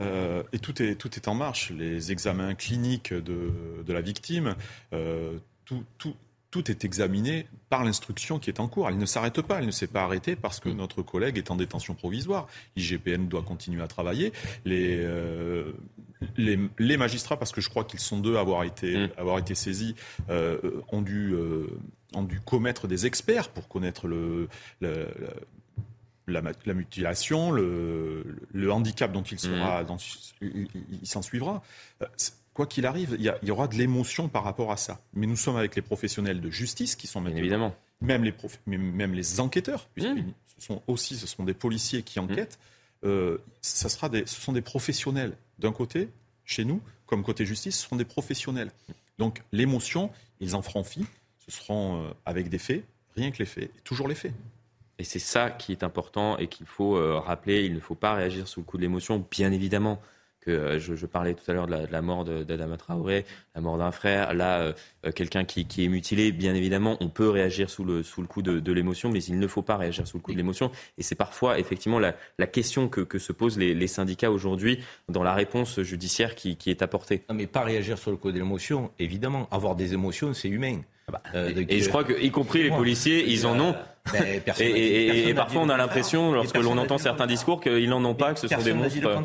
Euh, 0.00 0.44
et 0.52 0.60
tout 0.60 0.80
est, 0.80 0.94
tout 0.94 1.14
est 1.16 1.26
en 1.26 1.34
marche. 1.34 1.70
Les 1.70 2.12
examens 2.12 2.54
cliniques 2.54 3.12
de, 3.12 3.52
de 3.84 3.92
la 3.92 4.00
victime, 4.00 4.54
euh, 4.92 5.38
tout, 5.64 5.84
tout, 5.98 6.14
tout 6.56 6.70
est 6.70 6.84
examiné 6.84 7.46
par 7.68 7.84
l'instruction 7.84 8.38
qui 8.38 8.48
est 8.48 8.60
en 8.60 8.68
cours. 8.68 8.88
Elle 8.88 8.96
ne 8.96 9.04
s'arrête 9.04 9.42
pas, 9.42 9.58
elle 9.58 9.66
ne 9.66 9.70
s'est 9.70 9.86
pas 9.86 10.04
arrêtée 10.04 10.36
parce 10.36 10.58
que 10.58 10.70
mm. 10.70 10.76
notre 10.76 11.02
collègue 11.02 11.36
est 11.36 11.50
en 11.50 11.56
détention 11.56 11.94
provisoire. 11.94 12.46
L'IGPN 12.76 13.28
doit 13.28 13.42
continuer 13.42 13.82
à 13.82 13.88
travailler. 13.88 14.32
Les, 14.64 14.96
euh, 15.00 15.72
les, 16.38 16.58
les, 16.78 16.96
magistrats, 16.96 17.38
parce 17.38 17.52
que 17.52 17.60
je 17.60 17.68
crois 17.68 17.84
qu'ils 17.84 18.00
sont 18.00 18.18
deux 18.18 18.36
à 18.36 18.40
avoir 18.40 18.64
été, 18.64 18.96
mm. 18.96 19.10
avoir 19.18 19.38
été 19.38 19.54
saisis, 19.54 19.94
euh, 20.30 20.80
ont, 20.92 21.02
dû, 21.02 21.34
euh, 21.34 21.66
ont 22.14 22.22
dû 22.22 22.40
commettre 22.40 22.88
des 22.88 23.04
experts 23.04 23.50
pour 23.50 23.68
connaître 23.68 24.08
le, 24.08 24.48
le, 24.80 25.08
la, 26.26 26.74
mutilation, 26.74 27.52
le, 27.52 28.72
handicap 28.72 29.12
dont 29.12 29.22
il 29.22 29.38
sera, 29.38 29.82
mmh. 29.82 29.98
il, 30.40 31.06
s'en 31.06 31.20
suivra. 31.20 31.62
Quoi 32.56 32.64
qu'il 32.66 32.86
arrive, 32.86 33.18
il 33.18 33.34
y, 33.42 33.50
aura 33.50 33.68
de 33.68 33.74
l'émotion 33.74 34.30
par 34.30 34.42
rapport 34.42 34.72
à 34.72 34.78
ça. 34.78 35.02
Mais 35.12 35.26
nous 35.26 35.36
sommes 35.36 35.56
avec 35.56 35.76
les 35.76 35.82
professionnels 35.82 36.40
de 36.40 36.48
justice 36.48 36.96
qui 36.96 37.06
sont 37.06 37.20
maintenant, 37.20 37.38
évidemment, 37.38 37.74
même 38.00 38.24
les 38.24 38.32
même 38.66 39.12
les 39.12 39.40
enquêteurs, 39.40 39.90
mmh. 39.98 40.02
ce 40.56 40.66
sont 40.66 40.82
aussi 40.86 41.16
ce 41.16 41.26
sont 41.26 41.44
des 41.44 41.52
policiers 41.52 42.02
qui 42.02 42.18
enquêtent. 42.18 42.58
Mmh. 43.02 43.08
Euh, 43.08 43.38
ça 43.60 43.90
sera 43.90 44.08
des, 44.08 44.24
ce 44.24 44.40
sont 44.40 44.54
des 44.54 44.62
professionnels 44.62 45.36
d'un 45.58 45.70
côté 45.70 46.08
chez 46.46 46.64
nous, 46.64 46.80
comme 47.04 47.22
côté 47.22 47.44
justice, 47.44 47.78
ce 47.78 47.88
sont 47.88 47.96
des 47.96 48.06
professionnels. 48.06 48.70
Donc 49.18 49.42
l'émotion, 49.52 50.10
ils 50.40 50.56
en 50.56 50.62
feront 50.62 50.82
fi. 50.82 51.04
Ce 51.46 51.50
seront 51.50 52.04
euh, 52.04 52.10
avec 52.24 52.48
des 52.48 52.56
faits, 52.56 52.84
rien 53.16 53.32
que 53.32 53.38
les 53.38 53.44
faits, 53.44 53.70
toujours 53.84 54.08
les 54.08 54.14
faits. 54.14 54.32
Et 54.98 55.04
c'est 55.04 55.18
ça 55.18 55.50
qui 55.50 55.72
est 55.72 55.82
important 55.82 56.38
et 56.38 56.48
qu'il 56.48 56.64
faut 56.64 56.96
euh, 56.96 57.18
rappeler. 57.18 57.66
Il 57.66 57.74
ne 57.74 57.80
faut 57.80 57.94
pas 57.94 58.14
réagir 58.14 58.48
sous 58.48 58.60
le 58.60 58.64
coup 58.64 58.78
de 58.78 58.82
l'émotion, 58.82 59.22
bien 59.30 59.52
évidemment. 59.52 60.00
Que, 60.46 60.52
euh, 60.52 60.78
je, 60.78 61.06
parlais 61.06 61.34
tout 61.34 61.50
à 61.50 61.54
l'heure 61.54 61.66
de, 61.66 61.74
la, 61.90 62.02
mort 62.02 62.24
d'Adama 62.24 62.76
Traoré, 62.76 63.24
la 63.56 63.60
mort 63.60 63.78
d'un 63.78 63.90
frère. 63.90 64.32
Là, 64.32 64.60
euh, 64.60 65.12
quelqu'un 65.12 65.44
qui, 65.44 65.66
est 65.84 65.88
mutilé, 65.88 66.30
bien 66.30 66.54
évidemment, 66.54 66.96
on 67.00 67.08
peut 67.08 67.28
réagir 67.28 67.68
sous 67.68 67.84
le, 67.84 68.04
sous 68.04 68.22
le 68.22 68.28
coup 68.28 68.42
de, 68.42 68.72
l'émotion, 68.72 69.10
mais 69.10 69.22
il 69.24 69.40
ne 69.40 69.46
faut 69.48 69.62
pas 69.62 69.76
réagir 69.76 70.06
sous 70.06 70.18
le 70.18 70.22
coup 70.22 70.30
de 70.30 70.36
l'émotion. 70.36 70.70
Et 70.98 71.02
c'est 71.02 71.16
parfois, 71.16 71.58
effectivement, 71.58 71.98
la, 71.98 72.12
question 72.46 72.88
que, 72.88 73.18
se 73.18 73.32
posent 73.32 73.58
les, 73.58 73.86
syndicats 73.88 74.30
aujourd'hui 74.30 74.78
dans 75.08 75.24
la 75.24 75.34
réponse 75.34 75.80
judiciaire 75.82 76.36
qui, 76.36 76.56
qui 76.56 76.70
est 76.70 76.80
apportée. 76.80 77.24
Non, 77.28 77.34
mais 77.34 77.48
pas 77.48 77.62
réagir 77.62 77.98
sur 77.98 78.12
le 78.12 78.16
coup 78.16 78.30
de 78.30 78.38
l'émotion, 78.38 78.92
évidemment. 79.00 79.48
Avoir 79.50 79.74
des 79.74 79.94
émotions, 79.94 80.32
c'est 80.32 80.48
humain. 80.48 80.80
Ah 81.08 81.12
bah, 81.12 81.22
euh, 81.34 81.64
et, 81.68 81.80
je 81.80 81.88
crois 81.88 82.02
que, 82.02 82.12
y 82.20 82.30
compris 82.30 82.64
les 82.64 82.70
policiers, 82.70 83.28
ils 83.28 83.46
en 83.46 83.58
ont. 83.60 83.74
Ben, 84.12 84.24
et, 84.60 85.32
parfois, 85.34 85.62
on 85.62 85.68
a 85.68 85.76
l'impression, 85.76 86.32
lorsque 86.32 86.56
l'on 86.56 86.78
entend 86.78 86.98
certains 86.98 87.26
discours, 87.26 87.60
qu'ils 87.60 87.88
n'en 87.88 88.04
ont 88.04 88.14
pas, 88.14 88.34
que 88.34 88.40
ce 88.40 88.48
sont 88.48 88.62
des 88.62 88.72
monstres. 88.72 89.22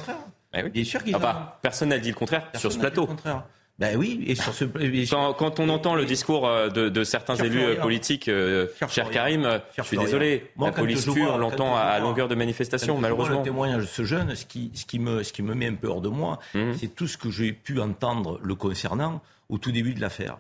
Le 0.54 0.62
contraire. 0.62 0.66
Oui. 0.66 0.70
Bien 0.72 0.84
sûr 0.84 1.04
qu'ils 1.04 1.16
ah 1.22 1.60
Personne 1.62 1.90
n'a 1.90 2.00
dit 2.00 2.10
le 2.10 2.16
contraire 2.16 2.48
sur 2.56 2.72
ce 2.72 2.80
plateau. 2.80 3.08
Ben 3.80 3.98
oui, 3.98 4.24
et 4.28 4.36
sur 4.36 4.54
ce... 4.54 4.64
quand, 4.64 5.60
on 5.60 5.68
entend 5.70 5.96
le 5.96 6.06
discours 6.06 6.48
euh, 6.48 6.70
de, 6.70 7.04
certains 7.04 7.34
élus 7.34 7.64
euh, 7.64 7.76
politiques, 7.82 8.30
cher, 8.90 9.10
Karim, 9.10 9.60
je 9.76 9.82
suis 9.82 9.98
désolé, 9.98 10.52
la 10.60 10.72
police 10.72 11.06
tue, 11.06 11.24
on 11.24 11.38
l'entend 11.38 11.76
à, 11.76 11.98
longueur 11.98 12.28
de 12.28 12.36
manifestation, 12.36 13.00
malheureusement. 13.00 13.40
Le 13.40 13.44
témoignage 13.44 13.82
de 13.82 13.88
ce 13.88 14.04
jeune, 14.04 14.36
ce 14.36 14.46
qui, 14.46 14.72
ce 14.76 14.86
qui, 14.86 15.00
me, 15.00 15.24
ce 15.24 15.34
qui 15.34 15.42
me 15.42 15.56
met 15.56 15.68
un 15.68 15.74
peu 15.74 15.88
hors 15.88 16.02
de 16.02 16.10
moi, 16.10 16.38
mmh. 16.54 16.74
c'est 16.80 16.94
tout 16.94 17.08
ce 17.08 17.18
que 17.18 17.32
j'ai 17.32 17.54
pu 17.54 17.80
entendre 17.80 18.40
le 18.44 18.54
concernant 18.54 19.22
au 19.50 19.58
tout 19.58 19.72
début 19.72 19.96
de 19.96 20.02
l'affaire. 20.02 20.38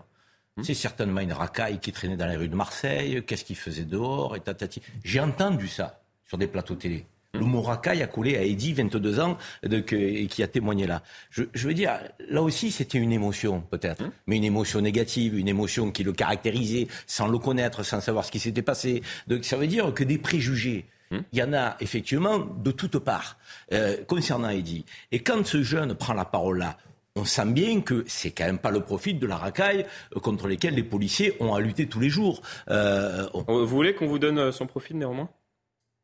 Hmm. 0.57 0.63
C'est 0.63 0.73
certainement 0.73 1.21
une 1.21 1.33
racaille 1.33 1.79
qui 1.79 1.91
traînait 1.91 2.17
dans 2.17 2.27
les 2.27 2.35
rues 2.35 2.49
de 2.49 2.55
Marseille, 2.55 3.23
qu'est-ce 3.25 3.45
qu'il 3.45 3.55
faisait 3.55 3.85
dehors, 3.85 4.35
et 4.35 4.39
tatati. 4.39 4.81
J'ai 5.03 5.19
entendu 5.19 5.67
ça 5.67 6.01
sur 6.25 6.37
des 6.37 6.47
plateaux 6.47 6.75
télé. 6.75 7.05
Hmm. 7.33 7.39
Le 7.39 7.45
mot 7.45 7.61
racaille 7.61 8.01
a 8.01 8.07
collé 8.07 8.37
à 8.37 8.43
Eddy, 8.43 8.73
22 8.73 9.19
ans, 9.19 9.37
et 9.63 10.27
qui 10.27 10.43
a 10.43 10.47
témoigné 10.47 10.87
là. 10.87 11.01
Je, 11.29 11.45
veux 11.55 11.73
dire, 11.73 11.99
là 12.29 12.41
aussi, 12.41 12.71
c'était 12.71 12.97
une 12.97 13.11
émotion, 13.11 13.61
peut-être, 13.69 14.03
hmm. 14.03 14.11
mais 14.27 14.37
une 14.37 14.43
émotion 14.43 14.81
négative, 14.81 15.37
une 15.37 15.47
émotion 15.47 15.91
qui 15.91 16.03
le 16.03 16.13
caractérisait, 16.13 16.87
sans 17.07 17.27
le 17.27 17.37
connaître, 17.37 17.83
sans 17.83 18.01
savoir 18.01 18.25
ce 18.25 18.31
qui 18.31 18.39
s'était 18.39 18.61
passé. 18.61 19.01
Donc 19.27 19.45
ça 19.45 19.57
veut 19.57 19.67
dire 19.67 19.93
que 19.93 20.03
des 20.03 20.17
préjugés, 20.17 20.85
il 21.33 21.39
y 21.39 21.43
en 21.43 21.51
a 21.53 21.75
effectivement 21.81 22.39
de 22.39 22.71
toutes 22.71 22.99
parts 22.99 23.37
euh, 23.73 23.97
concernant 24.07 24.49
Eddy. 24.49 24.85
Et 25.11 25.19
quand 25.19 25.45
ce 25.45 25.61
jeune 25.61 25.93
prend 25.93 26.13
la 26.13 26.23
parole 26.23 26.59
là, 26.59 26.77
on 27.15 27.25
sent 27.25 27.45
bien 27.47 27.81
que 27.81 28.03
c'est 28.07 28.31
quand 28.31 28.45
même 28.45 28.59
pas 28.59 28.71
le 28.71 28.79
profit 28.81 29.13
de 29.13 29.27
la 29.27 29.35
racaille 29.35 29.85
euh, 30.15 30.19
contre 30.19 30.47
lesquels 30.47 30.75
les 30.75 30.83
policiers 30.83 31.35
ont 31.39 31.53
à 31.53 31.59
lutter 31.59 31.87
tous 31.87 31.99
les 31.99 32.09
jours. 32.09 32.41
Euh, 32.69 33.27
Vous 33.47 33.67
voulez 33.67 33.93
qu'on 33.93 34.07
vous 34.07 34.19
donne 34.19 34.39
euh, 34.39 34.51
son 34.51 34.65
profil 34.65 34.97
néanmoins? 34.97 35.29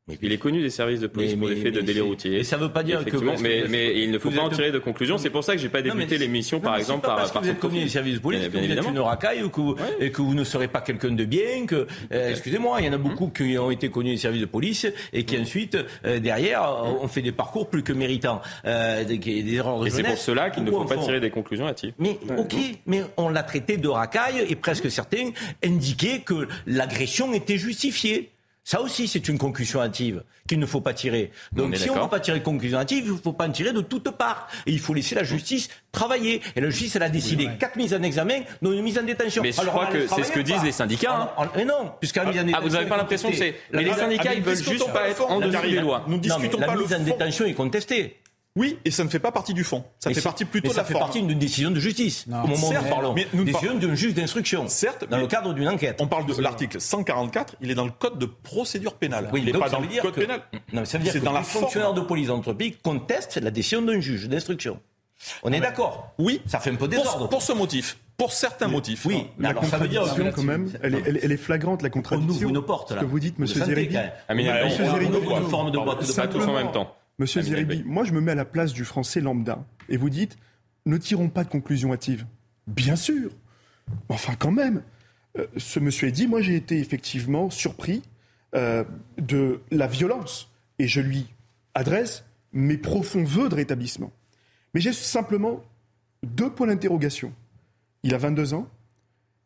Mais, 0.07 0.17
il 0.21 0.31
est 0.31 0.37
connu 0.37 0.61
des 0.61 0.69
services 0.69 1.01
de 1.01 1.07
police 1.07 1.35
pour 1.35 1.47
les 1.47 1.57
faits 1.57 1.73
de 1.73 1.81
délire 1.81 2.05
routier. 2.05 2.39
Et 2.39 2.43
ça 2.43 2.57
ne 2.57 2.63
veut 2.63 2.71
pas 2.71 2.83
dire 2.83 3.03
que. 3.03 3.17
Mais, 3.41 3.65
mais, 3.69 4.01
il 4.01 4.11
ne 4.11 4.19
faut 4.19 4.31
pas 4.31 4.41
en 4.41 4.49
tirer 4.49 4.71
de 4.71 4.79
conclusion. 4.79 5.17
C'est 5.17 5.29
pour 5.29 5.43
ça 5.43 5.53
que 5.53 5.59
j'ai 5.59 5.69
pas 5.69 5.81
débuté 5.81 6.17
l'émission, 6.17 6.59
par 6.59 6.77
exemple, 6.77 7.05
par. 7.05 7.17
Parce 7.17 7.31
que 7.31 7.39
vous 7.39 7.49
êtes 7.49 7.59
connu 7.59 7.83
des 7.83 7.89
services 7.89 8.15
de 8.15 8.19
police, 8.19 8.47
que 8.47 8.57
vous 8.57 8.71
êtes 8.71 8.87
une 8.87 8.99
racaille 8.99 9.43
ou 9.43 9.49
que 9.49 9.61
vous, 9.61 9.75
et 9.99 10.11
que 10.11 10.21
vous 10.21 10.33
ne 10.33 10.43
serez 10.43 10.67
pas 10.67 10.81
quelqu'un 10.81 11.11
de 11.11 11.25
bien. 11.25 11.65
Que, 11.65 11.87
euh, 12.11 12.31
excusez-moi, 12.31 12.77
il 12.81 12.87
y 12.87 12.89
en 12.89 12.93
a 12.93 12.97
beaucoup 12.97 13.25
hum. 13.25 13.33
qui 13.33 13.57
ont 13.57 13.71
été 13.71 13.89
connus 13.89 14.11
des 14.11 14.17
services 14.17 14.41
de 14.41 14.45
police 14.45 14.87
et 15.13 15.23
qui 15.23 15.35
hum. 15.35 15.41
ensuite, 15.43 15.77
euh, 16.05 16.19
derrière, 16.19 16.63
hum. 16.63 16.97
ont 17.01 17.07
fait 17.07 17.21
des 17.21 17.31
parcours 17.31 17.69
plus 17.69 17.83
que 17.83 17.93
méritants. 17.93 18.41
Euh, 18.65 19.03
des, 19.03 19.17
des 19.17 19.53
erreurs 19.55 19.79
de 19.79 19.87
et 19.87 19.89
c'est 19.89 20.03
pour 20.03 20.17
cela 20.17 20.49
qu'il 20.49 20.63
ne 20.63 20.71
faut 20.71 20.85
pas 20.85 20.97
tirer 20.97 21.19
des 21.19 21.29
conclusions 21.29 21.67
hâtives. 21.67 21.93
Mais, 21.99 22.17
ok, 22.37 22.55
mais 22.85 23.03
on 23.17 23.29
l'a 23.29 23.43
traité 23.43 23.77
de 23.77 23.87
racaille 23.87 24.45
et 24.47 24.55
presque 24.55 24.89
certains 24.89 25.31
indiquaient 25.63 26.19
que 26.19 26.47
l'agression 26.65 27.33
était 27.33 27.57
justifiée. 27.57 28.31
Ça 28.67 28.81
aussi, 28.81 29.07
c'est 29.07 29.29
une 29.29 29.37
conclusion 29.37 29.79
hâtive 29.79 30.23
qu'il 30.45 30.59
ne 30.59 30.65
faut 30.65 30.81
pas 30.81 30.93
tirer. 30.93 31.31
Donc, 31.53 31.73
si 31.77 31.89
on 31.89 31.95
ne 31.95 32.01
veut 32.01 32.09
pas 32.09 32.19
tirer 32.19 32.39
de 32.39 32.43
conclusion 32.43 32.77
hâtive, 32.77 33.05
il 33.05 33.13
ne 33.13 33.17
faut 33.17 33.31
pas 33.31 33.47
en 33.47 33.51
tirer 33.53 33.71
de 33.71 33.79
toutes 33.79 34.09
parts. 34.09 34.49
Et 34.65 34.73
il 34.73 34.79
faut 34.81 34.93
laisser 34.93 35.15
la 35.15 35.23
justice 35.23 35.69
travailler. 35.93 36.41
Et 36.53 36.59
la 36.59 36.69
justice, 36.69 36.97
elle 36.97 37.03
a 37.03 37.09
décidé 37.09 37.47
quatre 37.57 37.77
mises 37.77 37.93
en 37.93 38.03
examen, 38.03 38.41
dont 38.61 38.73
une 38.73 38.81
mise 38.81 38.99
en 38.99 39.03
détention. 39.03 39.41
Mais 39.41 39.53
je 39.53 39.61
crois 39.61 39.85
que 39.85 40.05
c'est 40.07 40.23
ce 40.23 40.33
que 40.33 40.41
disent 40.41 40.65
les 40.65 40.73
syndicats. 40.73 41.33
Hein. 41.37 41.49
Mais 41.55 41.63
non, 41.63 41.93
puisque 42.01 42.17
la 42.17 42.25
mise 42.25 42.41
en 42.41 42.43
détention. 42.43 42.57
Ah, 42.57 42.67
vous 42.67 42.73
n'avez 42.73 42.89
pas 42.89 42.97
l'impression 42.97 43.31
que 43.31 43.37
c'est. 43.37 43.55
Mais 43.71 43.83
les 43.83 43.93
syndicats, 43.93 44.33
ils 44.33 44.43
veulent 44.43 44.57
juste 44.57 44.91
pas 44.91 45.07
être 45.07 45.25
en 45.31 45.39
dessous 45.39 45.61
des 45.61 45.79
lois. 45.79 46.03
Nous 46.05 46.17
discutons 46.17 46.59
pas 46.59 46.67
La 46.67 46.75
mise 46.75 46.93
en 46.93 46.99
détention 46.99 47.45
est 47.45 47.53
contestée. 47.53 48.17
Oui, 48.57 48.79
et 48.85 48.91
ça 48.91 49.03
ne 49.03 49.09
fait 49.09 49.19
pas 49.19 49.31
partie 49.31 49.53
du 49.53 49.63
fond. 49.63 49.83
Ça 49.99 50.11
fait 50.11 50.19
partie 50.21 50.43
plutôt 50.43 50.71
de 50.71 50.75
la 50.75 50.83
forme. 50.83 50.87
Ça 50.87 50.93
fait 50.93 50.99
partie 50.99 51.21
d'une 51.21 51.37
décision 51.37 51.69
de 51.69 51.79
justice. 51.79 52.25
Au 52.27 52.47
moment 52.47 52.69
où 52.69 52.73
nous 52.73 52.89
parlons, 52.89 53.13
mais 53.13 53.27
nous 53.33 53.43
décision 53.43 53.75
d'un 53.75 53.93
juge 53.93 54.15
d'instruction. 54.15 54.67
Certes, 54.67 55.07
dans 55.07 55.19
le 55.19 55.27
cadre 55.27 55.53
d'une 55.53 55.69
enquête. 55.69 55.99
On 56.01 56.07
parle 56.07 56.25
de 56.25 56.41
l'article 56.41 56.81
144. 56.81 57.55
Il 57.61 57.69
est 57.69 57.75
dans 57.75 57.85
le 57.85 57.91
code 57.91 58.17
de 58.17 58.25
procédure 58.25 58.95
pénale. 58.95 59.29
Oui, 59.31 59.43
il 59.43 59.53
n'est 59.53 59.59
pas 59.59 59.69
dans 59.69 59.79
le 59.79 60.01
code 60.01 60.15
pénal. 60.15 60.41
Non, 60.73 60.81
mais 60.81 60.85
ça 60.85 60.97
veut 60.97 61.03
dire 61.03 61.13
que 61.13 61.19
dans 61.19 61.31
la 61.31 61.43
fonctionnaire 61.43 61.93
de 61.93 62.01
police 62.01 62.27
d'entreprise 62.27 62.73
conteste 62.83 63.37
la 63.37 63.51
décision 63.51 63.81
d'un 63.81 63.99
juge 63.99 64.27
d'instruction. 64.27 64.79
On 65.43 65.51
est 65.51 65.59
d'accord 65.59 66.13
Oui. 66.17 66.41
Ça 66.47 66.59
fait 66.59 66.71
un 66.71 66.75
peu 66.75 66.87
désordre. 66.87 67.17
Pour, 67.19 67.29
pour 67.29 67.41
ce 67.41 67.53
motif. 67.53 67.97
Pour 68.17 68.31
certains 68.31 68.67
motifs. 68.67 69.05
Oui, 69.05 69.27
mais 69.37 69.49
alors 69.49 69.65
ça 69.65 69.77
veut 69.77 69.87
dire 69.87 70.03
quand 70.35 70.43
même, 70.43 70.71
elle 70.81 70.95
est, 70.95 71.03
elle, 71.23 71.31
est, 71.31 71.37
flagrante 71.37 71.83
la 71.83 71.89
contradiction. 71.89 72.47
On 72.47 72.49
ouvre 72.49 72.59
une 72.59 72.65
porte 72.65 72.91
là. 72.91 72.97
Ce 72.97 73.01
que 73.01 73.09
vous 73.09 73.19
dites, 73.19 73.37
Monsieur 73.37 73.63
Zeribi. 73.63 73.97
Monsieur 74.33 74.85
Zeribi, 74.85 75.17
une 75.17 75.49
forme 75.49 75.69
de 75.69 75.77
boîte 75.77 76.07
de 76.07 76.13
pas 76.13 76.27
tous 76.27 76.43
en 76.43 76.53
même 76.53 76.71
temps. 76.71 76.95
Monsieur 77.19 77.41
Zeribi, 77.41 77.83
moi 77.83 78.03
je 78.03 78.13
me 78.13 78.21
mets 78.21 78.33
à 78.33 78.35
la 78.35 78.45
place 78.45 78.73
du 78.73 78.85
Français 78.85 79.21
lambda 79.21 79.65
et 79.89 79.97
vous 79.97 80.09
dites, 80.09 80.37
ne 80.85 80.97
tirons 80.97 81.29
pas 81.29 81.43
de 81.43 81.49
conclusions 81.49 81.91
hâtives. 81.91 82.25
Bien 82.67 82.95
sûr. 82.95 83.31
Enfin, 84.09 84.35
quand 84.37 84.51
même. 84.51 84.83
Euh, 85.37 85.45
ce 85.57 85.79
monsieur 85.79 86.07
a 86.07 86.11
dit, 86.11 86.27
moi 86.27 86.41
j'ai 86.41 86.55
été 86.55 86.79
effectivement 86.79 87.49
surpris 87.49 88.03
euh, 88.55 88.83
de 89.17 89.61
la 89.71 89.87
violence 89.87 90.51
et 90.79 90.87
je 90.87 91.01
lui 91.01 91.27
adresse 91.73 92.23
mes 92.53 92.77
profonds 92.77 93.23
vœux 93.23 93.49
de 93.49 93.55
rétablissement. 93.55 94.11
Mais 94.73 94.81
j'ai 94.81 94.93
simplement 94.93 95.63
deux 96.23 96.49
points 96.49 96.67
d'interrogation. 96.67 97.33
Il 98.03 98.13
a 98.13 98.17
22 98.17 98.53
ans. 98.53 98.69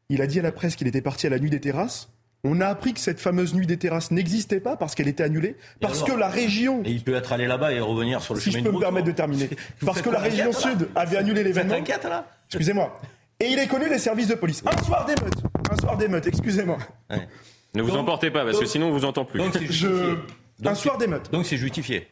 Il 0.09 0.22
a 0.22 0.28
dit 0.28 0.39
à 0.39 0.41
la 0.41 0.51
presse 0.51 0.76
qu'il 0.76 0.88
était 0.88 1.01
parti 1.01 1.26
à 1.28 1.30
la 1.30 1.39
nuit 1.39 1.49
des 1.49 1.61
terrasses. 1.61 2.09
On 2.43 2.59
a 2.59 2.67
appris 2.67 2.93
que 2.93 2.99
cette 2.99 3.19
fameuse 3.19 3.53
nuit 3.53 3.67
des 3.67 3.77
terrasses 3.77 4.09
n'existait 4.09 4.59
pas 4.59 4.75
parce 4.75 4.95
qu'elle 4.95 5.07
était 5.07 5.23
annulée, 5.23 5.57
parce 5.79 6.01
que 6.01 6.11
la 6.11 6.27
région. 6.27 6.81
Et 6.83 6.89
il 6.89 7.03
peut 7.03 7.13
être 7.13 7.33
allé 7.33 7.45
là-bas 7.45 7.71
et 7.71 7.79
revenir 7.79 8.21
sur 8.21 8.33
le 8.33 8.39
si 8.39 8.51
chemin 8.51 8.63
je 8.63 8.69
peux 8.69 8.75
me 8.75 8.79
permettre 8.79 9.05
de 9.07 9.11
terminer. 9.11 9.49
parce 9.85 10.01
que 10.01 10.09
la 10.09 10.19
région 10.19 10.51
sud 10.51 10.89
avait 10.95 11.17
annulé 11.17 11.43
l'événement. 11.43 11.75
T'inquiète 11.75 12.03
là 12.05 12.27
Excusez-moi. 12.47 12.99
Et 13.39 13.47
il 13.47 13.59
est 13.59 13.67
connu 13.67 13.89
les 13.89 13.99
services 13.99 14.27
de 14.27 14.35
police. 14.35 14.63
Un 14.65 14.83
soir 14.83 15.05
d'émeute. 15.05 15.35
Un 15.71 15.75
soir 15.77 15.97
d'émeute, 15.97 16.25
excusez-moi. 16.27 16.77
Ouais. 17.09 17.27
Ne 17.73 17.81
vous 17.83 17.95
emportez 17.95 18.31
pas, 18.31 18.43
parce 18.43 18.59
que 18.59 18.65
sinon 18.65 18.87
on 18.87 18.91
vous 18.91 19.05
entend 19.05 19.23
plus. 19.23 19.39
Donc, 19.39 19.57
je... 19.69 20.17
un 20.65 20.75
soir 20.75 20.97
d'émeute. 20.97 21.31
Donc 21.31 21.45
c'est 21.45 21.57
justifié. 21.57 22.07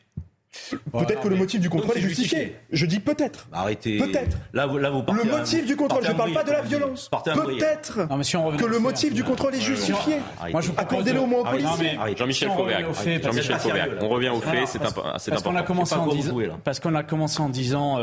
Peut-être 0.92 1.22
que 1.22 1.28
le 1.28 1.36
motif 1.36 1.60
du 1.60 1.70
contrôle 1.70 1.98
est 1.98 2.02
justifié. 2.02 2.56
Je 2.72 2.86
dis 2.86 3.00
peut-être. 3.00 3.48
Arrêtez. 3.52 3.98
Peut-être. 3.98 4.38
Là, 4.54 4.66
vous, 4.66 4.78
là, 4.78 4.90
vous 4.90 5.04
le 5.14 5.24
motif 5.24 5.66
du 5.66 5.76
contrôle, 5.76 6.04
je 6.04 6.12
ne 6.12 6.18
parle 6.18 6.34
pas 6.34 6.44
de 6.44 6.52
la 6.52 6.62
violence. 6.62 7.10
Peut-être 7.10 8.08
si 8.24 8.32
que 8.58 8.66
le 8.66 8.80
motif 8.80 9.14
du 9.14 9.24
contrôle 9.24 9.56
est 9.56 9.62
justifié. 9.62 10.18
Moi, 10.52 10.62
je 10.62 10.72
Accordez-le 10.78 11.20
au 11.20 11.26
moins 11.26 11.42
aux 11.42 11.46
policiers. 11.46 11.98
Jean-Michel 12.18 12.50
Fauvergue. 12.52 12.86
Jean-Michel 13.24 13.60
Fauvergue. 13.60 13.92
On 14.02 14.10
revient 14.10 14.30
aux 14.30 14.42
faits, 14.42 14.68
c'est 14.68 14.82
important. 14.82 15.12
Parce 15.14 15.44
qu'on 15.44 15.56
a 15.56 15.64
commencé 15.64 15.96
en 15.96 16.08
disant, 16.08 16.36
parce 16.64 16.80
qu'on 16.80 16.96
a 16.96 17.04
commencé 17.04 17.42
en 17.42 17.50
disant, 17.50 18.00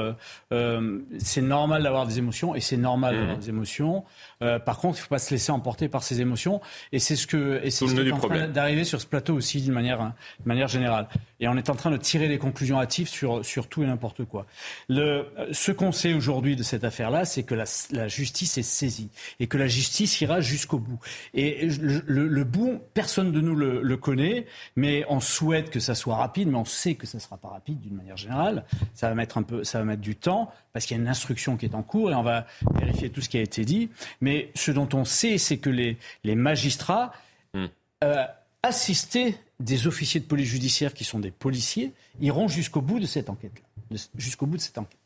c'est 1.19 1.43
normal 1.43 1.83
d'avoir 1.83 2.07
des 2.07 2.19
émotions 2.19 2.55
et 2.55 2.61
c'est 2.61 2.77
normal 2.77 3.17
d'avoir 3.17 3.39
des 3.39 3.49
émotions. 3.49 4.05
Par 4.41 4.79
contre, 4.79 4.99
il 4.99 5.01
ne 5.01 5.05
faut 5.05 5.09
pas 5.09 5.19
se 5.19 5.31
laisser 5.31 5.51
emporter 5.51 5.89
par 5.89 6.03
ces 6.03 6.21
émotions. 6.21 6.61
Et 6.93 6.99
c'est 6.99 7.17
ce 7.17 7.27
que, 7.27 7.61
et 7.63 7.71
c'est 7.71 7.87
ce 7.87 7.95
qui 7.95 8.09
est 8.09 8.13
en 8.13 8.19
train 8.19 8.49
d'arriver 8.49 8.85
sur 8.85 9.01
ce 9.01 9.07
plateau 9.07 9.35
aussi 9.35 9.61
d'une 9.61 9.73
manière, 9.73 9.99
de 9.99 10.49
manière 10.49 10.69
générale. 10.69 11.09
Et 11.41 11.49
on 11.49 11.57
est 11.57 11.69
en 11.69 11.75
train 11.75 11.91
de 11.91 11.97
tirer 11.97 12.29
des 12.29 12.39
conclusions 12.39 12.79
hâtives 12.79 13.09
sur, 13.09 13.45
sur 13.45 13.69
tout 13.69 13.83
et 13.83 13.87
n'importe 13.87 14.25
quoi. 14.25 14.47
Le, 14.89 15.27
ce 15.53 15.73
qu'on 15.73 15.93
sait 15.93 16.15
aujourd'hui 16.15 16.57
de 16.57 16.63
cette 16.63 16.85
affaire-là, 16.85 17.25
c'est 17.25 17.43
que 17.43 17.55
la, 17.55 17.65
la, 17.91 18.09
justice 18.09 18.57
est 18.59 18.63
saisie 18.63 19.11
et 19.41 19.47
que 19.47 19.59
la 19.59 19.67
justice 19.67 20.21
ira 20.21 20.41
jusqu'au 20.41 20.79
bout. 20.79 20.99
Et 21.35 21.67
le, 21.67 22.03
le, 22.07 22.29
le, 22.29 22.45
bout, 22.45 22.81
personne 22.95 23.33
de 23.33 23.41
nous 23.41 23.55
le, 23.55 23.83
le, 23.83 23.97
connaît, 23.97 24.47
mais 24.77 25.05
on 25.09 25.21
souhaite 25.21 25.71
que 25.71 25.81
ça 25.81 25.95
soit 25.95 26.17
rapide, 26.17 26.49
mais 26.49 26.59
on 26.59 26.65
sait 26.65 26.95
que 26.95 27.07
ça 27.07 27.19
ne 27.19 27.23
sera 27.23 27.37
pas 27.37 27.49
rapide 27.49 27.81
d'une 27.81 27.95
manière 27.95 28.17
générale. 28.17 28.65
Ça 28.95 29.09
va 29.09 29.15
mettre 29.15 29.39
un 29.39 29.43
peu, 29.43 29.65
ça 29.65 29.79
va 29.79 29.85
mettre 29.85 30.03
du 30.03 30.17
temps 30.17 30.51
parce 30.73 30.85
qu'il 30.85 30.97
y 30.97 31.01
a 31.01 31.03
une 31.03 31.09
instruction 31.09 31.57
qui 31.57 31.67
est 31.67 31.75
en 31.75 31.83
cours 31.83 32.11
et 32.11 32.15
on 32.15 32.23
va 32.23 32.47
vérifier 32.75 33.11
tout 33.11 33.21
ce 33.21 33.29
qui 33.29 33.39
a 33.39 33.43
été 33.43 33.65
dit. 33.65 33.91
Mais 34.21 34.26
ce 34.55 34.71
dont 34.71 34.89
on 34.93 35.05
sait, 35.05 35.39
c'est 35.39 35.59
que 35.59 35.71
les, 35.71 35.97
les 36.25 36.35
magistrats 36.35 37.13
mm. 37.55 37.67
euh, 38.05 38.25
assistaient 38.63 39.39
des 39.61 39.87
officiers 39.87 40.21
de 40.21 40.27
police 40.27 40.49
judiciaire 40.49 40.93
qui 40.93 41.05
sont 41.05 41.19
des 41.19 41.31
policiers 41.31 41.93
iront 42.21 42.49
jusqu'au 42.49 42.81
bout 42.81 43.01
de 43.01 43.07
cette 43.07 43.31
enquête-là, 43.31 43.99
jusqu'au 44.17 44.47
bout 44.47 44.57
de 44.57 44.63
cette 44.63 44.79
enquête. 44.79 44.99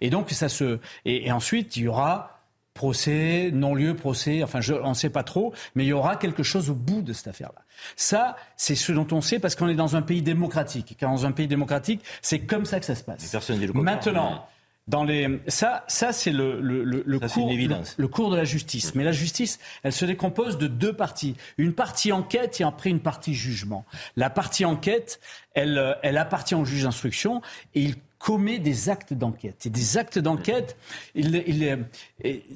Et 0.00 0.10
donc 0.10 0.30
ça 0.30 0.48
se 0.48 0.78
et, 1.04 1.26
et 1.26 1.32
ensuite 1.32 1.76
il 1.76 1.84
y 1.84 1.88
aura 1.88 2.42
procès, 2.74 3.50
non-lieu, 3.52 3.94
procès, 3.94 4.42
enfin 4.42 4.60
je, 4.60 4.74
on 4.74 4.90
ne 4.90 4.94
sait 4.94 5.10
pas 5.10 5.24
trop, 5.24 5.52
mais 5.74 5.84
il 5.84 5.88
y 5.88 5.92
aura 5.92 6.16
quelque 6.16 6.42
chose 6.42 6.70
au 6.70 6.74
bout 6.74 7.02
de 7.02 7.12
cette 7.12 7.28
affaire-là. 7.28 7.62
Ça, 7.96 8.36
c'est 8.56 8.74
ce 8.74 8.92
dont 8.92 9.06
on 9.12 9.20
sait 9.20 9.38
parce 9.38 9.54
qu'on 9.54 9.68
est 9.68 9.74
dans 9.74 9.96
un 9.96 10.02
pays 10.02 10.22
démocratique. 10.22 10.96
Car 10.98 11.10
dans 11.10 11.26
un 11.26 11.32
pays 11.32 11.48
démocratique, 11.48 12.02
c'est 12.22 12.40
comme 12.40 12.64
ça 12.64 12.80
que 12.80 12.86
ça 12.86 12.94
se 12.94 13.02
passe. 13.02 13.34
Maintenant, 13.74 14.46
dans 14.88 15.04
les... 15.04 15.40
Ça, 15.48 15.84
ça 15.86 16.12
c'est 16.12 16.32
le, 16.32 16.60
le, 16.60 16.84
le, 16.84 17.18
ça, 17.20 17.28
cours, 17.28 17.50
le, 17.50 17.76
le, 17.96 18.08
cours 18.08 18.30
de 18.30 18.36
la 18.36 18.44
justice. 18.44 18.94
Mais 18.94 19.04
la 19.04 19.12
justice, 19.12 19.58
elle 19.82 19.92
se 19.92 20.04
décompose 20.04 20.58
de 20.58 20.66
deux 20.66 20.92
parties. 20.92 21.36
Une 21.58 21.72
partie 21.72 22.12
enquête 22.12 22.60
et 22.60 22.64
après 22.64 22.90
une 22.90 23.00
partie 23.00 23.34
jugement. 23.34 23.84
La 24.16 24.30
partie 24.30 24.64
enquête, 24.64 25.20
elle, 25.54 25.96
elle 26.02 26.18
appartient 26.18 26.54
au 26.54 26.64
juge 26.64 26.82
d'instruction 26.82 27.42
et 27.74 27.82
il 27.82 27.96
commet 28.22 28.60
des 28.60 28.88
actes 28.88 29.12
d'enquête. 29.12 29.66
Et 29.66 29.70
des 29.70 29.98
actes 29.98 30.18
d'enquête, 30.18 30.76
il, 31.16 31.34
il, 31.34 31.86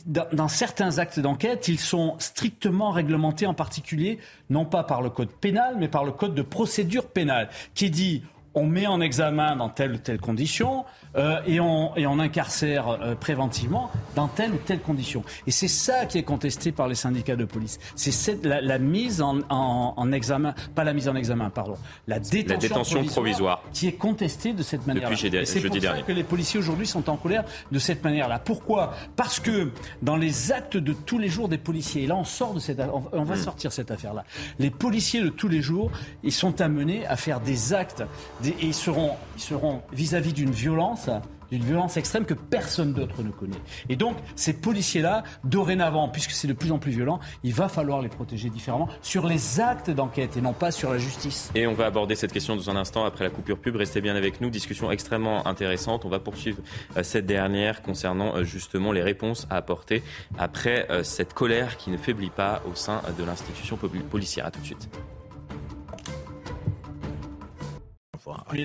dans, 0.06 0.26
dans 0.32 0.46
certains 0.46 0.98
actes 0.98 1.18
d'enquête, 1.18 1.66
ils 1.66 1.80
sont 1.80 2.14
strictement 2.20 2.92
réglementés, 2.92 3.46
en 3.46 3.54
particulier, 3.54 4.18
non 4.48 4.64
pas 4.64 4.84
par 4.84 5.02
le 5.02 5.10
code 5.10 5.30
pénal, 5.30 5.74
mais 5.76 5.88
par 5.88 6.04
le 6.04 6.12
code 6.12 6.36
de 6.36 6.42
procédure 6.42 7.08
pénale, 7.08 7.48
qui 7.74 7.90
dit 7.90 8.22
on 8.56 8.66
met 8.66 8.86
en 8.86 9.00
examen 9.00 9.54
dans 9.54 9.68
telle 9.68 9.92
ou 9.92 9.98
telle 9.98 10.18
condition 10.18 10.84
euh, 11.16 11.40
et, 11.46 11.60
on, 11.60 11.94
et 11.96 12.06
on 12.06 12.18
incarcère 12.18 12.88
euh, 12.88 13.14
préventivement 13.14 13.90
dans 14.14 14.28
telle 14.28 14.52
ou 14.52 14.56
telle 14.56 14.80
condition. 14.80 15.22
Et 15.46 15.50
c'est 15.50 15.68
ça 15.68 16.06
qui 16.06 16.18
est 16.18 16.22
contesté 16.22 16.72
par 16.72 16.88
les 16.88 16.94
syndicats 16.94 17.36
de 17.36 17.44
police. 17.44 17.78
C'est 17.94 18.44
la, 18.44 18.62
la, 18.62 18.78
mise 18.78 19.20
en, 19.20 19.40
en, 19.50 19.92
en, 19.96 20.12
examen, 20.12 20.54
pas 20.74 20.84
la 20.84 20.94
mise 20.94 21.06
en 21.06 21.14
examen, 21.14 21.50
pardon, 21.50 21.76
la 22.06 22.18
détention, 22.18 22.48
la 22.48 22.56
détention 22.56 23.04
provisoire, 23.04 23.14
provisoire, 23.14 23.62
qui 23.74 23.88
est 23.88 23.92
contestée 23.92 24.54
de 24.54 24.62
cette 24.62 24.86
manière-là. 24.86 25.16
C'est 25.44 25.60
pour 25.60 25.74
ça 25.74 25.80
dernier. 25.80 26.02
que 26.02 26.12
les 26.12 26.24
policiers 26.24 26.58
aujourd'hui 26.58 26.86
sont 26.86 27.10
en 27.10 27.16
colère 27.16 27.44
de 27.70 27.78
cette 27.78 28.02
manière-là. 28.02 28.38
Pourquoi? 28.38 28.94
Parce 29.16 29.38
que 29.38 29.70
dans 30.00 30.16
les 30.16 30.50
actes 30.50 30.78
de 30.78 30.94
tous 30.94 31.18
les 31.18 31.28
jours 31.28 31.48
des 31.48 31.58
policiers, 31.58 32.04
et 32.04 32.06
là 32.06 32.16
on 32.16 32.24
sort 32.24 32.54
de 32.54 32.60
cette, 32.60 32.80
on, 32.80 33.04
on 33.12 33.24
va 33.24 33.34
mmh. 33.34 33.38
sortir 33.38 33.72
cette 33.72 33.90
affaire-là. 33.90 34.24
Les 34.58 34.70
policiers 34.70 35.20
de 35.20 35.28
tous 35.28 35.48
les 35.48 35.60
jours, 35.60 35.90
ils 36.22 36.32
sont 36.32 36.62
amenés 36.62 37.06
à 37.06 37.16
faire 37.16 37.40
des 37.40 37.74
actes 37.74 38.02
et 38.50 38.66
ils 38.66 38.74
seront, 38.74 39.12
ils 39.36 39.42
seront 39.42 39.82
vis-à-vis 39.92 40.32
d'une 40.32 40.50
violence 40.50 41.10
d'une 41.50 41.62
violence 41.62 41.96
extrême 41.96 42.24
que 42.24 42.34
personne 42.34 42.92
d'autre 42.92 43.22
ne 43.22 43.30
connaît. 43.30 43.60
Et 43.88 43.96
donc, 43.96 44.16
ces 44.34 44.52
policiers-là, 44.52 45.22
dorénavant, 45.44 46.08
puisque 46.08 46.32
c'est 46.32 46.48
de 46.48 46.52
plus 46.52 46.72
en 46.72 46.78
plus 46.78 46.92
violent, 46.92 47.20
il 47.42 47.54
va 47.54 47.68
falloir 47.68 48.02
les 48.02 48.08
protéger 48.08 48.50
différemment 48.50 48.88
sur 49.02 49.26
les 49.26 49.60
actes 49.60 49.90
d'enquête 49.90 50.36
et 50.36 50.40
non 50.40 50.52
pas 50.52 50.70
sur 50.70 50.90
la 50.90 50.98
justice. 50.98 51.50
Et 51.54 51.66
on 51.66 51.74
va 51.74 51.86
aborder 51.86 52.16
cette 52.16 52.32
question 52.32 52.56
dans 52.56 52.70
un 52.70 52.76
instant 52.76 53.04
après 53.04 53.24
la 53.24 53.30
coupure 53.30 53.58
pub. 53.58 53.76
Restez 53.76 54.00
bien 54.00 54.16
avec 54.16 54.40
nous. 54.40 54.50
Discussion 54.50 54.90
extrêmement 54.90 55.46
intéressante. 55.46 56.04
On 56.04 56.08
va 56.08 56.18
poursuivre 56.18 56.58
cette 57.02 57.26
dernière 57.26 57.82
concernant 57.82 58.42
justement 58.42 58.92
les 58.92 59.02
réponses 59.02 59.46
à 59.50 59.56
apporter 59.56 60.02
après 60.38 60.86
cette 61.02 61.34
colère 61.34 61.76
qui 61.76 61.90
ne 61.90 61.96
faiblit 61.96 62.30
pas 62.30 62.62
au 62.70 62.74
sein 62.74 63.02
de 63.16 63.24
l'institution 63.24 63.78
policière. 64.10 64.46
À 64.46 64.50
tout 64.50 64.60
de 64.60 64.66
suite. 64.66 64.88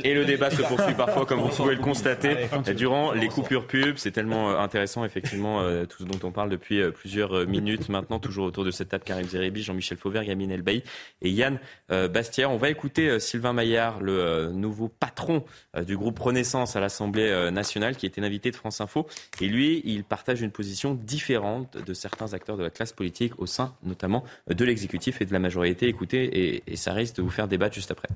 Et 0.04 0.14
le 0.14 0.26
débat 0.26 0.50
se 0.50 0.62
poursuit 0.62 0.96
parfois, 0.96 1.26
comme 1.26 1.40
vous 1.40 1.50
pouvez 1.50 1.76
le 1.76 1.82
constater, 1.82 2.50
durant 2.76 3.12
les 3.12 3.28
coupures 3.28 3.68
pub. 3.68 3.98
C'est 3.98 4.12
tellement 4.12 4.58
intéressant, 4.60 5.06
effectivement, 5.06 5.64
tout 5.86 6.00
ce 6.00 6.04
dont 6.04 6.20
on 6.28 6.32
parle 6.32 6.50
depuis 6.50 6.82
plusieurs 6.92 7.46
minutes 7.48 7.90
maintenant, 7.90 8.20
toujours 8.20 8.46
autour 8.46 8.66
de 8.66 8.72
cette 8.72 8.90
table. 8.90 9.04
Karim 9.04 9.28
Zeribi, 9.28 9.62
Jean-Michel 9.62 9.98
Fauvert, 9.98 10.24
Yamine 10.24 10.52
Elbaï 10.52 10.84
et 11.22 11.30
Yann 11.30 11.60
Bastière. 11.90 12.52
On 12.52 12.58
va 12.58 12.70
écouter 12.70 13.20
Sylvain 13.20 13.54
Maillard, 13.54 14.02
le 14.02 14.52
nouveau 14.52 14.88
patron 14.88 15.44
du 15.86 15.96
groupe 15.96 16.18
Renaissance 16.20 16.76
à 16.76 16.80
l'Assemblée 16.80 17.52
nationale, 17.52 17.96
qui 17.96 18.06
était 18.06 18.22
invité 18.22 18.52
de 18.52 18.56
France 18.56 18.82
Info. 18.82 19.08
Et 19.42 19.48
lui, 19.48 19.82
il 19.86 20.04
partage 20.04 20.42
une 20.42 20.52
position 20.52 20.96
différente 20.96 21.78
de 21.78 21.94
certains 21.94 22.34
acteurs 22.34 22.58
de 22.58 22.64
la 22.64 22.70
classe 22.70 22.94
politique 22.94 23.40
au 23.40 23.46
sein, 23.46 23.76
notamment, 23.84 24.24
de 24.50 24.66
l'exécutif 24.66 25.22
et 25.22 25.26
de 25.26 25.34
la 25.34 25.40
majorité. 25.40 25.88
Écoutez, 25.88 26.24
et, 26.24 26.64
et 26.68 26.76
ça 26.76 26.94
risque 26.94 27.18
de 27.18 27.22
vous 27.22 27.30
faire 27.30 27.48
débattre 27.48 27.76
juste 27.76 27.92
après. 27.92 28.08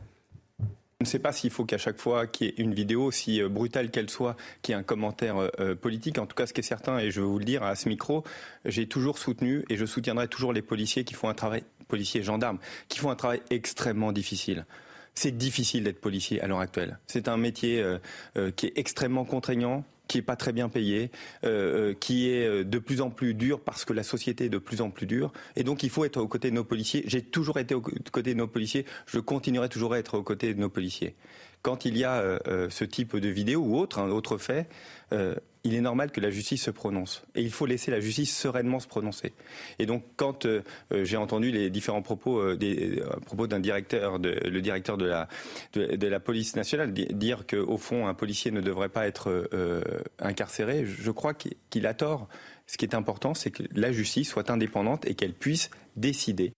Je 1.05 1.09
ne 1.09 1.11
sais 1.11 1.19
pas 1.19 1.33
s'il 1.33 1.51
faut 1.51 1.65
qu'à 1.65 1.77
chaque 1.77 1.99
fois 1.99 2.25
qu'il 2.25 2.47
y 2.47 2.49
ait 2.49 2.53
une 2.57 2.73
vidéo, 2.73 3.03
aussi 3.03 3.39
brutale 3.43 3.91
qu'elle 3.91 4.09
soit, 4.09 4.35
qu'il 4.63 4.73
y 4.73 4.75
ait 4.75 4.79
un 4.79 4.83
commentaire 4.83 5.35
euh, 5.59 5.75
politique. 5.75 6.17
En 6.17 6.25
tout 6.25 6.33
cas, 6.33 6.47
ce 6.47 6.53
qui 6.53 6.61
est 6.61 6.63
certain, 6.63 6.97
et 6.97 7.11
je 7.11 7.21
veux 7.21 7.27
vous 7.27 7.37
le 7.37 7.45
dire 7.45 7.61
à 7.61 7.75
ce 7.75 7.87
micro, 7.87 8.23
j'ai 8.65 8.87
toujours 8.87 9.19
soutenu 9.19 9.63
et 9.69 9.77
je 9.77 9.85
soutiendrai 9.85 10.27
toujours 10.27 10.51
les 10.51 10.63
policiers 10.63 11.03
qui 11.03 11.13
font 11.13 11.29
un 11.29 11.35
travail, 11.35 11.63
policiers 11.87 12.23
gendarmes, 12.23 12.57
qui 12.89 12.97
font 12.97 13.11
un 13.11 13.15
travail 13.15 13.43
extrêmement 13.51 14.11
difficile. 14.13 14.65
C'est 15.13 15.37
difficile 15.37 15.83
d'être 15.83 16.01
policier 16.01 16.41
à 16.41 16.47
l'heure 16.47 16.59
actuelle. 16.59 16.97
C'est 17.05 17.27
un 17.27 17.37
métier 17.37 17.83
euh, 17.83 17.99
euh, 18.35 18.49
qui 18.49 18.65
est 18.65 18.73
extrêmement 18.75 19.25
contraignant, 19.25 19.85
qui 20.07 20.19
est 20.19 20.23
pas 20.23 20.35
très 20.35 20.51
bien 20.51 20.69
payé, 20.69 21.11
euh, 21.43 21.93
qui 21.93 22.29
est 22.29 22.63
de 22.63 22.79
plus 22.79 23.01
en 23.01 23.09
plus 23.09 23.33
dur 23.33 23.59
parce 23.59 23.85
que 23.85 23.93
la 23.93 24.03
société 24.03 24.45
est 24.45 24.49
de 24.49 24.57
plus 24.57 24.81
en 24.81 24.89
plus 24.89 25.05
dure. 25.05 25.31
Et 25.55 25.63
donc 25.63 25.83
il 25.83 25.89
faut 25.89 26.05
être 26.05 26.17
aux 26.17 26.27
côtés 26.27 26.49
de 26.49 26.55
nos 26.55 26.63
policiers. 26.63 27.03
J'ai 27.07 27.21
toujours 27.21 27.59
été 27.59 27.75
aux 27.75 27.81
côtés 27.81 28.33
de 28.33 28.39
nos 28.39 28.47
policiers. 28.47 28.85
Je 29.05 29.19
continuerai 29.19 29.69
toujours 29.69 29.93
à 29.93 29.99
être 29.99 30.17
aux 30.17 30.23
côtés 30.23 30.53
de 30.53 30.59
nos 30.59 30.69
policiers. 30.69 31.15
Quand 31.61 31.85
il 31.85 31.97
y 31.97 32.03
a 32.03 32.17
euh, 32.17 32.69
ce 32.69 32.83
type 32.83 33.17
de 33.17 33.27
vidéo 33.27 33.61
ou 33.61 33.77
autre, 33.77 33.97
un 33.97 34.11
autre 34.11 34.37
fait, 34.37 34.69
euh, 35.13 35.33
il 35.65 35.73
est 35.73 35.81
normal 35.81 36.11
que 36.11 36.21
la 36.21 36.29
justice 36.29 36.63
se 36.63 36.71
prononce. 36.71 37.23
Et 37.33 37.41
il 37.41 37.51
faut 37.51 37.65
laisser 37.65 37.89
la 37.89 37.99
justice 37.99 38.37
sereinement 38.37 38.79
se 38.79 38.87
prononcer. 38.87 39.33
Et 39.79 39.87
donc, 39.87 40.03
quand 40.15 40.45
euh, 40.45 40.61
j'ai 40.91 41.17
entendu 41.17 41.51
les 41.51 41.71
différents 41.71 42.03
propos, 42.03 42.39
euh, 42.39 42.55
des, 42.55 43.01
propos 43.25 43.47
d'un 43.47 43.59
directeur, 43.59 44.19
de, 44.19 44.29
le 44.29 44.61
directeur 44.61 44.95
de 44.95 45.05
la, 45.05 45.27
de, 45.73 46.07
la 46.07 46.19
police 46.19 46.55
nationale, 46.55 46.93
dire 46.93 47.47
qu'au 47.47 47.77
fond, 47.77 48.07
un 48.07 48.13
policier 48.13 48.51
ne 48.51 48.61
devrait 48.61 48.89
pas 48.89 49.07
être 49.07 49.47
euh, 49.53 49.81
incarcéré, 50.19 50.85
je 50.85 51.11
crois 51.11 51.33
qu'il 51.33 51.87
a 51.87 51.95
tort. 51.95 52.29
Ce 52.67 52.77
qui 52.77 52.85
est 52.85 52.95
important, 52.95 53.33
c'est 53.33 53.49
que 53.49 53.63
la 53.73 53.91
justice 53.91 54.29
soit 54.29 54.51
indépendante 54.51 55.05
et 55.07 55.15
qu'elle 55.15 55.33
puisse 55.33 55.71
décider. 55.95 56.53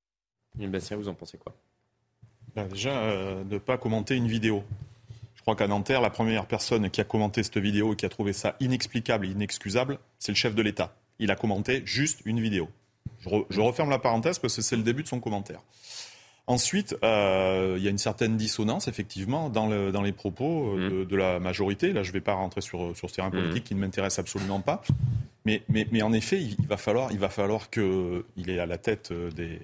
Bastien, 0.56 0.98
vous 0.98 1.08
en 1.08 1.14
pensez 1.14 1.38
quoi? 1.38 1.56
Ben, 2.56 2.68
Déjà, 2.68 3.42
ne 3.50 3.58
pas 3.58 3.78
commenter 3.78 4.16
une 4.16 4.28
vidéo. 4.28 4.64
Je 5.48 5.54
crois 5.54 5.66
qu'à 5.66 5.70
Nanterre, 5.70 6.02
la 6.02 6.10
première 6.10 6.46
personne 6.46 6.90
qui 6.90 7.00
a 7.00 7.06
commenté 7.06 7.42
cette 7.42 7.58
vidéo 7.58 7.94
et 7.94 7.96
qui 7.96 8.06
a 8.06 8.10
trouvé 8.10 8.34
ça 8.34 8.58
inexplicable 8.60 9.26
et 9.26 9.30
inexcusable, 9.30 9.98
c'est 10.20 10.34
le 10.34 10.36
chef 10.36 10.54
de 10.54 10.62
l'État. 10.62 10.94
Il 11.20 11.32
a 11.32 11.38
commenté 11.38 11.84
juste 11.86 12.20
une 12.26 12.42
vidéo. 12.42 12.68
Je, 13.22 13.62
referme 13.62 13.90
la 13.90 13.98
parenthèse 13.98 14.40
parce 14.40 14.58
que 14.58 14.62
c'est 14.62 14.76
le 14.76 14.84
début 14.84 15.04
de 15.04 15.08
son 15.08 15.22
commentaire. 15.22 15.62
Ensuite, 16.48 16.98
euh, 17.02 17.76
il 17.78 17.84
y 17.86 17.88
a 17.88 17.92
une 17.92 17.98
certaine 17.98 18.36
dissonance, 18.36 18.90
effectivement, 18.90 19.50
dans, 19.50 19.70
les 19.70 20.12
propos 20.12 20.76
euh, 20.76 21.04
mmh. 21.04 21.06
de, 21.06 21.16
la 21.16 21.40
majorité. 21.40 21.94
Là, 21.94 22.04
je 22.04 22.10
ne 22.10 22.14
vais 22.14 22.20
pas 22.20 22.34
rentrer 22.34 22.60
sur, 22.60 22.94
sur 22.98 23.10
ce 23.10 23.16
terrain 23.16 23.30
mmh. 23.30 23.32
politique 23.32 23.64
qui 23.64 23.76
ne 23.76 23.80
m'intéresse 23.80 24.20
absolument 24.20 24.60
pas. 24.60 24.82
Mais, 25.46 25.64
en 26.02 26.12
effet, 26.12 26.42
il, 26.42 26.58
va 26.68 26.76
falloir, 26.76 27.14
il 27.14 27.20
va 27.20 27.30
falloir 27.30 27.70
qu'il 27.70 28.50
est 28.50 28.60
à 28.60 28.66
la 28.66 28.78
tête 28.78 29.12
euh, 29.14 29.32
des, 29.32 29.62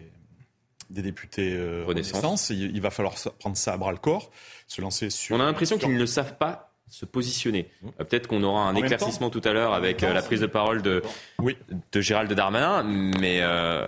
des 0.93 1.01
députés 1.01 1.57
Renaissance. 1.85 2.49
Il, 2.49 2.79
va 2.81 2.89
falloir 2.89 3.15
prendre 3.39 3.57
ça 3.57 3.73
à 3.73 3.77
bras 3.77 3.91
le 3.91 3.97
corps 3.97 4.31
se 4.67 4.81
lancer 4.81 5.09
sur. 5.09 5.35
On 5.35 5.39
a 5.39 5.45
l'impression 5.45 5.77
qu'ils 5.77 5.97
ne 5.97 6.05
savent 6.05 6.37
pas 6.37 6.69
se 6.89 7.05
positionner. 7.05 7.69
Mmh. 7.81 7.87
Euh, 7.87 8.03
peut-être 8.03 8.27
qu'on 8.27 8.43
aura 8.43 8.67
un 8.67 8.75
éclaircissement 8.75 9.31
tout 9.31 9.41
à 9.45 9.51
l'heure 9.51 9.73
avec 9.73 10.03
euh, 10.03 10.13
la 10.13 10.21
prise 10.21 10.41
de 10.41 10.45
parole 10.45 10.83
de, 10.83 11.01
oui. 11.39 11.57
de 11.91 12.01
Gérald 12.01 12.31
Darmanin, 12.31 12.83
mais 12.83 13.39
euh, 13.41 13.87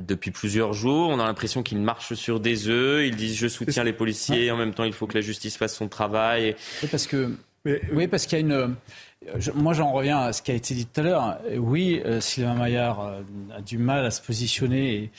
depuis 0.00 0.30
plusieurs 0.30 0.72
jours, 0.72 1.10
on 1.10 1.20
a 1.20 1.24
l'impression 1.24 1.62
qu'ils 1.62 1.80
marchent 1.80 2.14
sur 2.14 2.40
des 2.40 2.68
œufs, 2.68 3.06
ils 3.06 3.14
disent 3.14 3.36
je 3.36 3.48
soutiens 3.48 3.84
les 3.84 3.92
policiers, 3.92 4.50
en 4.50 4.56
même 4.56 4.72
temps 4.72 4.84
il 4.84 4.94
faut 4.94 5.06
que 5.06 5.14
la 5.14 5.20
justice 5.20 5.58
fasse 5.58 5.76
son 5.76 5.88
travail. 5.88 6.56
Oui, 6.82 6.88
parce 6.90 7.06
que 7.06 7.36
oui, 7.92 8.06
parce 8.06 8.24
qu'il 8.26 8.38
y 8.38 8.42
a 8.42 8.44
une 8.44 8.76
moi, 9.54 9.72
j'en 9.72 9.92
reviens 9.92 10.18
à 10.18 10.32
ce 10.32 10.42
qui 10.42 10.50
a 10.50 10.54
été 10.54 10.74
dit 10.74 10.86
tout 10.86 11.00
à 11.00 11.04
l'heure. 11.04 11.38
Oui, 11.56 12.00
euh, 12.04 12.20
Sylvain 12.20 12.54
Maillard 12.54 13.00
euh, 13.00 13.22
a 13.56 13.60
du 13.60 13.78
mal 13.78 14.04
à 14.04 14.10
se 14.10 14.20
positionner. 14.20 15.10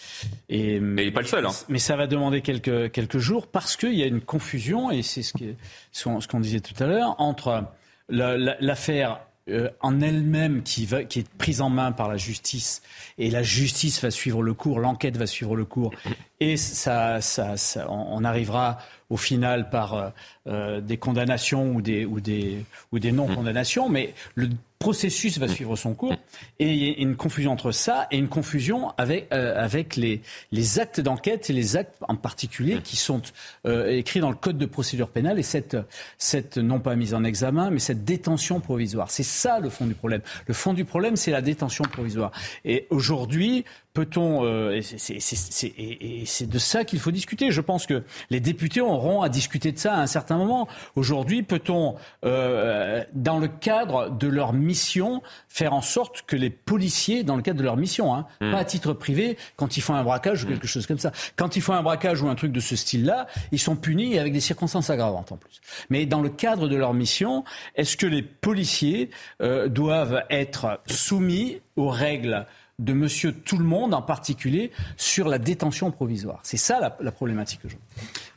Et, 0.50 0.80
mais 0.80 1.04
il 1.04 1.06
n'est 1.08 1.14
pas 1.14 1.22
le 1.22 1.28
seul. 1.28 1.46
Hein. 1.46 1.52
Mais 1.70 1.80
ça 1.80 1.96
va 1.96 2.08
demander 2.08 2.42
quelques, 2.42 2.92
quelques 2.92 3.20
jours 3.20 3.48
parce 3.48 3.76
qu'il 3.76 3.94
y 3.94 4.04
a 4.04 4.08
une 4.08 4.22
confusion, 4.22 4.92
et 4.92 5.02
c'est 5.02 5.24
ce 5.24 6.28
qu'on 6.28 6.40
disait 6.40 6.62
tout 6.62 6.82
à 6.82 6.88
l'heure, 6.88 7.16
entre 7.20 7.66
l'affaire 8.10 9.20
euh, 9.50 9.70
en 9.80 10.02
elle-même 10.02 10.62
qui, 10.62 10.86
va, 10.86 11.06
qui 11.06 11.20
est 11.20 11.30
prise 11.38 11.62
en 11.62 11.70
main 11.70 11.94
par 11.94 12.10
la 12.10 12.18
justice 12.18 12.82
et 13.18 13.30
la 13.30 13.44
justice 13.44 14.02
va 14.02 14.12
suivre 14.12 14.44
le 14.44 14.54
cours, 14.54 14.80
l'enquête 14.80 15.16
va 15.16 15.26
suivre 15.26 15.56
le 15.56 15.64
cours 15.64 15.92
et 16.40 16.58
ça, 16.58 17.22
ça, 17.22 17.58
ça 17.58 17.90
on 17.90 18.24
arrivera 18.24 18.78
au 19.10 19.18
final 19.18 19.70
par 19.70 20.14
euh, 20.48 20.82
des 20.82 20.98
condamnations 20.98 21.72
ou 21.74 21.82
des, 21.82 22.06
ou 22.06 22.20
des, 22.20 22.64
ou 22.92 23.00
des 23.00 23.12
non-condamnations, 23.12 23.90
mais 23.90 24.14
le 24.36 24.50
processus 24.80 25.40
va 25.40 25.48
suivre 25.48 25.76
son 25.76 25.94
cours. 25.94 26.16
Et 26.60 26.72
il 26.72 26.84
y 26.84 26.90
a 26.90 26.98
une 26.98 27.16
confusion 27.16 27.52
entre 27.52 27.72
ça 27.72 28.08
et 28.12 28.18
une 28.18 28.28
confusion 28.28 28.94
avec, 28.98 29.28
euh, 29.34 29.54
avec 29.58 29.96
les, 29.96 30.22
les 30.52 30.80
actes 30.80 31.00
d'enquête 31.00 31.50
et 31.50 31.54
les 31.54 31.78
actes 31.78 31.96
en 32.08 32.16
particulier 32.16 32.82
qui 32.84 32.96
sont 32.96 33.22
euh, 33.66 33.88
écrits 33.88 34.20
dans 34.20 34.30
le 34.30 34.36
code 34.36 34.58
de 34.58 34.66
procédure 34.66 35.10
pénale 35.10 35.40
et 35.40 35.44
cette, 35.44 35.78
cette, 36.18 36.58
non 36.58 36.80
pas 36.80 36.96
mise 36.96 37.14
en 37.14 37.24
examen, 37.24 37.72
mais 37.72 37.80
cette 37.80 38.04
détention 38.04 38.60
provisoire. 38.60 39.10
C'est 39.10 39.24
ça 39.24 39.60
le 39.60 39.70
fond 39.70 39.86
du 39.86 39.96
problème. 39.96 40.22
Le 40.46 40.54
fond 40.54 40.74
du 40.74 40.86
problème, 40.86 41.16
c'est 41.16 41.32
la 41.32 41.42
détention 41.42 41.86
provisoire. 41.86 42.32
Et 42.66 42.88
aujourd'hui, 42.90 43.66
peut-on 43.98 44.46
euh, 44.46 44.80
et 44.80 46.26
c'est 46.28 46.48
de 46.48 46.60
ça 46.60 46.86
qu'il 46.86 47.00
faut 47.00 47.10
discuter. 47.10 47.50
Je 47.50 47.62
pense 47.62 47.88
que 47.88 48.04
les 48.30 48.40
députés 48.40 48.80
auront 48.80 49.24
à 49.24 49.30
discuter 49.30 49.72
de 49.72 49.80
ça 49.80 49.96
à 49.96 50.00
un 50.00 50.06
certain 50.06 50.38
moment. 50.38 50.68
Aujourd'hui, 50.96 51.42
peut-on, 51.42 51.96
euh, 52.24 53.04
dans 53.14 53.40
le 53.40 53.48
cadre 53.48 54.12
de 54.12 54.28
leur 54.28 54.54
mission, 54.54 55.24
faire 55.50 55.74
en 55.74 55.82
sorte 55.82 56.22
que 56.28 56.36
les 56.36 56.52
policiers, 56.52 57.24
dans 57.24 57.36
le 57.36 57.42
cadre 57.42 57.58
de 57.58 57.64
leur 57.64 57.76
mission, 57.76 58.14
hein, 58.14 58.28
hmm. 58.40 58.52
pas 58.52 58.60
à 58.60 58.66
titre 58.66 58.94
privé, 58.94 59.36
quand 59.56 59.78
ils 59.78 59.82
font 59.82 59.96
un 59.96 60.04
braquage 60.04 60.44
ou 60.44 60.46
hmm. 60.46 60.50
quelque 60.52 60.68
chose 60.68 60.86
comme 60.86 61.00
ça, 61.00 61.12
quand 61.36 61.56
ils 61.56 61.62
font 61.64 61.74
un 61.74 61.82
braquage 61.82 62.22
ou 62.22 62.30
un 62.30 62.36
truc 62.36 62.52
de 62.52 62.60
ce 62.60 62.76
style-là, 62.76 63.26
ils 63.52 63.60
sont 63.60 63.76
punis 63.76 64.20
avec 64.20 64.32
des 64.32 64.42
circonstances 64.42 64.92
aggravantes 64.92 65.32
en 65.32 65.38
plus. 65.38 65.60
Mais 65.90 66.06
dans 66.06 66.22
le 66.22 66.30
cadre 66.30 66.68
de 66.68 66.76
leur 66.76 66.94
mission, 66.94 67.44
est-ce 67.74 67.98
que 67.98 68.06
les 68.06 68.22
policiers 68.22 69.10
euh, 69.42 69.70
doivent 69.70 70.24
être 70.30 70.82
soumis 70.86 71.62
aux 71.78 71.90
règles 71.90 72.46
de 72.80 72.94
monsieur 72.94 73.34
tout 73.34 73.58
le 73.58 73.64
monde, 73.64 73.96
en 73.96 74.04
particulier 74.04 74.72
sur 74.98 75.28
la 75.28 75.40
détention 75.40 75.90
provisoire. 75.90 76.40
C'est 76.44 76.58
ça 76.58 76.80
la, 77.00 77.12
problématique 77.12 77.62
que 77.64 77.70
je 77.70 77.76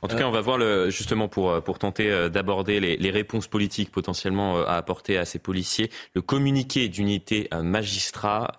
En 0.01 0.09
tout 0.09 0.17
cas, 0.17 0.27
on 0.27 0.31
va 0.31 0.41
voir 0.41 0.57
le, 0.57 0.89
justement 0.89 1.29
pour, 1.29 1.51
euh, 1.51 1.61
pour 1.61 1.79
tenter 1.79 2.11
euh, 2.11 2.31
d'aborder 2.31 2.81
les, 2.81 2.97
les, 2.97 3.11
réponses 3.11 3.49
politiques 3.49 3.93
potentiellement 3.93 4.57
euh, 4.57 4.65
à 4.65 4.77
apporter 4.77 5.19
à 5.19 5.27
ces 5.27 5.39
policiers, 5.39 5.91
le 6.15 6.23
communiqué 6.23 6.89
d'unité 6.89 7.51
magistrat 7.63 8.53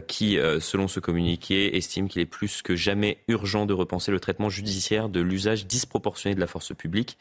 qui, 0.00 0.38
euh, 0.38 0.58
selon 0.58 0.88
ce 0.88 0.98
communiqué, 0.98 1.76
estime 1.76 2.08
qu'il 2.08 2.20
est 2.20 2.26
plus 2.26 2.62
que 2.62 2.74
jamais 2.74 3.18
urgent 3.28 3.64
de 3.64 3.72
repenser 3.72 4.10
le 4.10 4.18
traitement 4.18 4.48
judiciaire 4.48 5.08
de 5.08 5.20
l'usage 5.20 5.66
disproportionné 5.66 6.34
de 6.34 6.40
la 6.40 6.48
force 6.48 6.74
publique. 6.74 7.16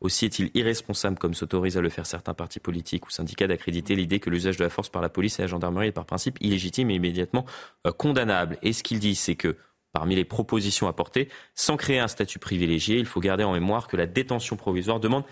Aussi 0.00 0.24
est-il 0.24 0.50
irresponsable, 0.54 1.18
comme 1.18 1.34
s'autorise 1.34 1.76
à 1.76 1.80
le 1.80 1.88
faire 1.88 2.06
certains 2.06 2.34
partis 2.34 2.60
politiques 2.60 3.06
ou 3.06 3.10
syndicats, 3.10 3.46
d'accréditer 3.46 3.94
l'idée 3.94 4.18
que 4.18 4.28
l'usage 4.28 4.56
de 4.56 4.64
la 4.64 4.70
force 4.70 4.88
par 4.88 5.02
la 5.02 5.08
police 5.08 5.38
et 5.38 5.42
la 5.42 5.48
gendarmerie 5.48 5.88
est 5.88 5.92
par 5.92 6.04
principe 6.04 6.36
illégitime 6.40 6.90
et 6.90 6.94
immédiatement 6.94 7.46
euh, 7.86 7.92
condamnable. 7.92 8.58
Et 8.62 8.72
ce 8.72 8.82
qu'il 8.82 8.98
dit, 8.98 9.14
c'est 9.14 9.36
que 9.36 9.56
Parmi 9.92 10.14
les 10.14 10.24
propositions 10.24 10.86
apportées, 10.86 11.28
sans 11.56 11.76
créer 11.76 11.98
un 11.98 12.06
statut 12.06 12.38
privilégié, 12.38 12.98
il 12.98 13.06
faut 13.06 13.18
garder 13.18 13.42
en 13.42 13.52
mémoire 13.52 13.88
que 13.88 13.96
la 13.96 14.06
détention 14.06 14.54
provisoire 14.54 15.00
demande 15.00 15.24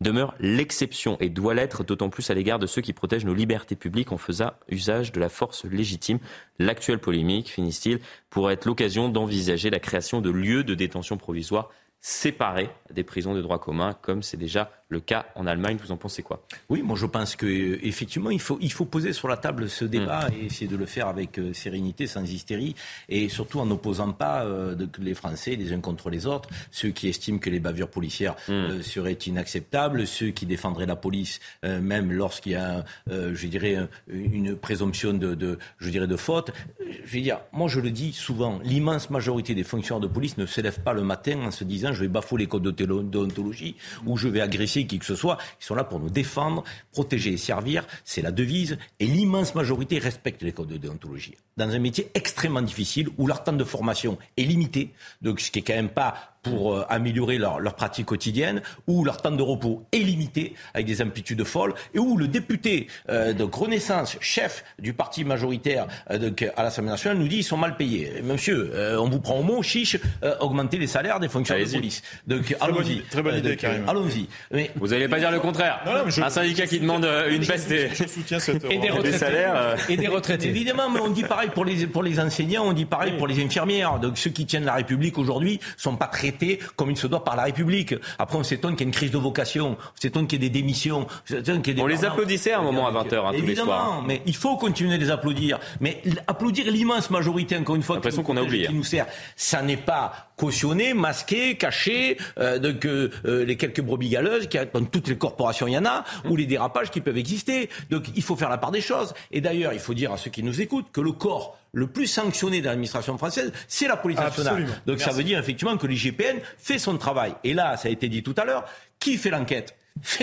demeure 0.00 0.34
l'exception 0.38 1.16
et 1.20 1.28
doit 1.28 1.54
l'être 1.54 1.82
d'autant 1.82 2.08
plus 2.08 2.30
à 2.30 2.34
l'égard 2.34 2.58
de 2.58 2.66
ceux 2.66 2.82
qui 2.82 2.92
protègent 2.92 3.24
nos 3.24 3.34
libertés 3.34 3.76
publiques 3.76 4.12
en 4.12 4.18
faisant 4.18 4.52
usage 4.68 5.12
de 5.12 5.20
la 5.20 5.28
force 5.28 5.64
légitime. 5.64 6.20
L'actuelle 6.58 7.00
polémique, 7.00 7.50
finissent-ils, 7.50 8.00
pourrait 8.30 8.54
être 8.54 8.66
l'occasion 8.66 9.08
d'envisager 9.08 9.70
la 9.70 9.80
création 9.80 10.20
de 10.20 10.30
lieux 10.30 10.62
de 10.62 10.74
détention 10.74 11.16
provisoire 11.16 11.70
séparés 12.00 12.70
des 12.92 13.04
prisons 13.04 13.34
de 13.34 13.42
droit 13.42 13.58
commun, 13.58 13.96
comme 14.00 14.22
c'est 14.22 14.36
déjà 14.36 14.70
le 14.88 15.00
cas 15.00 15.26
en 15.34 15.46
Allemagne. 15.46 15.76
Vous 15.82 15.92
en 15.92 15.96
pensez 15.96 16.22
quoi? 16.22 16.42
Oui, 16.68 16.82
moi 16.82 16.96
je 16.96 17.06
pense 17.06 17.36
qu'effectivement, 17.36 18.30
il 18.30 18.40
faut, 18.40 18.58
il 18.60 18.72
faut 18.72 18.86
poser 18.86 19.12
sur 19.12 19.28
la 19.28 19.36
table 19.36 19.68
ce 19.68 19.84
débat 19.84 20.28
mm. 20.28 20.32
et 20.34 20.46
essayer 20.46 20.66
de 20.66 20.76
le 20.76 20.86
faire 20.86 21.08
avec 21.08 21.38
euh, 21.38 21.52
sérénité, 21.52 22.06
sans 22.06 22.22
hystérie, 22.22 22.74
et 23.08 23.28
surtout 23.28 23.60
en 23.60 23.66
n'opposant 23.66 24.12
pas 24.12 24.44
euh, 24.44 24.76
les 24.98 25.14
Français 25.14 25.56
les 25.56 25.72
uns 25.72 25.80
contre 25.80 26.08
les 26.08 26.26
autres, 26.26 26.48
ceux 26.70 26.90
qui 26.90 27.08
estiment 27.08 27.38
que 27.38 27.50
les 27.50 27.60
bavures 27.60 27.90
policières 27.90 28.36
mm. 28.48 28.52
euh, 28.52 28.82
seraient 28.82 29.12
inacceptables, 29.12 30.06
ceux 30.06 30.30
qui 30.30 30.46
défendraient 30.46 30.86
la 30.86 30.96
police, 30.96 31.40
même 31.62 32.12
lorsqu'il 32.12 32.52
y 32.52 32.54
a, 32.54 32.84
je 33.08 33.46
dirais, 33.46 33.88
une 34.08 34.56
présomption 34.56 35.12
de, 35.12 35.34
de, 35.34 35.58
je 35.78 35.90
dirais, 35.90 36.06
de 36.06 36.16
faute. 36.16 36.52
Je 36.80 37.12
veux 37.12 37.20
dire, 37.20 37.40
moi 37.52 37.68
je 37.68 37.80
le 37.80 37.90
dis 37.90 38.12
souvent, 38.12 38.60
l'immense 38.62 39.10
majorité 39.10 39.54
des 39.54 39.64
fonctionnaires 39.64 40.00
de 40.00 40.06
police 40.06 40.38
ne 40.38 40.46
se 40.46 40.60
lèvent 40.60 40.80
pas 40.80 40.92
le 40.92 41.02
matin 41.02 41.40
en 41.40 41.50
se 41.50 41.64
disant 41.64 41.87
je 41.92 42.02
vais 42.02 42.08
bafouer 42.08 42.40
les 42.40 42.46
codes 42.46 42.62
de 42.62 42.70
déontologie 43.02 43.76
ou 44.06 44.16
je 44.16 44.28
vais 44.28 44.40
agresser 44.40 44.86
qui 44.86 44.98
que 44.98 45.04
ce 45.04 45.14
soit. 45.14 45.38
Ils 45.60 45.64
sont 45.64 45.74
là 45.74 45.84
pour 45.84 46.00
nous 46.00 46.10
défendre, 46.10 46.64
protéger 46.92 47.32
et 47.32 47.36
servir. 47.36 47.84
C'est 48.04 48.22
la 48.22 48.32
devise. 48.32 48.78
Et 49.00 49.06
l'immense 49.06 49.54
majorité 49.54 49.98
respecte 49.98 50.42
les 50.42 50.52
codes 50.52 50.68
de 50.68 50.76
déontologie. 50.76 51.34
Dans 51.56 51.68
un 51.68 51.78
métier 51.78 52.10
extrêmement 52.14 52.62
difficile 52.62 53.08
où 53.18 53.26
leur 53.26 53.44
temps 53.44 53.52
de 53.52 53.64
formation 53.64 54.18
est 54.36 54.44
limité, 54.44 54.90
donc 55.22 55.40
ce 55.40 55.50
qui 55.50 55.60
est 55.60 55.62
quand 55.62 55.74
même 55.74 55.88
pas 55.88 56.37
pour 56.48 56.74
euh, 56.74 56.84
améliorer 56.88 57.38
leur, 57.38 57.60
leur, 57.60 57.74
pratique 57.74 58.06
quotidienne, 58.06 58.62
où 58.86 59.04
leur 59.04 59.18
temps 59.18 59.30
de 59.30 59.42
repos 59.42 59.84
est 59.92 59.98
limité, 59.98 60.54
avec 60.74 60.86
des 60.86 61.02
amplitudes 61.02 61.44
folles, 61.44 61.74
et 61.94 61.98
où 61.98 62.16
le 62.16 62.28
député 62.28 62.88
euh, 63.08 63.32
de 63.32 63.44
Renaissance, 63.44 64.16
chef 64.20 64.64
du 64.78 64.92
parti 64.92 65.24
majoritaire 65.24 65.86
euh, 66.10 66.30
à 66.56 66.62
l'Assemblée 66.62 66.90
nationale, 66.90 67.18
nous 67.18 67.28
dit 67.28 67.38
ils 67.38 67.44
sont 67.44 67.56
mal 67.56 67.76
payés. 67.76 68.22
Monsieur, 68.22 68.72
on 68.98 69.08
vous 69.08 69.20
prend 69.20 69.38
au 69.38 69.42
mot, 69.42 69.62
chiche, 69.62 69.96
augmenter 70.40 70.78
les 70.78 70.86
salaires 70.86 71.20
des 71.20 71.28
fonctionnaires 71.28 71.66
de 71.66 71.72
police. 71.72 72.02
Donc 72.26 72.54
allons-y. 72.60 73.02
Très 73.10 73.22
bonne 73.22 73.36
idée, 73.36 73.56
Karim. 73.56 73.88
Allons-y. 73.88 74.28
Mais... 74.52 74.70
Vous 74.76 74.88
n'allez 74.88 75.08
pas 75.08 75.18
dire 75.18 75.30
le 75.30 75.40
contraire. 75.40 75.80
Un 75.86 76.30
syndicat 76.30 76.66
qui 76.66 76.80
demande 76.80 77.06
une 77.30 77.44
baisse 77.44 77.66
des, 77.66 77.84
et 78.70 78.78
des, 78.78 79.12
salaires. 79.12 79.76
Et 79.88 79.96
des 79.96 80.08
retraités. 80.08 80.48
Évidemment, 80.48 80.90
mais 80.90 81.00
on 81.00 81.10
dit 81.10 81.22
pareil 81.22 81.50
pour 81.54 81.64
les, 81.64 81.86
pour 81.86 82.02
les 82.02 82.20
enseignants, 82.20 82.64
on 82.66 82.72
dit 82.72 82.84
pareil 82.84 83.16
pour 83.16 83.26
les 83.26 83.42
infirmières. 83.42 83.98
Donc 83.98 84.18
ceux 84.18 84.30
qui 84.30 84.46
tiennent 84.46 84.64
la 84.64 84.74
République 84.74 85.18
aujourd'hui 85.18 85.60
sont 85.76 85.96
pas 85.96 86.06
très 86.06 86.32
comme 86.76 86.90
il 86.90 86.96
se 86.96 87.06
doit 87.06 87.24
par 87.24 87.36
la 87.36 87.44
République. 87.44 87.94
Après, 88.18 88.38
on 88.38 88.42
s'étonne 88.42 88.72
qu'il 88.72 88.80
y 88.80 88.84
ait 88.84 88.90
une 88.90 88.94
crise 88.94 89.10
de 89.10 89.18
vocation, 89.18 89.76
on 89.80 90.00
s'étonne 90.00 90.26
qu'il 90.26 90.42
y 90.42 90.46
ait 90.46 90.48
des 90.48 90.58
démissions. 90.60 91.06
On, 91.30 91.86
les 91.86 92.04
applaudissait 92.04 92.52
à 92.52 92.60
un 92.60 92.62
moment 92.62 92.86
à 92.86 92.92
20h 92.92 93.26
hein, 93.26 93.32
tous 93.38 93.46
les 93.46 93.56
soirs. 93.56 94.02
mais 94.06 94.22
il 94.26 94.36
faut 94.36 94.56
continuer 94.56 94.98
de 94.98 95.04
les 95.04 95.10
applaudir. 95.10 95.58
Mais 95.80 96.02
applaudir 96.26 96.70
l'immense 96.70 97.10
majorité, 97.10 97.56
encore 97.56 97.76
une 97.76 97.82
fois, 97.82 98.00
qu'on 98.00 98.36
a 98.36 98.42
oublié. 98.42 98.66
qui 98.66 98.74
nous 98.74 98.84
sert, 98.84 99.06
ça 99.36 99.62
n'est 99.62 99.76
pas 99.76 100.27
cautionnés, 100.38 100.94
masqués, 100.94 101.56
cachés, 101.56 102.16
euh, 102.38 102.58
donc, 102.58 102.86
euh, 102.86 103.10
les 103.24 103.56
quelques 103.56 103.82
brebis 103.82 104.08
galeuses, 104.08 104.46
qui, 104.46 104.56
dans 104.72 104.84
toutes 104.84 105.08
les 105.08 105.18
corporations 105.18 105.66
il 105.66 105.72
y 105.72 105.78
en 105.78 105.84
a, 105.84 106.04
ou 106.24 106.36
les 106.36 106.46
dérapages 106.46 106.90
qui 106.90 107.02
peuvent 107.02 107.18
exister. 107.18 107.68
Donc 107.90 108.04
il 108.14 108.22
faut 108.22 108.36
faire 108.36 108.48
la 108.48 108.56
part 108.56 108.70
des 108.70 108.80
choses. 108.80 109.12
Et 109.30 109.42
d'ailleurs, 109.42 109.74
il 109.74 109.80
faut 109.80 109.94
dire 109.94 110.12
à 110.12 110.16
ceux 110.16 110.30
qui 110.30 110.42
nous 110.42 110.62
écoutent 110.62 110.90
que 110.92 111.02
le 111.02 111.12
corps 111.12 111.58
le 111.72 111.86
plus 111.86 112.06
sanctionné 112.06 112.60
de 112.60 112.66
l'administration 112.66 113.18
française, 113.18 113.52
c'est 113.66 113.88
la 113.88 113.96
police 113.96 114.18
nationale. 114.18 114.66
Donc 114.86 115.00
ça 115.00 115.10
veut 115.10 115.24
dire 115.24 115.38
effectivement 115.38 115.76
que 115.76 115.86
l'IGPN 115.86 116.38
fait 116.56 116.78
son 116.78 116.96
travail. 116.96 117.34
Et 117.44 117.52
là, 117.52 117.76
ça 117.76 117.88
a 117.88 117.90
été 117.90 118.08
dit 118.08 118.22
tout 118.22 118.34
à 118.38 118.44
l'heure, 118.44 118.64
qui 118.98 119.18
fait 119.18 119.30
l'enquête? 119.30 119.76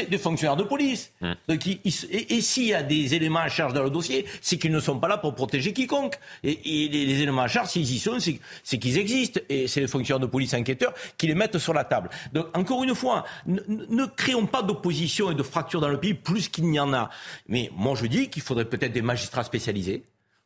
Des 0.09 0.17
fonctionnaires 0.17 0.55
de 0.55 0.63
police. 0.63 1.11
Mmh. 1.21 1.31
Donc, 1.47 1.67
et, 1.67 2.41
s'il 2.41 2.65
y 2.65 2.73
a 2.73 2.83
des 2.83 3.13
éléments 3.13 3.39
à 3.39 3.49
charge 3.49 3.73
dans 3.73 3.83
le 3.83 3.89
dossier, 3.89 4.25
c'est 4.41 4.57
qu'ils 4.57 4.71
ne 4.71 4.79
sont 4.79 4.99
pas 4.99 5.07
là 5.07 5.17
pour 5.17 5.35
protéger 5.35 5.73
quiconque. 5.73 6.15
Et, 6.43 6.87
les, 6.87 7.21
éléments 7.21 7.43
à 7.43 7.47
charge, 7.47 7.69
s'ils 7.69 7.91
y 7.91 7.99
sont, 7.99 8.17
c'est 8.19 8.77
qu'ils 8.77 8.97
existent. 8.97 9.39
Et 9.49 9.67
c'est 9.67 9.81
les 9.81 9.87
fonctionnaires 9.87 10.19
de 10.19 10.25
police 10.27 10.53
enquêteurs 10.53 10.93
qui 11.17 11.27
les 11.27 11.35
mettent 11.35 11.57
sur 11.57 11.73
la 11.73 11.83
table. 11.83 12.09
Donc, 12.33 12.55
encore 12.57 12.83
une 12.83 12.95
fois, 12.95 13.25
ne, 13.45 13.59
ne 13.67 14.05
créons 14.05 14.45
pas 14.45 14.61
d'opposition 14.61 15.31
et 15.31 15.35
de 15.35 15.43
fracture 15.43 15.81
dans 15.81 15.89
le 15.89 15.99
pays 15.99 16.13
plus 16.13 16.49
qu'il 16.49 16.65
n'y 16.65 16.79
en 16.79 16.93
a. 16.93 17.09
Mais 17.47 17.69
moi, 17.75 17.95
je 17.95 18.05
dis 18.07 18.29
qu'il 18.29 18.41
faudrait 18.41 18.65
peut-être 18.65 18.93
des 18.93 19.01
magistrats 19.01 19.43
spécialisés 19.43 20.03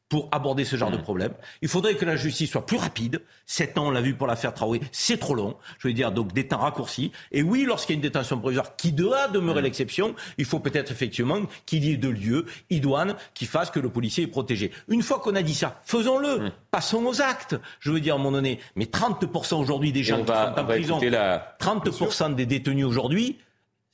pour 0.09 0.27
aborder 0.31 0.65
ce 0.65 0.75
genre 0.75 0.89
de 0.89 0.97
mmh. 0.97 1.03
problème. 1.03 1.33
Il 1.61 1.69
faudrait 1.69 1.95
que 1.95 2.03
la 2.03 2.15
justice 2.15 2.51
soit 2.51 2.65
plus 2.65 2.77
rapide. 2.77 3.21
Sept 3.45 3.77
ans, 3.77 3.87
on 3.87 3.91
l'a 3.91 4.01
vu 4.01 4.15
pour 4.15 4.25
l'affaire 4.25 4.53
Traoré, 4.53 4.81
c'est 4.91 5.17
trop 5.17 5.35
long. 5.35 5.55
Je 5.77 5.87
veux 5.87 5.93
dire, 5.93 6.11
donc 6.11 6.33
des 6.33 6.47
temps 6.47 6.57
raccourcis. 6.57 7.11
Et 7.31 7.43
oui, 7.43 7.63
lorsqu'il 7.65 7.93
y 7.93 7.95
a 7.95 7.97
une 7.97 8.01
détention 8.01 8.39
provisoire 8.39 8.75
qui 8.75 8.91
doit 8.91 9.27
demeurer 9.27 9.61
mmh. 9.61 9.63
l'exception, 9.63 10.15
il 10.39 10.45
faut 10.45 10.59
peut-être 10.59 10.91
effectivement 10.91 11.37
qu'il 11.67 11.85
y 11.85 11.91
ait 11.91 11.97
deux 11.97 12.11
lieux 12.11 12.45
idoines 12.71 13.15
qui 13.35 13.45
fassent 13.45 13.71
que 13.71 13.79
le 13.79 13.89
policier 13.89 14.23
est 14.23 14.27
protégé. 14.27 14.71
Une 14.87 15.03
fois 15.03 15.19
qu'on 15.19 15.35
a 15.35 15.43
dit 15.43 15.55
ça, 15.55 15.79
faisons-le. 15.85 16.39
Mmh. 16.39 16.51
Passons 16.71 17.05
aux 17.05 17.21
actes. 17.21 17.55
Je 17.79 17.91
veux 17.91 17.99
dire, 17.99 18.15
à 18.15 18.17
un 18.17 18.19
moment 18.19 18.37
donné, 18.37 18.59
mais 18.75 18.85
30% 18.85 19.61
aujourd'hui 19.61 19.91
des 19.91 20.03
gens 20.03 20.21
qui 20.21 20.27
sont 20.27 20.33
en 20.33 20.65
prison, 20.65 20.99
30% 20.99 22.35
des 22.35 22.45
détenus 22.47 22.85
aujourd'hui, 22.85 23.37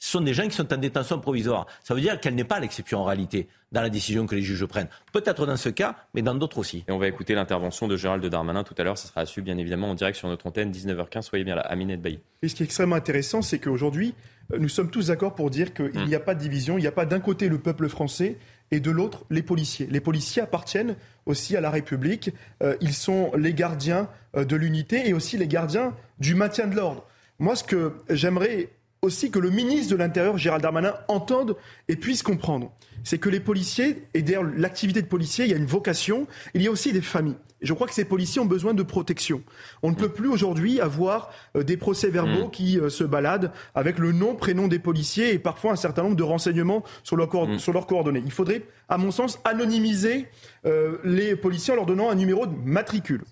ce 0.05 0.11
sont 0.11 0.21
des 0.21 0.35
gens 0.35 0.47
qui 0.47 0.55
sont 0.55 0.71
en 0.71 0.77
détention 0.77 1.19
provisoire. 1.19 1.65
Ça 1.83 1.95
veut 1.95 1.99
dire 1.99 2.19
qu'elle 2.19 2.35
n'est 2.35 2.43
pas 2.43 2.59
l'exception 2.59 2.99
en 2.99 3.05
réalité 3.05 3.47
dans 3.71 3.81
la 3.81 3.89
décision 3.89 4.27
que 4.27 4.35
les 4.35 4.43
juges 4.43 4.63
prennent. 4.67 4.87
Peut-être 5.11 5.47
dans 5.47 5.57
ce 5.57 5.69
cas, 5.69 5.95
mais 6.13 6.21
dans 6.21 6.35
d'autres 6.35 6.59
aussi. 6.59 6.85
Et 6.87 6.91
on 6.91 6.99
va 6.99 7.07
écouter 7.07 7.33
l'intervention 7.33 7.87
de 7.87 7.97
Gérald 7.97 8.23
Darmanin 8.23 8.63
tout 8.63 8.75
à 8.77 8.83
l'heure. 8.83 8.99
Ça 8.99 9.07
sera 9.07 9.21
à 9.21 9.25
suivre 9.25 9.45
bien 9.45 9.57
évidemment 9.57 9.89
en 9.89 9.95
direct 9.95 10.15
sur 10.15 10.27
notre 10.27 10.45
antenne, 10.45 10.71
19h15. 10.71 11.23
Soyez 11.23 11.43
bien 11.43 11.55
là, 11.55 11.63
Aminette 11.63 12.03
Bailly. 12.03 12.19
Et 12.43 12.49
ce 12.49 12.53
qui 12.53 12.61
est 12.61 12.67
extrêmement 12.67 12.97
intéressant, 12.97 13.41
c'est 13.41 13.57
qu'aujourd'hui, 13.57 14.13
euh, 14.53 14.59
nous 14.59 14.69
sommes 14.69 14.91
tous 14.91 15.07
d'accord 15.07 15.33
pour 15.33 15.49
dire 15.49 15.73
qu'il 15.73 16.05
n'y 16.05 16.13
a 16.13 16.19
pas 16.19 16.35
de 16.35 16.39
division. 16.39 16.77
Il 16.77 16.81
n'y 16.81 16.87
a 16.87 16.91
pas 16.91 17.07
d'un 17.07 17.19
côté 17.19 17.49
le 17.49 17.57
peuple 17.57 17.89
français 17.89 18.37
et 18.69 18.79
de 18.79 18.91
l'autre 18.91 19.25
les 19.31 19.41
policiers. 19.41 19.87
Les 19.89 20.01
policiers 20.01 20.43
appartiennent 20.43 20.97
aussi 21.25 21.57
à 21.57 21.61
la 21.61 21.71
République. 21.71 22.29
Euh, 22.61 22.75
ils 22.79 22.93
sont 22.93 23.31
les 23.35 23.55
gardiens 23.55 24.07
euh, 24.37 24.45
de 24.45 24.55
l'unité 24.55 25.09
et 25.09 25.13
aussi 25.13 25.35
les 25.39 25.47
gardiens 25.47 25.95
du 26.19 26.35
maintien 26.35 26.67
de 26.67 26.75
l'ordre. 26.75 27.07
Moi, 27.39 27.55
ce 27.55 27.63
que 27.63 27.93
j'aimerais 28.09 28.69
aussi 29.05 29.31
que 29.31 29.39
le 29.39 29.49
ministre 29.49 29.91
de 29.91 29.97
l'Intérieur, 29.97 30.37
Gérald 30.37 30.61
Darmanin, 30.61 30.93
entende 31.07 31.55
et 31.87 31.95
puisse 31.95 32.23
comprendre. 32.23 32.71
C'est 33.03 33.19
que 33.19 33.29
les 33.29 33.39
policiers, 33.39 34.03
et 34.13 34.21
derrière 34.21 34.49
l'activité 34.57 35.01
de 35.01 35.07
policier, 35.07 35.45
il 35.45 35.51
y 35.51 35.53
a 35.53 35.57
une 35.57 35.65
vocation, 35.65 36.27
il 36.53 36.61
y 36.61 36.67
a 36.67 36.71
aussi 36.71 36.91
des 36.91 37.01
familles. 37.01 37.37
Je 37.65 37.73
crois 37.73 37.87
que 37.87 37.93
ces 37.93 38.05
policiers 38.05 38.41
ont 38.41 38.45
besoin 38.45 38.73
de 38.73 38.83
protection. 38.83 39.41
On 39.83 39.89
ne 39.89 39.95
peut 39.95 40.09
plus 40.09 40.27
aujourd'hui 40.27 40.79
avoir 40.79 41.31
euh, 41.55 41.63
des 41.63 41.77
procès-verbaux 41.77 42.47
mmh. 42.47 42.51
qui 42.51 42.79
euh, 42.79 42.89
se 42.89 43.03
baladent 43.03 43.51
avec 43.73 43.99
le 43.99 44.11
nom, 44.11 44.35
prénom 44.35 44.67
des 44.67 44.79
policiers 44.79 45.33
et 45.33 45.39
parfois 45.39 45.71
un 45.71 45.75
certain 45.75 46.03
nombre 46.03 46.15
de 46.15 46.23
renseignements 46.23 46.83
sur, 47.03 47.17
mmh. 47.17 47.59
sur 47.59 47.73
leurs 47.73 47.87
coordonnées. 47.87 48.23
Il 48.25 48.31
faudrait, 48.31 48.63
à 48.89 48.97
mon 48.97 49.11
sens, 49.11 49.39
anonymiser 49.43 50.27
euh, 50.65 50.97
les 51.03 51.35
policiers 51.35 51.73
en 51.73 51.77
leur 51.77 51.85
donnant 51.85 52.09
un 52.09 52.15
numéro 52.15 52.45
de 52.45 52.55
matricule. 52.65 53.23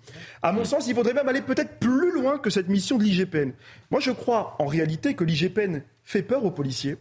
À 0.42 0.52
mon 0.52 0.64
sens, 0.64 0.86
il 0.88 0.94
faudrait 0.94 1.14
même 1.14 1.28
aller 1.28 1.42
peut-être 1.42 1.78
plus 1.78 2.12
loin 2.12 2.38
que 2.38 2.50
cette 2.50 2.68
mission 2.68 2.98
de 2.98 3.04
l'IGPN. 3.04 3.52
Moi, 3.90 4.00
je 4.00 4.10
crois 4.10 4.56
en 4.58 4.66
réalité 4.66 5.14
que 5.14 5.24
l'IGPN 5.24 5.82
fait 6.04 6.22
peur 6.22 6.44
aux 6.44 6.50
policiers 6.50 6.96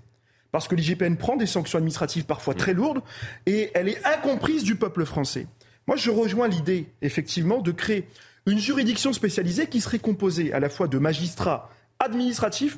parce 0.51 0.68
que 0.68 0.76
l'IGPN 0.76 1.15
prend 1.15 1.35
des 1.35 1.47
sanctions 1.47 1.77
administratives 1.77 2.26
parfois 2.26 2.53
très 2.53 2.73
lourdes 2.73 3.01
et 3.47 3.72
elle 3.73 3.89
est 3.89 4.05
incomprise 4.05 4.64
du 4.64 4.76
peuple 4.76 5.03
français. 5.03 5.47
Moi, 5.88 5.97
je 5.97 6.11
rejoins 6.11 6.47
l'idée, 6.47 6.88
effectivement, 7.01 7.61
de 7.61 7.72
créer 7.72 8.07
une 8.45 8.60
juridiction 8.60 9.14
spécialisée 9.14 9.68
qui 9.68 9.81
serait 9.81 9.99
composée 9.99 10.53
à 10.53 10.60
la 10.60 10.69
fois 10.69 10.88
de 10.88 10.97
magistrats 10.97 11.69
administratifs, 11.99 12.77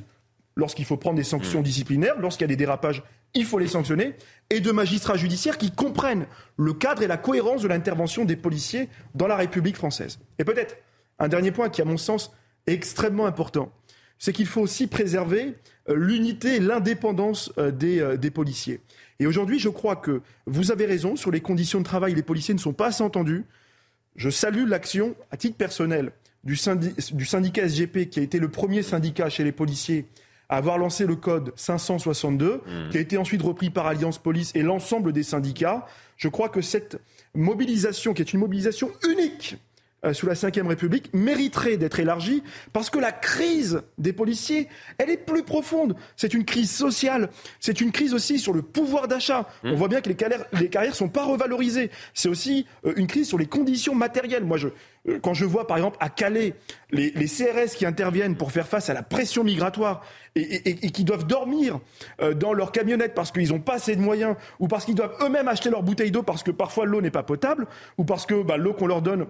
lorsqu'il 0.55 0.85
faut 0.85 0.97
prendre 0.97 1.17
des 1.17 1.23
sanctions 1.23 1.61
disciplinaires, 1.61 2.19
lorsqu'il 2.19 2.43
y 2.43 2.45
a 2.45 2.47
des 2.47 2.55
dérapages 2.55 3.03
il 3.35 3.45
faut 3.45 3.59
les 3.59 3.67
sanctionner, 3.67 4.15
et 4.49 4.61
de 4.61 4.71
magistrats 4.71 5.17
judiciaires 5.17 5.57
qui 5.57 5.71
comprennent 5.71 6.25
le 6.57 6.73
cadre 6.73 7.03
et 7.03 7.07
la 7.07 7.17
cohérence 7.17 7.61
de 7.61 7.67
l'intervention 7.67 8.25
des 8.25 8.37
policiers 8.37 8.89
dans 9.13 9.27
la 9.27 9.35
République 9.35 9.75
française. 9.75 10.19
Et 10.39 10.45
peut-être 10.45 10.77
un 11.19 11.27
dernier 11.27 11.51
point 11.51 11.69
qui, 11.69 11.81
à 11.81 11.85
mon 11.85 11.97
sens, 11.97 12.31
est 12.65 12.73
extrêmement 12.73 13.25
important, 13.25 13.71
c'est 14.19 14.33
qu'il 14.33 14.45
faut 14.45 14.61
aussi 14.61 14.87
préserver 14.87 15.55
euh, 15.89 15.95
l'unité 15.95 16.55
et 16.55 16.59
l'indépendance 16.59 17.51
euh, 17.57 17.71
euh, 17.83 18.17
des, 18.17 18.31
policiers. 18.31 18.79
Et 19.19 19.27
aujourd'hui, 19.27 19.59
je 19.59 19.69
crois 19.69 19.95
que 19.95 20.21
vous 20.45 20.71
avez 20.71 20.85
raison, 20.85 21.15
sur 21.15 21.31
les 21.31 21.41
conditions 21.41 21.79
de 21.79 21.85
travail, 21.85 22.15
les 22.15 22.23
policiers 22.23 22.53
ne 22.53 22.59
sont 22.59 22.73
pas 22.73 22.87
assez 22.87 23.03
entendus. 23.03 23.45
Je 24.15 24.29
salue 24.29 24.67
l'action, 24.67 25.15
à 25.31 25.37
titre 25.37 25.57
personnel, 25.57 26.11
du, 26.43 26.57
du 27.11 27.25
syndicat 27.25 27.67
SGP, 27.67 28.09
qui 28.09 28.19
a 28.19 28.23
été 28.23 28.39
le 28.39 28.49
premier 28.49 28.81
syndicat 28.83 29.29
chez 29.29 29.43
les 29.43 29.51
policiers 29.51 30.05
à 30.47 30.57
avoir 30.57 30.77
lancé 30.77 31.05
le 31.05 31.15
code 31.15 31.53
562, 31.55 32.55
mmh. 32.55 32.89
qui 32.91 32.97
a 32.97 32.99
été 32.99 33.17
ensuite 33.17 33.41
repris 33.41 33.71
par 33.71 33.87
Alliance 33.87 34.19
Police 34.19 34.51
et 34.53 34.61
l'ensemble 34.61 35.11
des 35.11 35.23
syndicats. 35.23 35.87
Je 36.17 36.27
crois 36.27 36.49
que 36.49 36.61
cette 36.61 36.99
mobilisation, 37.33 38.13
qui 38.13 38.21
est 38.21 38.31
une 38.31 38.39
mobilisation 38.39 38.91
unique 39.09 39.57
sous 40.13 40.25
la 40.25 40.33
Ve 40.33 40.67
République 40.67 41.13
mériterait 41.13 41.77
d'être 41.77 41.99
élargie 41.99 42.43
parce 42.73 42.89
que 42.89 42.99
la 42.99 43.11
crise 43.11 43.81
des 43.97 44.13
policiers, 44.13 44.67
elle 44.97 45.09
est 45.09 45.17
plus 45.17 45.43
profonde. 45.43 45.95
C'est 46.15 46.33
une 46.33 46.45
crise 46.45 46.71
sociale, 46.71 47.29
c'est 47.59 47.81
une 47.81 47.91
crise 47.91 48.13
aussi 48.13 48.39
sur 48.39 48.53
le 48.53 48.61
pouvoir 48.61 49.07
d'achat. 49.07 49.47
Mmh. 49.63 49.71
On 49.71 49.75
voit 49.75 49.87
bien 49.87 50.01
que 50.01 50.09
les 50.09 50.15
carrières, 50.15 50.45
les 50.53 50.69
carrières 50.69 50.95
sont 50.95 51.09
pas 51.09 51.23
revalorisées. 51.23 51.91
C'est 52.13 52.29
aussi 52.29 52.65
euh, 52.85 52.93
une 52.95 53.07
crise 53.07 53.27
sur 53.27 53.37
les 53.37 53.45
conditions 53.45 53.95
matérielles. 53.95 54.43
Moi, 54.43 54.57
je, 54.57 54.69
euh, 55.07 55.19
quand 55.21 55.33
je 55.33 55.45
vois 55.45 55.67
par 55.67 55.77
exemple 55.77 55.97
à 55.99 56.09
Calais 56.09 56.53
les, 56.91 57.11
les, 57.11 57.25
CRS 57.25 57.75
qui 57.75 57.85
interviennent 57.85 58.35
pour 58.35 58.51
faire 58.51 58.67
face 58.67 58.89
à 58.89 58.93
la 58.93 59.03
pression 59.03 59.43
migratoire 59.43 60.01
et, 60.35 60.41
et, 60.41 60.85
et 60.85 60.91
qui 60.91 61.03
doivent 61.03 61.25
dormir 61.25 61.79
dans 62.35 62.53
leur 62.53 62.71
camionnette 62.71 63.13
parce 63.13 63.31
qu'ils 63.31 63.49
n'ont 63.49 63.59
pas 63.59 63.75
assez 63.75 63.95
de 63.95 64.01
moyens 64.01 64.35
ou 64.59 64.67
parce 64.67 64.85
qu'ils 64.85 64.95
doivent 64.95 65.15
eux-mêmes 65.21 65.47
acheter 65.47 65.69
leur 65.69 65.83
bouteille 65.83 66.11
d'eau 66.11 66.23
parce 66.23 66.43
que 66.43 66.51
parfois 66.51 66.85
l'eau 66.85 67.01
n'est 67.01 67.11
pas 67.11 67.23
potable 67.23 67.67
ou 67.97 68.05
parce 68.05 68.25
que 68.25 68.43
bah, 68.43 68.57
l'eau 68.57 68.73
qu'on 68.73 68.87
leur 68.87 69.01
donne 69.01 69.25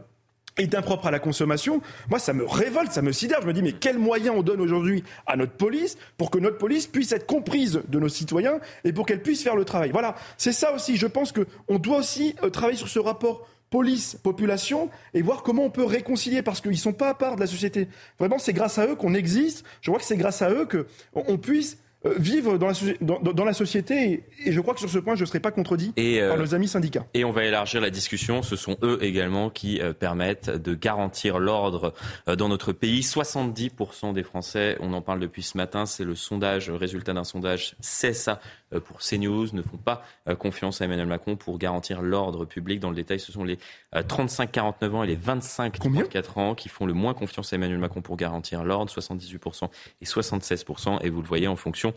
est 0.58 0.76
impropre 0.76 1.08
à 1.08 1.12
la 1.12 1.20
consommation, 1.20 1.82
moi 2.10 2.20
ça 2.20 2.34
me 2.34 2.46
révolte, 2.46 2.92
ça 2.92 3.02
me 3.02 3.12
sidère. 3.12 3.42
Je 3.42 3.48
me 3.48 3.54
dis 3.54 3.62
mais 3.62 3.74
quels 3.74 3.98
moyens 3.98 4.36
on 4.38 4.44
donne 4.44 4.62
aujourd'hui 4.62 5.04
à 5.26 5.36
notre 5.36 5.54
police 5.54 5.98
pour 6.18 6.32
que 6.32 6.40
notre 6.40 6.58
police 6.58 6.88
puisse 6.88 7.12
être 7.12 7.26
comprise 7.26 7.82
de 7.88 8.00
nos 8.00 8.10
citoyens 8.10 8.60
et 8.84 8.94
pour 8.94 9.06
qu'elle 9.06 9.22
puisse 9.22 9.44
faire 9.44 9.56
le 9.56 9.66
travail? 9.66 9.92
Voilà, 9.92 10.16
c'est 10.38 10.52
ça 10.52 10.74
aussi. 10.74 10.98
Je 10.98 11.08
pense 11.08 11.34
qu'on 11.34 11.80
doit 11.80 11.98
aussi 11.98 12.36
euh, 12.44 12.50
travailler 12.50 12.78
sur 12.78 12.90
ce 12.90 13.00
rapport 13.00 13.48
police-population 13.70 14.90
et 15.14 15.22
voir 15.22 15.44
comment 15.44 15.66
on 15.66 15.70
peut 15.70 15.84
réconcilier 15.84 16.42
parce 16.42 16.62
qu'ils 16.62 16.72
ne 16.72 16.78
sont 16.78 16.94
pas 16.94 17.10
à 17.10 17.14
part 17.14 17.36
de 17.36 17.42
la 17.42 17.48
société. 17.48 17.90
Vraiment, 18.20 18.40
c'est 18.40 18.54
grâce 18.54 18.78
à 18.78 18.88
eux 18.88 18.96
qu'on 18.96 19.14
existe. 19.14 19.66
Je 19.82 19.92
vois 19.92 20.00
que 20.00 20.06
c'est 20.06 20.18
grâce 20.18 20.42
à 20.42 20.50
eux 20.52 20.68
qu'on 21.14 21.38
puisse 21.38 21.78
vivre 22.18 22.58
dans 22.58 22.68
la, 22.68 23.34
dans, 23.34 23.46
la, 23.46 23.54
société. 23.54 24.24
Et, 24.46 24.52
je 24.52 24.62
crois 24.62 24.74
que 24.74 24.80
sur 24.80 24.90
ce 24.90 25.00
point, 25.00 25.16
je 25.16 25.22
ne 25.22 25.26
serai 25.26 25.40
pas 25.40 25.52
contredit 25.52 25.92
par 25.92 26.04
euh, 26.04 26.38
nos 26.38 26.54
amis 26.54 26.68
syndicats. 26.68 27.06
Et 27.14 27.26
on 27.26 27.32
va 27.32 27.46
élargir 27.46 27.82
la 27.82 27.90
discussion. 27.90 28.42
Ce 28.42 28.56
sont 28.56 28.78
eux 28.84 29.00
également 29.02 29.50
qui 29.50 29.82
euh, 29.82 29.94
permettent 29.94 30.50
de 30.50 30.76
garantir 30.76 31.40
l'ordre 31.40 31.94
dans 32.28 32.50
notre 32.50 32.74
pays. 32.74 33.02
70% 33.02 34.14
des 34.14 34.24
Français, 34.24 34.78
on 34.80 34.94
en 34.94 35.02
parle 35.02 35.20
depuis 35.20 35.44
ce 35.44 35.58
matin, 35.58 35.86
c'est 35.86 36.04
le 36.04 36.16
sondage, 36.16 36.70
le 36.70 36.76
résultat 36.76 37.14
d'un 37.14 37.24
sondage 37.24 37.76
CSA 37.82 38.40
pour 38.84 39.00
CNews, 39.00 39.48
ne 39.54 39.62
font 39.62 39.78
pas 39.78 40.04
confiance 40.40 40.82
à 40.82 40.86
Emmanuel 40.86 41.08
Macron 41.08 41.36
pour 41.36 41.58
garantir 41.58 42.02
l'ordre 42.02 42.46
public. 42.46 42.80
Dans 42.80 42.90
le 42.90 42.96
détail, 42.96 43.20
ce 43.20 43.32
sont 43.32 43.44
les 43.44 43.60
35-49 43.94 44.92
ans 44.92 45.04
et 45.04 45.08
les 45.08 45.18
25-34 45.18 46.40
ans 46.40 46.56
qui 46.56 46.70
font 46.70 46.86
le 46.86 46.94
moins 46.94 47.14
confiance 47.14 47.54
à 47.54 47.56
Emmanuel 47.56 47.80
Macron 47.80 48.02
pour 48.02 48.18
garantir 48.18 48.64
l'ordre, 48.64 48.92
78% 48.92 49.70
et 50.02 50.06
76%. 50.06 51.00
Et 51.02 51.10
vous 51.10 51.22
le 51.22 51.28
voyez 51.28 51.48
en 51.48 51.56
fonction 51.56 51.94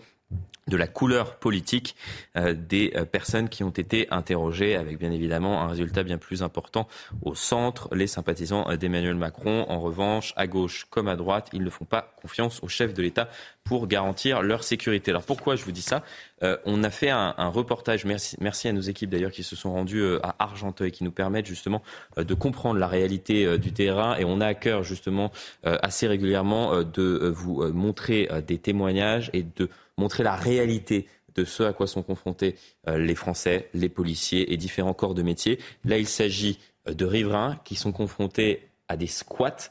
de 0.68 0.76
la 0.76 0.86
couleur 0.86 1.36
politique 1.36 1.96
euh, 2.36 2.55
des 2.55 2.92
euh, 2.94 3.05
personnes 3.05 3.48
qui 3.48 3.64
ont 3.64 3.70
été 3.70 4.06
interrogées, 4.10 4.76
avec 4.76 4.98
bien 4.98 5.10
évidemment 5.10 5.62
un 5.62 5.68
résultat 5.68 6.02
bien 6.02 6.18
plus 6.18 6.42
important 6.42 6.86
au 7.22 7.34
centre, 7.34 7.88
les 7.94 8.06
sympathisants 8.06 8.76
d'Emmanuel 8.76 9.14
Macron. 9.14 9.64
En 9.68 9.80
revanche, 9.80 10.34
à 10.36 10.46
gauche 10.46 10.86
comme 10.90 11.09
à 11.09 11.16
droite, 11.16 11.48
ils 11.52 11.64
ne 11.64 11.70
font 11.70 11.86
pas 11.86 12.12
confiance 12.20 12.62
au 12.62 12.68
chef 12.68 12.94
de 12.94 13.02
l'État 13.02 13.28
pour 13.64 13.86
garantir 13.86 14.42
leur 14.42 14.62
sécurité. 14.62 15.10
Alors 15.10 15.24
pourquoi 15.24 15.56
je 15.56 15.64
vous 15.64 15.72
dis 15.72 15.82
ça? 15.82 16.02
Euh, 16.42 16.56
On 16.64 16.84
a 16.84 16.90
fait 16.90 17.10
un, 17.10 17.32
reportage, 17.48 18.05
merci, 18.05 18.36
merci, 18.40 18.68
à 18.68 18.72
nos 18.72 18.80
équipes 18.80 19.10
d'ailleurs 19.10 19.30
qui 19.30 19.42
se 19.42 19.56
sont 19.56 19.72
rendues 19.72 20.16
à 20.22 20.36
Argenteuil, 20.38 20.92
qui 20.92 21.05
nous 21.05 21.10
permettent 21.10 21.46
justement 21.46 21.82
de 22.16 22.34
comprendre 22.34 22.78
la 22.78 22.86
réalité 22.86 23.59
du 23.59 23.72
terrain 23.72 24.16
et 24.16 24.24
on 24.24 24.40
a 24.40 24.46
à 24.46 24.55
cœur 24.55 24.82
justement 24.82 25.30
assez 25.64 26.06
régulièrement 26.06 26.82
de 26.82 27.32
vous 27.34 27.66
montrer 27.72 28.28
des 28.46 28.59
témoignages 28.59 29.30
et 29.32 29.42
de 29.42 29.68
montrer 29.98 30.22
la 30.22 30.34
réalité 30.34 31.06
de 31.34 31.44
ce 31.44 31.62
à 31.62 31.72
quoi 31.72 31.86
sont 31.86 32.02
confrontés 32.02 32.56
euh, 32.88 32.98
les 32.98 33.14
Français, 33.14 33.68
les 33.74 33.88
policiers 33.88 34.52
et 34.52 34.56
différents 34.56 34.94
corps 34.94 35.14
de 35.14 35.22
métier. 35.22 35.58
Là, 35.84 35.98
il 35.98 36.08
s'agit 36.08 36.58
euh, 36.88 36.94
de 36.94 37.04
riverains 37.04 37.60
qui 37.64 37.76
sont 37.76 37.92
confrontés 37.92 38.68
à 38.88 38.96
des 38.96 39.06
squats 39.06 39.70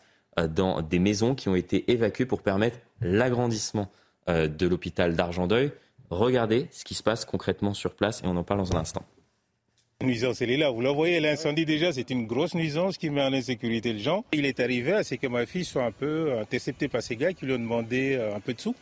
dans 0.52 0.84
des 0.84 1.00
maisons 1.00 1.34
qui 1.34 1.50
ont 1.50 1.56
été 1.56 1.92
évacuées 1.92 2.28
pour 2.28 2.44
permettre 2.44 2.78
l'agrandissement 3.02 3.90
de 4.28 4.68
l'hôpital 4.68 5.16
d'Argenteuil. 5.16 5.72
Regardez 6.12 6.68
ce 6.70 6.84
qui 6.84 6.94
se 6.94 7.02
passe 7.02 7.26
concrètement 7.26 7.74
sur 7.74 7.96
place 7.96 8.22
et 8.22 8.28
on 8.28 8.38
en 8.38 8.44
parle 8.44 8.60
dans 8.60 8.76
un 8.76 8.82
instant. 8.82 9.04
Nuisance, 10.04 10.44
elle 10.44 10.52
est 10.52 10.58
là. 10.58 10.70
Vous 10.70 10.82
la 10.82 10.92
voyez, 10.92 11.20
l'incendie 11.20 11.66
déjà, 11.66 11.92
c'est 11.92 12.12
une 12.12 12.28
grosse 12.28 12.54
nuisance 12.54 13.00
qui 13.00 13.10
met 13.10 13.24
en 13.24 13.34
insécurité 13.34 13.94
les 13.94 14.00
gens. 14.00 14.24
Il 14.32 14.46
est 14.46 14.60
arrivé 14.60 14.94
à 14.94 15.04
ce 15.04 15.16
que 15.16 15.26
ma 15.26 15.48
fille 15.48 15.66
soit 15.66 15.86
un 15.86 15.92
peu 15.92 16.38
interceptée 16.38 16.88
par 16.88 17.02
ces 17.02 17.16
gars 17.16 17.34
qui 17.34 17.48
lui 17.48 17.54
ont 17.54 17.60
demandé 17.60 18.14
euh, 18.14 18.36
un 18.36 18.40
peu 18.40 18.54
de 18.54 18.62
sous. 18.62 18.76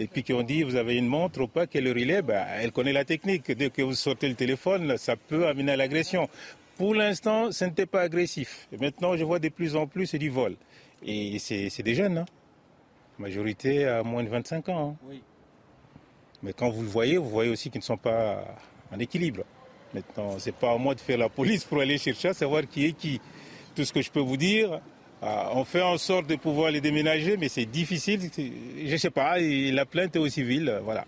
Et 0.00 0.06
puis 0.06 0.22
qui 0.22 0.32
ont 0.32 0.42
dit, 0.42 0.62
vous 0.62 0.76
avez 0.76 0.96
une 0.96 1.06
montre 1.06 1.42
ou 1.42 1.46
pas, 1.46 1.66
quelle 1.66 1.86
heure 1.86 1.98
il 1.98 2.10
est? 2.10 2.22
Ben, 2.22 2.46
Elle 2.58 2.72
connaît 2.72 2.94
la 2.94 3.04
technique. 3.04 3.52
Dès 3.52 3.68
que 3.68 3.82
vous 3.82 3.92
sortez 3.92 4.30
le 4.30 4.34
téléphone, 4.34 4.96
ça 4.96 5.14
peut 5.14 5.46
amener 5.46 5.72
à 5.72 5.76
l'agression. 5.76 6.26
Pour 6.78 6.94
l'instant, 6.94 7.52
ce 7.52 7.66
n'était 7.66 7.84
pas 7.84 8.00
agressif. 8.00 8.66
Et 8.72 8.78
maintenant, 8.78 9.14
je 9.14 9.24
vois 9.24 9.38
de 9.38 9.50
plus 9.50 9.76
en 9.76 9.86
plus, 9.86 10.06
c'est 10.06 10.18
du 10.18 10.30
vol. 10.30 10.56
Et 11.04 11.38
c'est 11.38 11.82
des 11.82 11.94
jeunes, 11.94 12.16
hein. 12.16 12.24
majorité 13.18 13.86
à 13.86 14.02
moins 14.02 14.24
de 14.24 14.30
25 14.30 14.70
ans. 14.70 14.96
Hein. 15.02 15.06
Oui. 15.06 15.22
Mais 16.42 16.54
quand 16.54 16.70
vous 16.70 16.80
le 16.80 16.88
voyez, 16.88 17.18
vous 17.18 17.28
voyez 17.28 17.50
aussi 17.50 17.68
qu'ils 17.68 17.80
ne 17.80 17.84
sont 17.84 17.98
pas 17.98 18.42
en 18.90 18.98
équilibre. 18.98 19.44
Maintenant, 19.92 20.38
ce 20.38 20.46
n'est 20.46 20.56
pas 20.56 20.72
à 20.72 20.78
moi 20.78 20.94
de 20.94 21.00
faire 21.00 21.18
la 21.18 21.28
police 21.28 21.64
pour 21.64 21.78
aller 21.78 21.98
chercher 21.98 22.28
à 22.28 22.32
savoir 22.34 22.66
qui 22.66 22.86
est 22.86 22.92
qui. 22.92 23.20
Tout 23.74 23.84
ce 23.84 23.92
que 23.92 24.00
je 24.00 24.10
peux 24.10 24.20
vous 24.20 24.38
dire, 24.38 24.80
euh, 25.22 25.44
on 25.52 25.64
fait 25.64 25.82
en 25.82 25.98
sorte 25.98 26.26
de 26.26 26.36
pouvoir 26.36 26.70
les 26.70 26.80
déménager, 26.80 27.36
mais 27.36 27.48
c'est 27.48 27.66
difficile. 27.66 28.20
Je 28.36 28.92
ne 28.92 28.96
sais 28.96 29.10
pas, 29.10 29.38
la 29.38 29.84
plainte 29.84 30.16
est 30.16 30.18
au 30.18 30.28
civil, 30.28 30.80
voilà. 30.82 31.04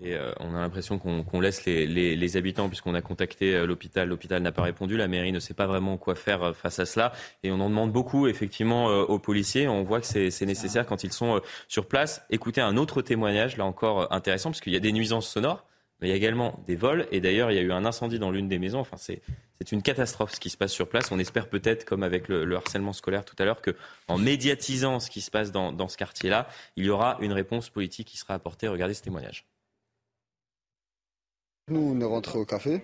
Et 0.00 0.14
euh, 0.14 0.32
on 0.40 0.52
a 0.56 0.58
l'impression 0.58 0.98
qu'on 0.98 1.40
laisse 1.40 1.64
les, 1.64 2.36
habitants, 2.36 2.68
puisqu'on 2.68 2.94
a 2.94 3.02
contacté 3.02 3.54
euh, 3.54 3.66
l'hôpital, 3.66 4.08
l'hôpital 4.08 4.42
n'a 4.42 4.50
pas 4.50 4.62
répondu, 4.62 4.96
la 4.96 5.06
mairie 5.06 5.30
ne 5.30 5.38
sait 5.38 5.54
pas 5.54 5.68
vraiment 5.68 5.96
quoi 5.96 6.16
faire 6.16 6.56
face 6.56 6.80
à 6.80 6.86
cela, 6.86 7.12
et 7.44 7.52
on 7.52 7.60
en 7.60 7.68
demande 7.68 7.92
beaucoup 7.92 8.26
effectivement 8.26 8.86
aux 8.86 9.20
policiers. 9.20 9.68
On 9.68 9.84
voit 9.84 10.00
que 10.00 10.06
c'est 10.06 10.46
nécessaire 10.46 10.84
quand 10.84 11.04
ils 11.04 11.12
sont 11.12 11.40
sur 11.68 11.86
place. 11.86 12.24
Écoutez 12.30 12.60
un 12.60 12.76
autre 12.76 13.00
témoignage, 13.00 13.56
là 13.56 13.64
encore 13.64 14.12
intéressant, 14.12 14.50
parce 14.50 14.60
qu'il 14.60 14.72
y 14.72 14.76
a 14.76 14.80
des 14.80 14.92
nuisances 14.92 15.28
sonores 15.28 15.64
mais 16.02 16.08
il 16.08 16.10
y 16.10 16.14
a 16.14 16.16
également 16.16 16.58
des 16.66 16.74
vols. 16.74 17.06
Et 17.12 17.20
d'ailleurs, 17.20 17.52
il 17.52 17.54
y 17.54 17.58
a 17.58 17.62
eu 17.62 17.70
un 17.70 17.84
incendie 17.84 18.18
dans 18.18 18.32
l'une 18.32 18.48
des 18.48 18.58
maisons. 18.58 18.80
Enfin, 18.80 18.96
c'est, 18.98 19.22
une 19.70 19.82
catastrophe 19.82 20.34
ce 20.34 20.40
qui 20.40 20.50
se 20.50 20.56
passe 20.56 20.72
sur 20.72 20.88
place. 20.88 21.12
On 21.12 21.20
espère 21.20 21.48
peut-être, 21.48 21.84
comme 21.84 22.02
avec 22.02 22.26
le, 22.26 22.56
harcèlement 22.56 22.92
scolaire 22.92 23.24
tout 23.24 23.36
à 23.38 23.44
l'heure, 23.44 23.62
qu'en 23.62 24.18
médiatisant 24.18 24.98
ce 24.98 25.08
qui 25.08 25.20
se 25.20 25.30
passe 25.30 25.52
dans, 25.52 25.88
ce 25.88 25.96
quartier-là, 25.96 26.48
il 26.76 26.84
y 26.84 26.90
aura 26.90 27.18
une 27.20 27.32
réponse 27.32 27.70
politique 27.70 28.08
qui 28.08 28.16
sera 28.16 28.34
apportée. 28.34 28.66
Regardez 28.66 28.94
ce 28.94 29.02
témoignage. 29.02 29.46
Nous, 31.68 31.78
on 31.78 32.00
est 32.00 32.04
rentré 32.04 32.40
au 32.40 32.44
café, 32.44 32.82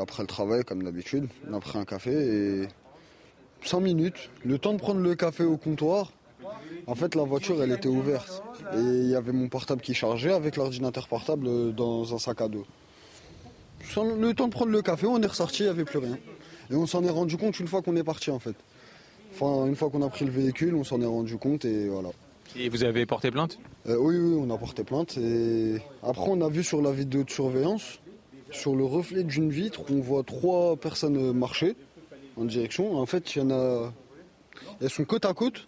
après 0.00 0.22
le 0.22 0.28
travail, 0.28 0.62
comme 0.64 0.84
d'habitude. 0.84 1.26
On 1.50 1.54
a 1.54 1.60
pris 1.60 1.76
un 1.76 1.84
café 1.84 2.12
et 2.12 2.68
5 3.64 3.80
minutes, 3.80 4.30
le 4.44 4.60
temps 4.60 4.74
de 4.74 4.78
prendre 4.78 5.00
le 5.00 5.16
café 5.16 5.42
au 5.42 5.56
comptoir, 5.56 6.12
en 6.86 6.94
fait, 6.94 7.14
la 7.14 7.24
voiture, 7.24 7.62
elle 7.62 7.72
était 7.72 7.88
ouverte. 7.88 8.42
Et 8.74 8.78
il 8.78 9.10
y 9.10 9.14
avait 9.14 9.32
mon 9.32 9.48
portable 9.48 9.80
qui 9.80 9.94
chargeait 9.94 10.32
avec 10.32 10.56
l'ordinateur 10.56 11.08
portable 11.08 11.74
dans 11.74 12.14
un 12.14 12.18
sac 12.18 12.40
à 12.40 12.48
dos. 12.48 12.66
Le 13.96 14.32
temps 14.32 14.48
de 14.48 14.52
prendre 14.52 14.72
le 14.72 14.82
café, 14.82 15.06
on 15.06 15.20
est 15.22 15.26
ressorti, 15.26 15.62
il 15.62 15.66
n'y 15.66 15.70
avait 15.70 15.84
plus 15.84 15.98
rien. 15.98 16.18
Et 16.70 16.74
on 16.74 16.86
s'en 16.86 17.02
est 17.04 17.10
rendu 17.10 17.36
compte 17.36 17.58
une 17.58 17.68
fois 17.68 17.82
qu'on 17.82 17.96
est 17.96 18.04
parti, 18.04 18.30
en 18.30 18.38
fait. 18.38 18.56
Enfin, 19.32 19.66
une 19.66 19.76
fois 19.76 19.90
qu'on 19.90 20.02
a 20.02 20.08
pris 20.08 20.24
le 20.24 20.30
véhicule, 20.30 20.74
on 20.74 20.84
s'en 20.84 21.00
est 21.00 21.06
rendu 21.06 21.36
compte 21.36 21.64
et 21.64 21.88
voilà. 21.88 22.10
Et 22.56 22.68
vous 22.68 22.82
avez 22.82 23.06
porté 23.06 23.30
plainte? 23.30 23.58
Euh, 23.86 23.96
oui, 23.96 24.16
oui, 24.16 24.38
on 24.40 24.52
a 24.52 24.58
porté 24.58 24.84
plainte. 24.84 25.16
Et 25.18 25.76
après, 26.02 26.26
on 26.26 26.40
a 26.40 26.48
vu 26.48 26.64
sur 26.64 26.82
la 26.82 26.90
vidéo 26.92 27.24
de 27.24 27.30
surveillance, 27.30 28.00
sur 28.50 28.74
le 28.74 28.84
reflet 28.84 29.22
d'une 29.22 29.50
vitre, 29.50 29.82
on 29.90 30.00
voit 30.00 30.22
trois 30.22 30.76
personnes 30.76 31.32
marcher 31.32 31.76
en 32.36 32.44
direction. 32.44 32.96
En 32.96 33.06
fait, 33.06 33.34
il 33.34 33.38
y 33.38 33.42
en 33.42 33.50
a. 33.50 33.92
Elles 34.80 34.90
sont 34.90 35.04
côte 35.04 35.24
à 35.24 35.34
côte. 35.34 35.66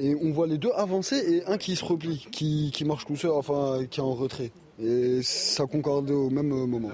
Et 0.00 0.14
on 0.14 0.32
voit 0.32 0.46
les 0.46 0.56
deux 0.56 0.70
avancer 0.74 1.16
et 1.16 1.46
un 1.46 1.58
qui 1.58 1.76
se 1.76 1.84
replie, 1.84 2.26
qui, 2.32 2.84
marche 2.86 3.04
tout 3.04 3.16
seul, 3.16 3.32
enfin 3.32 3.84
qui 3.90 4.00
est 4.00 4.02
en 4.02 4.14
retrait. 4.14 4.50
Et 4.82 5.20
ça 5.22 5.66
concorde 5.66 6.10
au 6.10 6.30
même 6.30 6.48
moment. 6.48 6.90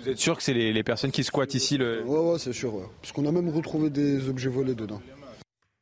Vous 0.00 0.08
êtes 0.08 0.18
sûr 0.18 0.34
que 0.34 0.42
c'est 0.42 0.54
les, 0.54 0.82
personnes 0.82 1.10
qui 1.10 1.24
squattent 1.24 1.52
ici 1.52 1.76
le... 1.76 2.02
Ouais, 2.04 2.32
ouais, 2.32 2.38
c'est 2.38 2.54
sûr. 2.54 2.72
Parce 3.02 3.12
qu'on 3.12 3.26
a 3.26 3.32
même 3.32 3.50
retrouvé 3.50 3.90
des 3.90 4.30
objets 4.30 4.48
volés 4.48 4.74
dedans. 4.74 5.02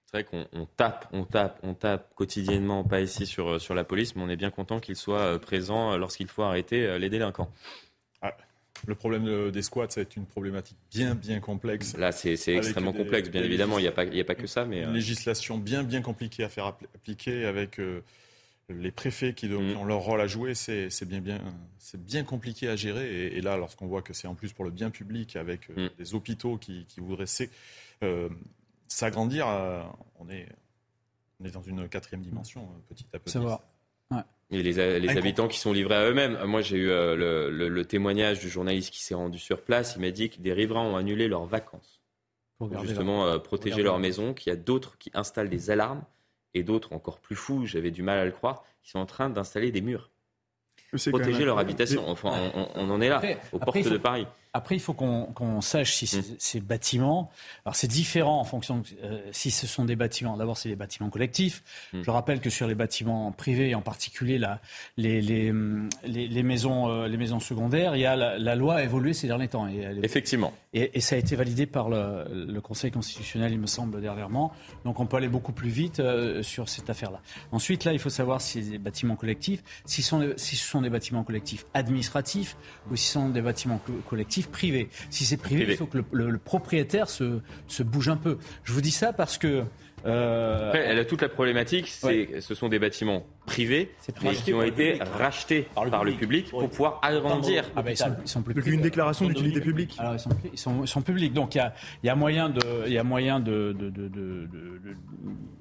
C'est 0.07 0.23
vrai 0.23 0.25
qu'on 0.25 0.67
tape, 0.77 1.09
on 1.13 1.25
tape, 1.25 1.61
on 1.63 1.75
tape 1.75 2.13
quotidiennement, 2.15 2.83
pas 2.83 3.01
ici 3.01 3.27
sur, 3.27 3.61
sur 3.61 3.75
la 3.75 3.85
police, 3.85 4.17
mais 4.17 4.23
on 4.23 4.29
est 4.29 4.37
bien 4.37 4.51
content 4.51 4.81
qu'il 4.81 4.97
soit 4.97 5.21
euh, 5.21 5.39
présent 5.39 5.97
lorsqu'il 5.97 6.29
faut 6.29 6.43
arrêter 6.43 6.85
euh, 6.85 6.99
les 6.99 7.11
délinquants. 7.11 7.51
Le 8.87 8.95
problème 8.95 9.51
des 9.51 9.63
squats, 9.63 9.87
c'est 9.89 10.17
une 10.17 10.27
problématique 10.27 10.77
bien, 10.91 11.15
bien 11.15 11.41
complexe. 11.41 11.97
Là, 11.97 12.13
c'est 12.13 12.35
extrêmement 12.49 12.93
complexe, 12.93 13.31
bien 13.31 13.43
évidemment. 13.43 13.79
Il 13.79 13.83
n'y 13.83 13.89
a, 13.89 13.93
pas, 13.93 14.03
a 14.03 14.25
pas 14.25 14.35
que 14.35 14.47
ça. 14.47 14.65
Mais, 14.65 14.83
une 14.83 14.91
euh, 14.91 14.93
législation 14.93 15.59
bien, 15.59 15.83
bien 15.83 16.03
compliquée 16.03 16.45
à 16.45 16.49
faire 16.49 16.67
appliquer 16.67 17.47
avec 17.47 17.81
euh, 17.81 18.03
les 18.69 18.91
préfets 18.91 19.35
qui, 19.35 19.49
mm. 19.49 19.77
ont 19.77 19.85
leur 19.85 20.01
rôle 20.01 20.21
à 20.21 20.27
jouer. 20.27 20.55
C'est 20.55 21.05
bien, 21.05 21.21
bien, 21.21 21.41
bien 21.99 22.25
compliqué 22.25 22.69
à 22.69 22.77
gérer. 22.77 23.29
Et, 23.29 23.41
là, 23.41 23.57
lorsqu'on 23.57 23.87
voit 23.87 24.03
que 24.03 24.13
c'est 24.13 24.29
en 24.29 24.35
plus 24.35 24.53
pour 24.53 24.65
le 24.65 24.71
bien 24.71 24.91
public, 24.91 25.37
avec 25.37 25.71
euh, 25.71 25.87
mm. 25.87 25.91
des 25.99 26.15
hôpitaux 26.15 26.59
qui, 26.59 26.87
qui 26.87 27.01
voudraient 27.01 27.27
s'agrandir, 28.89 29.47
on, 30.19 30.29
est, 30.29 30.49
on 31.41 31.45
est 31.45 31.51
dans 31.51 31.63
une 31.63 31.89
quatrième 31.89 32.23
dimension, 32.23 32.69
petit 32.89 33.07
à 33.13 33.19
petit. 33.19 33.39
Et 34.51 34.63
les, 34.63 34.79
habitants 34.79 35.49
qui 35.49 35.59
sont 35.59 35.73
livrés 35.73 35.97
à 35.97 36.09
eux-mêmes. 36.09 36.39
Moi, 36.45 36.61
j'ai 36.61 36.77
eu 36.77 36.91
euh, 36.91 37.51
le, 37.51 37.85
témoignage 37.85 38.41
du 38.41 38.49
journaliste 38.49 38.91
qui 38.93 39.03
s'est 39.03 39.15
rendu 39.15 39.39
sur 39.39 39.63
place. 39.63 39.95
Il 39.97 40.03
m'a 40.03 40.11
dit 40.11 40.31
que 40.31 40.41
des 40.41 40.53
riverains 40.53 40.83
ont 40.83 40.97
annulé 40.97 41.29
leurs 41.29 41.47
vacances 41.47 42.01
pour, 42.59 42.71
justement 42.85 43.27
euh, 43.27 43.39
protéger 43.39 43.83
leur 43.83 43.99
maison, 43.99 44.33
qu'il 44.33 44.51
y 44.51 44.53
a 44.53 44.57
d'autres 44.57 44.97
qui 44.99 45.11
installent 45.15 45.49
des 45.49 45.71
alarmes 45.71 46.05
et 46.53 46.63
d'autres 46.63 46.93
encore 46.93 47.19
plus 47.19 47.35
fous, 47.35 47.67
j'avais 47.67 47.91
du 47.91 48.03
mal 48.03 48.19
à 48.19 48.25
le 48.25 48.31
croire, 48.31 48.63
qui 48.83 48.91
sont 48.91 49.01
en 49.01 49.07
train 49.07 49.29
d'installer 49.29 49.73
des 49.73 49.81
murs. 49.81 50.11
Protéger 51.11 51.45
leur 51.45 51.59
habitation. 51.59 52.09
Enfin, 52.09 52.53
on, 52.55 52.91
en 52.91 53.01
est 53.01 53.09
là, 53.09 53.21
aux 53.53 53.59
portes 53.59 53.77
de 53.79 53.99
Paris. 53.99 54.27
Après, 54.57 54.77
il 54.77 54.81
faut 54.81 54.95
qu'on 54.95 55.61
sache 55.61 55.95
si 55.95 56.05
mmh. 56.05 56.23
ces, 56.39 56.61
bâtiments. 56.61 57.29
Alors, 57.65 57.75
c'est 57.75 57.89
différent 57.89 58.39
en 58.39 58.45
fonction 58.45 58.85
euh, 59.03 59.21
si 59.33 59.51
ce 59.51 59.67
sont 59.67 59.85
des 59.85 59.97
bâtiments. 59.97 60.37
D'abord, 60.37 60.57
c'est 60.57 60.69
des 60.69 60.77
bâtiments 60.77 61.11
collectifs. 61.11 61.65
Mmh. 61.93 62.03
Je 62.05 62.11
rappelle 62.11 62.41
que 62.41 62.51
sur 62.51 62.69
les 62.69 62.77
bâtiments 62.77 63.33
privés, 63.33 63.75
en 63.75 63.81
particulier 63.81 64.39
la, 64.39 64.61
les, 64.97 65.21
les, 65.21 65.53
les, 66.05 66.43
maisons, 66.45 66.89
euh, 66.89 67.09
les 67.09 67.17
maisons 67.17 67.41
secondaires, 67.41 67.97
il 67.97 68.03
y 68.03 68.07
a 68.07 68.15
la, 68.15 68.55
loi 68.55 68.77
a 68.77 68.83
évolué 68.85 69.13
ces 69.13 69.27
derniers 69.27 69.49
temps. 69.49 69.67
Et 69.67 69.99
Effectivement. 70.05 70.53
Et, 70.75 71.01
ça 71.01 71.15
a 71.15 71.19
été 71.19 71.37
validé 71.37 71.67
par 71.67 71.89
le, 71.89 72.25
le, 72.33 72.61
Conseil 72.61 72.91
constitutionnel, 72.91 73.53
il 73.53 73.61
me 73.61 73.67
semble, 73.67 74.01
dernièrement. 74.01 74.53
Donc, 74.85 74.99
on 74.99 75.07
peut 75.07 75.17
aller 75.17 75.29
beaucoup 75.29 75.53
plus 75.53 75.69
vite 75.69 76.01
euh, 76.01 76.43
sur 76.43 76.69
cette 76.69 76.91
affaire-là. 76.91 77.21
Ensuite, 77.53 77.85
là, 77.85 77.93
il 77.93 78.01
faut 78.01 78.11
savoir 78.11 78.41
si 78.41 78.61
des 78.61 78.79
bâtiments 78.79 79.15
collectifs, 79.15 79.63
si, 79.85 80.03
sont, 80.03 80.33
si 80.37 80.57
ce 80.57 80.67
sont 80.67 80.83
des 80.83 80.91
bâtiments 80.91 81.23
collectifs 81.23 81.65
administratifs 81.75 82.57
ou 82.91 82.97
si 82.97 83.07
ce 83.07 83.13
sont 83.13 83.29
des 83.29 83.41
bâtiments 83.41 83.81
collectifs 84.09 84.49
privé. 84.49 84.89
Si 85.11 85.25
c'est 85.25 85.37
privé, 85.37 85.67
il 85.69 85.77
faut 85.77 85.87
que 85.87 86.03
le, 86.11 86.39
propriétaire 86.39 87.09
se, 87.09 87.41
se, 87.69 87.85
bouge 87.85 88.09
un 88.09 88.17
peu. 88.17 88.39
Je 88.65 88.73
vous 88.73 88.81
dis 88.81 88.91
ça 88.91 89.13
parce 89.13 89.39
que 89.39 89.65
euh, 90.07 90.69
Après, 90.69 90.85
elle 90.87 90.99
a 90.99 91.05
toute 91.05 91.23
la 91.23 91.29
problématique, 91.29 91.89
c'est 91.89 92.41
ce 92.41 92.55
sont 92.55 92.69
des 92.69 92.79
bâtiments 92.79 93.25
privés 93.47 93.91
qui 94.45 94.53
ont 94.53 94.63
été 94.63 94.99
rachetés 95.19 95.67
par 95.75 96.05
le, 96.05 96.13
public, 96.13 96.51
pour 96.51 96.69
pouvoir 96.69 97.01
agrandir. 97.03 97.65
Ah 97.77 97.83
bah, 97.83 97.91
ils, 97.93 97.97
sont, 97.97 98.43
plus 98.43 98.73
une 98.73 98.81
déclaration 98.81 99.27
d'utilité 99.27 99.61
publique. 99.61 99.97
Alors, 99.99 100.15
ils, 100.15 100.59
sont, 100.59 100.83
ils, 100.83 100.89
sont, 100.89 101.03
publics, 101.03 101.33
donc 101.33 101.55
il 101.55 101.59
y 101.59 101.61
a, 101.61 101.75
y 102.03 102.09
a, 102.09 102.15
moyen 102.15 102.49
de, 102.49 102.61
il 102.87 102.93
y 102.93 102.99
a 102.99 103.05
moyen 103.05 103.41
de, 103.41 103.75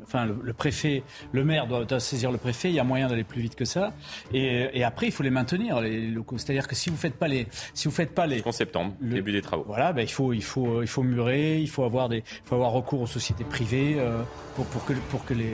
enfin 0.03 0.25
le, 0.25 0.53
préfet, 0.53 1.03
le 1.31 1.43
maire 1.43 1.67
doit, 1.67 1.99
saisir 1.99 2.31
le 2.31 2.37
préfet. 2.37 2.69
Il 2.69 2.75
y 2.75 2.79
a 2.79 2.83
moyen 2.83 3.07
d'aller 3.07 3.23
plus 3.23 3.41
vite 3.41 3.55
que 3.55 3.65
ça. 3.65 3.93
Et, 4.33 4.83
après, 4.83 5.07
il 5.07 5.11
faut 5.11 5.23
les 5.23 5.29
maintenir 5.29 5.79
les 5.81 6.07
locaux. 6.07 6.37
C'est-à-dire 6.37 6.67
que 6.67 6.75
si 6.75 6.89
vous 6.89 6.97
faites 6.97 7.15
pas 7.15 7.27
les, 7.27 7.47
si 7.73 7.87
vous 7.87 7.93
faites 7.93 8.13
pas 8.13 8.27
les, 8.27 8.41
en 8.45 8.51
septembre, 8.51 8.93
début 9.01 9.31
des 9.31 9.41
travaux. 9.41 9.63
Voilà, 9.67 9.93
ben, 9.93 10.01
il 10.01 10.11
faut, 10.11 10.33
il 10.33 10.43
faut, 10.43 10.81
il 10.81 10.87
faut 10.87 11.03
murer, 11.03 11.59
il 11.59 11.69
faut 11.69 11.83
avoir 11.83 12.09
des, 12.09 12.17
il 12.17 12.45
faut 12.47 12.55
avoir 12.55 12.71
recours 12.71 13.01
aux 13.01 13.07
sociétés 13.07 13.43
privées. 13.43 13.95
Euh, 13.97 14.23
pour, 14.55 14.65
pour, 14.65 14.85
que, 14.85 14.93
pour 14.93 15.25
que 15.25 15.33
les, 15.33 15.53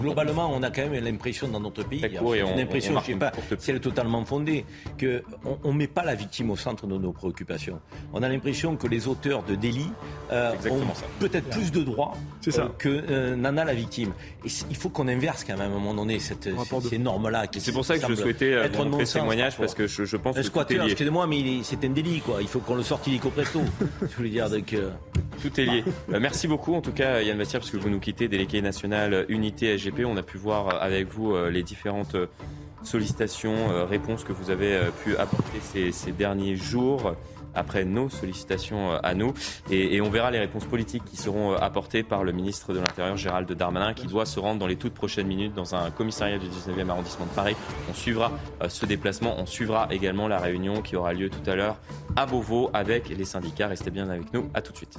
Globalement, 0.00 0.50
on 0.52 0.62
a 0.62 0.70
quand 0.70 0.88
même 0.88 1.04
l'impression 1.04 1.48
dans 1.48 1.60
notre 1.60 1.84
pays, 1.84 2.02
une 2.04 2.60
impression, 2.60 2.94
je 2.94 3.12
ne 3.12 3.14
sais 3.14 3.18
pas 3.18 3.32
si 3.58 3.70
elle 3.70 3.76
est 3.76 3.80
totalement 3.80 4.24
fondée, 4.24 4.64
qu'on 4.98 5.72
ne 5.72 5.76
met 5.76 5.86
pas 5.86 6.04
la 6.04 6.14
victime 6.14 6.50
au 6.50 6.56
centre 6.56 6.86
de 6.86 6.96
nos 6.96 7.12
préoccupations. 7.12 7.80
On 8.12 8.22
a 8.22 8.28
l'impression 8.28 8.76
que 8.76 8.86
les 8.86 9.08
auteurs 9.08 9.42
de 9.42 9.54
délits 9.54 9.92
euh, 10.30 10.52
ont 10.70 10.80
peut-être 11.20 11.48
plus 11.50 11.70
de 11.70 11.82
droits 11.82 12.12
euh, 12.46 12.68
que 12.78 12.88
euh, 12.88 13.36
n'en 13.36 13.56
a 13.56 13.64
la 13.64 13.74
victime. 13.74 14.12
Et 14.44 14.48
il 14.70 14.76
faut 14.76 14.88
qu'on 14.88 15.08
inverse 15.08 15.44
quand 15.44 15.56
même 15.56 15.62
à 15.62 15.64
un 15.66 15.68
moment 15.68 15.94
donné 15.94 16.18
cette, 16.18 16.48
ces 16.88 16.98
normes-là. 16.98 17.46
C'est 17.58 17.72
pour 17.72 17.84
ça 17.84 17.98
que 17.98 18.08
je 18.08 18.14
souhaitais 18.14 18.50
être 18.50 18.84
montrer 18.84 19.06
ce 19.06 19.18
témoignage, 19.18 19.56
parce 19.56 19.74
que 19.74 19.86
je, 19.86 20.04
je 20.04 20.16
pense 20.16 20.36
que 20.36 20.42
squatteur, 20.42 20.84
excusez-moi, 20.84 21.26
mais 21.26 21.62
c'est 21.62 21.84
un 21.84 21.90
délit, 21.90 22.20
quoi. 22.20 22.38
Il 22.40 22.48
faut 22.48 22.60
qu'on 22.60 22.74
le 22.74 22.82
sorte 22.82 23.06
illico 23.06 23.30
presto. 23.30 23.60
je 24.02 24.16
voulais 24.16 24.30
dire, 24.30 24.48
donc... 24.48 24.74
Tout 25.42 25.60
est 25.60 25.64
lié. 25.64 25.84
merci 26.08 26.46
beaucoup, 26.46 26.74
en 26.74 26.80
tout 26.80 26.92
cas, 26.92 27.20
Yann 27.20 27.36
Bastien, 27.36 27.58
parce 27.58 27.70
que 27.70 27.76
vous 27.76 27.90
nous 27.90 28.00
quittez, 28.00 28.28
délégué 28.28 28.62
national 28.62 29.26
Unité 29.28 29.78
On 30.04 30.16
a 30.16 30.22
pu 30.22 30.38
voir 30.38 30.82
avec 30.82 31.08
vous 31.08 31.36
les 31.48 31.62
différentes 31.62 32.16
sollicitations, 32.82 33.86
réponses 33.86 34.24
que 34.24 34.32
vous 34.32 34.50
avez 34.50 34.80
pu 35.04 35.16
apporter 35.16 35.60
ces, 35.60 35.92
ces 35.92 36.12
derniers 36.12 36.56
jours 36.56 37.14
après 37.54 37.84
nos 37.84 38.08
sollicitations 38.08 38.92
à 38.92 39.14
nous. 39.14 39.34
Et, 39.70 40.00
on 40.00 40.10
verra 40.10 40.30
les 40.30 40.38
réponses 40.38 40.64
politiques 40.64 41.04
qui 41.04 41.16
seront 41.16 41.54
apportées 41.54 42.02
par 42.02 42.24
le 42.24 42.32
ministre 42.32 42.72
de 42.72 42.78
l'Intérieur, 42.80 43.16
Gérald 43.16 43.50
Darmanin, 43.52 43.94
qui 43.94 44.06
doit 44.06 44.26
se 44.26 44.40
rendre 44.40 44.58
dans 44.58 44.66
les 44.66 44.76
toutes 44.76 44.94
prochaines 44.94 45.26
minutes 45.26 45.54
dans 45.54 45.74
un 45.74 45.90
commissariat 45.90 46.38
du 46.38 46.46
19e 46.46 46.88
arrondissement 46.88 47.26
de 47.26 47.30
Paris. 47.30 47.56
On 47.90 47.94
suivra 47.94 48.32
ce 48.68 48.86
déplacement. 48.86 49.38
On 49.38 49.46
suivra 49.46 49.88
également 49.90 50.28
la 50.28 50.38
réunion 50.38 50.82
qui 50.82 50.96
aura 50.96 51.12
lieu 51.12 51.30
tout 51.30 51.50
à 51.50 51.54
l'heure 51.54 51.76
à 52.16 52.26
Beauvau 52.26 52.70
avec 52.72 53.08
les 53.08 53.24
syndicats. 53.24 53.68
Restez 53.68 53.90
bien 53.90 54.08
avec 54.08 54.32
nous. 54.32 54.50
À 54.54 54.62
tout 54.62 54.72
de 54.72 54.76
suite. 54.76 54.98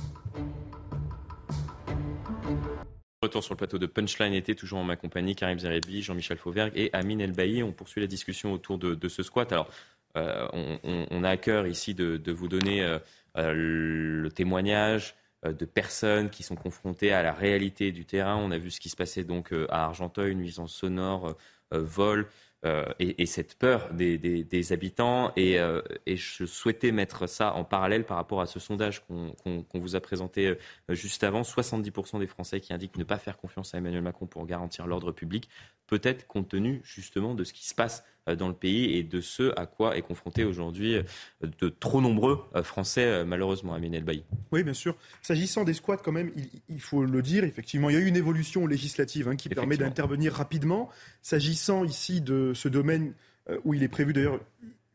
Retour 3.24 3.42
sur 3.42 3.54
le 3.54 3.58
plateau 3.58 3.78
de 3.78 3.86
Punchline 3.86 4.34
était 4.34 4.54
toujours 4.54 4.80
en 4.80 4.84
ma 4.84 4.98
compagnie, 4.98 5.34
Karim 5.34 5.58
Zerebi, 5.58 6.02
Jean-Michel 6.02 6.38
Fauvergue 6.38 6.74
et 6.76 6.90
Amine 6.92 7.22
Elbaï. 7.22 7.64
On 7.64 7.72
poursuit 7.72 8.02
la 8.02 8.08
discussion 8.08 8.52
autour 8.52 8.78
de, 8.78 9.08
ce 9.08 9.24
squat. 9.24 9.50
Alors, 9.54 9.70
euh, 10.18 10.46
on, 10.84 11.24
a 11.24 11.30
à 11.30 11.38
cœur 11.38 11.66
ici 11.66 11.94
de, 11.94 12.32
vous 12.34 12.50
donner 12.50 12.84
euh, 12.84 13.00
euh, 13.38 13.54
le 13.54 14.30
témoignage 14.30 15.16
de 15.46 15.64
personnes 15.64 16.30
qui 16.30 16.44
sont 16.44 16.58
confrontées 16.58 17.14
à 17.14 17.24
la 17.24 17.32
réalité 17.32 17.94
du 17.94 18.04
terrain. 18.04 18.36
On 18.36 18.52
a 18.52 18.58
vu 18.58 18.72
ce 18.72 18.82
qui 18.82 18.90
se 18.90 18.98
passait 18.98 19.24
donc 19.24 19.54
à 19.70 19.86
Argenteuil, 19.86 20.36
nuisance 20.36 20.74
sonore, 20.74 21.38
vol. 21.72 22.28
Euh, 22.66 22.86
et, 22.98 23.26
cette 23.26 23.56
peur 23.56 23.90
des, 23.94 24.72
habitants. 24.72 25.34
Euh, 25.38 25.82
et, 26.06 26.16
je 26.16 26.46
souhaitais 26.46 26.94
mettre 26.94 27.28
ça 27.28 27.54
en 27.56 27.66
parallèle 27.66 28.06
par 28.06 28.16
rapport 28.16 28.40
à 28.40 28.46
ce 28.46 28.60
sondage 28.60 29.04
qu'on 29.06 29.66
vous 29.74 29.96
a 29.98 30.00
présenté 30.00 30.48
euh, 30.48 30.56
juste 30.90 31.26
avant. 31.26 31.42
70% 31.42 32.20
des 32.20 32.28
Français 32.28 32.62
qui 32.62 32.74
indiquent 32.74 32.98
ne 32.98 33.04
pas 33.04 33.18
faire 33.18 33.38
confiance 33.38 33.76
à 33.76 33.80
Emmanuel 33.80 34.02
Macron 34.02 34.28
pour 34.28 34.46
garantir 34.46 34.88
l'ordre 34.88 35.12
public, 35.12 35.50
peut-être 35.88 36.26
compte 36.26 36.48
tenu 36.48 36.80
justement 36.86 37.36
de 37.36 37.44
ce 37.44 37.52
qui 37.52 37.68
se 37.68 37.76
passe 37.76 38.06
dans 38.28 38.48
le 38.48 38.54
pays 38.54 38.96
et 38.98 39.04
de 39.04 39.22
ce 39.22 39.54
à 39.58 39.66
quoi 39.66 39.98
est 39.98 40.02
confronté 40.02 40.44
aujourd'hui 40.46 40.98
de 41.42 41.70
trop 41.70 42.02
nombreux 42.02 42.40
Français, 42.64 43.26
malheureusement, 43.26 43.74
à 43.74 43.80
Ménel 43.80 44.04
Bailly. 44.04 44.24
Oui, 44.52 44.64
bien 44.64 44.74
sûr. 44.74 44.96
S'agissant 45.22 45.64
des 45.64 45.74
squats, 45.74 45.98
quand 45.98 46.12
même, 46.12 46.32
il, 46.70 46.82
faut 46.82 47.04
le 47.04 47.22
dire, 47.22 47.44
effectivement, 47.44 47.90
il 47.90 47.94
y 47.94 47.98
a 47.98 48.02
eu 48.02 48.06
une 48.06 48.16
évolution 48.16 48.66
législative 48.66 49.28
hein, 49.28 49.36
qui 49.36 49.50
permet 49.50 49.78
d'intervenir 49.78 50.34
rapidement. 50.34 50.90
S'agissant 51.22 51.84
ici 51.84 52.22
de 52.22 52.54
ce 52.54 52.68
domaine 52.68 53.14
euh, 53.50 53.58
où 53.64 53.74
il 53.74 53.84
est 53.84 53.88
prévu 53.90 54.14
d'ailleurs 54.14 54.40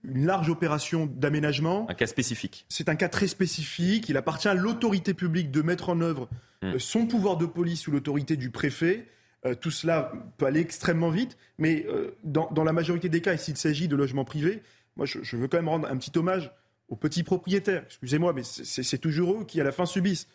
une 0.05 0.27
large 0.27 0.49
opération 0.49 1.07
d'aménagement. 1.07 1.87
Un 1.91 1.95
cas 1.95 2.07
spécifique. 2.07 2.65
C'est 2.69 2.89
un 2.89 2.95
cas 2.95 3.09
très 3.09 3.27
spécifique. 3.27 4.09
Il 4.09 4.17
appartient 4.17 4.49
à 4.49 4.55
l'autorité 4.55 5.13
publique 5.13 5.51
de 5.51 5.61
mettre 5.61 5.89
en 5.91 6.01
œuvre 6.01 6.29
hmm. 6.63 6.67
euh, 6.67 6.79
son 6.79 7.07
pouvoir 7.07 7.37
de 7.37 7.47
police 7.47 7.83
sous 7.83 7.91
l'autorité 7.91 8.37
du 8.37 8.51
préfet. 8.51 9.07
Euh, 9.47 9.55
tout 9.55 9.71
cela 9.71 10.13
peut 10.37 10.47
aller 10.47 10.61
extrêmement 10.61 11.11
vite, 11.11 11.37
mais 11.59 11.87
dans, 12.25 12.65
la 12.65 12.73
majorité 12.73 13.09
des 13.09 13.21
cas, 13.21 13.35
et 13.35 13.39
s'il 13.39 13.57
s'agit 13.57 13.89
de 13.89 13.97
logements 13.97 14.25
privés, 14.25 14.63
moi 14.97 15.07
je, 15.07 15.37
veux 15.37 15.49
quand 15.49 15.59
même 15.59 15.69
rendre 15.69 15.89
un 15.89 15.97
petit 15.97 16.17
hommage 16.19 16.53
aux 16.89 16.97
petits 16.97 17.23
propriétaires. 17.23 17.83
Excusez-moi, 17.87 18.33
mais 18.33 18.43
c'est 18.45 18.99
toujours 18.99 19.41
eux 19.41 19.45
qui 19.45 19.61
à 19.61 19.65
la 19.65 19.73
fin 19.73 19.87
subissent. 19.87 20.29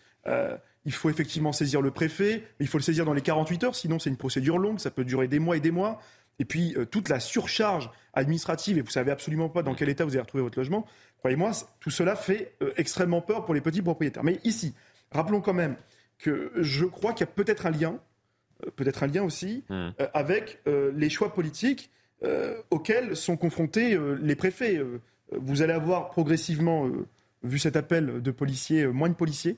il 0.85 0.93
faut 0.93 1.09
effectivement 1.09 1.51
saisir 1.51 1.81
le 1.81 1.91
préfet, 1.91 2.43
mais 2.59 2.65
il 2.65 2.67
faut 2.67 2.77
le 2.77 2.83
saisir 2.83 3.05
dans 3.05 3.13
les 3.13 3.21
48 3.21 3.63
heures, 3.63 3.75
sinon 3.75 3.99
c'est 3.99 4.09
une 4.09 4.17
procédure 4.17 4.57
longue, 4.57 4.79
ça 4.79 4.91
peut 4.91 5.05
durer 5.05 5.27
des 5.27 5.39
mois 5.39 5.57
et 5.57 5.61
des 5.61 5.71
mois. 5.71 5.99
Et 6.39 6.45
puis 6.45 6.75
euh, 6.77 6.85
toute 6.85 7.09
la 7.09 7.19
surcharge 7.19 7.89
administrative, 8.13 8.77
et 8.77 8.81
vous 8.81 8.89
savez 8.89 9.11
absolument 9.11 9.49
pas 9.49 9.63
dans 9.63 9.75
quel 9.75 9.89
état 9.89 10.03
vous 10.05 10.11
allez 10.11 10.21
retrouver 10.21 10.43
votre 10.43 10.57
logement, 10.57 10.85
croyez-moi, 11.19 11.51
tout 11.79 11.89
cela 11.89 12.15
fait 12.15 12.55
euh, 12.61 12.71
extrêmement 12.77 13.21
peur 13.21 13.45
pour 13.45 13.53
les 13.53 13.61
petits 13.61 13.81
propriétaires. 13.81 14.23
Mais 14.23 14.39
ici, 14.43 14.73
rappelons 15.11 15.41
quand 15.41 15.53
même 15.53 15.75
que 16.17 16.51
je 16.55 16.85
crois 16.85 17.13
qu'il 17.13 17.25
y 17.25 17.29
a 17.29 17.31
peut-être 17.31 17.65
un 17.65 17.71
lien, 17.71 17.91
euh, 17.91 17.99
peut-être 18.75 19.03
un 19.03 19.07
lien 19.07 19.23
aussi, 19.23 19.63
mmh. 19.69 19.89
avec 20.13 20.59
les 20.65 21.09
choix 21.09 21.33
politiques 21.33 21.91
auxquels 22.69 23.15
sont 23.15 23.35
confrontés 23.37 23.99
les 24.21 24.35
préfets. 24.35 24.81
vous 25.31 25.61
allez 25.61 25.73
avoir 25.73 26.09
progressivement, 26.09 26.89
vu 27.43 27.59
cet 27.59 27.75
appel 27.75 28.21
de 28.21 28.31
policiers, 28.31 28.87
moins 28.87 29.09
de 29.09 29.15
policiers 29.15 29.57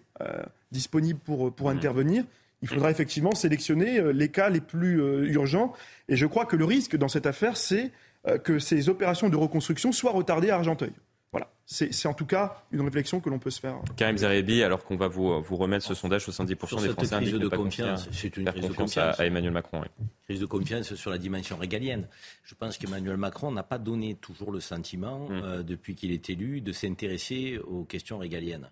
disponibles 0.72 1.20
pour, 1.20 1.54
pour 1.54 1.68
mmh. 1.68 1.78
intervenir. 1.78 2.24
Il 2.66 2.68
faudra 2.68 2.90
effectivement 2.90 3.36
sélectionner 3.36 4.00
euh, 4.00 4.12
les 4.12 4.30
cas 4.30 4.50
les 4.50 4.60
plus 4.60 5.00
euh, 5.00 5.32
urgents. 5.32 5.74
Et 6.10 6.16
je 6.16 6.26
crois 6.26 6.46
que 6.46 6.56
le 6.56 6.66
risque 6.66 6.96
dans 6.96 7.08
cette 7.08 7.28
affaire, 7.28 7.58
c'est 7.58 7.92
euh, 8.28 8.40
que 8.40 8.58
ces 8.58 8.90
opérations 8.90 9.30
de 9.30 9.36
reconstruction 9.36 9.92
soient 9.92 10.12
retardées 10.12 10.50
à 10.50 10.56
Argenteuil. 10.56 10.92
Voilà, 11.36 11.52
c'est 11.66 12.08
en 12.08 12.14
tout 12.14 12.26
cas 12.26 12.64
une 12.72 12.80
réflexion 12.80 13.20
que 13.20 13.30
l'on 13.30 13.40
peut 13.40 13.50
se 13.50 13.60
faire. 13.60 13.76
Karim 13.98 14.18
Zarebi, 14.18 14.64
alors 14.64 14.86
qu'on 14.86 14.96
va 14.96 15.10
vous, 15.10 15.42
vous, 15.42 15.58
remettre 15.58 15.86
ce 15.86 15.94
sondage, 15.94 16.26
70% 16.26 16.48
des 16.48 16.56
Français 16.56 17.14
indiquent 17.14 17.36
de 17.36 17.50
confiance, 17.50 18.08
c'est 18.14 18.38
une 18.38 18.46
crise 18.46 18.70
de 18.70 18.74
confiance 18.74 19.20
à, 19.20 19.26
Emmanuel 19.26 19.52
Macron. 19.52 19.84
Crise 20.24 20.40
de 20.40 20.46
confiance 20.46 20.96
sur 20.96 21.12
la 21.12 21.18
dimension 21.18 21.58
régalienne. 21.58 22.08
Je 22.46 22.56
pense 22.56 22.78
qu'Emmanuel 22.78 23.18
Macron 23.18 23.52
n'a 23.52 23.64
pas 23.64 23.80
donné 23.80 24.16
toujours 24.16 24.54
le 24.54 24.62
sentiment, 24.62 25.28
mm. 25.28 25.64
depuis 25.64 25.94
qu'il 25.96 26.14
est 26.14 26.30
élu, 26.30 26.62
de 26.62 26.72
s'intéresser 26.72 27.60
aux 27.68 27.84
questions 27.84 28.18
régaliennes 28.18 28.70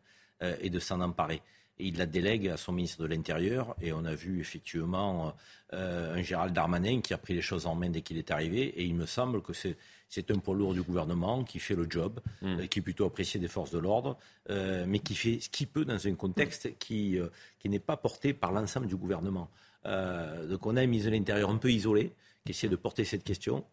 et 0.61 0.69
de 0.69 0.80
s'en 0.80 1.02
emparer 1.02 1.41
et 1.84 1.88
il 1.88 1.97
la 1.97 2.05
délègue 2.05 2.47
à 2.47 2.57
son 2.57 2.72
ministre 2.72 3.01
de 3.01 3.07
l'Intérieur. 3.07 3.76
Et 3.81 3.91
on 3.91 4.05
a 4.05 4.15
vu 4.15 4.39
effectivement 4.39 5.34
euh, 5.73 6.15
un 6.15 6.22
Gérald 6.22 6.53
Darmanin 6.53 7.01
qui 7.01 7.14
a 7.14 7.18
pris 7.18 7.34
les 7.34 7.41
choses 7.41 7.65
en 7.65 7.76
main 7.76 7.89
dès 7.89 8.01
qu'il 8.01 8.18
est 8.18 8.31
arrivé. 8.31 8.61
Et 8.61 8.85
il 8.85 8.95
me 8.95 9.05
semble 9.05 9.41
que 9.41 9.51
c'est, 9.53 9.76
un 10.30 10.38
poids 10.38 10.55
lourd 10.55 10.73
du 10.73 10.81
gouvernement 10.81 11.43
qui 11.43 11.60
fait 11.60 11.76
le 11.76 11.88
job, 11.89 12.19
mm. 12.41 12.60
euh, 12.60 12.68
qui 12.68 12.80
est 12.80 12.81
plutôt 12.81 13.05
apprécié 13.05 13.39
des 13.39 13.47
forces 13.47 13.72
de 13.72 13.80
l'ordre, 13.80 14.18
euh, 14.49 14.85
mais 14.88 14.99
qui 14.99 15.15
fait 15.15 15.39
ce 15.41 15.49
qu'il 15.49 15.68
peut 15.68 15.85
dans 15.85 16.07
un 16.07 16.15
contexte 16.15 16.77
qui, 16.80 17.18
qui 17.60 17.69
n'est 17.69 17.80
pas 17.80 17.97
porté 17.97 18.34
par 18.34 18.51
l'ensemble 18.51 18.88
du 18.88 18.95
gouvernement. 18.95 19.49
donc 19.85 20.65
on 20.65 20.77
a 20.77 20.81
un 20.81 20.88
ministre 20.88 21.11
de 21.11 21.15
l'Intérieur 21.15 21.49
un 21.49 21.57
peu 21.57 21.72
isolé 21.72 22.14
qui 22.45 22.51
essaie 22.51 22.69
de 22.69 22.77
porter 22.77 23.03
cette 23.03 23.23
question. 23.23 23.65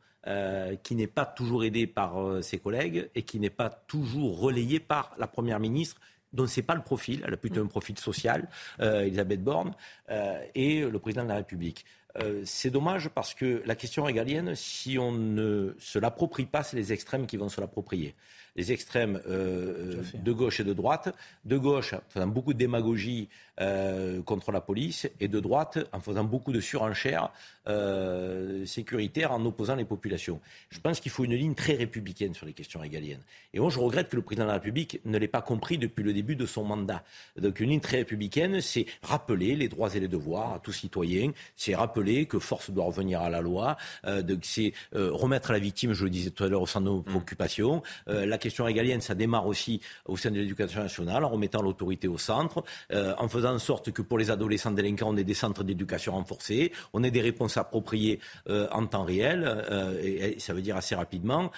qui 0.82 0.94
n'est 0.96 1.06
pas 1.06 1.26
toujours 1.26 1.62
aidé 1.64 1.86
par 1.86 2.42
ses 2.42 2.58
collègues 2.58 3.08
et 3.14 3.22
qui 3.22 3.38
n'est 3.38 3.56
pas 3.62 3.70
toujours 3.70 4.40
relayé 4.40 4.80
par 4.80 5.14
la 5.18 5.26
Première 5.26 5.60
ministre 5.60 6.00
dont 6.32 6.46
ce 6.46 6.60
n'est 6.60 6.66
pas 6.66 6.74
le 6.74 6.82
profil, 6.82 7.22
elle 7.26 7.34
a 7.34 7.36
plutôt 7.36 7.62
un 7.62 7.66
profil 7.66 7.98
social, 7.98 8.48
euh, 8.80 9.02
Elisabeth 9.02 9.42
Borne, 9.42 9.72
euh, 10.10 10.42
et 10.54 10.80
le 10.82 10.98
président 10.98 11.24
de 11.24 11.28
la 11.28 11.36
République. 11.36 11.84
Euh, 12.18 12.42
c'est 12.44 12.70
dommage 12.70 13.08
parce 13.08 13.34
que 13.34 13.62
la 13.66 13.76
question 13.76 14.04
régalienne, 14.04 14.54
si 14.54 14.98
on 14.98 15.12
ne 15.12 15.74
se 15.78 15.98
l'approprie 15.98 16.46
pas, 16.46 16.62
c'est 16.62 16.76
les 16.76 16.92
extrêmes 16.92 17.26
qui 17.26 17.36
vont 17.36 17.48
se 17.48 17.60
l'approprier 17.60 18.14
les 18.56 18.72
extrêmes 18.72 19.20
euh, 19.28 20.02
de 20.14 20.32
gauche 20.32 20.60
et 20.60 20.64
de 20.64 20.72
droite. 20.72 21.14
De 21.44 21.56
gauche, 21.56 21.94
en 21.94 22.00
faisant 22.08 22.26
beaucoup 22.26 22.52
de 22.52 22.58
démagogie 22.58 23.28
euh, 23.60 24.22
contre 24.22 24.52
la 24.52 24.60
police, 24.60 25.08
et 25.20 25.28
de 25.28 25.40
droite, 25.40 25.78
en 25.92 26.00
faisant 26.00 26.24
beaucoup 26.24 26.52
de 26.52 26.60
surenchères 26.60 27.30
euh, 27.68 28.64
sécuritaires 28.64 29.32
en 29.32 29.44
opposant 29.44 29.74
les 29.74 29.84
populations. 29.84 30.40
Je 30.70 30.80
pense 30.80 31.00
qu'il 31.00 31.10
faut 31.10 31.24
une 31.24 31.34
ligne 31.34 31.54
très 31.54 31.74
républicaine 31.74 32.34
sur 32.34 32.46
les 32.46 32.52
questions 32.52 32.80
régaliennes. 32.80 33.22
Et 33.52 33.60
moi, 33.60 33.70
je 33.70 33.78
regrette 33.78 34.08
que 34.08 34.16
le 34.16 34.22
président 34.22 34.44
de 34.44 34.48
la 34.48 34.54
République 34.54 35.00
ne 35.04 35.18
l'ait 35.18 35.28
pas 35.28 35.42
compris 35.42 35.78
depuis 35.78 36.02
le 36.02 36.12
début 36.12 36.36
de 36.36 36.46
son 36.46 36.64
mandat. 36.64 37.04
Donc, 37.36 37.60
une 37.60 37.70
ligne 37.70 37.80
très 37.80 37.98
républicaine, 37.98 38.60
c'est 38.60 38.86
rappeler 39.02 39.56
les 39.56 39.68
droits 39.68 39.94
et 39.94 40.00
les 40.00 40.08
devoirs 40.08 40.54
à 40.54 40.58
tout 40.58 40.72
citoyen, 40.72 41.32
c'est 41.56 41.74
rappeler 41.74 42.26
que 42.26 42.38
force 42.38 42.70
doit 42.70 42.84
revenir 42.84 43.20
à 43.20 43.30
la 43.30 43.40
loi, 43.40 43.76
c'est 44.42 44.72
remettre 44.92 45.52
la 45.52 45.58
victime, 45.58 45.92
je 45.92 46.04
le 46.04 46.10
disais 46.10 46.30
tout 46.30 46.44
à 46.44 46.48
l'heure, 46.48 46.62
au 46.62 46.80
de 46.80 46.84
nos 46.84 47.00
mmh. 47.00 47.04
préoccupations, 47.04 47.82
la 48.06 48.38
question 48.40 48.64
régalienne, 48.64 49.00
ça 49.00 49.14
démarre 49.14 49.46
aussi 49.46 49.80
au 50.06 50.16
sein 50.16 50.30
de 50.30 50.36
l'éducation 50.36 50.82
nationale, 50.82 51.24
en 51.24 51.28
remettant 51.28 51.62
l'autorité 51.62 52.08
au 52.08 52.18
centre, 52.18 52.64
euh, 52.92 53.14
en 53.18 53.28
faisant 53.28 53.54
en 53.54 53.58
sorte 53.58 53.92
que 53.92 54.02
pour 54.02 54.18
les 54.18 54.30
adolescents 54.30 54.70
délinquants, 54.70 55.10
on 55.10 55.16
ait 55.16 55.24
des 55.24 55.34
centres 55.34 55.62
d'éducation 55.62 56.12
renforcés, 56.12 56.72
on 56.92 57.04
ait 57.04 57.10
des 57.10 57.20
réponses 57.20 57.56
appropriées 57.56 58.18
euh, 58.48 58.66
en 58.72 58.86
temps 58.86 59.04
réel, 59.04 59.44
euh, 59.46 60.00
et, 60.02 60.40
ça 60.40 60.54
veut 60.54 60.62
dire 60.62 60.76
assez 60.76 60.94
rapidement, 60.94 61.50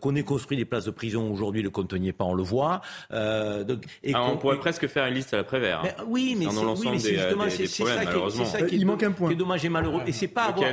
qu'on 0.00 0.14
ait 0.14 0.22
construit 0.22 0.56
des 0.56 0.64
places 0.64 0.84
de 0.84 0.90
prison 0.90 1.32
aujourd'hui, 1.32 1.62
le 1.62 1.70
conteniez 1.70 2.12
pas, 2.12 2.24
on 2.24 2.34
le 2.34 2.42
voit. 2.42 2.82
Donc, 3.10 3.84
et 4.02 4.14
on 4.14 4.36
pourrait 4.36 4.58
presque 4.58 4.86
faire 4.86 5.06
une 5.06 5.14
liste 5.14 5.32
à 5.34 5.38
la 5.38 5.44
Prévert. 5.44 5.82
Hein. 5.84 6.04
oui, 6.06 6.36
mais 6.38 6.46
c'est 6.98 7.14
justement 7.14 7.44
c'est 7.48 7.66
ça, 7.66 8.62
qui 8.62 8.74
est, 8.74 8.78
Il 8.78 8.86
manque 8.86 9.02
un 9.02 9.12
point. 9.12 9.32
dommage 9.34 9.64
et 9.64 9.68
malheureux. 9.68 10.02
Et 10.06 10.12
c'est 10.12 10.28
pas 10.28 10.44
avoir... 10.44 10.68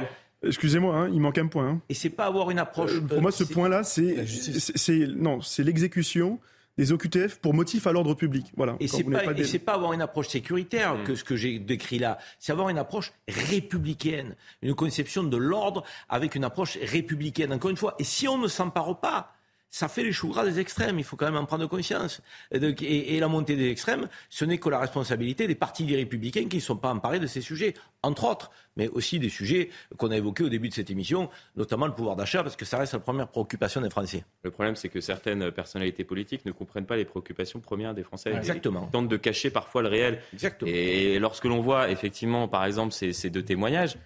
Excusez-moi, 0.45 0.95
hein, 0.95 1.09
il 1.13 1.19
manque 1.19 1.38
un 1.38 1.47
point. 1.47 1.67
Hein. 1.67 1.81
Et 1.89 1.93
c'est 1.93 2.09
pas 2.09 2.26
avoir 2.26 2.51
une 2.51 2.59
approche. 2.59 2.93
Euh, 2.93 3.01
pour 3.01 3.22
moi, 3.22 3.31
ce 3.31 3.43
point-là, 3.43 3.84
c'est, 3.84 4.26
c'est, 4.27 5.07
non, 5.07 5.41
c'est 5.41 5.63
l'exécution 5.63 6.39
des 6.77 6.91
OQTF 6.91 7.38
pour 7.38 7.53
motif 7.53 7.88
à 7.88 7.93
l'ordre 7.93 8.13
public. 8.15 8.51
Voilà. 8.57 8.76
Et 8.80 8.88
c'est 8.88 9.03
pas, 9.03 9.19
pas, 9.19 9.34
pas 9.34 9.73
avoir 9.73 9.93
une 9.93 10.01
approche 10.01 10.27
sécuritaire 10.27 10.95
mm. 10.95 11.03
que 11.03 11.15
ce 11.15 11.23
que 11.23 11.35
j'ai 11.35 11.57
décrit 11.59 11.99
là. 11.99 12.17
C'est 12.39 12.51
avoir 12.51 12.69
une 12.69 12.77
approche 12.77 13.13
républicaine, 13.27 14.35
une 14.61 14.76
conception 14.76 15.23
de 15.23 15.38
l'ordre 15.38 15.84
avec 16.09 16.35
une 16.35 16.43
approche 16.43 16.77
républicaine. 16.81 17.53
Encore 17.53 17.72
une 17.72 17.77
fois, 17.77 17.95
et 17.99 18.03
si 18.03 18.27
on 18.27 18.38
ne 18.38 18.47
s'empare 18.47 18.99
pas 18.99 19.35
ça 19.69 19.87
fait 19.87 20.03
les 20.03 20.13
choux 20.13 20.29
gras 20.29 20.45
des 20.45 20.59
extrêmes. 20.59 20.99
Il 20.99 21.03
faut 21.03 21.15
quand 21.15 21.25
même 21.25 21.35
en 21.35 21.45
prendre 21.45 21.67
conscience. 21.67 22.21
Et, 22.51 23.19
la 23.19 23.27
montée 23.27 23.55
des 23.55 23.69
extrêmes, 23.69 24.07
ce 24.29 24.45
n'est 24.45 24.57
que 24.57 24.69
la 24.69 24.79
responsabilité 24.79 25.47
des 25.47 25.55
partis 25.55 25.83
des 25.83 25.95
républicains 25.95 26.47
qui 26.47 26.57
ne 26.57 26.61
sont 26.61 26.77
pas 26.77 26.93
emparés 26.93 27.19
de 27.19 27.27
ces 27.27 27.41
sujets, 27.41 27.73
entre 28.01 28.25
autres, 28.25 28.51
mais 28.77 28.87
aussi 28.89 29.19
des 29.19 29.29
sujets 29.29 29.69
qu'on 29.97 30.11
a 30.11 30.17
évoqués 30.17 30.43
au 30.43 30.49
début 30.49 30.69
de 30.69 30.73
cette 30.73 30.89
émission, 30.89 31.29
notamment 31.55 31.87
le 31.87 31.93
pouvoir 31.93 32.15
d'achat, 32.15 32.41
parce 32.43 32.55
que 32.55 32.65
ça 32.65 32.77
reste 32.77 32.93
la 32.93 32.99
première 32.99 33.27
préoccupation 33.27 33.81
des 33.81 33.89
Français. 33.89 34.23
Le 34.43 34.51
problème, 34.51 34.75
c'est 34.75 34.89
que 34.89 35.01
certaines 35.01 35.51
personnalités 35.51 36.03
politiques 36.03 36.45
ne 36.45 36.51
comprennent 36.51 36.85
pas 36.85 36.95
les 36.95 37.05
préoccupations 37.05 37.59
premières 37.59 37.93
des 37.93 38.03
Français. 38.03 38.33
Exactement. 38.33 38.87
Ils 38.87 38.91
tentent 38.91 39.09
de 39.09 39.17
cacher 39.17 39.49
parfois 39.49 39.81
le 39.81 39.89
réel. 39.89 40.21
Exactement. 40.33 40.71
Et 40.73 41.19
lorsque 41.19 41.45
l'on 41.45 41.59
voit 41.59 41.89
effectivement, 41.89 42.47
par 42.47 42.65
exemple, 42.65 42.93
ces 42.93 43.29
deux 43.29 43.43
témoignages, 43.43 43.97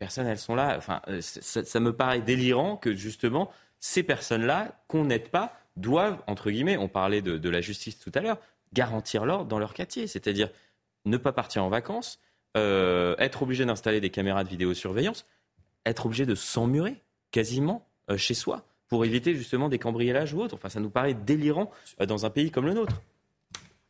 personnes, 0.00 0.26
elles 0.26 0.38
sont 0.38 0.54
là. 0.56 0.74
Enfin, 0.76 1.00
ça, 1.20 1.64
ça 1.64 1.80
me 1.80 1.92
paraît 1.92 2.22
délirant 2.22 2.76
que 2.76 2.92
justement 2.94 3.50
ces 3.80 4.02
personnes-là, 4.02 4.82
qu'on 4.86 5.04
n'aide 5.04 5.28
pas, 5.28 5.58
doivent, 5.76 6.22
entre 6.26 6.50
guillemets, 6.50 6.76
on 6.76 6.88
parlait 6.88 7.22
de, 7.22 7.48
la 7.48 7.60
justice 7.60 7.98
tout 7.98 8.12
à 8.14 8.20
l'heure, 8.20 8.38
garantir 8.72 9.24
l'ordre 9.24 9.46
dans 9.46 9.58
leur 9.58 9.74
quartier. 9.74 10.06
C'est-à-dire 10.06 10.50
ne 11.06 11.16
pas 11.16 11.32
partir 11.32 11.64
en 11.64 11.70
vacances, 11.70 12.20
euh, 12.56 13.16
être 13.18 13.42
obligé 13.42 13.64
d'installer 13.64 14.00
des 14.00 14.10
caméras 14.10 14.44
de 14.44 14.48
vidéosurveillance, 14.48 15.26
être 15.86 16.06
obligé 16.06 16.26
de 16.26 16.34
s'emmurer 16.34 17.00
quasiment 17.30 17.86
euh, 18.10 18.16
chez 18.16 18.34
soi 18.34 18.64
pour 18.88 19.04
éviter 19.04 19.34
justement 19.34 19.68
des 19.68 19.78
cambriolages 19.78 20.34
ou 20.34 20.40
autres. 20.40 20.56
Enfin, 20.56 20.68
ça 20.68 20.80
nous 20.80 20.90
paraît 20.90 21.14
délirant 21.14 21.70
euh, 22.00 22.06
dans 22.06 22.26
un 22.26 22.30
pays 22.30 22.50
comme 22.50 22.66
le 22.66 22.74
nôtre. 22.74 23.00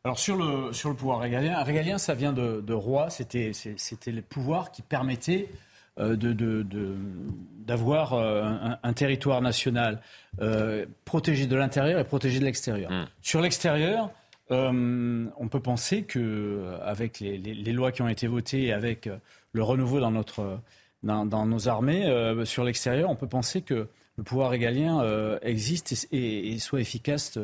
Alors 0.03 0.17
sur 0.17 0.35
le, 0.35 0.73
sur 0.73 0.89
le 0.89 0.95
pouvoir 0.95 1.19
régalien, 1.19 1.61
régalien 1.61 1.99
ça 1.99 2.15
vient 2.15 2.33
de, 2.33 2.61
de 2.61 2.73
roi, 2.73 3.11
c'était 3.11 3.51
le 3.51 4.21
pouvoir 4.21 4.71
qui 4.71 4.81
permettait 4.81 5.49
d'avoir 5.97 8.13
euh, 8.13 8.43
un, 8.81 8.93
territoire 8.93 9.41
national 9.41 10.01
euh, 10.41 10.85
protégé 11.05 11.47
de 11.47 11.55
l'intérieur 11.55 11.99
et 11.99 12.03
protégé 12.03 12.39
de 12.39 12.45
l'extérieur. 12.45 12.91
Hmm. 12.91 13.05
Sur 13.21 13.41
l'extérieur, 13.41 14.09
on 14.49 15.47
peut 15.49 15.61
penser 15.61 16.03
que 16.03 16.75
avec 16.83 17.21
les, 17.21 17.71
lois 17.71 17.93
qui 17.93 18.01
ont 18.01 18.09
été 18.09 18.27
votées 18.27 18.63
et 18.63 18.73
avec 18.73 19.07
le 19.53 19.63
renouveau 19.63 20.01
dans, 20.01 20.11
notre, 20.11 20.59
dans, 21.03 21.45
nos 21.45 21.69
armées, 21.69 22.43
sur 22.43 22.65
l'extérieur, 22.65 23.09
on 23.09 23.15
peut 23.15 23.29
penser 23.29 23.61
que 23.61 23.87
le 24.17 24.23
pouvoir 24.23 24.49
régalien 24.49 25.01
existe 25.41 26.09
et, 26.11 26.59
soit 26.59 26.81
efficace 26.81 27.39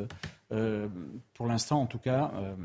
euh, 0.53 0.87
pour 1.33 1.45
l'instant 1.45 1.81
en 1.81 1.87
tout 1.87 1.97
cas, 1.99 2.31
euh, 2.35 2.55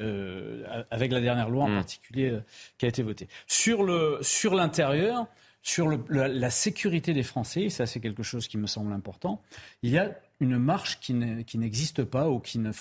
euh, 0.00 0.84
avec 0.90 1.12
la 1.12 1.20
dernière 1.20 1.48
loi 1.48 1.64
en 1.64 1.70
hmm. 1.70 1.76
particulier 1.76 2.38
qui 2.76 2.84
a 2.84 2.88
été 2.88 3.02
votée. 3.02 3.26
Sur 3.46 3.84
l'intérieur, 3.84 5.26
sur, 5.62 5.90
sur 5.90 5.98
la, 6.10 6.50
sécurité 6.50 7.14
des 7.14 7.22
Français, 7.22 7.70
ça 7.70 7.86
c'est 7.86 8.00
quelque 8.00 8.22
chose 8.22 8.48
qui 8.48 8.58
me 8.58 8.66
semble 8.66 8.92
important, 8.92 9.40
il 9.82 9.90
y 9.90 9.98
a 9.98 10.10
une 10.42 10.58
marche 10.58 10.98
qui 11.00 11.14
n'existe 11.14 12.04
pas 12.04 12.28
ou 12.28 12.40
qui, 12.40 12.58
ne 12.58 12.72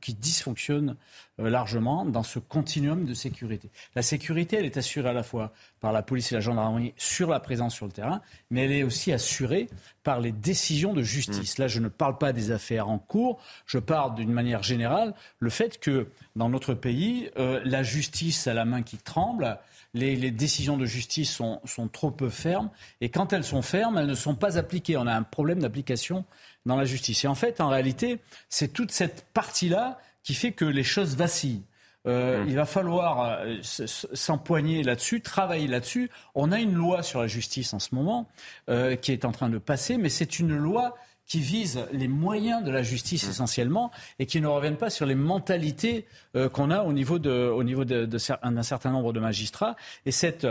qui 0.00 0.14
dysfonctionne 0.14 0.96
euh, 1.40 1.50
largement 1.50 2.04
dans 2.04 2.22
ce 2.22 2.38
continuum 2.38 3.04
de 3.04 3.14
sécurité. 3.14 3.70
La 3.94 4.02
sécurité, 4.02 4.56
elle 4.56 4.64
est 4.64 4.76
assurée 4.76 5.10
à 5.10 5.12
la 5.12 5.22
fois 5.22 5.52
par 5.80 5.92
la 5.92 6.02
police 6.02 6.30
et 6.32 6.34
la 6.34 6.40
gendarmerie 6.40 6.94
sur 6.96 7.30
la 7.30 7.40
présence 7.40 7.74
sur 7.74 7.86
le 7.86 7.92
terrain, 7.92 8.20
mais 8.50 8.64
elle 8.64 8.72
est 8.72 8.82
aussi 8.82 9.12
assurée 9.12 9.68
par 10.02 10.20
les 10.20 10.32
décisions 10.32 10.92
de 10.92 11.02
justice. 11.02 11.58
Mmh. 11.58 11.62
Là, 11.62 11.68
je 11.68 11.80
ne 11.80 11.88
parle 11.88 12.18
pas 12.18 12.32
des 12.32 12.52
affaires 12.52 12.88
en 12.88 12.98
cours, 12.98 13.42
je 13.66 13.78
parle 13.78 14.14
d'une 14.14 14.32
manière 14.32 14.62
générale 14.62 15.14
le 15.38 15.50
fait 15.50 15.80
que 15.80 16.08
dans 16.36 16.48
notre 16.48 16.74
pays, 16.74 17.30
euh, 17.38 17.60
la 17.64 17.82
justice 17.82 18.46
a 18.46 18.54
la 18.54 18.64
main 18.64 18.82
qui 18.82 18.98
tremble, 18.98 19.58
les, 19.94 20.30
décisions 20.30 20.76
de 20.76 20.86
justice 20.86 21.32
sont, 21.32 21.60
sont, 21.64 21.88
trop 21.88 22.10
peu 22.10 22.28
fermes. 22.28 22.70
Et 23.00 23.08
quand 23.08 23.32
elles 23.32 23.44
sont 23.44 23.62
fermes, 23.62 23.98
elles 23.98 24.06
ne 24.06 24.14
sont 24.14 24.36
pas 24.36 24.56
appliquées. 24.56 24.96
On 24.96 25.06
a 25.06 25.14
un 25.14 25.22
problème 25.22 25.60
d'application 25.60 26.24
dans 26.66 26.76
la 26.76 26.84
justice. 26.84 27.24
Et 27.24 27.28
en 27.28 27.34
fait, 27.34 27.60
en 27.60 27.68
réalité, 27.68 28.18
c'est 28.48 28.72
toute 28.72 28.90
cette 28.90 29.24
partie-là 29.32 29.98
qui 30.22 30.34
fait 30.34 30.52
que 30.52 30.64
les 30.64 30.84
choses 30.84 31.16
vacillent. 31.16 31.62
Euh, 32.06 32.42
mmh. 32.42 32.48
Il 32.48 32.56
va 32.56 32.64
falloir 32.64 33.40
euh, 33.42 33.56
s'empoigner 33.62 34.82
là-dessus, 34.82 35.20
travailler 35.20 35.66
là-dessus. 35.66 36.10
On 36.34 36.50
a 36.50 36.58
une 36.58 36.74
loi 36.74 37.02
sur 37.02 37.20
la 37.20 37.26
justice 37.26 37.74
en 37.74 37.78
ce 37.78 37.94
moment 37.94 38.26
euh, 38.68 38.96
qui 38.96 39.12
est 39.12 39.24
en 39.24 39.32
train 39.32 39.50
de 39.50 39.58
passer, 39.58 39.98
mais 39.98 40.08
c'est 40.08 40.38
une 40.38 40.56
loi 40.56 40.96
qui 41.26 41.40
vise 41.40 41.86
les 41.92 42.08
moyens 42.08 42.64
de 42.64 42.70
la 42.70 42.82
justice 42.82 43.26
mmh. 43.26 43.30
essentiellement 43.30 43.90
et 44.18 44.26
qui 44.26 44.40
ne 44.40 44.48
reviennent 44.48 44.78
pas 44.78 44.90
sur 44.90 45.06
les 45.06 45.14
mentalités 45.14 46.06
qu'on 46.52 46.72
a 46.72 46.82
au 46.82 46.92
niveau 46.92 47.20
d'un 47.20 47.56
de, 47.56 47.62
niveau 47.62 47.84
de, 47.84 48.18
certain 48.18 48.90
nombre 48.90 49.12
de 49.12 49.20
magistrats. 49.20 49.76
Et 50.06 50.10
cette 50.10 50.46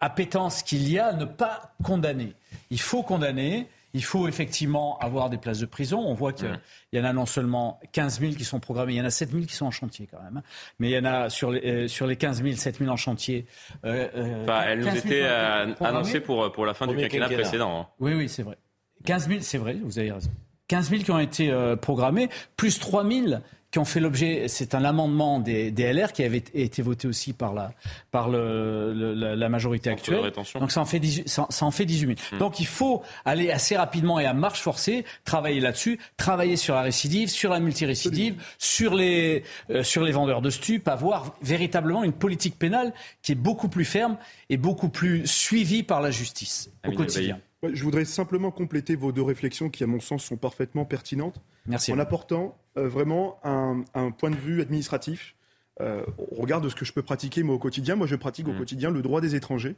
appétence 0.00 0.62
qu'il 0.62 0.86
y 0.90 0.98
a 0.98 1.06
à 1.06 1.12
ne 1.14 1.24
pas 1.24 1.72
condamner. 1.82 2.34
Il 2.70 2.80
faut 2.80 3.02
condamner. 3.02 3.68
Il 3.98 4.04
faut 4.04 4.28
effectivement 4.28 4.96
avoir 5.00 5.28
des 5.28 5.38
places 5.38 5.58
de 5.58 5.66
prison. 5.66 5.98
On 5.98 6.14
voit 6.14 6.32
qu'il 6.32 6.48
y 6.92 7.00
en 7.00 7.04
a 7.04 7.12
non 7.12 7.26
seulement 7.26 7.80
15 7.90 8.20
000 8.20 8.34
qui 8.34 8.44
sont 8.44 8.60
programmées, 8.60 8.92
il 8.92 8.96
y 8.98 9.00
en 9.00 9.04
a 9.04 9.10
7 9.10 9.32
000 9.32 9.42
qui 9.42 9.56
sont 9.56 9.66
en 9.66 9.72
chantier 9.72 10.06
quand 10.08 10.22
même. 10.22 10.36
Hein. 10.36 10.42
Mais 10.78 10.90
il 10.90 10.92
y 10.92 10.98
en 10.98 11.04
a 11.04 11.30
sur 11.30 11.50
les, 11.50 11.66
euh, 11.66 11.88
sur 11.88 12.06
les 12.06 12.14
15 12.14 12.44
000, 12.44 12.54
7 12.54 12.78
000 12.78 12.88
en 12.88 12.96
chantier. 12.96 13.46
Euh, 13.84 14.06
euh 14.14 14.46
elle 14.68 14.78
nous 14.78 14.96
était 14.96 15.24
annoncée 15.24 16.20
pour, 16.20 16.52
pour 16.52 16.64
la 16.64 16.74
fin 16.74 16.86
du 16.86 16.94
quinquennat 16.94 17.28
précédent. 17.28 17.80
Hein. 17.80 17.88
Oui, 17.98 18.14
oui, 18.14 18.28
c'est 18.28 18.44
vrai. 18.44 18.56
15 19.04 19.28
000, 19.28 19.40
c'est 19.42 19.58
vrai, 19.58 19.76
vous 19.82 19.98
avez 19.98 20.12
raison. 20.12 20.30
15 20.68 20.90
000 20.90 21.02
qui 21.02 21.10
ont 21.10 21.18
été 21.18 21.50
euh, 21.50 21.74
programmés, 21.74 22.28
plus 22.56 22.78
3 22.78 23.04
000 23.04 23.26
qui 23.70 23.78
ont 23.78 23.84
fait 23.84 24.00
l'objet, 24.00 24.48
c'est 24.48 24.74
un 24.74 24.84
amendement 24.84 25.40
des, 25.40 25.70
LR 25.70 26.12
qui 26.12 26.22
avait 26.22 26.42
été 26.54 26.80
voté 26.80 27.06
aussi 27.06 27.34
par 27.34 27.52
la, 27.52 27.72
par 28.10 28.28
le, 28.28 28.92
la, 29.14 29.48
majorité 29.48 29.90
actuelle. 29.90 30.32
Donc 30.58 30.72
ça 30.72 30.80
en 30.80 30.86
fait 30.86 30.98
18, 30.98 31.28
ça, 31.28 31.46
en 31.60 31.70
fait 31.70 31.84
18 31.84 32.06
000. 32.06 32.18
Hmm. 32.32 32.38
Donc 32.38 32.60
il 32.60 32.66
faut 32.66 33.02
aller 33.26 33.50
assez 33.50 33.76
rapidement 33.76 34.18
et 34.18 34.24
à 34.24 34.32
marche 34.32 34.62
forcée, 34.62 35.04
travailler 35.24 35.60
là-dessus, 35.60 35.98
travailler 36.16 36.56
sur 36.56 36.74
la 36.74 36.82
récidive, 36.82 37.28
sur 37.28 37.50
la 37.50 37.60
multirécidive, 37.60 38.42
sur 38.58 38.94
les, 38.94 39.44
euh, 39.70 39.82
sur 39.82 40.02
les 40.02 40.12
vendeurs 40.12 40.40
de 40.40 40.50
stupes, 40.50 40.88
avoir 40.88 41.34
véritablement 41.42 42.04
une 42.04 42.12
politique 42.12 42.58
pénale 42.58 42.94
qui 43.22 43.32
est 43.32 43.36
beaucoup 43.36 43.68
plus 43.68 43.84
ferme 43.84 44.16
et 44.48 44.56
beaucoup 44.56 44.88
plus 44.88 45.26
suivie 45.26 45.82
par 45.82 46.00
la 46.00 46.10
justice 46.10 46.70
au 46.86 46.92
quotidien. 46.92 47.38
Je 47.62 47.82
voudrais 47.82 48.04
simplement 48.04 48.50
compléter 48.50 48.94
vos 48.94 49.10
deux 49.10 49.22
réflexions 49.22 49.68
qui, 49.68 49.82
à 49.82 49.86
mon 49.86 50.00
sens, 50.00 50.24
sont 50.24 50.36
parfaitement 50.36 50.84
pertinentes. 50.84 51.40
Merci. 51.66 51.92
En 51.92 51.98
apportant 51.98 52.56
euh, 52.76 52.88
vraiment 52.88 53.40
un, 53.42 54.10
point 54.12 54.30
de 54.30 54.36
vue 54.36 54.60
administratif. 54.60 55.34
Euh, 55.80 56.04
au 56.32 56.42
regard 56.42 56.60
de 56.60 56.68
ce 56.68 56.74
que 56.74 56.84
je 56.84 56.92
peux 56.92 57.02
pratiquer 57.02 57.44
moi 57.44 57.54
au 57.54 57.58
quotidien. 57.58 57.94
Moi, 57.94 58.06
je 58.08 58.16
pratique 58.16 58.48
au 58.48 58.52
mmh. 58.52 58.58
quotidien 58.58 58.90
le 58.90 59.02
droit 59.02 59.20
des 59.20 59.34
étrangers. 59.34 59.76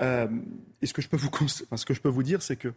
Euh, 0.00 0.26
et 0.80 0.86
ce 0.86 0.94
que 0.94 1.02
je 1.02 1.08
peux 1.08 1.18
vous, 1.18 1.30
ce 1.48 1.84
que 1.84 1.92
je 1.94 2.00
peux 2.00 2.08
vous 2.08 2.22
dire, 2.22 2.42
c'est 2.42 2.56
que 2.56 2.72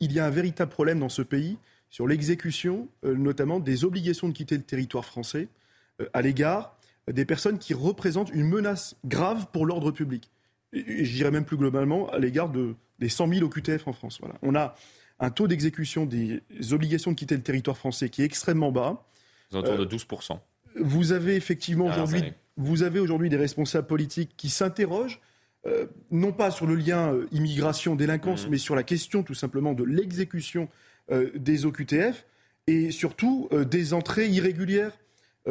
il 0.00 0.12
y 0.12 0.18
a 0.18 0.26
un 0.26 0.30
véritable 0.30 0.70
problème 0.70 0.98
dans 0.98 1.08
ce 1.08 1.22
pays 1.22 1.56
sur 1.88 2.06
l'exécution, 2.06 2.86
notamment 3.02 3.60
des 3.60 3.84
obligations 3.84 4.28
de 4.28 4.34
quitter 4.34 4.58
le 4.58 4.62
territoire 4.62 5.06
français 5.06 5.48
à 6.12 6.20
l'égard 6.20 6.76
des 7.10 7.24
personnes 7.24 7.58
qui 7.58 7.72
représentent 7.72 8.30
une 8.30 8.46
menace 8.46 8.96
grave 9.06 9.46
pour 9.52 9.64
l'ordre 9.64 9.90
public. 9.90 10.30
Et, 10.74 11.04
je 11.04 11.14
dirais 11.14 11.30
même 11.30 11.44
plus 11.44 11.56
globalement 11.56 12.10
à 12.10 12.18
l'égard 12.18 12.50
de, 12.50 12.74
des 12.98 13.08
100 13.08 13.28
000 13.34 13.46
OQTF 13.46 13.86
en 13.86 13.92
France. 13.92 14.18
Voilà. 14.20 14.36
On 14.42 14.54
a 14.54 14.74
un 15.20 15.30
taux 15.30 15.48
d'exécution 15.48 16.06
des 16.06 16.42
obligations 16.72 17.10
de 17.10 17.16
quitter 17.16 17.36
le 17.36 17.42
territoire 17.42 17.76
français 17.76 18.08
qui 18.08 18.22
est 18.22 18.24
extrêmement 18.24 18.72
bas. 18.72 19.04
Autour 19.52 19.78
de 19.78 19.84
12%. 19.84 20.32
Euh, 20.32 20.36
vous 20.80 21.12
avez 21.12 21.34
effectivement 21.34 21.86
aujourd'hui, 21.86 22.22
vous 22.56 22.82
avez 22.82 23.00
aujourd'hui 23.00 23.30
des 23.30 23.36
responsables 23.36 23.86
politiques 23.86 24.34
qui 24.36 24.50
s'interrogent, 24.50 25.20
euh, 25.66 25.86
non 26.10 26.32
pas 26.32 26.50
sur 26.50 26.66
le 26.66 26.74
lien 26.74 27.12
euh, 27.12 27.26
immigration-délinquance, 27.32 28.46
mmh. 28.46 28.50
mais 28.50 28.58
sur 28.58 28.76
la 28.76 28.82
question 28.82 29.22
tout 29.22 29.34
simplement 29.34 29.72
de 29.72 29.84
l'exécution 29.84 30.68
des 31.34 31.64
OQTF 31.64 32.26
et 32.66 32.90
surtout 32.90 33.48
des 33.70 33.94
entrées 33.94 34.28
irrégulières 34.28 34.92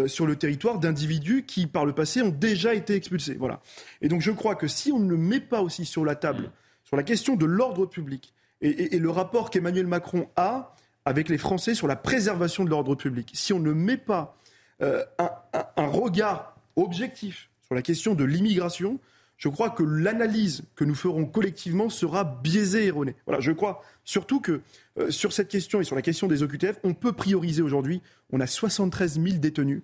sur 0.06 0.28
le 0.28 0.36
territoire 0.36 0.78
d'individus 0.78 1.46
qui, 1.48 1.66
par 1.66 1.84
le 1.84 1.94
passé, 1.94 2.22
ont 2.22 2.30
déjà 2.30 2.76
été 2.76 2.94
expulsés. 2.94 3.34
Voilà. 3.34 3.60
Et 4.02 4.08
donc, 4.08 4.22
je 4.22 4.30
crois 4.30 4.54
que 4.54 4.68
si 4.68 4.92
on 4.92 5.00
ne 5.00 5.16
met 5.16 5.40
pas 5.40 5.64
aussi 5.64 5.86
sur 5.86 6.06
la 6.06 6.14
table, 6.14 6.44
mmh. 6.44 6.52
Sur 6.88 6.96
la 6.96 7.04
question 7.04 7.36
de 7.36 7.46
l'ordre 7.46 7.86
public, 7.86 8.34
et, 8.62 8.98
le 8.98 9.10
rapport 9.10 9.50
qu'Emmanuel 9.50 9.88
Macron 9.88 10.30
a 10.38 10.74
avec 11.04 11.28
les 11.28 11.38
Français 11.38 11.76
sur 11.76 11.86
la 11.86 11.98
préservation 11.98 12.64
de 12.64 12.70
l'ordre 12.70 12.96
public. 12.96 13.30
Si 13.34 13.52
on 13.52 13.60
ne 13.60 13.74
met 13.74 13.98
pas 13.98 14.38
euh, 14.82 15.04
un, 15.20 15.86
regard 15.86 16.56
objectif 16.78 17.50
sur 17.62 17.76
la 17.76 17.82
question 17.82 18.16
de 18.16 18.24
l'immigration, 18.24 19.02
je 19.36 19.50
crois 19.50 19.70
que 19.70 19.84
l'analyse 19.84 20.64
que 20.78 20.86
nous 20.86 20.96
ferons 20.96 21.26
collectivement 21.26 21.90
sera 21.90 22.24
biaisée 22.24 22.86
et 22.86 22.88
erronée. 22.88 23.16
Voilà, 23.26 23.42
je 23.42 23.52
crois 23.52 23.84
surtout 24.06 24.40
que 24.40 24.62
euh, 24.98 25.12
sur 25.12 25.34
cette 25.34 25.50
question 25.50 25.82
et 25.82 25.84
sur 25.84 25.96
la 25.96 26.02
question 26.02 26.28
des 26.28 26.42
OQTF, 26.42 26.80
on 26.86 26.94
peut 26.94 27.12
prioriser 27.12 27.62
aujourd'hui. 27.62 28.02
On 28.32 28.40
a 28.40 28.48
73 28.48 29.20
000 29.22 29.38
détenus. 29.40 29.82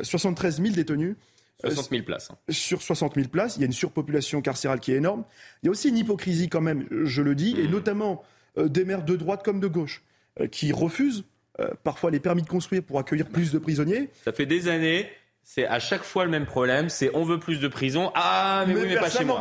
73 0.00 0.58
euh, 0.58 0.62
000 0.64 0.74
détenus. 0.74 1.16
60 1.60 1.90
000 1.90 2.02
places. 2.02 2.30
Hein. 2.30 2.36
Sur 2.50 2.82
60 2.82 3.14
000 3.14 3.28
places, 3.28 3.56
il 3.56 3.60
y 3.60 3.64
a 3.64 3.66
une 3.66 3.72
surpopulation 3.72 4.42
carcérale 4.42 4.80
qui 4.80 4.92
est 4.92 4.96
énorme. 4.96 5.24
Il 5.62 5.66
y 5.66 5.68
a 5.68 5.70
aussi 5.72 5.88
une 5.88 5.98
hypocrisie 5.98 6.48
quand 6.48 6.60
même, 6.60 6.86
je 6.90 7.22
le 7.22 7.34
dis, 7.34 7.58
et 7.58 7.66
mmh. 7.66 7.70
notamment 7.70 8.22
euh, 8.58 8.68
des 8.68 8.84
maires 8.84 9.04
de 9.04 9.16
droite 9.16 9.42
comme 9.42 9.60
de 9.60 9.66
gauche 9.66 10.02
euh, 10.40 10.46
qui 10.46 10.72
refusent 10.72 11.24
euh, 11.60 11.70
parfois 11.82 12.10
les 12.10 12.20
permis 12.20 12.42
de 12.42 12.48
construire 12.48 12.82
pour 12.82 12.98
accueillir 12.98 13.26
plus 13.26 13.52
de 13.52 13.58
prisonniers. 13.58 14.10
Ça 14.24 14.32
fait 14.32 14.46
des 14.46 14.68
années, 14.68 15.10
c'est 15.42 15.66
à 15.66 15.78
chaque 15.78 16.02
fois 16.02 16.24
le 16.24 16.30
même 16.30 16.46
problème, 16.46 16.88
c'est 16.90 17.10
on 17.14 17.24
veut 17.24 17.38
plus 17.38 17.60
de 17.60 17.68
prisons. 17.68 18.12
Ah, 18.14 18.64
mais, 18.66 18.74
oui, 18.74 18.82
mais 18.86 18.96
pas 18.96 19.10
chez 19.10 19.24
moi. 19.24 19.40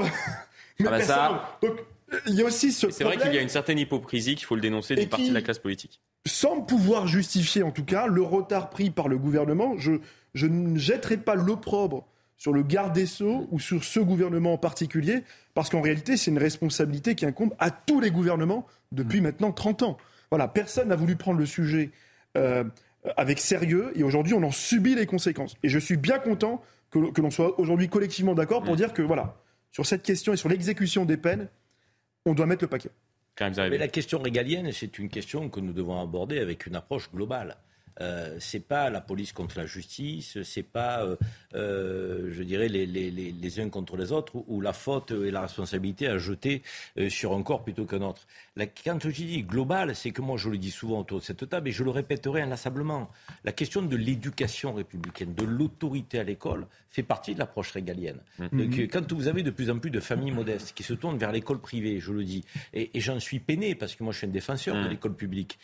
mais 0.80 0.88
ah 0.88 0.92
bah 0.92 1.02
ça... 1.02 1.58
Donc, 1.62 1.80
il 2.28 2.36
y 2.36 2.42
a 2.42 2.46
aussi 2.46 2.72
ce 2.72 2.90
C'est 2.92 3.04
vrai 3.04 3.18
qu'il 3.18 3.34
y 3.34 3.38
a 3.38 3.42
une 3.42 3.50
certaine 3.50 3.80
hypocrisie 3.80 4.36
qu'il 4.36 4.46
faut 4.46 4.56
le 4.56 4.62
dénoncer 4.62 4.96
d'une 4.96 5.10
partie 5.10 5.30
de 5.30 5.34
la 5.34 5.42
classe 5.42 5.60
politique. 5.60 6.00
Sans 6.28 6.62
pouvoir 6.62 7.08
justifier, 7.08 7.62
en 7.64 7.72
tout 7.72 7.86
cas, 7.86 8.08
le 8.08 8.24
retard 8.24 8.70
pris 8.70 8.90
par 8.90 9.08
le 9.08 9.18
gouvernement, 9.18 9.78
je, 9.78 9.94
je 10.34 10.48
ne 10.48 10.78
jetterai 10.78 11.18
pas 11.18 11.36
l'opprobre 11.36 12.08
sur 12.38 12.52
le 12.52 12.64
garde 12.64 12.94
des 12.94 13.06
Sceaux 13.06 13.48
ou 13.52 13.60
sur 13.60 13.84
ce 13.84 14.00
gouvernement 14.00 14.54
en 14.54 14.58
particulier, 14.58 15.24
parce 15.54 15.70
qu'en 15.70 15.82
réalité, 15.82 16.18
c'est 16.18 16.32
une 16.32 16.38
responsabilité 16.38 17.16
qui 17.16 17.26
incombe 17.26 17.54
à 17.60 17.72
tous 17.72 18.00
les 18.00 18.12
gouvernements 18.12 18.66
depuis 18.92 19.22
mmh. 19.22 19.24
maintenant 19.24 19.52
30 19.52 19.84
ans. 19.84 19.98
Voilà, 20.32 20.48
personne 20.48 20.90
n'a 20.90 20.96
voulu 20.96 21.16
prendre 21.16 21.40
le 21.40 21.46
sujet 21.46 21.92
euh, 22.38 22.64
avec 23.18 23.40
sérieux, 23.40 23.92
et 23.96 24.04
aujourd'hui, 24.04 24.34
on 24.34 24.44
en 24.44 24.52
subit 24.52 24.96
les 24.96 25.06
conséquences. 25.06 25.56
Et 25.64 25.70
je 25.70 25.80
suis 25.80 25.98
bien 25.98 26.20
content 26.20 26.62
que, 26.92 27.00
l'on 27.22 27.32
soit 27.32 27.60
aujourd'hui 27.60 27.90
collectivement 27.90 28.34
d'accord 28.34 28.64
pour 28.64 28.74
mmh. 28.74 28.78
dire 28.78 28.94
que, 28.94 29.02
voilà, 29.02 29.38
sur 29.72 29.86
cette 29.86 30.04
question 30.04 30.34
et 30.34 30.38
sur 30.38 30.50
l'exécution 30.50 31.06
des 31.06 31.18
peines, 31.18 31.50
on 32.26 32.34
doit 32.34 32.46
mettre 32.46 32.64
le 32.64 32.70
paquet. 32.70 32.90
Mais 33.40 33.78
la 33.78 33.88
question 33.90 34.20
régalienne, 34.20 34.72
c'est 34.72 34.98
une 34.98 35.10
question 35.10 35.50
que 35.50 35.60
nous 35.60 35.74
devons 35.74 36.02
aborder 36.02 36.40
avec 36.40 36.66
une 36.68 36.76
approche 36.76 37.12
globale. 37.12 37.58
Euh, 38.02 38.36
c'est 38.40 38.60
pas 38.60 38.90
la 38.90 39.02
police 39.02 39.32
contre 39.32 39.58
la 39.58 39.66
justice, 39.66 40.42
c'est 40.44 40.64
pas, 40.64 41.04
euh, 41.04 41.16
euh, 41.54 42.30
je 42.32 42.44
dirais, 42.44 42.68
les, 42.68 42.86
les, 42.86 43.12
les, 43.12 43.60
uns 43.60 43.70
contre 43.70 43.96
les 43.96 44.12
autres, 44.12 44.34
où, 44.48 44.60
la 44.60 44.74
faute 44.74 45.12
et 45.12 45.32
la 45.32 45.42
responsabilité 45.42 46.08
à 46.08 46.18
jeter 46.18 46.62
euh, 46.98 47.10
sur 47.10 47.34
un 47.34 47.44
corps 47.44 47.64
plutôt 47.64 47.86
qu'un 47.86 48.02
autre. 48.02 48.28
La, 48.56 48.66
quand 48.68 49.00
je 49.02 49.10
dis 49.10 49.44
global, 49.44 49.96
c'est 49.96 50.12
que 50.12 50.22
moi 50.22 50.38
je 50.38 50.50
le 50.50 50.58
dis 50.58 50.72
souvent 50.72 51.00
autour 51.00 51.20
de 51.20 51.24
cette 51.24 51.48
table 51.48 51.70
et 51.70 51.72
je 51.72 51.84
le 51.84 51.92
répéterai 51.92 52.42
inlassablement. 52.42 53.10
La 53.44 53.52
question 53.52 53.82
de 53.82 53.96
l'éducation 53.96 54.74
républicaine, 54.74 55.34
de 55.34 55.46
l'autorité 55.46 56.20
à 56.20 56.24
l'école, 56.24 56.68
fait 56.90 57.04
partie 57.04 57.34
de 57.34 57.40
l'approche 57.40 57.72
régalienne. 57.72 58.20
Mmh. 58.40 58.48
Donc, 58.54 58.80
quand 58.90 59.12
vous 59.12 59.28
avez 59.28 59.44
de 59.44 59.52
plus 59.52 59.70
en 59.70 59.80
plus 59.80 59.92
de 59.92 60.00
familles 60.00 60.32
modestes 60.32 60.74
qui 60.74 60.84
se 60.84 60.94
tournent 60.94 61.18
vers 61.18 61.34
l'école 61.34 61.60
privée, 61.60 62.00
je 62.00 62.14
le 62.14 62.24
dis, 62.24 62.44
et, 62.74 62.98
et 62.98 63.02
j'en 63.02 63.20
suis 63.20 63.40
peiné 63.40 63.76
parce 63.76 63.96
que 63.96 64.04
moi 64.04 64.14
je 64.14 64.20
suis 64.20 64.28
un 64.28 64.32
défenseur 64.32 64.76
de 64.76 64.82
mmh. 64.82 64.90
l'école 64.90 65.16
publique, 65.16 65.60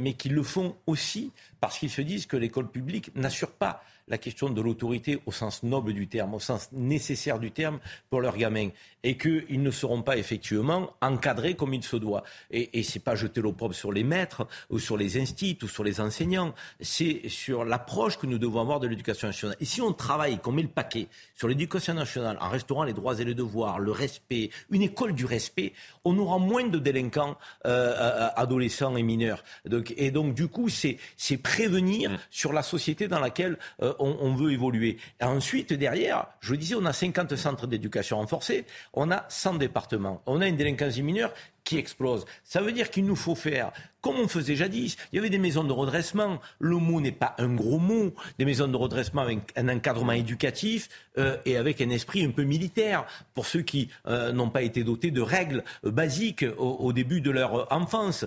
mais 0.00 0.14
qui 0.14 0.28
le 0.28 0.42
font 0.42 0.76
aussi 0.86 1.32
parce 1.60 1.67
qu'ils 1.76 1.90
se 1.90 2.00
disent 2.00 2.26
que 2.26 2.36
l'école 2.36 2.70
publique 2.70 3.14
n'assure 3.14 3.50
pas 3.50 3.82
la 4.08 4.18
question 4.18 4.50
de 4.50 4.60
l'autorité 4.60 5.20
au 5.26 5.32
sens 5.32 5.62
noble 5.62 5.92
du 5.92 6.08
terme, 6.08 6.34
au 6.34 6.40
sens 6.40 6.70
nécessaire 6.72 7.38
du 7.38 7.50
terme 7.50 7.78
pour 8.10 8.20
leurs 8.20 8.36
gamins, 8.36 8.70
et 9.02 9.16
qu'ils 9.16 9.62
ne 9.62 9.70
seront 9.70 10.02
pas 10.02 10.16
effectivement 10.16 10.90
encadrés 11.00 11.54
comme 11.54 11.74
il 11.74 11.82
se 11.82 11.96
doit. 11.96 12.24
Et, 12.50 12.78
et 12.78 12.82
c'est 12.82 12.98
pas 12.98 13.14
jeter 13.14 13.40
l'opprobre 13.40 13.74
sur 13.74 13.92
les 13.92 14.04
maîtres 14.04 14.46
ou 14.70 14.78
sur 14.78 14.96
les 14.96 15.20
instituts 15.20 15.64
ou 15.64 15.68
sur 15.68 15.84
les 15.84 16.00
enseignants, 16.00 16.54
c'est 16.80 17.28
sur 17.28 17.64
l'approche 17.64 18.18
que 18.18 18.26
nous 18.26 18.38
devons 18.38 18.60
avoir 18.60 18.80
de 18.80 18.86
l'éducation 18.86 19.28
nationale. 19.28 19.56
Et 19.60 19.64
si 19.64 19.80
on 19.80 19.92
travaille, 19.92 20.38
qu'on 20.38 20.52
met 20.52 20.62
le 20.62 20.68
paquet 20.68 21.08
sur 21.34 21.48
l'éducation 21.48 21.94
nationale 21.94 22.38
en 22.40 22.48
restaurant 22.48 22.84
les 22.84 22.92
droits 22.92 23.18
et 23.18 23.24
les 23.24 23.34
devoirs, 23.34 23.78
le 23.78 23.92
respect, 23.92 24.50
une 24.70 24.82
école 24.82 25.14
du 25.14 25.24
respect, 25.24 25.72
on 26.04 26.18
aura 26.18 26.38
moins 26.38 26.66
de 26.66 26.78
délinquants 26.78 27.36
euh, 27.66 27.94
euh 27.96 28.28
adolescents 28.36 28.96
et 28.96 29.02
mineurs. 29.02 29.42
Donc, 29.64 29.92
et 29.96 30.10
donc 30.10 30.34
du 30.34 30.48
coup, 30.48 30.68
c'est 30.68 30.98
prévenir 31.42 32.10
mmh. 32.10 32.18
sur 32.30 32.52
la 32.52 32.62
société 32.62 33.08
dans 33.08 33.20
laquelle 33.20 33.58
euh, 33.82 33.94
on, 33.98 34.34
veut 34.34 34.52
évoluer. 34.52 34.98
Ensuite, 35.20 35.72
derrière, 35.72 36.26
je 36.40 36.48
vous 36.48 36.56
disais, 36.56 36.74
on 36.74 36.84
a 36.84 36.92
50 36.92 37.36
centres 37.36 37.66
d'éducation 37.66 38.18
renforcés, 38.18 38.64
on 38.94 39.10
a 39.10 39.24
100 39.28 39.54
départements, 39.54 40.22
on 40.26 40.40
a 40.40 40.48
une 40.48 40.56
délinquance 40.56 40.98
mineure 40.98 41.32
qui 41.68 41.76
explose. 41.76 42.24
Ça 42.44 42.62
veut 42.62 42.72
dire 42.72 42.88
qu'il 42.88 43.04
nous 43.04 43.14
faut 43.14 43.34
faire 43.34 43.72
comme 44.00 44.16
on 44.16 44.28
faisait 44.28 44.56
jadis. 44.56 44.96
Il 45.12 45.16
y 45.16 45.18
avait 45.18 45.30
des 45.30 45.38
maisons 45.38 45.64
de 45.64 45.72
redressement. 45.72 46.40
Le 46.60 46.76
mot 46.76 47.00
n'est 47.00 47.12
pas 47.12 47.34
un 47.38 47.54
gros 47.54 47.78
mot. 47.78 48.14
Des 48.38 48.44
maisons 48.44 48.68
de 48.68 48.76
redressement 48.76 49.22
avec 49.22 49.40
un 49.56 49.68
encadrement 49.68 50.12
éducatif 50.12 50.88
euh, 51.18 51.36
et 51.44 51.56
avec 51.56 51.80
un 51.80 51.90
esprit 51.90 52.24
un 52.24 52.30
peu 52.30 52.44
militaire 52.44 53.04
pour 53.34 53.46
ceux 53.46 53.62
qui 53.62 53.88
euh, 54.06 54.32
n'ont 54.32 54.50
pas 54.50 54.62
été 54.62 54.84
dotés 54.84 55.10
de 55.10 55.20
règles 55.20 55.64
euh, 55.84 55.90
basiques 55.90 56.44
au, 56.58 56.92
début 56.92 57.20
de 57.20 57.30
leur 57.30 57.70
enfance. 57.72 58.24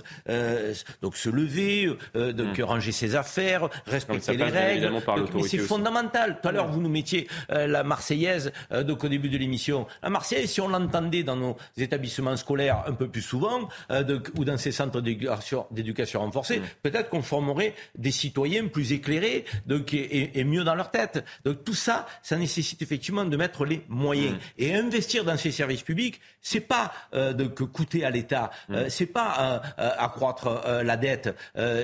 donc 1.01 1.15
se 1.15 1.29
lever, 1.29 1.87
donc 2.13 2.57
hmm. 2.57 2.63
ranger 2.63 2.91
ses 2.91 3.15
affaires, 3.15 3.69
respecter 3.85 4.35
les 4.35 4.43
règles. 4.43 4.91
mais 5.33 5.43
c'est 5.43 5.57
fondamental. 5.57 6.39
Tout 6.41 6.49
à 6.49 6.51
l'heure, 6.51 6.67
vous 6.67 6.81
nous 6.81 6.89
mettiez 6.89 7.27
la 7.49 7.83
Marseillaise 7.83 8.51
donc 8.85 9.03
au 9.03 9.09
début 9.09 9.29
de 9.29 9.37
l'émission. 9.37 9.87
La 10.03 10.09
Marseillaise, 10.09 10.51
si 10.51 10.61
on 10.61 10.67
l'entendait 10.67 11.23
dans 11.23 11.35
nos 11.35 11.57
établissements 11.77 12.37
scolaires 12.37 12.83
un 12.87 12.93
peu 12.93 13.07
plus 13.07 13.21
souvent 13.31 13.69
ou 14.37 14.45
dans 14.45 14.57
ces 14.57 14.73
centres 14.73 15.01
d'éducation 15.01 16.19
renforcée, 16.19 16.59
mmh. 16.59 16.63
peut-être 16.83 17.09
qu'on 17.09 17.21
formerait 17.21 17.73
des 17.97 18.11
citoyens 18.11 18.67
plus 18.67 18.91
éclairés 18.91 19.45
donc, 19.65 19.93
et, 19.93 20.43
mieux 20.43 20.63
dans 20.63 20.75
leur 20.75 20.91
tête. 20.91 21.23
Donc 21.45 21.63
tout 21.63 21.73
ça, 21.73 22.07
ça 22.23 22.35
nécessite 22.35 22.81
effectivement 22.81 23.23
de 23.23 23.37
mettre 23.37 23.65
les 23.65 23.83
moyens. 23.87 24.33
Mmh. 24.33 24.39
Et 24.57 24.75
investir 24.75 25.23
dans 25.23 25.37
ces 25.37 25.51
services 25.51 25.83
publics, 25.83 26.19
c'est 26.41 26.59
pas 26.59 26.91
euh, 27.13 27.33
de 27.33 27.45
coûter 27.45 28.03
à 28.03 28.09
l'État, 28.09 28.51
mmh. 28.67 28.73
euh, 28.73 28.89
c'est 28.89 29.05
pas 29.05 29.61
euh, 29.77 29.89
accroître 29.97 30.61
la 30.83 30.97
dette, 30.97 31.35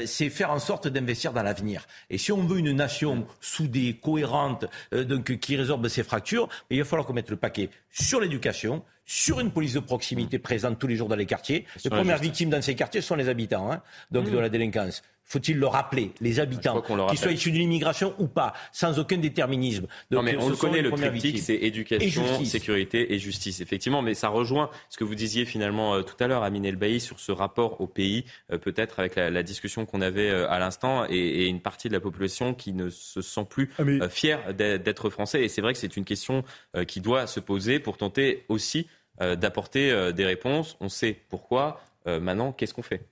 c'est 0.05 0.29
faire 0.29 0.51
en 0.51 0.59
sorte 0.59 0.87
d'investir 0.87 1.33
dans 1.33 1.43
l'avenir. 1.43 1.85
Et 2.09 2.17
si 2.17 2.31
on 2.31 2.43
veut 2.43 2.59
une 2.59 2.71
nation 2.71 3.25
soudée, 3.39 3.99
cohérente, 4.01 4.65
donc 4.91 5.37
qui 5.37 5.55
résorbe 5.55 5.87
ses 5.87 6.03
fractures, 6.03 6.49
il 6.69 6.79
va 6.79 6.85
falloir 6.85 7.05
qu'on 7.05 7.13
mette 7.13 7.29
le 7.29 7.37
paquet 7.37 7.69
sur 7.99 8.19
l'éducation, 8.21 8.83
sur 9.05 9.39
une 9.39 9.51
police 9.51 9.73
de 9.73 9.79
proximité 9.79 10.39
présente 10.39 10.79
tous 10.79 10.87
les 10.87 10.95
jours 10.95 11.07
dans 11.07 11.15
les 11.15 11.25
quartiers. 11.25 11.65
Les 11.83 11.89
premières 11.89 12.17
victimes 12.17 12.49
dans 12.49 12.61
ces 12.61 12.75
quartiers 12.75 13.01
sont 13.01 13.15
les 13.15 13.29
habitants 13.29 13.71
hein, 13.71 13.81
donc 14.11 14.27
mmh. 14.27 14.31
de 14.31 14.37
la 14.37 14.49
délinquance 14.49 15.03
faut-il 15.27 15.57
le 15.57 15.67
rappeler, 15.67 16.11
les 16.21 16.39
habitants, 16.39 16.81
qu'ils 17.09 17.19
soient 17.19 17.33
issus 17.33 17.51
de 17.51 17.57
l'immigration 17.57 18.15
ou 18.17 18.27
pas, 18.27 18.53
sans 18.71 18.97
aucun 18.97 19.17
déterminisme. 19.17 19.85
non, 20.09 20.23
mais 20.23 20.37
on 20.37 20.49
le 20.49 20.55
connaît, 20.55 20.81
le 20.81 20.91
triptyque, 20.91 21.39
c'est 21.39 21.55
éducation, 21.55 22.23
sécurité 22.45 23.13
et 23.13 23.19
justice. 23.19 23.59
Effectivement, 23.59 24.01
mais 24.01 24.13
ça 24.13 24.29
rejoint 24.29 24.69
ce 24.89 24.97
que 24.97 25.03
vous 25.03 25.15
disiez 25.15 25.43
finalement 25.45 25.95
euh, 25.95 26.01
tout 26.01 26.15
à 26.21 26.27
l'heure, 26.27 26.43
Amine 26.43 26.65
Elbaï, 26.65 27.01
sur 27.01 27.19
ce 27.19 27.33
rapport 27.33 27.81
au 27.81 27.87
pays, 27.87 28.23
euh, 28.51 28.57
peut-être 28.57 28.99
avec 28.99 29.15
la, 29.15 29.43
discussion 29.43 29.85
qu'on 29.85 30.01
avait 30.01 30.29
euh, 30.29 30.49
à 30.49 30.59
l'instant, 30.59 31.05
et, 31.09 31.47
une 31.47 31.59
partie 31.59 31.89
de 31.89 31.93
la 31.93 31.99
population 31.99 32.53
qui 32.53 32.71
ne 32.71 32.89
se 32.89 33.21
sent 33.21 33.45
plus 33.49 33.69
ah, 33.79 34.09
fière 34.09 34.53
d'être 34.53 35.09
français. 35.09 35.43
Et 35.43 35.49
c'est 35.49 35.61
vrai 35.61 35.73
que 35.73 35.79
c'est 35.79 35.97
une 35.97 36.05
question 36.05 36.43
qui 36.87 37.01
doit 37.01 37.27
se 37.27 37.39
poser 37.39 37.79
pour 37.79 37.97
tenter 37.97 38.45
aussi 38.47 38.87
d'apporter 39.19 40.11
des 40.13 40.25
réponses. 40.25 40.77
On 40.79 40.89
sait 40.89 41.17
pourquoi. 41.29 41.81
maintenant, 42.05 42.51
qu'est-ce 42.51 42.73
qu'on 42.73 42.81
fait? 42.81 43.05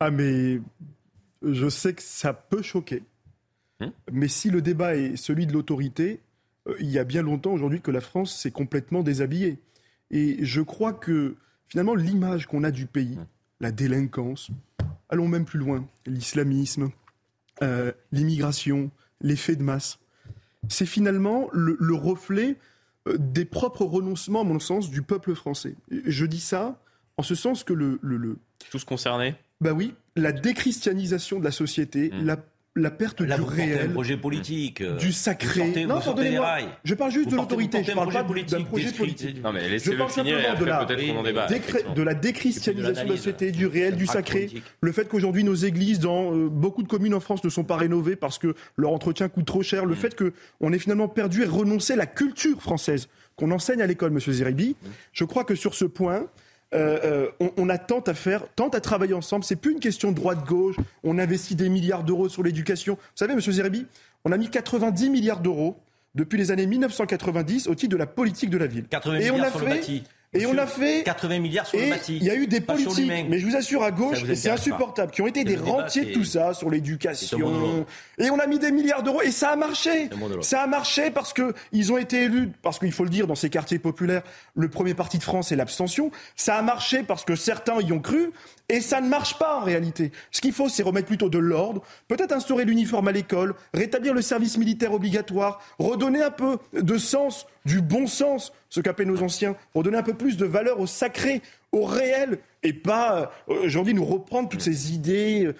Ah 0.00 0.10
mais 0.10 0.60
je 1.44 1.68
sais 1.68 1.94
que 1.94 2.02
ça 2.02 2.32
peut 2.32 2.62
choquer. 2.62 3.02
Hein 3.80 3.92
mais 4.12 4.28
si 4.28 4.50
le 4.50 4.62
débat 4.62 4.96
est 4.96 5.16
celui 5.16 5.46
de 5.46 5.52
l'autorité, 5.52 6.20
euh, 6.68 6.74
il 6.80 6.90
y 6.90 6.98
a 6.98 7.04
bien 7.04 7.22
longtemps 7.22 7.52
aujourd'hui 7.52 7.80
que 7.80 7.90
la 7.90 8.00
France 8.00 8.34
s'est 8.34 8.50
complètement 8.50 9.02
déshabillée. 9.02 9.58
Et 10.10 10.44
je 10.44 10.60
crois 10.60 10.92
que 10.92 11.36
finalement 11.68 11.94
l'image 11.94 12.46
qu'on 12.46 12.64
a 12.64 12.70
du 12.70 12.86
pays, 12.86 13.16
hein 13.20 13.26
la 13.62 13.70
délinquance, 13.70 14.50
allons 15.08 15.28
même 15.28 15.46
plus 15.46 15.58
loin, 15.58 15.88
l'islamisme, 16.04 16.90
euh, 17.62 17.92
l'immigration, 18.10 18.90
l'effet 19.20 19.56
de 19.56 19.62
masse, 19.62 20.00
c'est 20.68 20.84
finalement 20.84 21.48
le, 21.52 21.94
reflet 21.94 22.56
euh, 23.06 23.16
des 23.18 23.44
propres 23.44 23.84
renoncements, 23.84 24.40
à 24.40 24.44
mon 24.44 24.58
sens, 24.58 24.90
du 24.90 25.02
peuple 25.02 25.34
français. 25.34 25.76
Je 25.90 26.26
dis 26.26 26.40
ça 26.40 26.78
en 27.16 27.22
ce 27.22 27.34
sens 27.34 27.62
que 27.62 27.72
le... 27.72 27.98
le, 28.02 28.16
le... 28.16 28.36
Tous 28.70 28.84
concernés? 28.84 29.36
Bah 29.62 29.72
oui, 29.72 29.94
la 30.16 30.32
déchristianisation 30.32 31.38
de 31.38 31.44
la 31.44 31.52
société, 31.52 32.10
hmm. 32.12 32.26
la 32.26 32.36
la 32.74 32.90
perte 32.90 33.22
du 33.22 33.30
réel, 33.30 33.92
projet 33.92 34.16
politique, 34.16 34.80
euh, 34.80 34.96
du 34.96 35.12
sacré. 35.12 35.84
non, 35.84 36.00
pardonnez-moi. 36.00 36.58
Je 36.84 36.94
parle 36.94 37.10
juste 37.10 37.30
de 37.30 37.36
l'autorité. 37.36 37.84
Je 37.84 37.92
parle 37.92 38.10
pas 38.10 38.22
d'un 38.22 38.64
projet 38.64 38.92
politique. 38.92 39.42
Non, 39.42 39.52
mais 39.52 39.68
laissez-le 39.68 40.08
finir 40.08 40.38
et 40.38 40.46
après 40.46 40.86
peut-être 40.86 41.06
qu'on 41.06 41.18
en 41.18 41.22
débat. 41.22 41.46
De 41.94 42.02
la 42.02 42.14
déchristianisation 42.14 43.04
de 43.04 43.10
la 43.10 43.16
société, 43.16 43.50
du 43.50 43.66
réel, 43.66 43.96
du 43.96 44.06
sacré. 44.06 44.50
Le 44.80 44.92
fait 44.92 45.06
qu'aujourd'hui 45.06 45.44
nos 45.44 45.54
églises 45.54 45.98
dans 45.98 46.34
euh, 46.34 46.48
beaucoup 46.48 46.82
de 46.82 46.88
communes 46.88 47.14
en 47.14 47.20
France 47.20 47.44
ne 47.44 47.50
sont 47.50 47.64
pas 47.64 47.76
rénovées 47.76 48.16
parce 48.16 48.38
que 48.38 48.54
leur 48.76 48.92
entretien 48.92 49.28
coûte 49.28 49.44
trop 49.44 49.62
cher. 49.62 49.84
Le 49.84 49.94
hmm. 49.94 49.96
fait 49.98 50.16
qu'on 50.16 50.72
ait 50.72 50.78
finalement 50.78 51.08
perdu 51.08 51.42
et 51.42 51.46
renoncé 51.46 51.92
à 51.92 51.96
la 51.96 52.06
culture 52.06 52.62
française 52.62 53.08
qu'on 53.36 53.50
enseigne 53.50 53.82
à 53.82 53.86
l'école, 53.86 54.12
Monsieur 54.12 54.32
Zeribi. 54.32 54.76
Hmm. 54.82 54.88
Je 55.12 55.24
crois 55.24 55.44
que 55.44 55.54
sur 55.54 55.74
ce 55.74 55.84
point, 55.84 56.26
euh, 56.74 57.28
euh, 57.40 57.50
on, 57.56 57.68
a 57.68 57.78
tant 57.78 58.00
à 58.00 58.14
faire, 58.14 58.44
tant 58.56 58.68
à 58.68 58.80
travailler 58.80 59.14
ensemble. 59.14 59.44
C'est 59.44 59.56
plus 59.56 59.72
une 59.72 59.80
question 59.80 60.10
de 60.10 60.16
droite-gauche. 60.16 60.76
On 61.04 61.18
investit 61.18 61.54
des 61.54 61.68
milliards 61.68 62.04
d'euros 62.04 62.28
sur 62.28 62.42
l'éducation. 62.42 62.94
Vous 62.94 63.00
savez, 63.14 63.34
Monsieur 63.34 63.52
Zerbi, 63.52 63.86
on 64.24 64.32
a 64.32 64.36
mis 64.36 64.48
90 64.48 65.10
milliards 65.10 65.40
d'euros 65.40 65.76
depuis 66.14 66.38
les 66.38 66.50
années 66.50 66.66
1990 66.66 67.68
au 67.68 67.74
titre 67.74 67.92
de 67.92 67.96
la 67.96 68.06
politique 68.06 68.50
de 68.50 68.58
la 68.58 68.66
ville. 68.66 68.86
80 68.88 69.18
Et 69.18 69.30
on 69.30 69.42
a 69.42 69.50
fait, 69.50 70.02
et 70.34 70.46
on 70.46 70.56
a 70.56 70.66
fait 70.66 71.02
80 71.04 71.40
milliards 71.40 71.66
sur 71.66 71.78
le 71.78 71.90
bâti. 71.90 72.16
Il 72.16 72.24
y 72.24 72.30
a 72.30 72.34
eu 72.34 72.46
des 72.46 72.60
politiques, 72.60 73.28
mais 73.28 73.38
je 73.38 73.46
vous 73.46 73.56
assure 73.56 73.82
à 73.82 73.90
gauche, 73.90 74.18
c'est 74.34 74.50
insupportable, 74.50 75.12
qui 75.12 75.22
ont 75.22 75.26
été 75.26 75.44
des 75.44 75.56
rentiers 75.56 76.06
de 76.06 76.12
tout 76.12 76.24
ça 76.24 76.54
sur 76.54 76.70
l'éducation. 76.70 77.86
Et 78.18 78.30
on 78.30 78.38
a 78.38 78.46
mis 78.46 78.58
des 78.58 78.72
milliards 78.72 79.02
d'euros 79.02 79.22
et 79.22 79.30
ça 79.30 79.50
a 79.50 79.56
marché. 79.56 80.08
Ça 80.40 80.62
a 80.62 80.66
marché 80.66 81.10
parce 81.10 81.32
que 81.32 81.54
ils 81.72 81.92
ont 81.92 81.98
été 81.98 82.24
élus, 82.24 82.50
parce 82.62 82.78
qu'il 82.78 82.92
faut 82.92 83.04
le 83.04 83.10
dire, 83.10 83.26
dans 83.26 83.34
ces 83.34 83.50
quartiers 83.50 83.78
populaires, 83.78 84.22
le 84.54 84.68
premier 84.68 84.94
parti 84.94 85.18
de 85.18 85.22
France 85.22 85.52
est 85.52 85.56
l'abstention. 85.56 86.10
Ça 86.36 86.56
a 86.56 86.62
marché 86.62 87.02
parce 87.02 87.24
que 87.24 87.36
certains 87.36 87.80
y 87.80 87.92
ont 87.92 88.00
cru. 88.00 88.30
Et 88.68 88.80
ça 88.80 89.02
ne 89.02 89.08
marche 89.08 89.38
pas 89.38 89.58
en 89.58 89.64
réalité. 89.64 90.12
Ce 90.30 90.40
qu'il 90.40 90.52
faut, 90.52 90.70
c'est 90.70 90.82
remettre 90.82 91.06
plutôt 91.06 91.28
de 91.28 91.36
l'ordre, 91.36 91.82
peut-être 92.08 92.32
instaurer 92.32 92.64
l'uniforme 92.64 93.08
à 93.08 93.12
l'école, 93.12 93.54
rétablir 93.74 94.14
le 94.14 94.22
service 94.22 94.56
militaire 94.56 94.94
obligatoire, 94.94 95.60
redonner 95.78 96.22
un 96.22 96.30
peu 96.30 96.56
de 96.72 96.96
sens, 96.96 97.46
du 97.64 97.80
bon 97.80 98.06
sens, 98.06 98.52
ce 98.68 98.80
qu'appelaient 98.80 99.06
nos 99.06 99.22
anciens, 99.22 99.56
redonner 99.74 99.98
un 99.98 100.02
peu 100.02 100.14
plus 100.14 100.36
de 100.36 100.46
valeur 100.46 100.80
au 100.80 100.86
sacré, 100.86 101.42
au 101.72 101.84
réel, 101.84 102.38
et 102.62 102.72
pas 102.72 103.32
euh, 103.48 103.64
aujourd'hui 103.64 103.94
nous 103.94 104.04
reprendre 104.04 104.48
toutes 104.48 104.62
ces 104.62 104.92
idées 104.92 105.44
euh, 105.46 105.54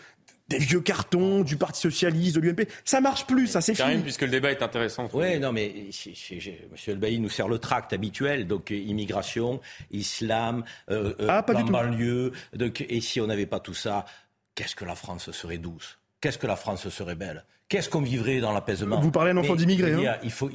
des 0.52 0.58
vieux 0.58 0.80
cartons 0.80 1.42
du 1.42 1.56
Parti 1.56 1.80
socialiste, 1.80 2.36
de 2.36 2.40
l'UMP. 2.40 2.68
Ça 2.84 3.00
marche 3.00 3.26
plus, 3.26 3.46
ça 3.46 3.60
c'est 3.60 3.74
fini. 3.74 4.02
puisque 4.02 4.22
le 4.22 4.28
débat 4.28 4.50
est 4.50 4.62
intéressant. 4.62 5.08
Oui, 5.12 5.38
non, 5.38 5.52
mais 5.52 5.72
M. 5.74 6.54
Elbaï 6.86 7.18
nous 7.18 7.30
sert 7.30 7.48
le 7.48 7.58
tract 7.58 7.92
habituel, 7.92 8.46
donc 8.46 8.70
euh, 8.70 8.76
immigration, 8.76 9.60
islam, 9.90 10.64
euh, 10.90 11.14
euh 11.20 11.26
ah, 11.28 11.42
banlieue. 11.42 12.32
Donc, 12.54 12.84
et 12.86 13.00
si 13.00 13.20
on 13.20 13.26
n'avait 13.26 13.46
pas 13.46 13.60
tout 13.60 13.74
ça, 13.74 14.04
qu'est-ce 14.54 14.76
que 14.76 14.84
la 14.84 14.94
France 14.94 15.30
serait 15.30 15.58
douce? 15.58 15.98
Qu'est-ce 16.20 16.38
que 16.38 16.46
la 16.46 16.56
France 16.56 16.88
serait 16.88 17.16
belle? 17.16 17.44
Qu'est-ce 17.72 17.88
qu'on 17.88 18.02
vivrait 18.02 18.38
dans 18.40 18.52
l'apaisement 18.52 19.00
Vous 19.00 19.10
parlez 19.10 19.30
à 19.30 19.32
un 19.32 19.38
enfant 19.38 19.54
d'immigré. 19.54 19.94
Hein. 19.94 20.18
Il, 20.22 20.30
faut, 20.30 20.50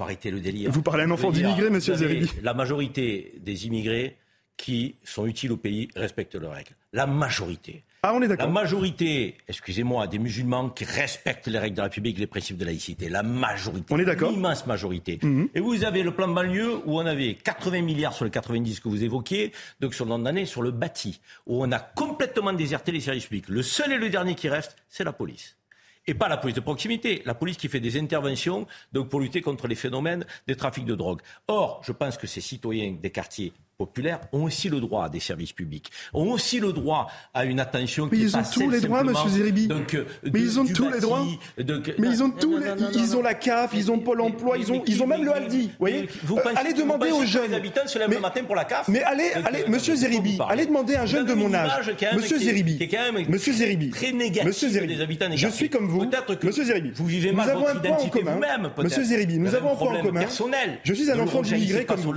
arrêter 0.00 0.30
le 0.30 0.38
délire. 0.38 0.70
Vous 0.70 0.82
parlez 0.82 1.04
à 1.04 1.06
un 1.06 1.10
enfant 1.10 1.30
d'immigré, 1.30 1.70
monsieur 1.70 1.94
Zeridi. 1.94 2.30
La 2.42 2.52
majorité 2.52 3.32
des 3.40 3.66
immigrés 3.66 4.18
qui 4.58 4.96
sont 5.02 5.24
utiles 5.24 5.50
au 5.50 5.56
pays 5.56 5.88
respectent 5.96 6.34
leurs 6.34 6.52
règles. 6.52 6.72
La 6.92 7.06
majorité. 7.06 7.84
Ah, 8.02 8.12
on 8.12 8.20
est 8.20 8.28
d'accord. 8.28 8.48
La 8.48 8.52
majorité, 8.52 9.38
excusez-moi, 9.48 10.08
des 10.08 10.18
musulmans 10.18 10.68
qui 10.68 10.84
respectent 10.84 11.46
les 11.46 11.58
règles 11.58 11.76
de 11.76 11.80
la 11.80 11.84
République, 11.84 12.18
les 12.18 12.26
principes 12.26 12.58
de 12.58 12.66
laïcité. 12.66 13.08
La 13.08 13.22
majorité. 13.22 13.86
On 13.94 13.98
est 13.98 14.04
d'accord. 14.04 14.30
L'immense 14.30 14.66
majorité. 14.66 15.18
Mhm. 15.22 15.48
Et 15.54 15.60
vous 15.60 15.84
avez 15.84 16.02
le 16.02 16.10
plan 16.10 16.28
banlieue 16.28 16.82
où 16.84 16.98
on 17.00 17.06
avait 17.06 17.32
80 17.32 17.80
milliards 17.80 18.12
sur 18.12 18.26
les 18.26 18.30
90 18.30 18.80
que 18.80 18.90
vous 18.90 19.02
évoquiez, 19.02 19.52
donc 19.80 19.94
sur 19.94 20.04
le 20.04 20.10
nombre 20.10 20.24
d'années, 20.24 20.44
sur 20.44 20.60
le 20.60 20.70
bâti, 20.70 21.22
où 21.46 21.64
on 21.64 21.72
a 21.72 21.78
complètement 21.78 22.52
déserté 22.52 22.92
les 22.92 23.00
services 23.00 23.24
publics. 23.24 23.48
Le 23.48 23.62
seul 23.62 23.90
et 23.90 23.98
le 23.98 24.10
dernier 24.10 24.34
qui 24.34 24.50
reste, 24.50 24.76
c'est 24.90 25.04
la 25.04 25.14
police 25.14 25.57
et 26.08 26.14
pas 26.14 26.28
la 26.28 26.38
police 26.38 26.56
de 26.56 26.60
proximité, 26.60 27.22
la 27.26 27.34
police 27.34 27.58
qui 27.58 27.68
fait 27.68 27.80
des 27.80 27.98
interventions 27.98 28.66
donc 28.92 29.08
pour 29.10 29.20
lutter 29.20 29.42
contre 29.42 29.68
les 29.68 29.74
phénomènes 29.74 30.24
des 30.46 30.56
trafics 30.56 30.86
de 30.86 30.94
drogue. 30.94 31.20
Or, 31.46 31.82
je 31.84 31.92
pense 31.92 32.16
que 32.16 32.26
ces 32.26 32.40
citoyens 32.40 32.96
des 33.00 33.10
quartiers 33.10 33.52
populaires 33.78 34.18
ont 34.32 34.42
aussi 34.42 34.68
le 34.68 34.80
droit 34.80 35.04
à 35.04 35.08
des 35.08 35.20
services 35.20 35.52
publics, 35.52 35.92
ont 36.12 36.32
aussi 36.32 36.58
le 36.58 36.72
droit 36.72 37.06
à 37.32 37.44
une 37.44 37.60
attention 37.60 38.08
mais 38.10 38.18
ils 38.18 38.36
ont 38.36 38.42
tous 38.42 38.68
les 38.68 38.80
droits, 38.80 39.04
Monsieur 39.04 39.28
Zeribi. 39.28 39.68
Euh, 39.70 39.84
euh, 39.94 40.04
mais 40.32 40.40
ils 40.40 40.58
ont 40.58 40.66
tous 40.66 40.90
les 40.90 40.98
droits. 40.98 41.24
Mais 41.56 42.08
ils 42.08 42.22
ont 42.24 42.30
tous 42.30 42.58
les, 42.58 42.66
ils 42.94 43.16
ont 43.16 43.22
la 43.22 43.34
CAF, 43.34 43.70
ils 43.74 43.92
ont 43.92 44.00
Pôle 44.00 44.20
Emploi, 44.20 44.58
ils 44.58 44.72
ont, 44.72 44.82
ils 44.84 45.00
ont 45.00 45.06
même 45.06 45.24
le 45.24 45.32
Aldi. 45.32 45.70
vous 45.78 46.38
euh, 46.38 46.52
allez 46.56 46.72
demander 46.72 47.12
aux 47.12 47.24
jeunes. 47.24 47.52
Les 47.52 47.56
habitants 47.56 47.86
se 47.86 48.00
lèvent 48.00 48.20
matin 48.20 48.42
pour 48.42 48.56
la 48.56 48.64
CAF. 48.64 48.88
Mais 48.88 49.04
allez, 49.04 49.30
allez, 49.44 49.64
Monsieur 49.68 49.94
Zeribi, 49.94 50.38
allez 50.48 50.66
demander 50.66 50.96
à 50.96 51.02
un 51.02 51.06
jeune 51.06 51.26
de 51.26 51.34
mon 51.34 51.54
âge, 51.54 51.94
Monsieur 52.16 52.38
Zéribi, 52.38 52.80
Monsieur 53.28 53.52
Zeribi, 53.52 53.90
très 53.90 54.10
négatif 54.10 54.72
des 54.72 55.00
habitants. 55.00 55.26
Je 55.36 55.48
suis 55.48 55.70
comme 55.70 55.86
vous, 55.86 56.04
Monsieur 56.42 56.64
Zeribi. 56.64 56.90
Vous 56.96 57.06
vivez 57.06 57.30
mal 57.30 57.56
votre 57.56 57.76
identité 57.76 58.22
vous-même, 58.22 58.70
Monsieur 58.76 59.04
Zeribi. 59.04 59.38
Nous 59.38 59.54
avons 59.54 59.74
un 59.74 59.76
point 59.76 59.98
en 60.00 60.02
commun. 60.02 60.20
Personnel. 60.20 60.78
Je 60.82 60.94
suis 60.94 61.08
un 61.12 61.20
enfant 61.20 61.42
d'immigré 61.42 61.84
comme 61.84 62.00
vous. 62.00 62.12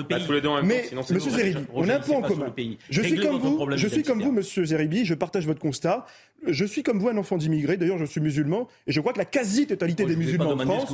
Mais 0.64 0.90
Monsieur 1.12 1.51
on 1.74 1.88
a 1.90 1.96
un 1.96 2.00
point 2.00 2.18
en 2.18 2.22
commun. 2.22 2.54
Je 2.90 3.88
suis 3.88 4.04
comme 4.04 4.22
vous, 4.22 4.32
Monsieur 4.32 4.66
Zeribi, 4.66 5.06
je 5.06 5.14
partage 5.14 5.46
votre 5.46 5.60
constat. 5.60 6.06
Je 6.48 6.66
suis 6.66 6.82
comme 6.82 7.00
vous, 7.00 7.08
un 7.08 7.18
enfant 7.18 7.38
d'immigré. 7.38 7.78
D'ailleurs, 7.78 7.98
je 7.98 8.06
suis 8.06 8.22
musulman 8.22 8.68
et 8.88 8.92
je 8.92 9.00
crois 9.00 9.14
que 9.14 9.20
la 9.20 9.26
quasi-totalité 9.26 10.06
des 10.06 10.16
musulmans 10.16 10.52
en 10.52 10.58
France. 10.58 10.92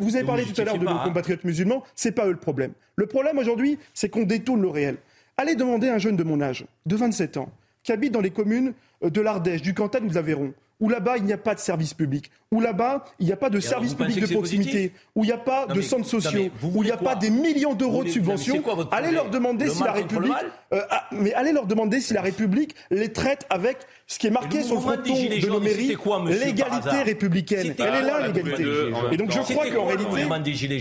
Vous, 0.00 0.16
avez 0.16 0.24
parlé 0.24 0.44
tout 0.44 0.60
à 0.60 0.64
l'heure 0.64 0.78
de 0.78 0.84
nos 0.84 0.98
compatriotes 0.98 1.44
musulmans. 1.44 1.84
C'est 1.94 2.12
pas 2.12 2.26
eux 2.26 2.32
le 2.32 2.38
problème. 2.38 2.72
Le 2.96 3.06
problème 3.06 3.38
aujourd'hui, 3.38 3.78
c'est 3.92 4.08
qu'on 4.08 4.24
détourne 4.24 4.62
le 4.62 4.68
réel. 4.68 4.96
Allez 5.36 5.56
demander 5.56 5.88
à 5.88 5.94
un 5.94 5.98
jeune 5.98 6.16
de 6.16 6.24
mon 6.24 6.40
âge, 6.40 6.64
de 6.86 6.96
27 6.96 7.36
ans, 7.38 7.50
qui 7.82 7.92
habite 7.92 8.12
dans 8.12 8.20
les 8.20 8.30
communes 8.30 8.72
de 9.02 9.20
l'Ardèche, 9.20 9.62
du 9.62 9.74
Cantal 9.74 10.04
ou 10.04 10.08
de 10.08 10.14
l'Aveyron, 10.14 10.54
où 10.80 10.88
là-bas 10.88 11.18
il 11.18 11.24
n'y 11.24 11.32
a 11.32 11.38
pas 11.38 11.54
de 11.54 11.60
service 11.60 11.94
public, 11.94 12.30
où 12.54 12.60
là-bas, 12.60 13.04
il 13.18 13.26
n'y 13.26 13.32
a 13.32 13.36
pas 13.36 13.50
de 13.50 13.58
service 13.58 13.94
public 13.94 14.20
de 14.20 14.32
proximité, 14.32 14.92
où 15.16 15.24
il 15.24 15.26
n'y 15.26 15.32
a 15.32 15.38
pas 15.38 15.66
de 15.66 15.80
centres 15.80 16.06
sociaux, 16.06 16.50
où 16.62 16.84
il 16.84 16.86
n'y 16.86 16.92
a 16.92 16.96
pas 16.96 17.16
des 17.16 17.30
millions 17.30 17.74
d'euros 17.74 18.04
de 18.04 18.08
subventions. 18.08 18.62
Allez 18.92 19.10
leur 19.10 19.28
demander 19.28 19.68
si 19.68 19.82
la 19.82 19.92
République, 19.92 20.32
euh, 20.72 20.80
ah, 20.88 21.08
mais 21.10 21.34
allez 21.34 21.50
leur 21.50 21.66
demander 21.66 22.00
si 22.00 22.14
la 22.14 22.22
République 22.22 22.76
les 22.92 23.12
traite 23.12 23.44
avec 23.50 23.78
ce 24.06 24.20
qui 24.20 24.28
est 24.28 24.30
marqué 24.30 24.62
sur 24.62 24.76
le 24.76 24.82
fronton 24.82 25.14
de 25.14 25.48
nos 25.48 25.58
mairies, 25.60 25.96
l'égalité 26.28 27.02
républicaine. 27.04 27.74
Elle 27.76 27.94
est 27.94 28.02
là 28.02 28.26
l'égalité. 28.28 28.64
Et 29.10 29.16
donc 29.16 29.32
je 29.32 29.40
crois 29.40 29.68
qu'en 29.70 29.86
réalité, 29.86 30.22
le 30.22 30.42
des 30.42 30.54
gilets. 30.54 30.78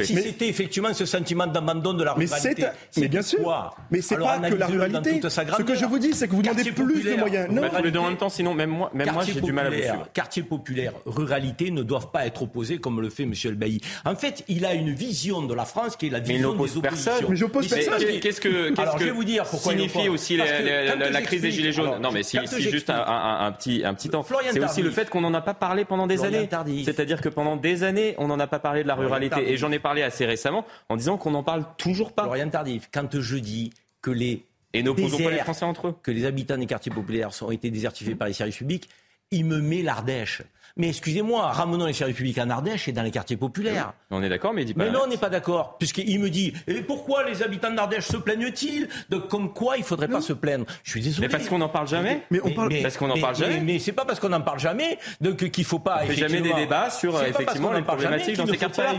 Si 0.00 0.14
c'était 0.14 0.48
effectivement 0.48 0.94
ce 0.94 1.04
sentiment 1.04 1.46
d'abandon 1.46 1.92
de 1.92 2.04
la 2.04 2.14
ruralité, 2.14 2.64
mais 2.96 3.08
bien 3.08 3.22
sûr, 3.22 3.74
mais 3.90 4.00
c'est 4.00 4.16
pas 4.16 4.38
que 4.38 4.54
la 4.54 4.66
ruralité. 4.66 5.20
Ce 5.28 5.62
que 5.62 5.74
je 5.74 5.84
vous 5.84 5.98
dis, 5.98 6.14
c'est 6.14 6.28
que 6.28 6.32
vous 6.32 6.42
demandez 6.42 6.72
plus 6.72 7.02
de 7.02 7.16
moyens. 7.16 7.48
Non, 7.50 7.62
mais 7.62 7.98
en 7.98 8.08
même 8.08 8.16
temps, 8.16 8.30
sinon 8.30 8.54
même 8.54 8.70
moi, 8.70 8.90
même 8.94 9.12
moi, 9.12 9.24
j'ai 9.24 9.38
du 9.38 9.52
mal 9.52 9.66
à 9.66 9.70
vous 9.70 9.76
suivre. 9.76 10.08
Quartier 10.14 10.42
populaire 10.42 10.94
ruralité 11.10 11.70
ne 11.70 11.82
doivent 11.82 12.10
pas 12.10 12.26
être 12.26 12.42
opposées 12.42 12.78
comme 12.78 13.00
le 13.00 13.10
fait 13.10 13.24
M. 13.24 13.34
El 13.44 13.54
Bailly. 13.54 13.80
En 14.04 14.14
fait, 14.14 14.44
il 14.48 14.64
a 14.64 14.74
une 14.74 14.92
vision 14.92 15.42
de 15.42 15.54
la 15.54 15.64
France 15.64 15.96
qui 15.96 16.06
est 16.06 16.10
la 16.10 16.20
vision 16.20 16.34
mais 16.34 16.64
il 16.64 16.70
des 16.70 16.78
oppositions. 16.78 17.12
Mais 17.28 17.36
je 17.36 17.44
pose 17.44 17.68
personne. 17.68 18.20
Qu'est-ce 18.20 18.40
que, 18.40 18.70
qu 18.70 18.80
alors, 18.80 18.94
que 18.94 19.00
je 19.00 19.06
vais 19.06 19.10
vous 19.10 19.24
dire 19.24 19.44
pourquoi 19.44 19.72
signifie 19.72 20.08
aussi 20.08 20.36
la, 20.36 20.94
la, 20.94 21.10
la 21.10 21.22
crise 21.22 21.42
des 21.42 21.50
gilets 21.50 21.72
jaunes 21.72 21.88
alors, 21.88 22.00
Non, 22.00 22.12
mais 22.12 22.22
si, 22.22 22.38
si 22.46 22.62
juste 22.62 22.90
un, 22.90 23.04
un, 23.06 23.46
un, 23.46 23.52
petit 23.52 23.82
un 23.84 23.94
petit 23.94 24.08
temps. 24.08 24.24
C'est 24.52 24.64
aussi 24.64 24.82
le 24.82 24.90
fait 24.90 25.10
qu'on 25.10 25.20
n'en 25.20 25.34
a 25.34 25.40
pas 25.40 25.54
parlé 25.54 25.84
pendant 25.84 26.06
des 26.06 26.16
Florian 26.16 26.48
années. 26.52 26.84
C'est-à-dire 26.84 27.20
que 27.20 27.28
pendant 27.28 27.56
des 27.56 27.84
années, 27.84 28.14
on 28.18 28.28
n'en 28.28 28.38
a 28.40 28.46
pas 28.46 28.58
parlé 28.58 28.82
de 28.82 28.88
la 28.88 28.94
Florian 28.94 29.08
ruralité. 29.08 29.36
Tardif. 29.36 29.50
Et 29.50 29.56
j'en 29.56 29.72
ai 29.72 29.78
parlé 29.78 30.02
assez 30.02 30.26
récemment 30.26 30.64
en 30.88 30.96
disant 30.96 31.16
qu'on 31.16 31.30
n'en 31.30 31.42
parle 31.42 31.64
toujours 31.76 32.12
pas. 32.12 32.22
Florian 32.22 32.48
Tardif, 32.48 32.88
quand 32.92 33.20
je 33.20 33.36
dis 33.36 33.72
que 34.02 34.10
les 34.10 34.44
et 34.72 34.82
n'opposons 34.82 35.18
pas 35.18 35.30
les 35.30 35.38
Français 35.38 35.64
entre 35.64 35.88
eux. 35.88 35.94
Que 36.02 36.10
les 36.10 36.24
habitants 36.24 36.56
des 36.56 36.66
quartiers 36.66 36.92
populaires 36.92 37.30
ont 37.42 37.50
été 37.50 37.70
désertifiés 37.70 38.14
mmh. 38.14 38.18
par 38.18 38.28
les 38.28 38.34
services 38.34 38.56
publics, 38.56 38.88
il 39.30 39.44
me 39.44 39.60
met 39.60 39.82
l'Ardèche. 39.82 40.42
Mais 40.80 40.88
excusez-moi, 40.88 41.52
ramenons 41.52 41.84
les 41.84 41.92
républiques 41.92 42.38
en 42.38 42.48
Ardèche 42.48 42.88
et 42.88 42.92
dans 42.92 43.02
les 43.02 43.10
quartiers 43.10 43.36
populaires. 43.36 43.92
Ah 43.92 43.94
on 44.12 44.22
est 44.22 44.30
d'accord, 44.30 44.54
mais 44.54 44.62
il 44.62 44.64
dit. 44.64 44.74
Mais 44.74 44.90
non, 44.90 45.00
on 45.04 45.08
n'est 45.08 45.18
pas 45.18 45.28
d'accord, 45.28 45.76
puisqu'il 45.76 46.18
me 46.18 46.30
dit 46.30 46.54
et 46.66 46.80
pourquoi 46.80 47.22
les 47.28 47.42
habitants 47.42 47.70
d'Ardèche 47.70 48.06
se 48.06 48.16
plaignent-ils? 48.16 48.88
De 49.10 49.18
comme 49.18 49.52
quoi 49.52 49.76
il 49.76 49.84
faudrait 49.84 50.08
pas 50.08 50.22
se 50.22 50.32
plaindre. 50.32 50.64
Je 50.82 50.92
suis 50.92 51.02
désolé. 51.02 51.26
Mais 51.26 51.30
parce 51.30 51.48
qu'on 51.50 51.58
n'en 51.58 51.68
parle 51.68 51.86
jamais. 51.86 52.22
Mais, 52.30 52.40
mais, 52.42 52.66
mais 52.70 52.82
parce 52.82 52.96
qu'on 52.96 53.08
pas 53.08 54.04
parce 54.06 54.20
qu'on 54.20 54.28
n'en 54.30 54.40
parle 54.40 54.58
jamais 54.58 54.98
donc 55.20 55.50
qu'il 55.50 55.64
faut 55.64 55.78
pas. 55.78 56.00
On 56.02 56.06
fait 56.06 56.14
jamais 56.14 56.40
des 56.40 56.54
débats 56.54 56.88
sur 56.88 57.22
effectivement 57.22 57.72
les 57.72 57.82
problématiques 57.82 58.38
dans 58.38 58.46
ces 58.46 58.56
quartiers-là. 58.56 58.94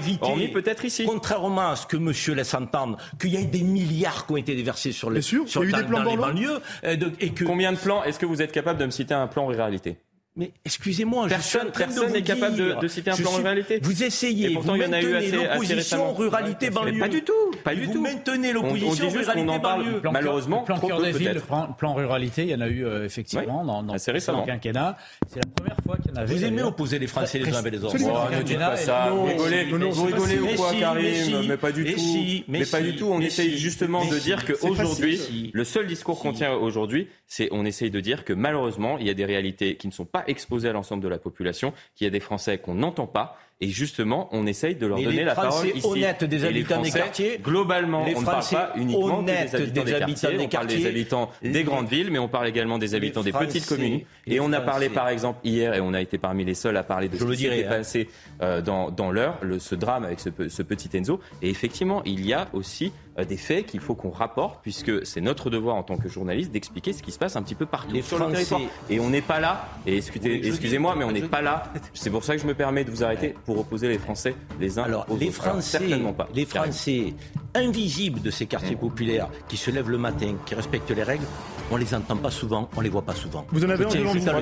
Peut-être 0.53 0.86
ici. 0.86 1.06
Contrairement 1.06 1.72
à 1.72 1.76
ce 1.76 1.88
que 1.88 1.98
Monsieur 1.98 2.36
laisse 2.36 2.53
entendre, 2.53 2.98
qu'il 3.20 3.32
y 3.32 3.38
a 3.38 3.44
des 3.44 3.64
milliards 3.64 4.28
qui 4.28 4.34
ont 4.34 4.38
été 4.38 4.56
déversés 4.56 4.91
sur 4.91 5.10
les 5.10 5.22
sur 5.22 5.45
des 5.62 5.72
plans 5.72 6.16
banlieues 6.16 6.60
euh, 6.84 6.98
et 7.20 7.32
que 7.32 7.44
combien 7.44 7.72
de 7.72 7.78
plans 7.78 8.03
Est-ce 8.03 8.20
que 8.20 8.26
vous 8.28 8.41
êtes 8.41 8.52
capable 8.52 8.80
de 8.80 8.86
me 8.86 8.91
citer 8.91 9.14
un 9.14 9.28
plan 9.28 9.45
en 9.45 9.48
réalité 9.48 9.98
mais 10.38 10.53
excusez-moi, 10.64 11.28
personne, 11.28 11.72
n'est 12.14 12.22
capable 12.22 12.56
de, 12.56 12.88
citer 12.88 13.12
un 13.12 13.18
plan 13.18 13.32
ruralité. 13.32 13.80
Vous 13.84 14.02
essayez, 14.02 14.52
Et 14.52 14.53
pourtant, 14.53 14.78
vous 14.78 14.84
il 14.84 15.36
l'opposition 15.36 16.14
ruralité-banlieue. 16.14 16.99
Pas 16.99 17.10
du 17.10 17.22
tout, 17.22 17.34
pas 17.66 17.76
du 17.76 17.86
vous 17.86 17.94
tout. 17.94 18.02
Maintenez 18.02 18.53
l'opposition 18.53 19.10
ruralité 19.10 19.41
on 19.41 19.49
en 19.49 19.60
parle. 19.60 19.99
Plan, 19.99 20.14
Malheureusement, 20.14 20.64
plan, 20.64 20.78
trop 20.78 20.88
plan 20.88 20.99
peu, 20.99 21.10
villes, 21.10 21.41
plan, 21.78 21.94
ruralité, 21.94 22.44
il 22.44 22.49
y 22.49 22.56
en 22.56 22.62
a 22.62 22.70
eu 22.70 22.86
euh, 22.86 23.03
effectivement 23.03 23.60
oui, 23.62 23.68
dans, 23.68 23.84
dans 23.84 24.45
quinquennat. 24.45 24.98
C'est 25.28 25.44
la 25.44 25.52
première 25.53 25.78
fois 25.86 25.98
qu'il 25.98 26.12
y 26.12 26.14
en 26.14 26.22
avait. 26.22 26.34
Vous 26.34 26.44
aimez 26.45 26.64
opposer 26.64 26.98
les 26.98 27.08
Français 27.08 27.40
les 27.40 27.53
uns 27.53 27.58
avec 27.58 27.74
les 27.74 27.84
autres. 27.84 27.98
Ne 27.98 28.44
dites 28.44 28.58
pas 28.58 28.78
ça. 28.78 29.10
Vous 29.10 29.26
rigolez 29.26 30.40
ou 30.40 30.56
quoi, 30.56 30.72
Karim 30.80 31.45
Mais 31.49 31.58
pas 31.58 31.74
du 31.74 31.94
tout. 31.94 32.02
Mais 32.48 32.66
pas 32.66 32.80
du 32.80 32.95
tout. 32.95 33.08
On 33.08 33.20
essaye 33.20 33.58
justement 33.58 34.06
de 34.06 34.18
dire 34.18 34.45
qu'aujourd'hui, 34.45 35.52
le 35.53 35.64
seul 35.66 35.88
discours 35.88 36.20
qu'on 36.20 36.32
tient 36.32 36.53
aujourd'hui, 36.53 37.10
c'est 37.28 37.49
on 37.52 37.66
essaye 37.66 37.91
de 37.91 37.99
dire 37.99 38.24
que 38.24 38.32
malheureusement, 38.32 38.98
il 38.98 39.08
y 39.08 39.10
a 39.10 39.14
des 39.14 39.26
réalités 39.26 39.76
qui 39.76 39.88
ne 39.88 39.94
sont 39.94 40.06
pas 40.06 40.20
pas 40.22 40.30
exposé 40.31 40.69
à 40.69 40.73
l'ensemble 40.73 41.03
de 41.03 41.07
la 41.07 41.18
population, 41.18 41.73
qu'il 41.95 42.06
y 42.06 42.07
a 42.07 42.11
des 42.11 42.19
Français 42.19 42.57
qu'on 42.57 42.76
n'entend 42.76 43.07
pas 43.07 43.38
et 43.63 43.69
justement, 43.69 44.27
on 44.31 44.47
essaye 44.47 44.75
de 44.75 44.88
leur 44.88 44.99
donner 44.99 45.23
la 45.23 45.35
parole 45.35 45.67
ici. 45.67 45.73
Les 45.75 45.81
Français 45.81 45.99
honnêtes 45.99 46.23
des 46.23 46.45
habitants 46.45 46.81
des 46.81 46.91
quartiers. 46.91 47.38
Globalement, 47.38 48.05
on 48.15 48.21
ne 48.21 48.25
parle 48.25 48.43
pas 48.51 48.73
uniquement 48.75 49.21
des 49.21 49.33
habitants 49.33 49.83
des, 49.83 49.91
quartiers, 49.91 50.39
On 50.39 50.47
parle 50.47 50.67
des 50.67 50.85
habitants 50.88 51.31
des 51.43 51.63
grandes 51.63 51.88
villes, 51.88 52.09
mais 52.11 52.19
on 52.19 52.27
parle 52.27 52.47
également 52.47 52.79
des 52.79 52.95
habitants 52.95 53.21
des 53.21 53.31
petites 53.31 53.67
communes. 53.67 54.01
Et 54.25 54.39
on 54.39 54.51
a 54.51 54.61
parlé, 54.61 54.89
par 54.89 55.09
exemple, 55.09 55.39
hier, 55.43 55.75
et 55.75 55.81
on 55.81 55.93
a 55.93 56.01
été 56.01 56.17
parmi 56.17 56.43
les 56.43 56.55
seuls 56.55 56.77
à 56.77 56.83
parler 56.83 57.07
de 57.07 57.17
Je 57.17 57.25
ce 57.25 57.31
qui 57.31 57.43
s'est 57.43 57.63
passé 57.63 58.09
euh, 58.41 58.61
dans, 58.61 59.11
l'heure, 59.11 59.39
ce 59.59 59.75
drame 59.75 60.05
avec 60.05 60.19
ce, 60.19 60.29
petit 60.61 60.97
Enzo. 60.97 61.19
Et 61.41 61.49
effectivement, 61.49 62.01
il 62.05 62.25
y 62.25 62.33
a 62.33 62.47
aussi 62.53 62.91
euh, 63.19 63.25
des 63.25 63.38
faits 63.38 63.65
qu'il 63.65 63.81
faut 63.81 63.93
qu'on 63.93 64.09
rapporte, 64.09 64.61
puisque 64.61 65.05
c'est 65.05 65.19
notre 65.19 65.49
devoir 65.49 65.75
en 65.75 65.83
tant 65.83 65.97
que 65.97 66.07
journaliste 66.07 66.51
d'expliquer 66.51 66.93
ce 66.93 67.03
qui 67.03 67.11
se 67.11 67.19
passe 67.19 67.35
un 67.35 67.43
petit 67.43 67.55
peu 67.55 67.65
partout 67.65 67.93
les 67.93 68.01
Français. 68.01 68.55
Et 68.89 69.01
on 69.01 69.09
n'est 69.09 69.21
pas 69.21 69.39
là, 69.39 69.67
et 69.85 69.97
excusez-moi, 69.97 70.95
mais 70.97 71.03
on 71.03 71.11
n'est 71.11 71.21
pas 71.21 71.41
là, 71.41 71.71
c'est 71.93 72.09
pour 72.09 72.23
ça 72.23 72.35
que 72.35 72.41
je 72.41 72.47
me 72.47 72.53
permets 72.53 72.85
de 72.85 72.91
vous 72.91 73.03
arrêter, 73.03 73.35
pour 73.52 73.60
opposer 73.60 73.90
les 73.90 73.98
Français 73.98 74.34
les 74.61 74.80
uns 74.80 74.84
Alors, 74.84 75.06
aux 75.10 75.18
les 75.18 75.28
autres. 75.28 75.36
Français, 75.36 75.78
Alors, 75.78 75.90
certainement 75.90 76.14
pas. 76.14 76.30
Les 76.34 76.45
Français 76.45 77.14
invisibles 77.53 78.22
de 78.22 78.32
ces 78.32 78.45
quartiers 78.45 78.76
mmh. 78.76 78.80
populaires 78.80 79.28
qui 79.49 79.57
se 79.57 79.69
lèvent 79.72 79.90
le 79.90 79.98
matin, 79.98 80.36
qui 80.45 80.56
respectent 80.56 80.91
les 80.91 81.03
règles, 81.03 81.26
on 81.69 81.76
les 81.76 81.94
entend 81.94 82.15
pas 82.15 82.32
souvent, 82.32 82.69
on 82.78 82.82
les 82.82 82.90
voit 82.90 83.02
pas 83.02 83.14
souvent. 83.14 83.45
Vous 83.52 83.65
en 83.65 83.69
avez 83.69 83.84
Écoutez, 83.84 83.99
un 83.99 84.14
devant 84.14 84.40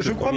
Je 0.00 0.12
crois, 0.12 0.30
M. 0.30 0.36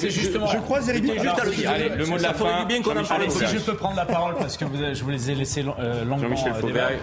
Je 0.00 0.58
crois, 0.60 0.80
le 0.80 2.06
mot 2.06 2.16
de 2.16 2.22
la 2.22 2.32
fin. 2.34 2.64
bien 2.64 2.80
qu'on 2.80 2.96
en 2.96 3.04
parle. 3.04 3.30
Si 3.30 3.46
je 3.46 3.58
peux 3.58 3.74
prendre 3.74 3.96
la 3.96 4.06
parole 4.06 4.34
parce 4.36 4.56
que 4.56 4.64
je 4.94 5.04
vous 5.04 5.10
les 5.10 5.30
ai 5.30 5.34
laissés 5.34 5.62
euh, 5.78 6.04
longuement. 6.04 6.34
Jean-Michel 6.36 6.52
euh, 6.64 6.98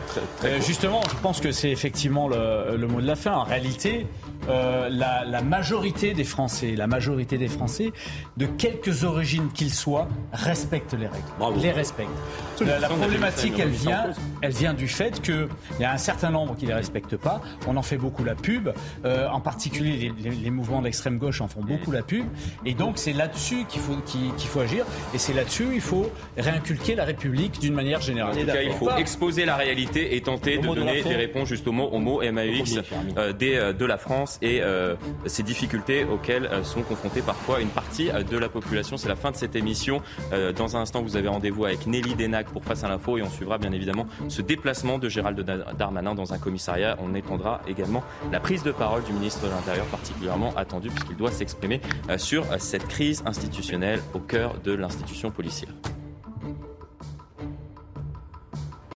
euh, 0.45 0.61
Justement, 0.61 1.01
je 1.09 1.21
pense 1.21 1.41
que 1.41 1.51
c'est 1.51 1.69
effectivement 1.69 2.27
le 2.27 2.87
mot 2.87 3.01
de 3.01 3.07
la 3.07 3.15
fin. 3.15 3.33
En 3.33 3.43
réalité, 3.43 4.07
euh, 4.47 4.89
la, 4.89 5.41
majorité 5.41 6.13
des 6.13 6.23
Français, 6.23 6.75
la 6.75 6.87
majorité 6.87 7.37
des 7.37 7.47
Français, 7.47 7.91
de 8.37 8.45
quelques 8.45 9.03
origines 9.03 9.49
qu'ils 9.53 9.73
soient, 9.73 10.07
respectent 10.33 10.93
les 10.93 11.07
règles. 11.07 11.61
Les 11.61 11.71
respectent. 11.71 12.09
La, 12.61 12.89
problématique, 12.89 13.53
elle 13.59 13.69
vient, 13.69 14.07
elle 14.41 14.51
vient 14.51 14.73
du 14.73 14.87
fait 14.87 15.21
qu'il 15.21 15.47
y 15.79 15.83
a 15.83 15.93
un 15.93 15.97
certain 15.97 16.29
nombre 16.29 16.55
qui 16.55 16.65
ne 16.65 16.69
les 16.69 16.75
respectent 16.75 17.17
pas. 17.17 17.41
On 17.67 17.77
en 17.77 17.81
fait 17.81 17.97
beaucoup 17.97 18.23
la 18.23 18.35
pub. 18.35 18.69
Euh, 19.05 19.27
en 19.29 19.39
particulier, 19.39 20.11
les, 20.19 20.49
mouvements 20.49 20.81
d'extrême 20.81 21.17
gauche 21.17 21.41
en 21.41 21.47
font 21.47 21.61
beaucoup 21.61 21.91
la 21.91 22.01
pub. 22.01 22.25
Et 22.65 22.73
donc, 22.73 22.97
c'est 22.97 23.13
là-dessus 23.13 23.65
qu'il 23.67 23.81
faut, 23.81 23.95
qu'il, 24.05 24.31
faut 24.47 24.59
agir. 24.59 24.85
Et 25.13 25.17
c'est 25.17 25.33
là-dessus 25.33 25.67
il 25.73 25.81
faut 25.81 26.09
réinculquer 26.37 26.95
la 26.95 27.05
République 27.05 27.59
d'une 27.59 27.73
manière 27.73 28.01
générale. 28.01 28.37
En 28.37 28.41
tout 28.41 28.45
cas, 28.45 28.61
il 28.61 28.73
faut 28.73 28.91
exposer 28.97 29.45
la 29.45 29.55
réalité 29.55 30.15
et 30.15 30.21
tenter 30.21 30.57
de 30.57 30.67
donner 30.67 31.01
des 31.01 31.15
réponses 31.15 31.47
justement 31.47 31.93
aux 31.93 31.99
mots 31.99 32.21
MAUX 32.21 32.79
euh, 33.17 33.33
des, 33.33 33.55
euh, 33.55 33.73
de 33.73 33.85
la 33.85 33.97
France 33.97 34.28
et 34.41 34.61
ces 35.25 35.43
difficultés 35.43 36.03
auxquelles 36.03 36.49
sont 36.63 36.81
confrontés 36.81 37.21
parfois 37.21 37.61
une 37.61 37.69
partie 37.69 38.09
de 38.09 38.37
la 38.37 38.49
population. 38.49 38.97
C'est 38.97 39.09
la 39.09 39.15
fin 39.15 39.31
de 39.31 39.35
cette 39.35 39.55
émission. 39.55 40.01
Dans 40.55 40.77
un 40.77 40.81
instant, 40.81 41.01
vous 41.01 41.15
avez 41.15 41.27
rendez-vous 41.27 41.65
avec 41.65 41.87
Nelly 41.87 42.15
Denac 42.15 42.47
pour 42.47 42.63
Face 42.63 42.83
à 42.83 42.89
l'info 42.89 43.17
et 43.17 43.21
on 43.21 43.29
suivra 43.29 43.57
bien 43.57 43.71
évidemment 43.71 44.07
ce 44.27 44.41
déplacement 44.41 44.99
de 44.99 45.09
Gérald 45.09 45.39
Darmanin 45.77 46.15
dans 46.15 46.33
un 46.33 46.37
commissariat. 46.37 46.97
On 47.01 47.15
étendra 47.15 47.61
également 47.67 48.03
la 48.31 48.39
prise 48.39 48.63
de 48.63 48.71
parole 48.71 49.03
du 49.03 49.13
ministre 49.13 49.45
de 49.45 49.49
l'Intérieur 49.49 49.85
particulièrement 49.87 50.53
attendu 50.55 50.89
puisqu'il 50.89 51.17
doit 51.17 51.31
s'exprimer 51.31 51.81
sur 52.17 52.45
cette 52.59 52.87
crise 52.87 53.23
institutionnelle 53.25 54.01
au 54.13 54.19
cœur 54.19 54.55
de 54.63 54.73
l'institution 54.73 55.31
policière. 55.31 55.71